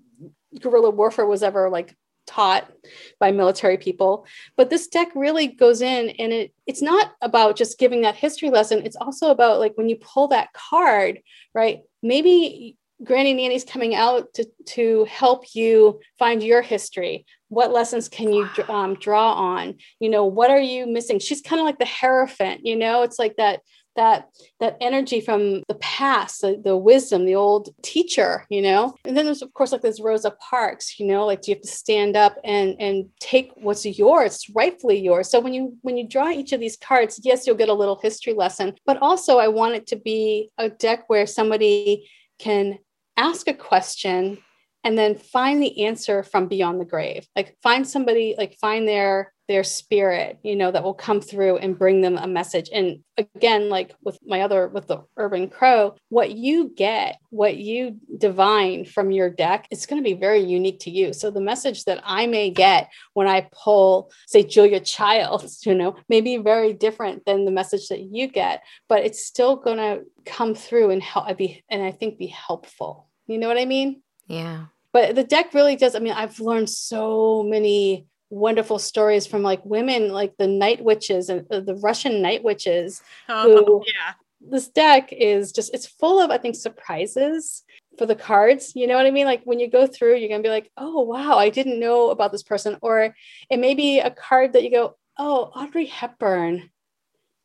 guerrilla 0.60 0.90
warfare 0.90 1.26
was 1.26 1.44
ever 1.44 1.70
like 1.70 1.96
taught 2.28 2.72
by 3.20 3.32
military 3.32 3.78
people 3.78 4.26
but 4.56 4.70
this 4.70 4.88
deck 4.88 5.10
really 5.16 5.48
goes 5.48 5.82
in 5.82 6.10
and 6.12 6.32
it 6.32 6.54
it's 6.68 6.82
not 6.82 7.12
about 7.22 7.58
just 7.58 7.80
giving 7.80 8.02
that 8.02 8.16
history 8.16 8.50
lesson 8.50 8.86
it's 8.86 8.96
also 8.96 9.32
about 9.32 9.60
like 9.60 9.76
when 9.76 9.90
you 9.90 9.96
pull 9.96 10.28
that 10.28 10.54
card 10.54 11.20
right 11.54 11.82
maybe 12.04 12.78
Granny 13.04 13.34
Nanny's 13.34 13.64
coming 13.64 13.96
out 13.96 14.34
to, 14.36 14.48
to 14.68 15.06
help 15.06 15.56
you 15.56 16.00
find 16.20 16.44
your 16.44 16.62
history. 16.62 17.26
What 17.50 17.72
lessons 17.72 18.08
can 18.08 18.32
you 18.32 18.48
um, 18.70 18.96
draw 18.96 19.34
on? 19.34 19.76
You 20.00 20.10
know, 20.10 20.26
what 20.26 20.52
are 20.52 20.60
you 20.60 20.88
missing? 20.88 21.20
She's 21.20 21.42
kind 21.42 21.60
of 21.60 21.66
like 21.66 21.80
the 21.80 21.86
Hierophant, 21.86 22.66
you 22.66 22.76
know, 22.76 23.04
it's 23.04 23.20
like 23.20 23.36
that 23.38 23.62
that 23.96 24.30
that 24.60 24.78
energy 24.80 25.20
from 25.20 25.64
the 25.68 25.76
past 25.76 26.42
the, 26.42 26.60
the 26.64 26.78
wisdom 26.78 27.26
the 27.26 27.36
old 27.36 27.70
teacher 27.82 28.46
you 28.50 28.62
know 28.62 28.96
and 29.04 29.18
then 29.18 29.26
there's 29.26 29.42
of 29.42 29.54
course 29.54 29.72
like 29.72 29.82
this 29.82 30.00
rosa 30.00 30.32
parks 30.50 30.98
you 30.98 31.06
know 31.06 31.26
like 31.26 31.42
do 31.42 31.52
you 31.52 31.56
have 31.56 31.62
to 31.62 31.68
stand 31.68 32.16
up 32.16 32.38
and 32.44 32.76
and 32.80 33.10
take 33.20 33.52
what's 33.56 33.86
yours 33.86 34.46
rightfully 34.56 34.98
yours 34.98 35.30
so 35.30 35.40
when 35.40 35.54
you 35.54 35.76
when 35.82 35.98
you 35.98 36.08
draw 36.08 36.30
each 36.30 36.54
of 36.54 36.60
these 36.60 36.78
cards 36.78 37.20
yes 37.24 37.46
you'll 37.46 37.56
get 37.56 37.70
a 37.70 37.74
little 37.74 38.00
history 38.02 38.34
lesson 38.34 38.74
but 38.86 38.98
also 39.02 39.40
i 39.40 39.48
want 39.48 39.76
it 39.76 39.86
to 39.88 39.98
be 39.98 40.50
a 40.58 40.70
deck 40.70 41.04
where 41.08 41.28
somebody 41.28 42.10
can 42.40 42.78
ask 43.18 43.48
a 43.48 43.54
question 43.54 44.38
and 44.84 44.98
then 44.98 45.16
find 45.16 45.62
the 45.62 45.86
answer 45.86 46.24
from 46.24 46.48
beyond 46.48 46.80
the 46.80 46.86
grave. 46.86 47.28
Like 47.36 47.56
find 47.62 47.88
somebody 47.88 48.36
like 48.38 48.56
find 48.56 48.88
their 48.88 49.31
their 49.52 49.64
spirit 49.64 50.40
you 50.44 50.56
know 50.56 50.72
that 50.72 50.84
will 50.84 50.94
come 50.94 51.22
through 51.22 51.58
and 51.58 51.78
bring 51.78 52.02
them 52.02 52.18
a 52.18 52.28
message 52.28 52.70
and 52.74 53.00
again 53.18 53.70
like 53.70 53.94
with 54.04 54.18
my 54.26 54.42
other 54.42 54.68
with 54.68 54.88
the 54.88 55.04
urban 55.18 55.50
crow 55.50 55.94
what 56.10 56.32
you 56.32 56.72
get 56.76 57.20
what 57.30 57.58
you 57.58 58.00
divine 58.18 58.86
from 58.86 59.12
your 59.12 59.30
deck 59.30 59.68
is 59.70 59.86
going 59.86 60.02
to 60.02 60.10
be 60.10 60.14
very 60.14 60.40
unique 60.40 60.80
to 60.80 60.90
you 60.90 61.14
so 61.14 61.30
the 61.30 61.42
message 61.42 61.84
that 61.86 62.02
i 62.04 62.26
may 62.26 62.50
get 62.50 62.90
when 63.14 63.28
i 63.28 63.48
pull 63.52 64.12
say 64.28 64.44
julia 64.44 64.80
childs 64.80 65.66
you 65.66 65.76
know 65.76 65.96
may 66.10 66.22
be 66.22 66.38
very 66.38 66.74
different 66.74 67.26
than 67.26 67.46
the 67.46 67.52
message 67.52 67.88
that 67.90 68.02
you 68.02 68.28
get 68.28 68.64
but 68.88 69.04
it's 69.04 69.26
still 69.26 69.56
going 69.56 69.78
to 69.78 70.04
come 70.26 70.56
through 70.56 70.90
and 70.90 71.04
help 71.04 71.28
i 71.28 71.34
be 71.34 71.64
and 71.70 71.84
i 71.84 71.92
think 71.92 72.18
be 72.18 72.28
helpful 72.28 73.08
you 73.32 73.38
know 73.38 73.48
what 73.48 73.58
I 73.58 73.66
mean? 73.66 74.02
Yeah. 74.28 74.66
But 74.92 75.16
the 75.16 75.24
deck 75.24 75.54
really 75.54 75.78
does. 75.78 75.96
I 75.96 76.00
mean, 76.00 76.14
I've 76.14 76.40
learned 76.40 76.70
so 76.70 77.44
many 77.44 78.08
wonderful 78.32 78.80
stories 78.80 79.28
from 79.28 79.44
like 79.44 79.64
women 79.66 80.10
like 80.10 80.36
the 80.38 80.48
night 80.48 80.84
witches 80.84 81.30
and 81.30 81.46
uh, 81.52 81.60
the 81.60 81.76
Russian 81.76 82.22
night 82.22 82.44
witches. 82.44 83.02
Oh, 83.30 83.66
Who- 83.66 83.84
yeah. 83.86 84.14
This 84.44 84.70
deck 84.70 85.14
is 85.14 85.52
just 85.52 85.72
it's 85.72 85.86
full 85.86 86.20
of 86.20 86.32
I 86.32 86.40
think 86.40 86.56
surprises 86.56 87.64
for 88.00 88.08
the 88.08 88.16
cards. 88.16 88.72
You 88.76 88.88
know 88.88 88.96
what 88.96 89.06
I 89.06 89.12
mean? 89.12 89.28
Like 89.28 89.44
when 89.44 89.60
you 89.60 89.70
go 89.70 89.86
through, 89.86 90.16
you're 90.16 90.30
gonna 90.30 90.42
be 90.42 90.50
like, 90.50 90.72
oh 90.78 91.02
wow, 91.02 91.38
I 91.38 91.50
didn't 91.50 91.80
know 91.80 92.10
about 92.10 92.32
this 92.32 92.42
person, 92.42 92.78
or 92.82 93.14
it 93.52 93.60
may 93.60 93.76
be 93.76 94.00
a 94.00 94.10
card 94.10 94.54
that 94.54 94.64
you 94.64 94.72
go, 94.72 94.98
oh 95.20 95.52
Audrey 95.56 95.86
Hepburn. 95.86 96.72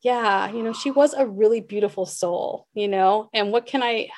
Yeah, 0.01 0.51
you 0.51 0.63
know 0.63 0.73
she 0.73 0.91
was 0.91 1.13
a 1.13 1.27
really 1.27 1.61
beautiful 1.61 2.07
soul. 2.07 2.67
You 2.73 2.89
know, 2.89 3.29
and 3.35 3.53
what 3.53 3.67
can 3.67 3.83
I, 3.83 4.09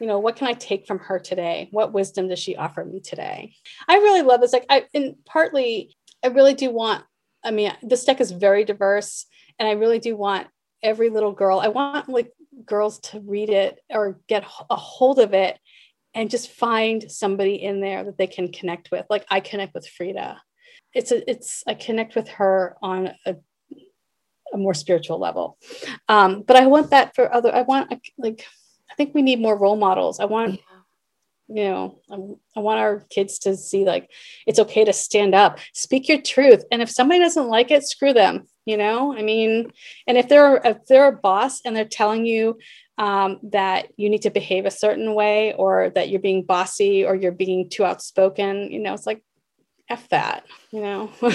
you 0.00 0.08
know, 0.08 0.18
what 0.18 0.34
can 0.34 0.48
I 0.48 0.54
take 0.54 0.88
from 0.88 0.98
her 0.98 1.20
today? 1.20 1.68
What 1.70 1.92
wisdom 1.92 2.28
does 2.28 2.40
she 2.40 2.56
offer 2.56 2.84
me 2.84 2.98
today? 2.98 3.54
I 3.86 3.96
really 3.98 4.22
love 4.22 4.40
this. 4.40 4.52
Like 4.52 4.66
I, 4.68 4.86
and 4.94 5.14
partly, 5.24 5.94
I 6.26 6.30
really 6.30 6.54
do 6.54 6.70
want. 6.70 7.04
I 7.44 7.52
mean, 7.52 7.72
this 7.82 8.04
deck 8.04 8.20
is 8.20 8.32
very 8.32 8.64
diverse, 8.64 9.26
and 9.60 9.68
I 9.68 9.72
really 9.72 10.00
do 10.00 10.16
want 10.16 10.48
every 10.82 11.08
little 11.08 11.30
girl. 11.30 11.60
I 11.60 11.68
want 11.68 12.08
like 12.08 12.32
girls 12.64 12.98
to 12.98 13.20
read 13.20 13.48
it 13.48 13.78
or 13.88 14.18
get 14.26 14.44
a 14.68 14.74
hold 14.74 15.20
of 15.20 15.34
it, 15.34 15.56
and 16.14 16.28
just 16.28 16.50
find 16.50 17.08
somebody 17.10 17.54
in 17.62 17.80
there 17.80 18.02
that 18.02 18.18
they 18.18 18.26
can 18.26 18.50
connect 18.50 18.90
with. 18.90 19.06
Like 19.08 19.24
I 19.30 19.38
connect 19.38 19.72
with 19.72 19.86
Frida. 19.86 20.42
It's 20.94 21.12
a, 21.12 21.30
it's 21.30 21.62
I 21.64 21.74
connect 21.74 22.16
with 22.16 22.28
her 22.30 22.76
on 22.82 23.12
a, 23.24 23.36
a 24.52 24.56
more 24.56 24.74
spiritual 24.74 25.20
level. 25.20 25.58
Um, 26.08 26.42
but 26.42 26.56
I 26.56 26.66
want 26.66 26.90
that 26.90 27.14
for 27.14 27.32
other. 27.32 27.54
I 27.54 27.62
want 27.62 27.92
like 28.18 28.44
I 28.90 28.94
think 28.96 29.14
we 29.14 29.22
need 29.22 29.40
more 29.40 29.56
role 29.56 29.76
models. 29.76 30.18
I 30.18 30.24
want 30.24 30.58
you 31.48 31.64
know 31.64 32.00
um, 32.10 32.36
i 32.56 32.60
want 32.60 32.80
our 32.80 33.00
kids 33.10 33.38
to 33.38 33.56
see 33.56 33.84
like 33.84 34.10
it's 34.46 34.58
okay 34.58 34.84
to 34.84 34.92
stand 34.92 35.34
up 35.34 35.58
speak 35.72 36.08
your 36.08 36.20
truth 36.20 36.64
and 36.70 36.82
if 36.82 36.90
somebody 36.90 37.20
doesn't 37.20 37.48
like 37.48 37.70
it 37.70 37.84
screw 37.84 38.12
them 38.12 38.46
you 38.64 38.76
know 38.76 39.16
i 39.16 39.22
mean 39.22 39.70
and 40.06 40.18
if 40.18 40.28
they're 40.28 40.60
if 40.64 40.84
they're 40.86 41.08
a 41.08 41.16
boss 41.16 41.60
and 41.64 41.76
they're 41.76 41.84
telling 41.84 42.26
you 42.26 42.58
um, 42.98 43.40
that 43.42 43.88
you 43.98 44.08
need 44.08 44.22
to 44.22 44.30
behave 44.30 44.64
a 44.64 44.70
certain 44.70 45.12
way 45.14 45.52
or 45.52 45.90
that 45.90 46.08
you're 46.08 46.18
being 46.18 46.42
bossy 46.42 47.04
or 47.04 47.14
you're 47.14 47.30
being 47.30 47.68
too 47.68 47.84
outspoken 47.84 48.70
you 48.72 48.78
know 48.78 48.94
it's 48.94 49.06
like 49.06 49.22
f 49.88 50.08
that 50.08 50.44
you 50.70 50.80
know 50.80 51.10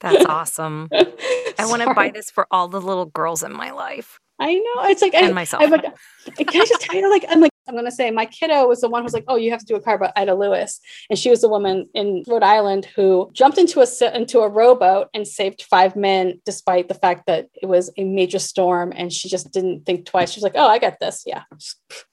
That's 0.00 0.26
awesome. 0.26 0.88
I 0.92 1.64
want 1.64 1.80
to 1.80 1.94
buy 1.94 2.10
this 2.10 2.30
for 2.30 2.46
all 2.50 2.68
the 2.68 2.80
little 2.80 3.06
girls 3.06 3.42
in 3.42 3.54
my 3.54 3.70
life 3.70 4.18
I 4.38 4.54
know. 4.54 4.84
It's 4.84 5.02
like 5.02 5.14
I, 5.14 5.20
and 5.20 5.34
myself. 5.34 5.62
I'm 5.62 5.70
like, 5.70 5.82
can 5.82 6.60
I 6.60 6.64
just 6.64 6.80
tell 6.80 6.96
you? 6.96 7.08
Like, 7.10 7.24
I'm 7.28 7.40
like, 7.40 7.52
I'm 7.66 7.74
gonna 7.74 7.90
say 7.90 8.10
my 8.10 8.26
kiddo 8.26 8.66
was 8.66 8.80
the 8.80 8.88
one 8.88 9.02
who 9.02 9.04
was 9.04 9.14
like, 9.14 9.24
oh, 9.28 9.36
you 9.36 9.50
have 9.50 9.60
to 9.60 9.66
do 9.66 9.76
a 9.76 9.80
car 9.80 9.94
about 9.94 10.12
Ida 10.16 10.34
Lewis, 10.34 10.80
and 11.08 11.18
she 11.18 11.30
was 11.30 11.40
the 11.40 11.48
woman 11.48 11.88
in 11.94 12.24
Rhode 12.26 12.42
Island 12.42 12.84
who 12.84 13.30
jumped 13.32 13.58
into 13.58 13.80
a 13.80 14.16
into 14.16 14.40
a 14.40 14.48
rowboat 14.48 15.08
and 15.14 15.26
saved 15.26 15.62
five 15.62 15.96
men, 15.96 16.40
despite 16.44 16.88
the 16.88 16.94
fact 16.94 17.26
that 17.26 17.48
it 17.60 17.66
was 17.66 17.90
a 17.96 18.04
major 18.04 18.38
storm, 18.38 18.92
and 18.94 19.12
she 19.12 19.28
just 19.28 19.52
didn't 19.52 19.86
think 19.86 20.06
twice. 20.06 20.30
She 20.30 20.38
was 20.38 20.44
like, 20.44 20.56
oh, 20.56 20.68
I 20.68 20.78
got 20.78 21.00
this. 21.00 21.24
Yeah, 21.26 21.44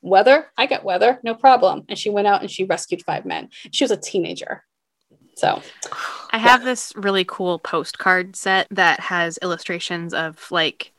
weather. 0.01 0.51
I 0.57 0.65
got 0.65 0.83
weather. 0.83 1.19
No 1.23 1.35
problem. 1.35 1.83
And 1.89 1.97
she 1.97 2.09
went 2.09 2.27
out 2.27 2.41
and 2.41 2.49
she 2.49 2.63
rescued 2.63 3.03
five 3.03 3.25
men. 3.25 3.49
She 3.71 3.83
was 3.83 3.91
a 3.91 3.97
teenager. 3.97 4.63
So 5.35 5.61
I 6.31 6.37
have 6.37 6.63
this 6.63 6.93
really 6.95 7.25
cool 7.25 7.57
postcard 7.57 8.35
set 8.35 8.67
that 8.69 8.99
has 8.99 9.39
illustrations 9.41 10.13
of 10.13 10.51
like 10.51 10.93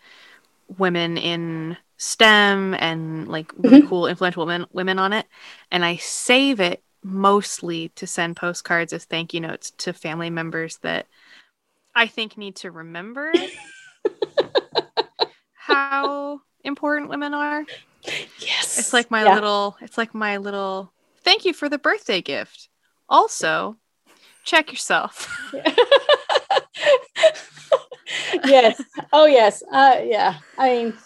women 0.79 1.17
in 1.17 1.77
STEM 2.03 2.75
and 2.75 3.29
like 3.29 3.53
really 3.57 3.81
cool 3.81 4.07
influential 4.07 4.47
women 4.47 4.67
women 4.73 4.99
on 4.99 5.13
it. 5.13 5.27
And 5.71 5.85
I 5.85 5.97
save 5.97 6.61
it 6.61 6.83
mostly 7.05 7.89
to 7.91 8.07
send 8.07 8.37
postcards 8.37 8.93
as 8.93 9.05
thank 9.05 9.35
you 9.35 9.41
notes 9.41 9.71
to 9.79 9.93
family 9.93 10.31
members 10.31 10.79
that 10.79 11.07
I 11.95 12.07
think 12.07 12.37
need 12.37 12.57
to 12.57 12.71
remember 12.71 13.33
how 15.55 16.41
important 16.65 17.09
women 17.09 17.35
are. 17.35 17.65
yes, 18.39 18.77
It's 18.77 18.93
like 18.93 19.11
my 19.11 19.25
Yeah. 19.25 19.27
little 19.27 19.77
it's 19.81 19.99
like 19.99 20.15
my 20.15 20.39
little 20.39 20.93
thank 21.23 21.45
you 21.45 21.53
for 21.53 21.69
the 21.69 21.79
birthday 21.79 22.23
gift. 22.23 22.69
Also, 23.09 23.77
check 24.45 24.73
yourself. 24.73 25.29
yes. 28.45 28.81
Oh 29.13 29.27
yes. 29.27 29.63
Uh 29.71 30.01
yeah. 30.05 30.39
I 30.57 30.69
mean, 30.71 30.99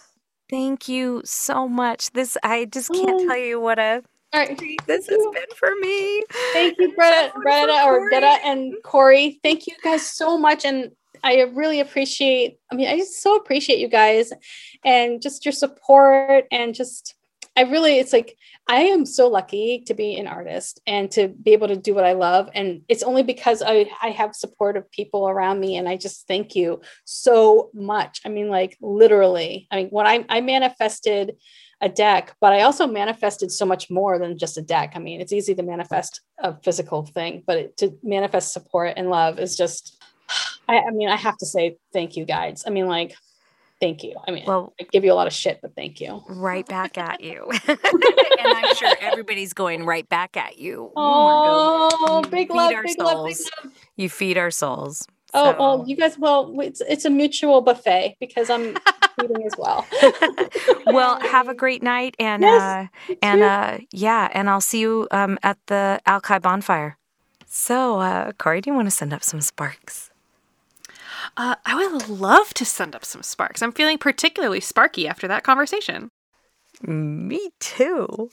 Thank 0.49 0.87
you 0.87 1.21
so 1.25 1.67
much. 1.67 2.11
This 2.11 2.37
I 2.43 2.65
just 2.65 2.91
can't 2.91 3.21
Oh. 3.21 3.27
tell 3.27 3.37
you 3.37 3.59
what 3.59 3.79
a 3.79 4.03
all 4.33 4.39
right. 4.41 4.57
treat 4.57 4.79
this 4.87 5.07
has 5.07 5.25
been 5.33 5.55
for 5.55 5.73
me. 5.81 6.23
Thank 6.53 6.75
you, 6.79 6.93
Greta, 6.95 7.31
Greta 7.35 7.83
or. 7.85 8.07
Greta 8.09 8.37
and 8.45 8.73
Corey. 8.83 9.39
Thank 9.43 9.67
you 9.67 9.73
guys 9.83 10.09
so 10.09 10.37
much. 10.37 10.65
And 10.65 10.91
I 11.23 11.41
really 11.53 11.79
appreciate, 11.79 12.59
I 12.71 12.75
mean, 12.75 12.87
I 12.87 12.97
just 12.97 13.21
so 13.21 13.35
appreciate 13.35 13.79
you 13.79 13.87
guys 13.87 14.31
and 14.85 15.21
just 15.21 15.45
your 15.45 15.51
support 15.53 16.45
and 16.51 16.75
just 16.75 17.15
I 17.57 17.61
really 17.61 17.97
it's 17.97 18.13
like 18.13 18.37
I 18.67 18.81
am 18.81 19.05
so 19.05 19.27
lucky 19.27 19.83
to 19.87 19.93
be 19.95 20.15
an 20.17 20.27
artist 20.27 20.79
and 20.85 21.09
to 21.11 21.29
be 21.29 21.53
able 21.53 21.69
to 21.69 21.75
do 21.75 21.95
what 21.95 22.03
I 22.03 22.13
love. 22.13 22.49
And 22.53 22.83
it's 22.87 23.01
only 23.01 23.23
because 23.23 23.63
I, 23.65 23.89
I 24.01 24.09
have 24.09 24.35
supportive 24.35 24.91
people 24.91 25.27
around 25.27 25.59
me. 25.59 25.77
And 25.77 25.89
I 25.89 25.97
just 25.97 26.27
thank 26.27 26.55
you 26.55 26.81
so 27.05 27.71
much. 27.73 28.21
I 28.25 28.29
mean, 28.29 28.49
like 28.49 28.77
literally, 28.79 29.67
I 29.71 29.77
mean, 29.77 29.87
when 29.87 30.05
I, 30.05 30.25
I 30.29 30.41
manifested 30.41 31.37
a 31.81 31.89
deck, 31.89 32.35
but 32.41 32.53
I 32.53 32.61
also 32.61 32.87
manifested 32.87 33.51
so 33.51 33.65
much 33.65 33.89
more 33.89 34.19
than 34.19 34.37
just 34.37 34.57
a 34.57 34.61
deck. 34.61 34.93
I 34.95 34.99
mean, 34.99 35.21
it's 35.21 35.33
easy 35.33 35.55
to 35.55 35.63
manifest 35.63 36.21
a 36.39 36.59
physical 36.61 37.05
thing, 37.05 37.43
but 37.47 37.57
it, 37.57 37.77
to 37.77 37.97
manifest 38.03 38.53
support 38.53 38.93
and 38.97 39.09
love 39.09 39.39
is 39.39 39.55
just, 39.55 40.03
I, 40.67 40.79
I 40.79 40.91
mean, 40.91 41.09
I 41.09 41.15
have 41.15 41.37
to 41.37 41.45
say 41.45 41.77
thank 41.93 42.17
you 42.17 42.25
guys. 42.25 42.65
I 42.67 42.69
mean, 42.69 42.87
like, 42.87 43.15
thank 43.79 44.03
you. 44.03 44.15
I 44.27 44.31
mean, 44.31 44.45
Well, 44.45 44.73
I 44.79 44.83
give 44.91 45.03
you 45.03 45.11
a 45.11 45.15
lot 45.15 45.27
of 45.27 45.33
shit, 45.33 45.59
but 45.61 45.75
thank 45.75 45.99
you. 46.01 46.23
right 46.27 46.67
back 46.67 46.97
at 46.97 47.21
you. 47.21 47.49
and 47.67 47.77
I'm 48.43 48.75
sure 48.75 48.93
everybody's 48.99 49.53
going 49.53 49.85
right 49.85 50.07
back 50.07 50.35
at 50.37 50.57
you. 50.57 50.91
Oh, 50.95 52.21
You 52.23 52.29
big 52.29 52.49
love, 52.49 52.69
big 52.69 52.99
love, 52.99 53.25
big 53.25 53.37
love. 53.65 53.71
You 53.95 54.09
feed 54.09 54.37
our 54.37 54.51
souls. 54.51 55.07
Oh, 55.33 55.51
So- 55.51 55.55
oh, 55.59 55.85
you 55.85 55.95
guys, 55.95 56.17
well, 56.17 56.53
it's, 56.61 56.81
it's 56.81 57.05
a 57.05 57.09
mutual 57.09 57.61
buffet 57.61 58.15
because 58.19 58.49
I'm 58.49 58.75
feeding 59.19 59.45
as 59.45 59.53
well. 59.57 59.85
well, 60.87 61.19
have 61.19 61.47
a 61.49 61.53
great 61.53 61.83
night 61.83 62.15
and 62.19 62.43
Yes, 62.43 62.61
uh 62.61 63.15
and 63.21 63.41
uh 63.43 63.77
yeah, 63.91 64.29
and 64.33 64.49
I'll 64.49 64.61
see 64.61 64.79
you 64.79 65.07
um 65.11 65.37
at 65.43 65.57
the 65.67 65.99
Alki 66.05 66.39
bonfire. 66.39 66.97
So, 67.45 67.99
uh 67.99 68.31
Corey, 68.37 68.61
do 68.61 68.69
you 68.69 68.75
want 68.75 68.87
to 68.87 68.91
send 68.91 69.13
up 69.13 69.23
some 69.23 69.41
sparks? 69.41 70.06
Uh, 71.37 71.55
I 71.65 71.75
would 71.75 72.09
love 72.09 72.51
to 72.55 72.65
send 72.65 72.95
up 72.95 73.05
some 73.05 73.21
sparks. 73.21 73.61
I'm 73.61 73.71
feeling 73.71 73.99
particularly 73.99 74.59
sparky 74.59 75.07
after 75.07 75.27
that 75.27 75.43
conversation. 75.43 76.09
Me 76.81 77.51
too. 77.59 78.31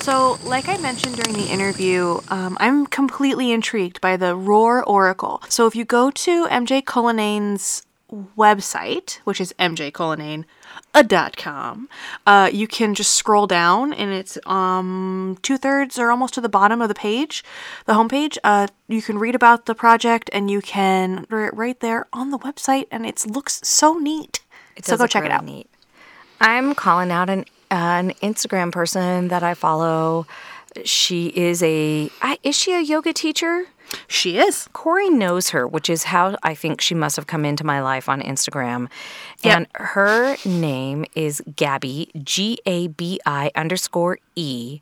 So, 0.00 0.38
like 0.44 0.68
I 0.68 0.78
mentioned 0.78 1.16
during 1.16 1.36
the 1.36 1.52
interview, 1.52 2.20
um, 2.28 2.56
I'm 2.58 2.86
completely 2.86 3.52
intrigued 3.52 4.00
by 4.00 4.16
the 4.16 4.34
Roar 4.34 4.82
Oracle. 4.82 5.42
So, 5.50 5.66
if 5.66 5.76
you 5.76 5.84
go 5.84 6.10
to 6.10 6.46
MJ 6.46 6.82
Cullinane's 6.82 7.82
website, 8.10 9.16
which 9.24 9.38
is 9.38 9.52
MJ 9.58 9.92
mjcullinane.com, 9.92 10.46
uh, 12.26 12.50
you 12.52 12.66
can 12.66 12.94
just 12.94 13.14
scroll 13.14 13.46
down 13.46 13.92
and 13.92 14.12
it's 14.12 14.38
um, 14.46 15.38
two 15.42 15.58
thirds 15.58 15.98
or 15.98 16.10
almost 16.10 16.34
to 16.34 16.40
the 16.40 16.48
bottom 16.48 16.80
of 16.80 16.88
the 16.88 16.94
page, 16.94 17.44
the 17.86 17.94
homepage. 17.94 18.38
Uh, 18.44 18.66
you 18.88 19.02
can 19.02 19.18
read 19.18 19.34
about 19.34 19.66
the 19.66 19.74
project 19.74 20.30
and 20.32 20.50
you 20.50 20.60
can 20.60 21.26
right 21.30 21.78
there 21.80 22.06
on 22.12 22.30
the 22.30 22.38
website, 22.38 22.86
and 22.90 23.06
it 23.06 23.24
looks 23.26 23.60
so 23.62 23.94
neat. 23.94 24.40
It 24.76 24.86
so 24.86 24.96
go 24.96 25.06
check 25.06 25.24
it 25.24 25.30
out. 25.30 25.44
Neat. 25.44 25.68
I'm 26.40 26.74
calling 26.74 27.10
out 27.10 27.28
an 27.28 27.44
an 27.70 28.12
Instagram 28.22 28.72
person 28.72 29.28
that 29.28 29.42
I 29.42 29.54
follow. 29.54 30.26
She 30.84 31.26
is 31.28 31.62
a 31.62 32.10
is 32.42 32.56
she 32.56 32.74
a 32.74 32.80
yoga 32.80 33.12
teacher? 33.12 33.66
She 34.06 34.38
is. 34.38 34.68
Corey 34.72 35.10
knows 35.10 35.50
her, 35.50 35.66
which 35.66 35.88
is 35.88 36.04
how 36.04 36.36
I 36.42 36.54
think 36.54 36.80
she 36.80 36.94
must 36.94 37.16
have 37.16 37.26
come 37.26 37.44
into 37.44 37.64
my 37.64 37.80
life 37.80 38.08
on 38.08 38.20
Instagram. 38.20 38.88
Yep. 39.42 39.56
And 39.56 39.66
her 39.74 40.36
name 40.44 41.04
is 41.14 41.42
Gabby, 41.56 42.10
G 42.22 42.58
A 42.66 42.88
B 42.88 43.20
I 43.24 43.50
underscore 43.54 44.18
E. 44.36 44.80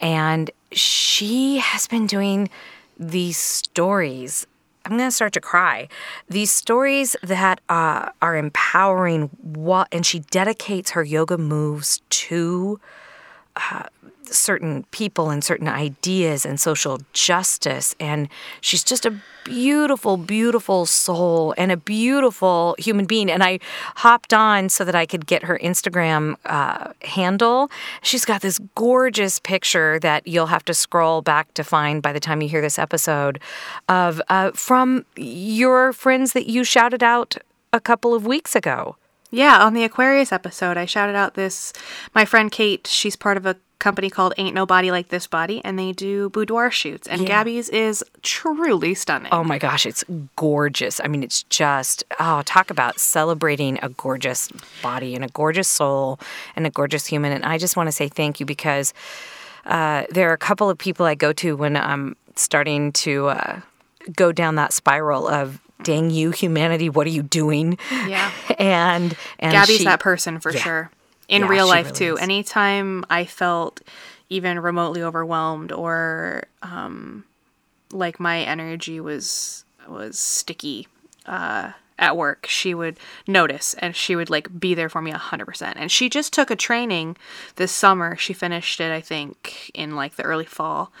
And 0.00 0.50
she 0.70 1.58
has 1.58 1.86
been 1.86 2.06
doing 2.06 2.50
these 2.98 3.38
stories. 3.38 4.46
I'm 4.84 4.96
going 4.96 5.08
to 5.08 5.14
start 5.14 5.32
to 5.34 5.40
cry. 5.40 5.88
These 6.28 6.50
stories 6.50 7.14
that 7.22 7.60
uh, 7.68 8.10
are 8.20 8.36
empowering, 8.36 9.30
what, 9.40 9.86
and 9.92 10.04
she 10.04 10.18
dedicates 10.18 10.90
her 10.90 11.04
yoga 11.04 11.38
moves 11.38 12.02
to 12.10 12.80
uh, 13.54 13.84
certain 14.26 14.84
people 14.90 15.30
and 15.30 15.42
certain 15.42 15.68
ideas 15.68 16.46
and 16.46 16.60
social 16.60 17.00
justice. 17.12 17.94
And 18.00 18.28
she's 18.60 18.84
just 18.84 19.06
a 19.06 19.14
beautiful, 19.44 20.16
beautiful 20.16 20.86
soul 20.86 21.54
and 21.58 21.72
a 21.72 21.76
beautiful 21.76 22.76
human 22.78 23.06
being. 23.06 23.30
And 23.30 23.42
I 23.42 23.58
hopped 23.96 24.32
on 24.32 24.68
so 24.68 24.84
that 24.84 24.94
I 24.94 25.06
could 25.06 25.26
get 25.26 25.44
her 25.44 25.58
Instagram 25.58 26.36
uh, 26.44 26.92
handle. 27.02 27.70
She's 28.02 28.24
got 28.24 28.40
this 28.40 28.58
gorgeous 28.74 29.38
picture 29.38 29.98
that 30.00 30.26
you'll 30.26 30.46
have 30.46 30.64
to 30.66 30.74
scroll 30.74 31.22
back 31.22 31.54
to 31.54 31.64
find 31.64 32.02
by 32.02 32.12
the 32.12 32.20
time 32.20 32.42
you 32.42 32.48
hear 32.48 32.60
this 32.60 32.78
episode 32.78 33.40
of 33.88 34.20
uh, 34.28 34.52
from 34.52 35.04
your 35.16 35.92
friends 35.92 36.32
that 36.32 36.46
you 36.46 36.64
shouted 36.64 37.02
out 37.02 37.36
a 37.72 37.80
couple 37.80 38.14
of 38.14 38.26
weeks 38.26 38.54
ago. 38.54 38.96
Yeah, 39.30 39.64
on 39.64 39.72
the 39.72 39.82
Aquarius 39.82 40.30
episode, 40.30 40.76
I 40.76 40.84
shouted 40.84 41.16
out 41.16 41.34
this 41.34 41.72
my 42.14 42.26
friend 42.26 42.52
Kate. 42.52 42.86
She's 42.86 43.16
part 43.16 43.38
of 43.38 43.46
a 43.46 43.56
company 43.82 44.08
called 44.08 44.32
Ain't 44.38 44.54
Nobody 44.54 44.90
Like 44.90 45.08
This 45.08 45.26
Body, 45.26 45.60
and 45.64 45.76
they 45.78 45.90
do 45.92 46.30
boudoir 46.30 46.70
shoots. 46.70 47.08
And 47.08 47.20
Yeah. 47.22 47.26
Gabby's 47.28 47.68
is 47.68 48.04
truly 48.22 48.94
stunning. 48.94 49.30
Oh 49.32 49.42
my 49.44 49.58
gosh, 49.58 49.84
it's 49.84 50.04
gorgeous. 50.36 51.00
I 51.04 51.08
mean, 51.08 51.22
it's 51.22 51.42
just, 51.44 52.04
oh, 52.20 52.42
talk 52.44 52.70
about 52.70 52.98
celebrating 53.00 53.78
a 53.82 53.88
gorgeous 53.90 54.48
body 54.82 55.14
and 55.16 55.24
a 55.24 55.28
gorgeous 55.28 55.68
soul 55.68 56.18
and 56.56 56.66
a 56.66 56.70
gorgeous 56.70 57.06
human. 57.06 57.32
And 57.32 57.44
I 57.44 57.58
just 57.58 57.76
want 57.76 57.88
to 57.88 57.92
say 57.92 58.08
thank 58.08 58.38
you 58.40 58.46
because 58.46 58.94
uh, 59.66 60.04
there 60.10 60.30
are 60.30 60.34
a 60.34 60.38
couple 60.38 60.70
of 60.70 60.78
people 60.78 61.04
I 61.04 61.14
go 61.16 61.32
to 61.34 61.56
when 61.56 61.76
I'm 61.76 62.16
starting 62.36 62.92
to 62.92 63.28
uh, 63.28 63.60
go 64.14 64.32
down 64.32 64.54
that 64.56 64.72
spiral 64.72 65.26
of, 65.28 65.60
dang 65.82 66.10
you, 66.10 66.30
humanity, 66.30 66.88
what 66.88 67.06
are 67.08 67.10
you 67.10 67.22
doing? 67.24 67.76
Yeah. 67.90 68.30
And, 68.58 69.16
and 69.40 69.52
Gabby's 69.52 69.78
she- 69.78 69.84
that 69.84 69.98
person 69.98 70.38
for 70.38 70.52
Yeah. 70.52 70.60
sure. 70.60 70.90
In 71.32 71.42
Yeah, 71.42 71.48
real 71.48 71.66
life 71.66 71.86
really 71.86 71.98
too. 71.98 72.14
is. 72.16 72.20
Anytime 72.20 73.04
I 73.10 73.24
felt 73.24 73.80
even 74.28 74.58
remotely 74.60 75.02
overwhelmed 75.02 75.72
or 75.72 76.44
um, 76.62 77.24
like 77.90 78.20
my 78.20 78.40
energy 78.42 79.00
was 79.00 79.64
was 79.88 80.18
sticky 80.18 80.88
uh, 81.26 81.72
at 81.98 82.16
work, 82.16 82.46
she 82.48 82.74
would 82.74 82.98
notice 83.26 83.74
and 83.74 83.96
she 83.96 84.14
would 84.14 84.30
like 84.30 84.58
be 84.60 84.74
there 84.74 84.88
for 84.88 85.02
me 85.02 85.10
hundred 85.10 85.46
percent. 85.46 85.76
And 85.78 85.90
she 85.90 86.08
just 86.08 86.32
took 86.32 86.50
a 86.50 86.56
training 86.56 87.16
this 87.56 87.72
summer. 87.72 88.16
She 88.16 88.32
finished 88.32 88.80
it, 88.80 88.92
I 88.92 89.00
think, 89.00 89.70
in 89.74 89.96
like 89.96 90.16
the 90.16 90.22
early 90.24 90.44
fall. 90.46 90.92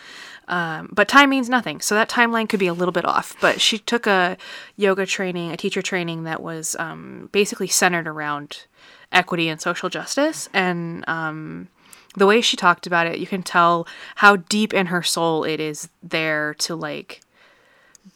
Um, 0.48 0.88
but 0.92 1.08
time 1.08 1.30
means 1.30 1.48
nothing, 1.48 1.80
so 1.80 1.94
that 1.94 2.10
timeline 2.10 2.48
could 2.48 2.58
be 2.60 2.66
a 2.66 2.74
little 2.74 2.92
bit 2.92 3.04
off. 3.04 3.36
But 3.40 3.60
she 3.60 3.78
took 3.78 4.06
a 4.06 4.36
yoga 4.76 5.06
training, 5.06 5.52
a 5.52 5.56
teacher 5.56 5.82
training 5.82 6.24
that 6.24 6.42
was 6.42 6.74
um, 6.78 7.28
basically 7.32 7.68
centered 7.68 8.08
around 8.08 8.64
equity 9.12 9.48
and 9.48 9.60
social 9.60 9.88
justice. 9.88 10.48
And 10.52 11.04
um, 11.08 11.68
the 12.16 12.26
way 12.26 12.40
she 12.40 12.56
talked 12.56 12.86
about 12.86 13.06
it, 13.06 13.18
you 13.18 13.26
can 13.26 13.42
tell 13.42 13.86
how 14.16 14.36
deep 14.36 14.74
in 14.74 14.86
her 14.86 15.02
soul 15.02 15.44
it 15.44 15.60
is 15.60 15.88
there 16.02 16.54
to 16.54 16.74
like 16.74 17.20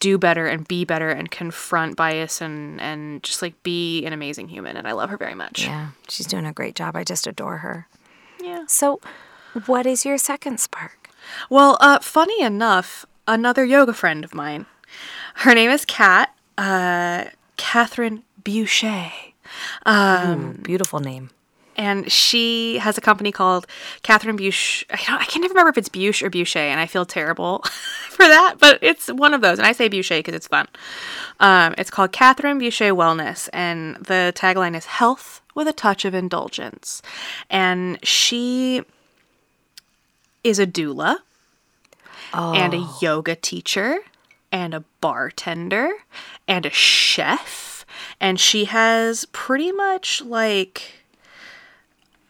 do 0.01 0.19
better 0.19 0.47
and 0.47 0.67
be 0.67 0.85
better 0.85 1.11
and 1.11 1.31
confront 1.31 1.97
bias 1.97 2.41
and 2.41 2.81
and 2.81 3.23
just 3.23 3.41
like 3.41 3.63
be 3.63 4.05
an 4.05 4.13
amazing 4.13 4.49
human. 4.49 4.77
And 4.77 4.87
I 4.89 4.93
love 4.93 5.11
her 5.11 5.17
very 5.17 5.35
much. 5.35 5.65
Yeah, 5.65 5.91
she's 6.09 6.27
doing 6.27 6.47
a 6.47 6.53
great 6.53 6.75
job. 6.75 6.97
I 6.97 7.05
just 7.05 7.27
adore 7.27 7.59
her. 7.59 7.87
Yeah. 8.43 8.65
So, 8.67 9.01
what 9.67 9.87
is 9.87 10.05
your 10.05 10.19
second 10.19 10.61
spark? 10.61 11.11
Well, 11.51 11.77
uh, 11.81 11.99
funny 12.01 12.41
enough, 12.41 13.07
another 13.27 13.65
yoga 13.65 13.93
friend 13.93 14.25
of 14.25 14.35
mine, 14.35 14.67
her 15.37 15.55
name 15.55 15.71
is 15.71 15.85
Kat, 15.85 16.35
uh, 16.59 17.25
Catherine 17.57 18.23
Boucher. 19.85 20.33
Ooh, 20.33 20.63
beautiful 20.63 21.01
name. 21.01 21.31
and 21.79 22.11
she 22.11 22.79
has 22.79 22.97
a 22.97 23.03
company 23.03 23.31
called 23.31 23.67
Catherine 24.03 24.37
Buche. 24.37 24.85
I, 24.91 24.97
don't, 25.07 25.21
I 25.21 25.25
can 25.27 25.43
never 25.43 25.53
remember 25.53 25.69
if 25.71 25.77
it's 25.79 25.91
Buche 25.91 26.23
or 26.23 26.31
Boucher, 26.31 26.59
and 26.59 26.81
I 26.81 26.87
feel 26.87 27.05
terrible 27.05 27.59
for 28.09 28.27
that, 28.27 28.55
but 28.59 28.79
it's 28.81 29.09
one 29.13 29.35
of 29.35 29.43
those. 29.43 29.59
And 29.59 29.67
I 29.67 29.73
say 29.73 29.89
Boucher 29.89 30.17
because 30.17 30.35
it's 30.35 30.47
fun. 30.49 30.69
Um, 31.39 31.75
it's 31.77 31.91
called 31.91 32.13
Catherine 32.13 32.59
Boucher 32.59 32.95
Wellness, 32.95 33.51
and 33.53 33.97
the 33.97 34.33
tagline 34.35 34.75
is 34.75 34.87
"Health 34.87 35.43
with 35.55 35.69
a 35.69 35.73
touch 35.75 36.07
of 36.07 36.15
indulgence." 36.15 37.03
And 37.51 37.99
she 38.03 38.83
is 40.43 40.59
a 40.59 40.67
doula 40.67 41.19
and 42.33 42.73
a 42.75 42.89
yoga 43.03 43.35
teacher 43.37 43.99
and 44.53 44.73
a 44.75 44.85
bartender 45.03 45.91
and 46.49 46.65
a 46.65 46.71
chef. 46.71 47.76
And 48.21 48.39
she 48.39 48.67
has 48.67 49.25
pretty 49.27 49.73
much 49.73 50.23
like 50.23 50.93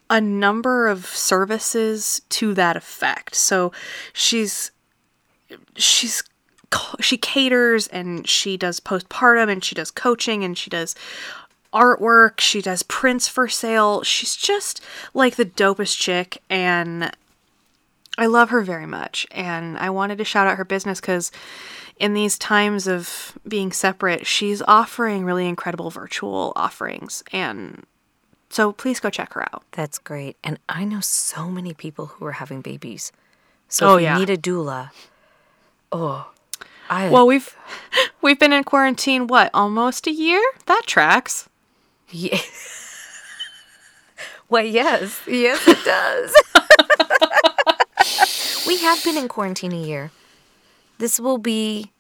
a 0.09 0.21
number 0.21 0.87
of 0.87 1.07
services 1.07 2.23
to 2.31 2.55
that 2.55 2.77
effect. 2.77 3.35
So 3.35 3.73
she's 4.13 4.71
she's 5.75 6.23
she 7.01 7.17
caters 7.17 7.87
and 7.89 8.27
she 8.27 8.57
does 8.57 8.81
postpartum 8.81 9.51
and 9.51 9.65
she 9.65 9.75
does 9.75 9.91
coaching 9.91 10.45
and 10.45 10.59
she 10.59 10.71
does 10.71 10.95
artwork, 11.73 12.41
she 12.41 12.63
does 12.63 12.83
prints 12.83 13.29
for 13.29 13.49
sale. 13.49 14.03
She's 14.03 14.35
just 14.35 14.81
like 15.15 15.37
the 15.37 15.45
dopest 15.45 15.99
chick 15.99 16.43
and 16.49 17.13
I 18.19 18.27
love 18.27 18.51
her 18.51 18.63
very 18.63 18.87
much, 18.87 19.27
and 19.31 19.77
I 19.77 19.91
wanted 19.91 20.17
to 20.19 20.25
shout 20.25 20.47
out 20.47 20.57
her 20.57 20.65
business 20.65 21.01
because 21.01 21.31
in 21.99 22.15
these 22.15 22.39
times 22.39 22.87
of 22.87 23.37
being 23.49 23.73
separate, 23.73 24.27
she's 24.27 24.63
offering 24.63 25.25
really 25.25 25.47
incredible 25.49 25.91
virtual 25.91 26.53
offerings, 26.57 27.23
and 27.33 27.85
so 28.51 28.73
please 28.73 29.01
go 29.01 29.11
check 29.11 29.33
her 29.35 29.43
out. 29.43 29.65
That's 29.73 29.99
great. 29.99 30.37
And 30.45 30.59
I 30.69 30.85
know 30.85 31.01
so 31.01 31.49
many 31.51 31.75
people 31.75 32.07
who 32.07 32.25
are 32.27 32.33
having 32.33 32.61
babies. 32.61 33.13
So 33.69 33.91
Oh, 33.91 33.95
if 33.97 34.03
you 34.03 34.07
yeah. 34.07 34.19
need 34.19 34.31
a 34.31 34.37
doula, 34.37 34.91
oh, 35.91 36.31
I 36.89 37.09
Well, 37.11 37.27
we've 37.27 37.57
we've 38.23 38.39
been 38.39 38.53
in 38.53 38.63
quarantine 38.65 39.27
what 39.27 39.51
almost 39.53 40.07
a 40.07 40.13
year. 40.13 40.41
That 40.67 40.83
tracks. 40.87 41.49
yeah. 42.11 42.39
well, 44.49 44.65
yes, 44.65 45.21
yes, 45.27 45.67
it 45.67 45.85
does. 45.85 46.33
we 48.67 48.77
have 48.79 49.03
been 49.03 49.17
in 49.17 49.29
quarantine 49.29 49.73
a 49.73 49.81
year. 49.83 50.11
This 50.99 51.21
will 51.21 51.39
be 51.39 51.93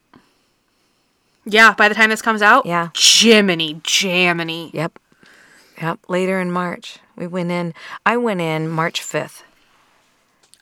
Yeah, 1.45 1.75
by 1.75 1.89
the 1.89 1.95
time 1.95 2.11
this 2.11 2.23
comes 2.23 2.43
out, 2.43 2.67
Yeah. 2.67 2.89
Jiminy, 2.97 3.77
Jaminy. 3.85 4.71
yep, 4.75 4.99
yep. 5.81 6.01
Later 6.09 6.41
in 6.41 6.51
March, 6.51 6.99
we 7.15 7.27
went 7.27 7.51
in. 7.51 7.73
I 8.05 8.17
went 8.17 8.41
in 8.41 8.69
March 8.69 9.01
fifth. 9.03 9.43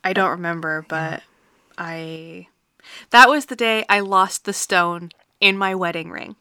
I 0.02 0.12
don't 0.12 0.30
remember, 0.30 0.84
but 0.88 1.22
I 1.78 2.48
that 3.10 3.28
was 3.30 3.46
the 3.46 3.56
day 3.56 3.84
I 3.88 4.00
lost 4.00 4.44
the 4.44 4.52
stone 4.52 5.10
in 5.40 5.56
my 5.56 5.74
wedding 5.74 6.10
ring. 6.10 6.36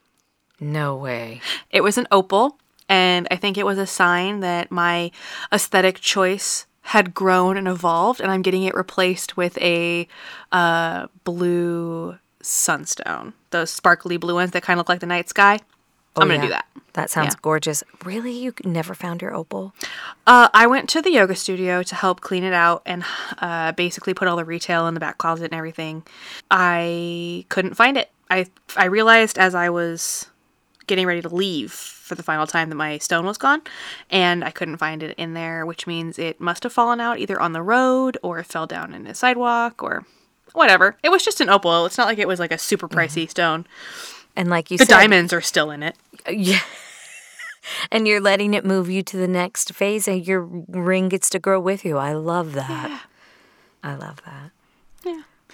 No 0.60 0.96
way. 0.96 1.42
It 1.70 1.82
was 1.82 1.98
an 1.98 2.08
opal, 2.12 2.58
and 2.90 3.28
I 3.32 3.36
think 3.38 3.58
it 3.58 3.66
was 3.66 3.78
a 3.78 3.88
sign 3.88 4.42
that 4.42 4.72
my 4.72 5.12
aesthetic 5.52 6.00
choice 6.00 6.66
had 6.84 7.14
grown 7.14 7.58
and 7.58 7.68
evolved, 7.68 8.20
and 8.22 8.32
I'm 8.32 8.42
getting 8.42 8.64
it 8.64 8.76
replaced 8.76 9.36
with 9.38 9.58
a 9.60 10.08
uh, 10.52 11.08
blue 11.24 12.18
sunstone. 12.42 13.34
Those 13.52 13.70
sparkly 13.70 14.18
blue 14.18 14.36
ones 14.36 14.52
that 14.52 14.64
kind 14.64 14.78
of 14.78 14.80
look 14.80 14.90
like 14.90 15.00
the 15.00 15.06
night 15.06 15.30
sky. 15.30 15.60
I'm 16.16 16.28
gonna 16.28 16.34
Oh, 16.34 16.36
yeah. 16.36 16.42
do 16.44 16.50
that. 16.50 16.66
That 16.94 17.10
sounds 17.10 17.34
Yeah. 17.34 17.40
gorgeous. 17.42 17.84
Really, 18.06 18.32
you 18.34 18.54
never 18.64 18.94
found 18.94 19.22
your 19.24 19.34
opal? 19.34 19.74
Uh, 20.28 20.50
I 20.54 20.68
went 20.68 20.88
to 20.90 21.02
the 21.02 21.10
yoga 21.10 21.36
studio 21.36 21.82
to 21.82 21.96
help 21.96 22.22
clean 22.22 22.44
it 22.44 22.54
out 22.54 22.84
and 22.86 23.04
uh, 23.40 23.72
basically 23.72 24.14
put 24.14 24.28
all 24.28 24.36
the 24.36 24.46
retail 24.46 24.86
in 24.88 24.94
the 24.94 25.00
back 25.00 25.18
closet 25.18 25.46
and 25.46 25.56
everything. 25.56 26.04
I 26.52 27.46
couldn't 27.50 27.74
find 27.76 27.98
it. 27.98 28.12
I 28.30 28.46
I 28.78 28.86
realized 28.86 29.38
as 29.40 29.56
I 29.56 29.70
was 29.70 30.28
getting 30.88 31.06
ready 31.06 31.22
to 31.22 31.30
leave 31.30 31.72
for 31.72 32.16
the 32.16 32.24
final 32.24 32.46
time 32.46 32.70
that 32.70 32.76
my 32.76 32.98
stone 32.98 33.26
was 33.26 33.38
gone, 33.38 33.62
and 34.10 34.44
I 34.44 34.52
couldn't 34.52 34.78
find 34.78 35.02
it 35.04 35.18
in 35.18 35.34
there, 35.34 35.66
which 35.66 35.88
means 35.88 36.20
it 36.20 36.40
must 36.40 36.64
have 36.64 36.74
fallen 36.74 37.00
out 37.00 37.20
either 37.20 37.40
on 37.40 37.54
the 37.54 37.62
road 37.62 38.18
or 38.24 38.40
it 38.40 38.46
fell 38.46 38.68
down 38.68 38.94
in 38.94 39.08
a 39.08 39.16
sidewalk 39.16 39.82
or 39.82 40.06
whatever. 40.54 40.98
It 41.04 41.10
was 41.10 41.24
just 41.24 41.42
an 41.42 41.50
opal. 41.50 41.86
It's 41.86 41.98
not 41.98 42.08
like 42.08 42.20
it 42.20 42.28
was 42.28 42.40
like 42.40 42.52
a 42.52 42.58
super 42.58 42.88
mm-hmm. 42.88 42.98
pricey 42.98 43.30
stone. 43.30 43.66
And 44.36 44.50
like 44.50 44.72
you 44.72 44.78
The 44.78 44.86
said, 44.86 44.94
diamonds 44.94 45.34
are 45.34 45.42
still 45.42 45.70
in 45.72 45.84
it. 45.84 45.96
Uh, 46.28 46.32
yeah. 46.32 46.62
and 47.92 48.08
you're 48.08 48.22
letting 48.22 48.54
it 48.54 48.66
move 48.66 48.90
you 48.90 49.04
to 49.04 49.18
the 49.18 49.28
next 49.28 49.74
phase 49.74 50.08
and 50.08 50.26
your 50.26 50.42
ring 50.42 51.10
gets 51.10 51.30
to 51.32 51.40
grow 51.40 51.60
with 51.60 51.86
you. 51.86 51.98
I 51.98 52.14
love 52.14 52.54
that. 52.54 53.04
I 53.84 53.96
love 53.96 54.22
that. 54.26 54.52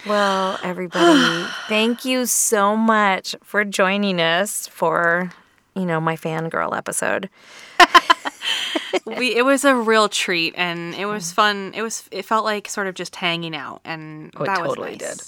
Well, 0.06 0.58
everybody, 0.62 1.46
thank 1.68 2.04
you 2.04 2.26
so 2.26 2.76
much 2.76 3.36
for 3.42 3.64
joining 3.64 4.20
us 4.20 4.66
for, 4.68 5.30
you 5.74 5.84
know, 5.84 6.00
my 6.00 6.16
fangirl 6.16 6.76
episode. 6.76 7.28
we 9.06 9.36
it 9.36 9.44
was 9.44 9.64
a 9.64 9.74
real 9.74 10.08
treat 10.08 10.54
and 10.56 10.94
it 10.94 11.06
was 11.06 11.30
fun 11.32 11.72
it 11.76 11.82
was 11.82 12.08
it 12.10 12.24
felt 12.24 12.44
like 12.44 12.68
sort 12.68 12.86
of 12.88 12.94
just 12.94 13.14
hanging 13.16 13.54
out 13.54 13.80
and 13.84 14.32
Oh, 14.36 14.42
it 14.42 14.46
that 14.46 14.58
totally 14.58 14.90
was 14.90 14.98
did. 14.98 15.22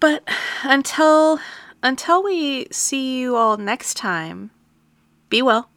but 0.00 0.24
until 0.64 1.38
until 1.82 2.22
we 2.24 2.66
see 2.72 3.18
you 3.20 3.36
all 3.36 3.56
next 3.56 3.94
time 3.96 4.50
be 5.30 5.40
well 5.42 5.68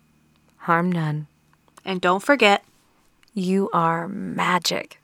Harm 0.57 0.91
none. 0.91 1.27
and 1.85 2.01
don't 2.01 2.23
forget 2.23 2.63
You 3.33 3.69
are 3.71 4.07
magic. 4.07 4.99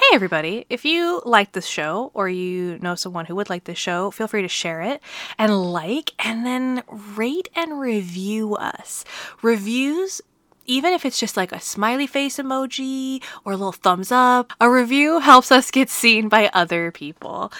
Hey, 0.00 0.14
everybody. 0.14 0.64
If 0.70 0.84
you 0.84 1.20
like 1.24 1.50
this 1.50 1.66
show 1.66 2.12
or 2.14 2.28
you 2.28 2.78
know 2.78 2.94
someone 2.94 3.26
who 3.26 3.34
would 3.34 3.50
like 3.50 3.64
this 3.64 3.78
show, 3.78 4.12
feel 4.12 4.28
free 4.28 4.42
to 4.42 4.48
share 4.48 4.80
it 4.80 5.02
and 5.38 5.72
like 5.72 6.12
and 6.24 6.46
then 6.46 6.84
rate 7.16 7.48
and 7.56 7.80
review 7.80 8.54
us. 8.54 9.04
Reviews, 9.42 10.20
even 10.66 10.92
if 10.92 11.04
it's 11.04 11.18
just 11.18 11.36
like 11.36 11.50
a 11.50 11.58
smiley 11.58 12.06
face 12.06 12.36
emoji 12.36 13.24
or 13.44 13.54
a 13.54 13.56
little 13.56 13.72
thumbs 13.72 14.12
up, 14.12 14.52
a 14.60 14.70
review 14.70 15.18
helps 15.18 15.50
us 15.50 15.72
get 15.72 15.90
seen 15.90 16.28
by 16.28 16.48
other 16.54 16.92
people. 16.92 17.52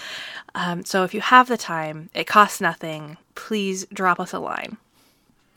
Um, 0.55 0.85
so 0.85 1.03
if 1.03 1.13
you 1.13 1.21
have 1.21 1.49
the 1.49 1.57
time, 1.57 2.09
it 2.15 2.29
costs 2.29 2.61
nothing. 2.61 3.17
Please 3.35 3.85
drop 3.93 4.21
us 4.21 4.33
a 4.33 4.39
line. 4.39 4.77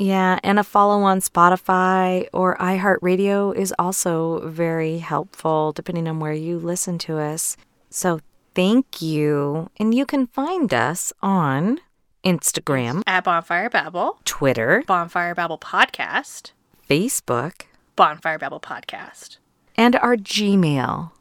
Yeah, 0.02 0.40
and 0.44 0.58
a 0.58 0.64
follow 0.64 1.04
on 1.04 1.20
Spotify 1.20 2.28
or 2.34 2.58
iHeartRadio 2.58 3.56
is 3.56 3.72
also 3.78 4.50
very 4.50 4.98
helpful 4.98 5.74
depending 5.74 6.08
on 6.08 6.20
where 6.20 6.34
you 6.34 6.58
listen 6.58 6.98
to 7.06 7.20
us. 7.20 7.56
So 7.92 8.20
thank 8.56 9.00
you. 9.00 9.70
And 9.78 9.94
you 9.94 10.08
can 10.08 10.26
find 10.26 10.74
us 10.74 11.14
on 11.22 11.82
Instagram, 12.26 13.04
At 13.06 13.26
Bonfire 13.26 13.70
Babble, 13.70 14.18
Twitter, 14.26 14.84
Bonfire 14.88 15.36
Babble 15.36 15.60
Podcast, 15.60 16.52
Facebook, 16.90 17.62
Bonfire 17.96 18.40
Babble 18.40 18.60
Podcast. 18.60 19.38
and 19.78 19.96
our 19.98 20.16
Gmail. 20.18 21.12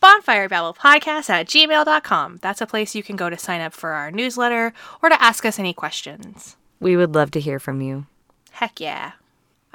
Bonfire 0.00 0.48
Babble 0.48 0.72
Podcast 0.72 1.28
at 1.28 1.46
gmail.com. 1.46 2.38
That's 2.40 2.62
a 2.62 2.66
place 2.66 2.94
you 2.94 3.02
can 3.02 3.16
go 3.16 3.28
to 3.28 3.36
sign 3.36 3.60
up 3.60 3.74
for 3.74 3.90
our 3.90 4.10
newsletter 4.10 4.72
or 5.02 5.10
to 5.10 5.22
ask 5.22 5.44
us 5.44 5.58
any 5.58 5.74
questions. 5.74 6.56
We 6.80 6.96
would 6.96 7.14
love 7.14 7.30
to 7.32 7.40
hear 7.40 7.58
from 7.58 7.82
you. 7.82 8.06
Heck 8.54 8.80
yeah. 8.80 9.12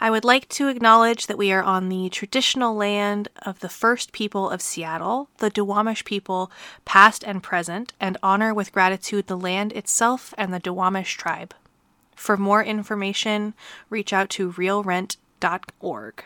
I 0.02 0.10
would 0.10 0.24
like 0.24 0.48
to 0.50 0.70
acknowledge 0.70 1.28
that 1.28 1.38
we 1.38 1.52
are 1.52 1.62
on 1.62 1.90
the 1.90 2.08
traditional 2.08 2.74
land 2.74 3.28
of 3.42 3.60
the 3.60 3.68
first 3.68 4.14
people 4.14 4.50
of 4.50 4.62
Seattle, 4.62 5.28
the 5.40 5.52
Duwamish 5.52 6.06
people, 6.06 6.50
past 6.86 7.22
and 7.26 7.44
present, 7.44 7.92
and 8.00 8.18
honor 8.24 8.54
with 8.54 8.72
gratitude 8.72 9.28
the 9.28 9.38
land 9.38 9.74
itself 9.74 10.34
and 10.38 10.54
the 10.54 10.62
Duwamish 10.62 11.18
tribe. 11.18 11.54
For 12.16 12.38
more 12.38 12.64
information, 12.64 13.54
reach 13.90 14.14
out 14.14 14.30
to 14.32 14.54
realrent.org. 14.54 16.24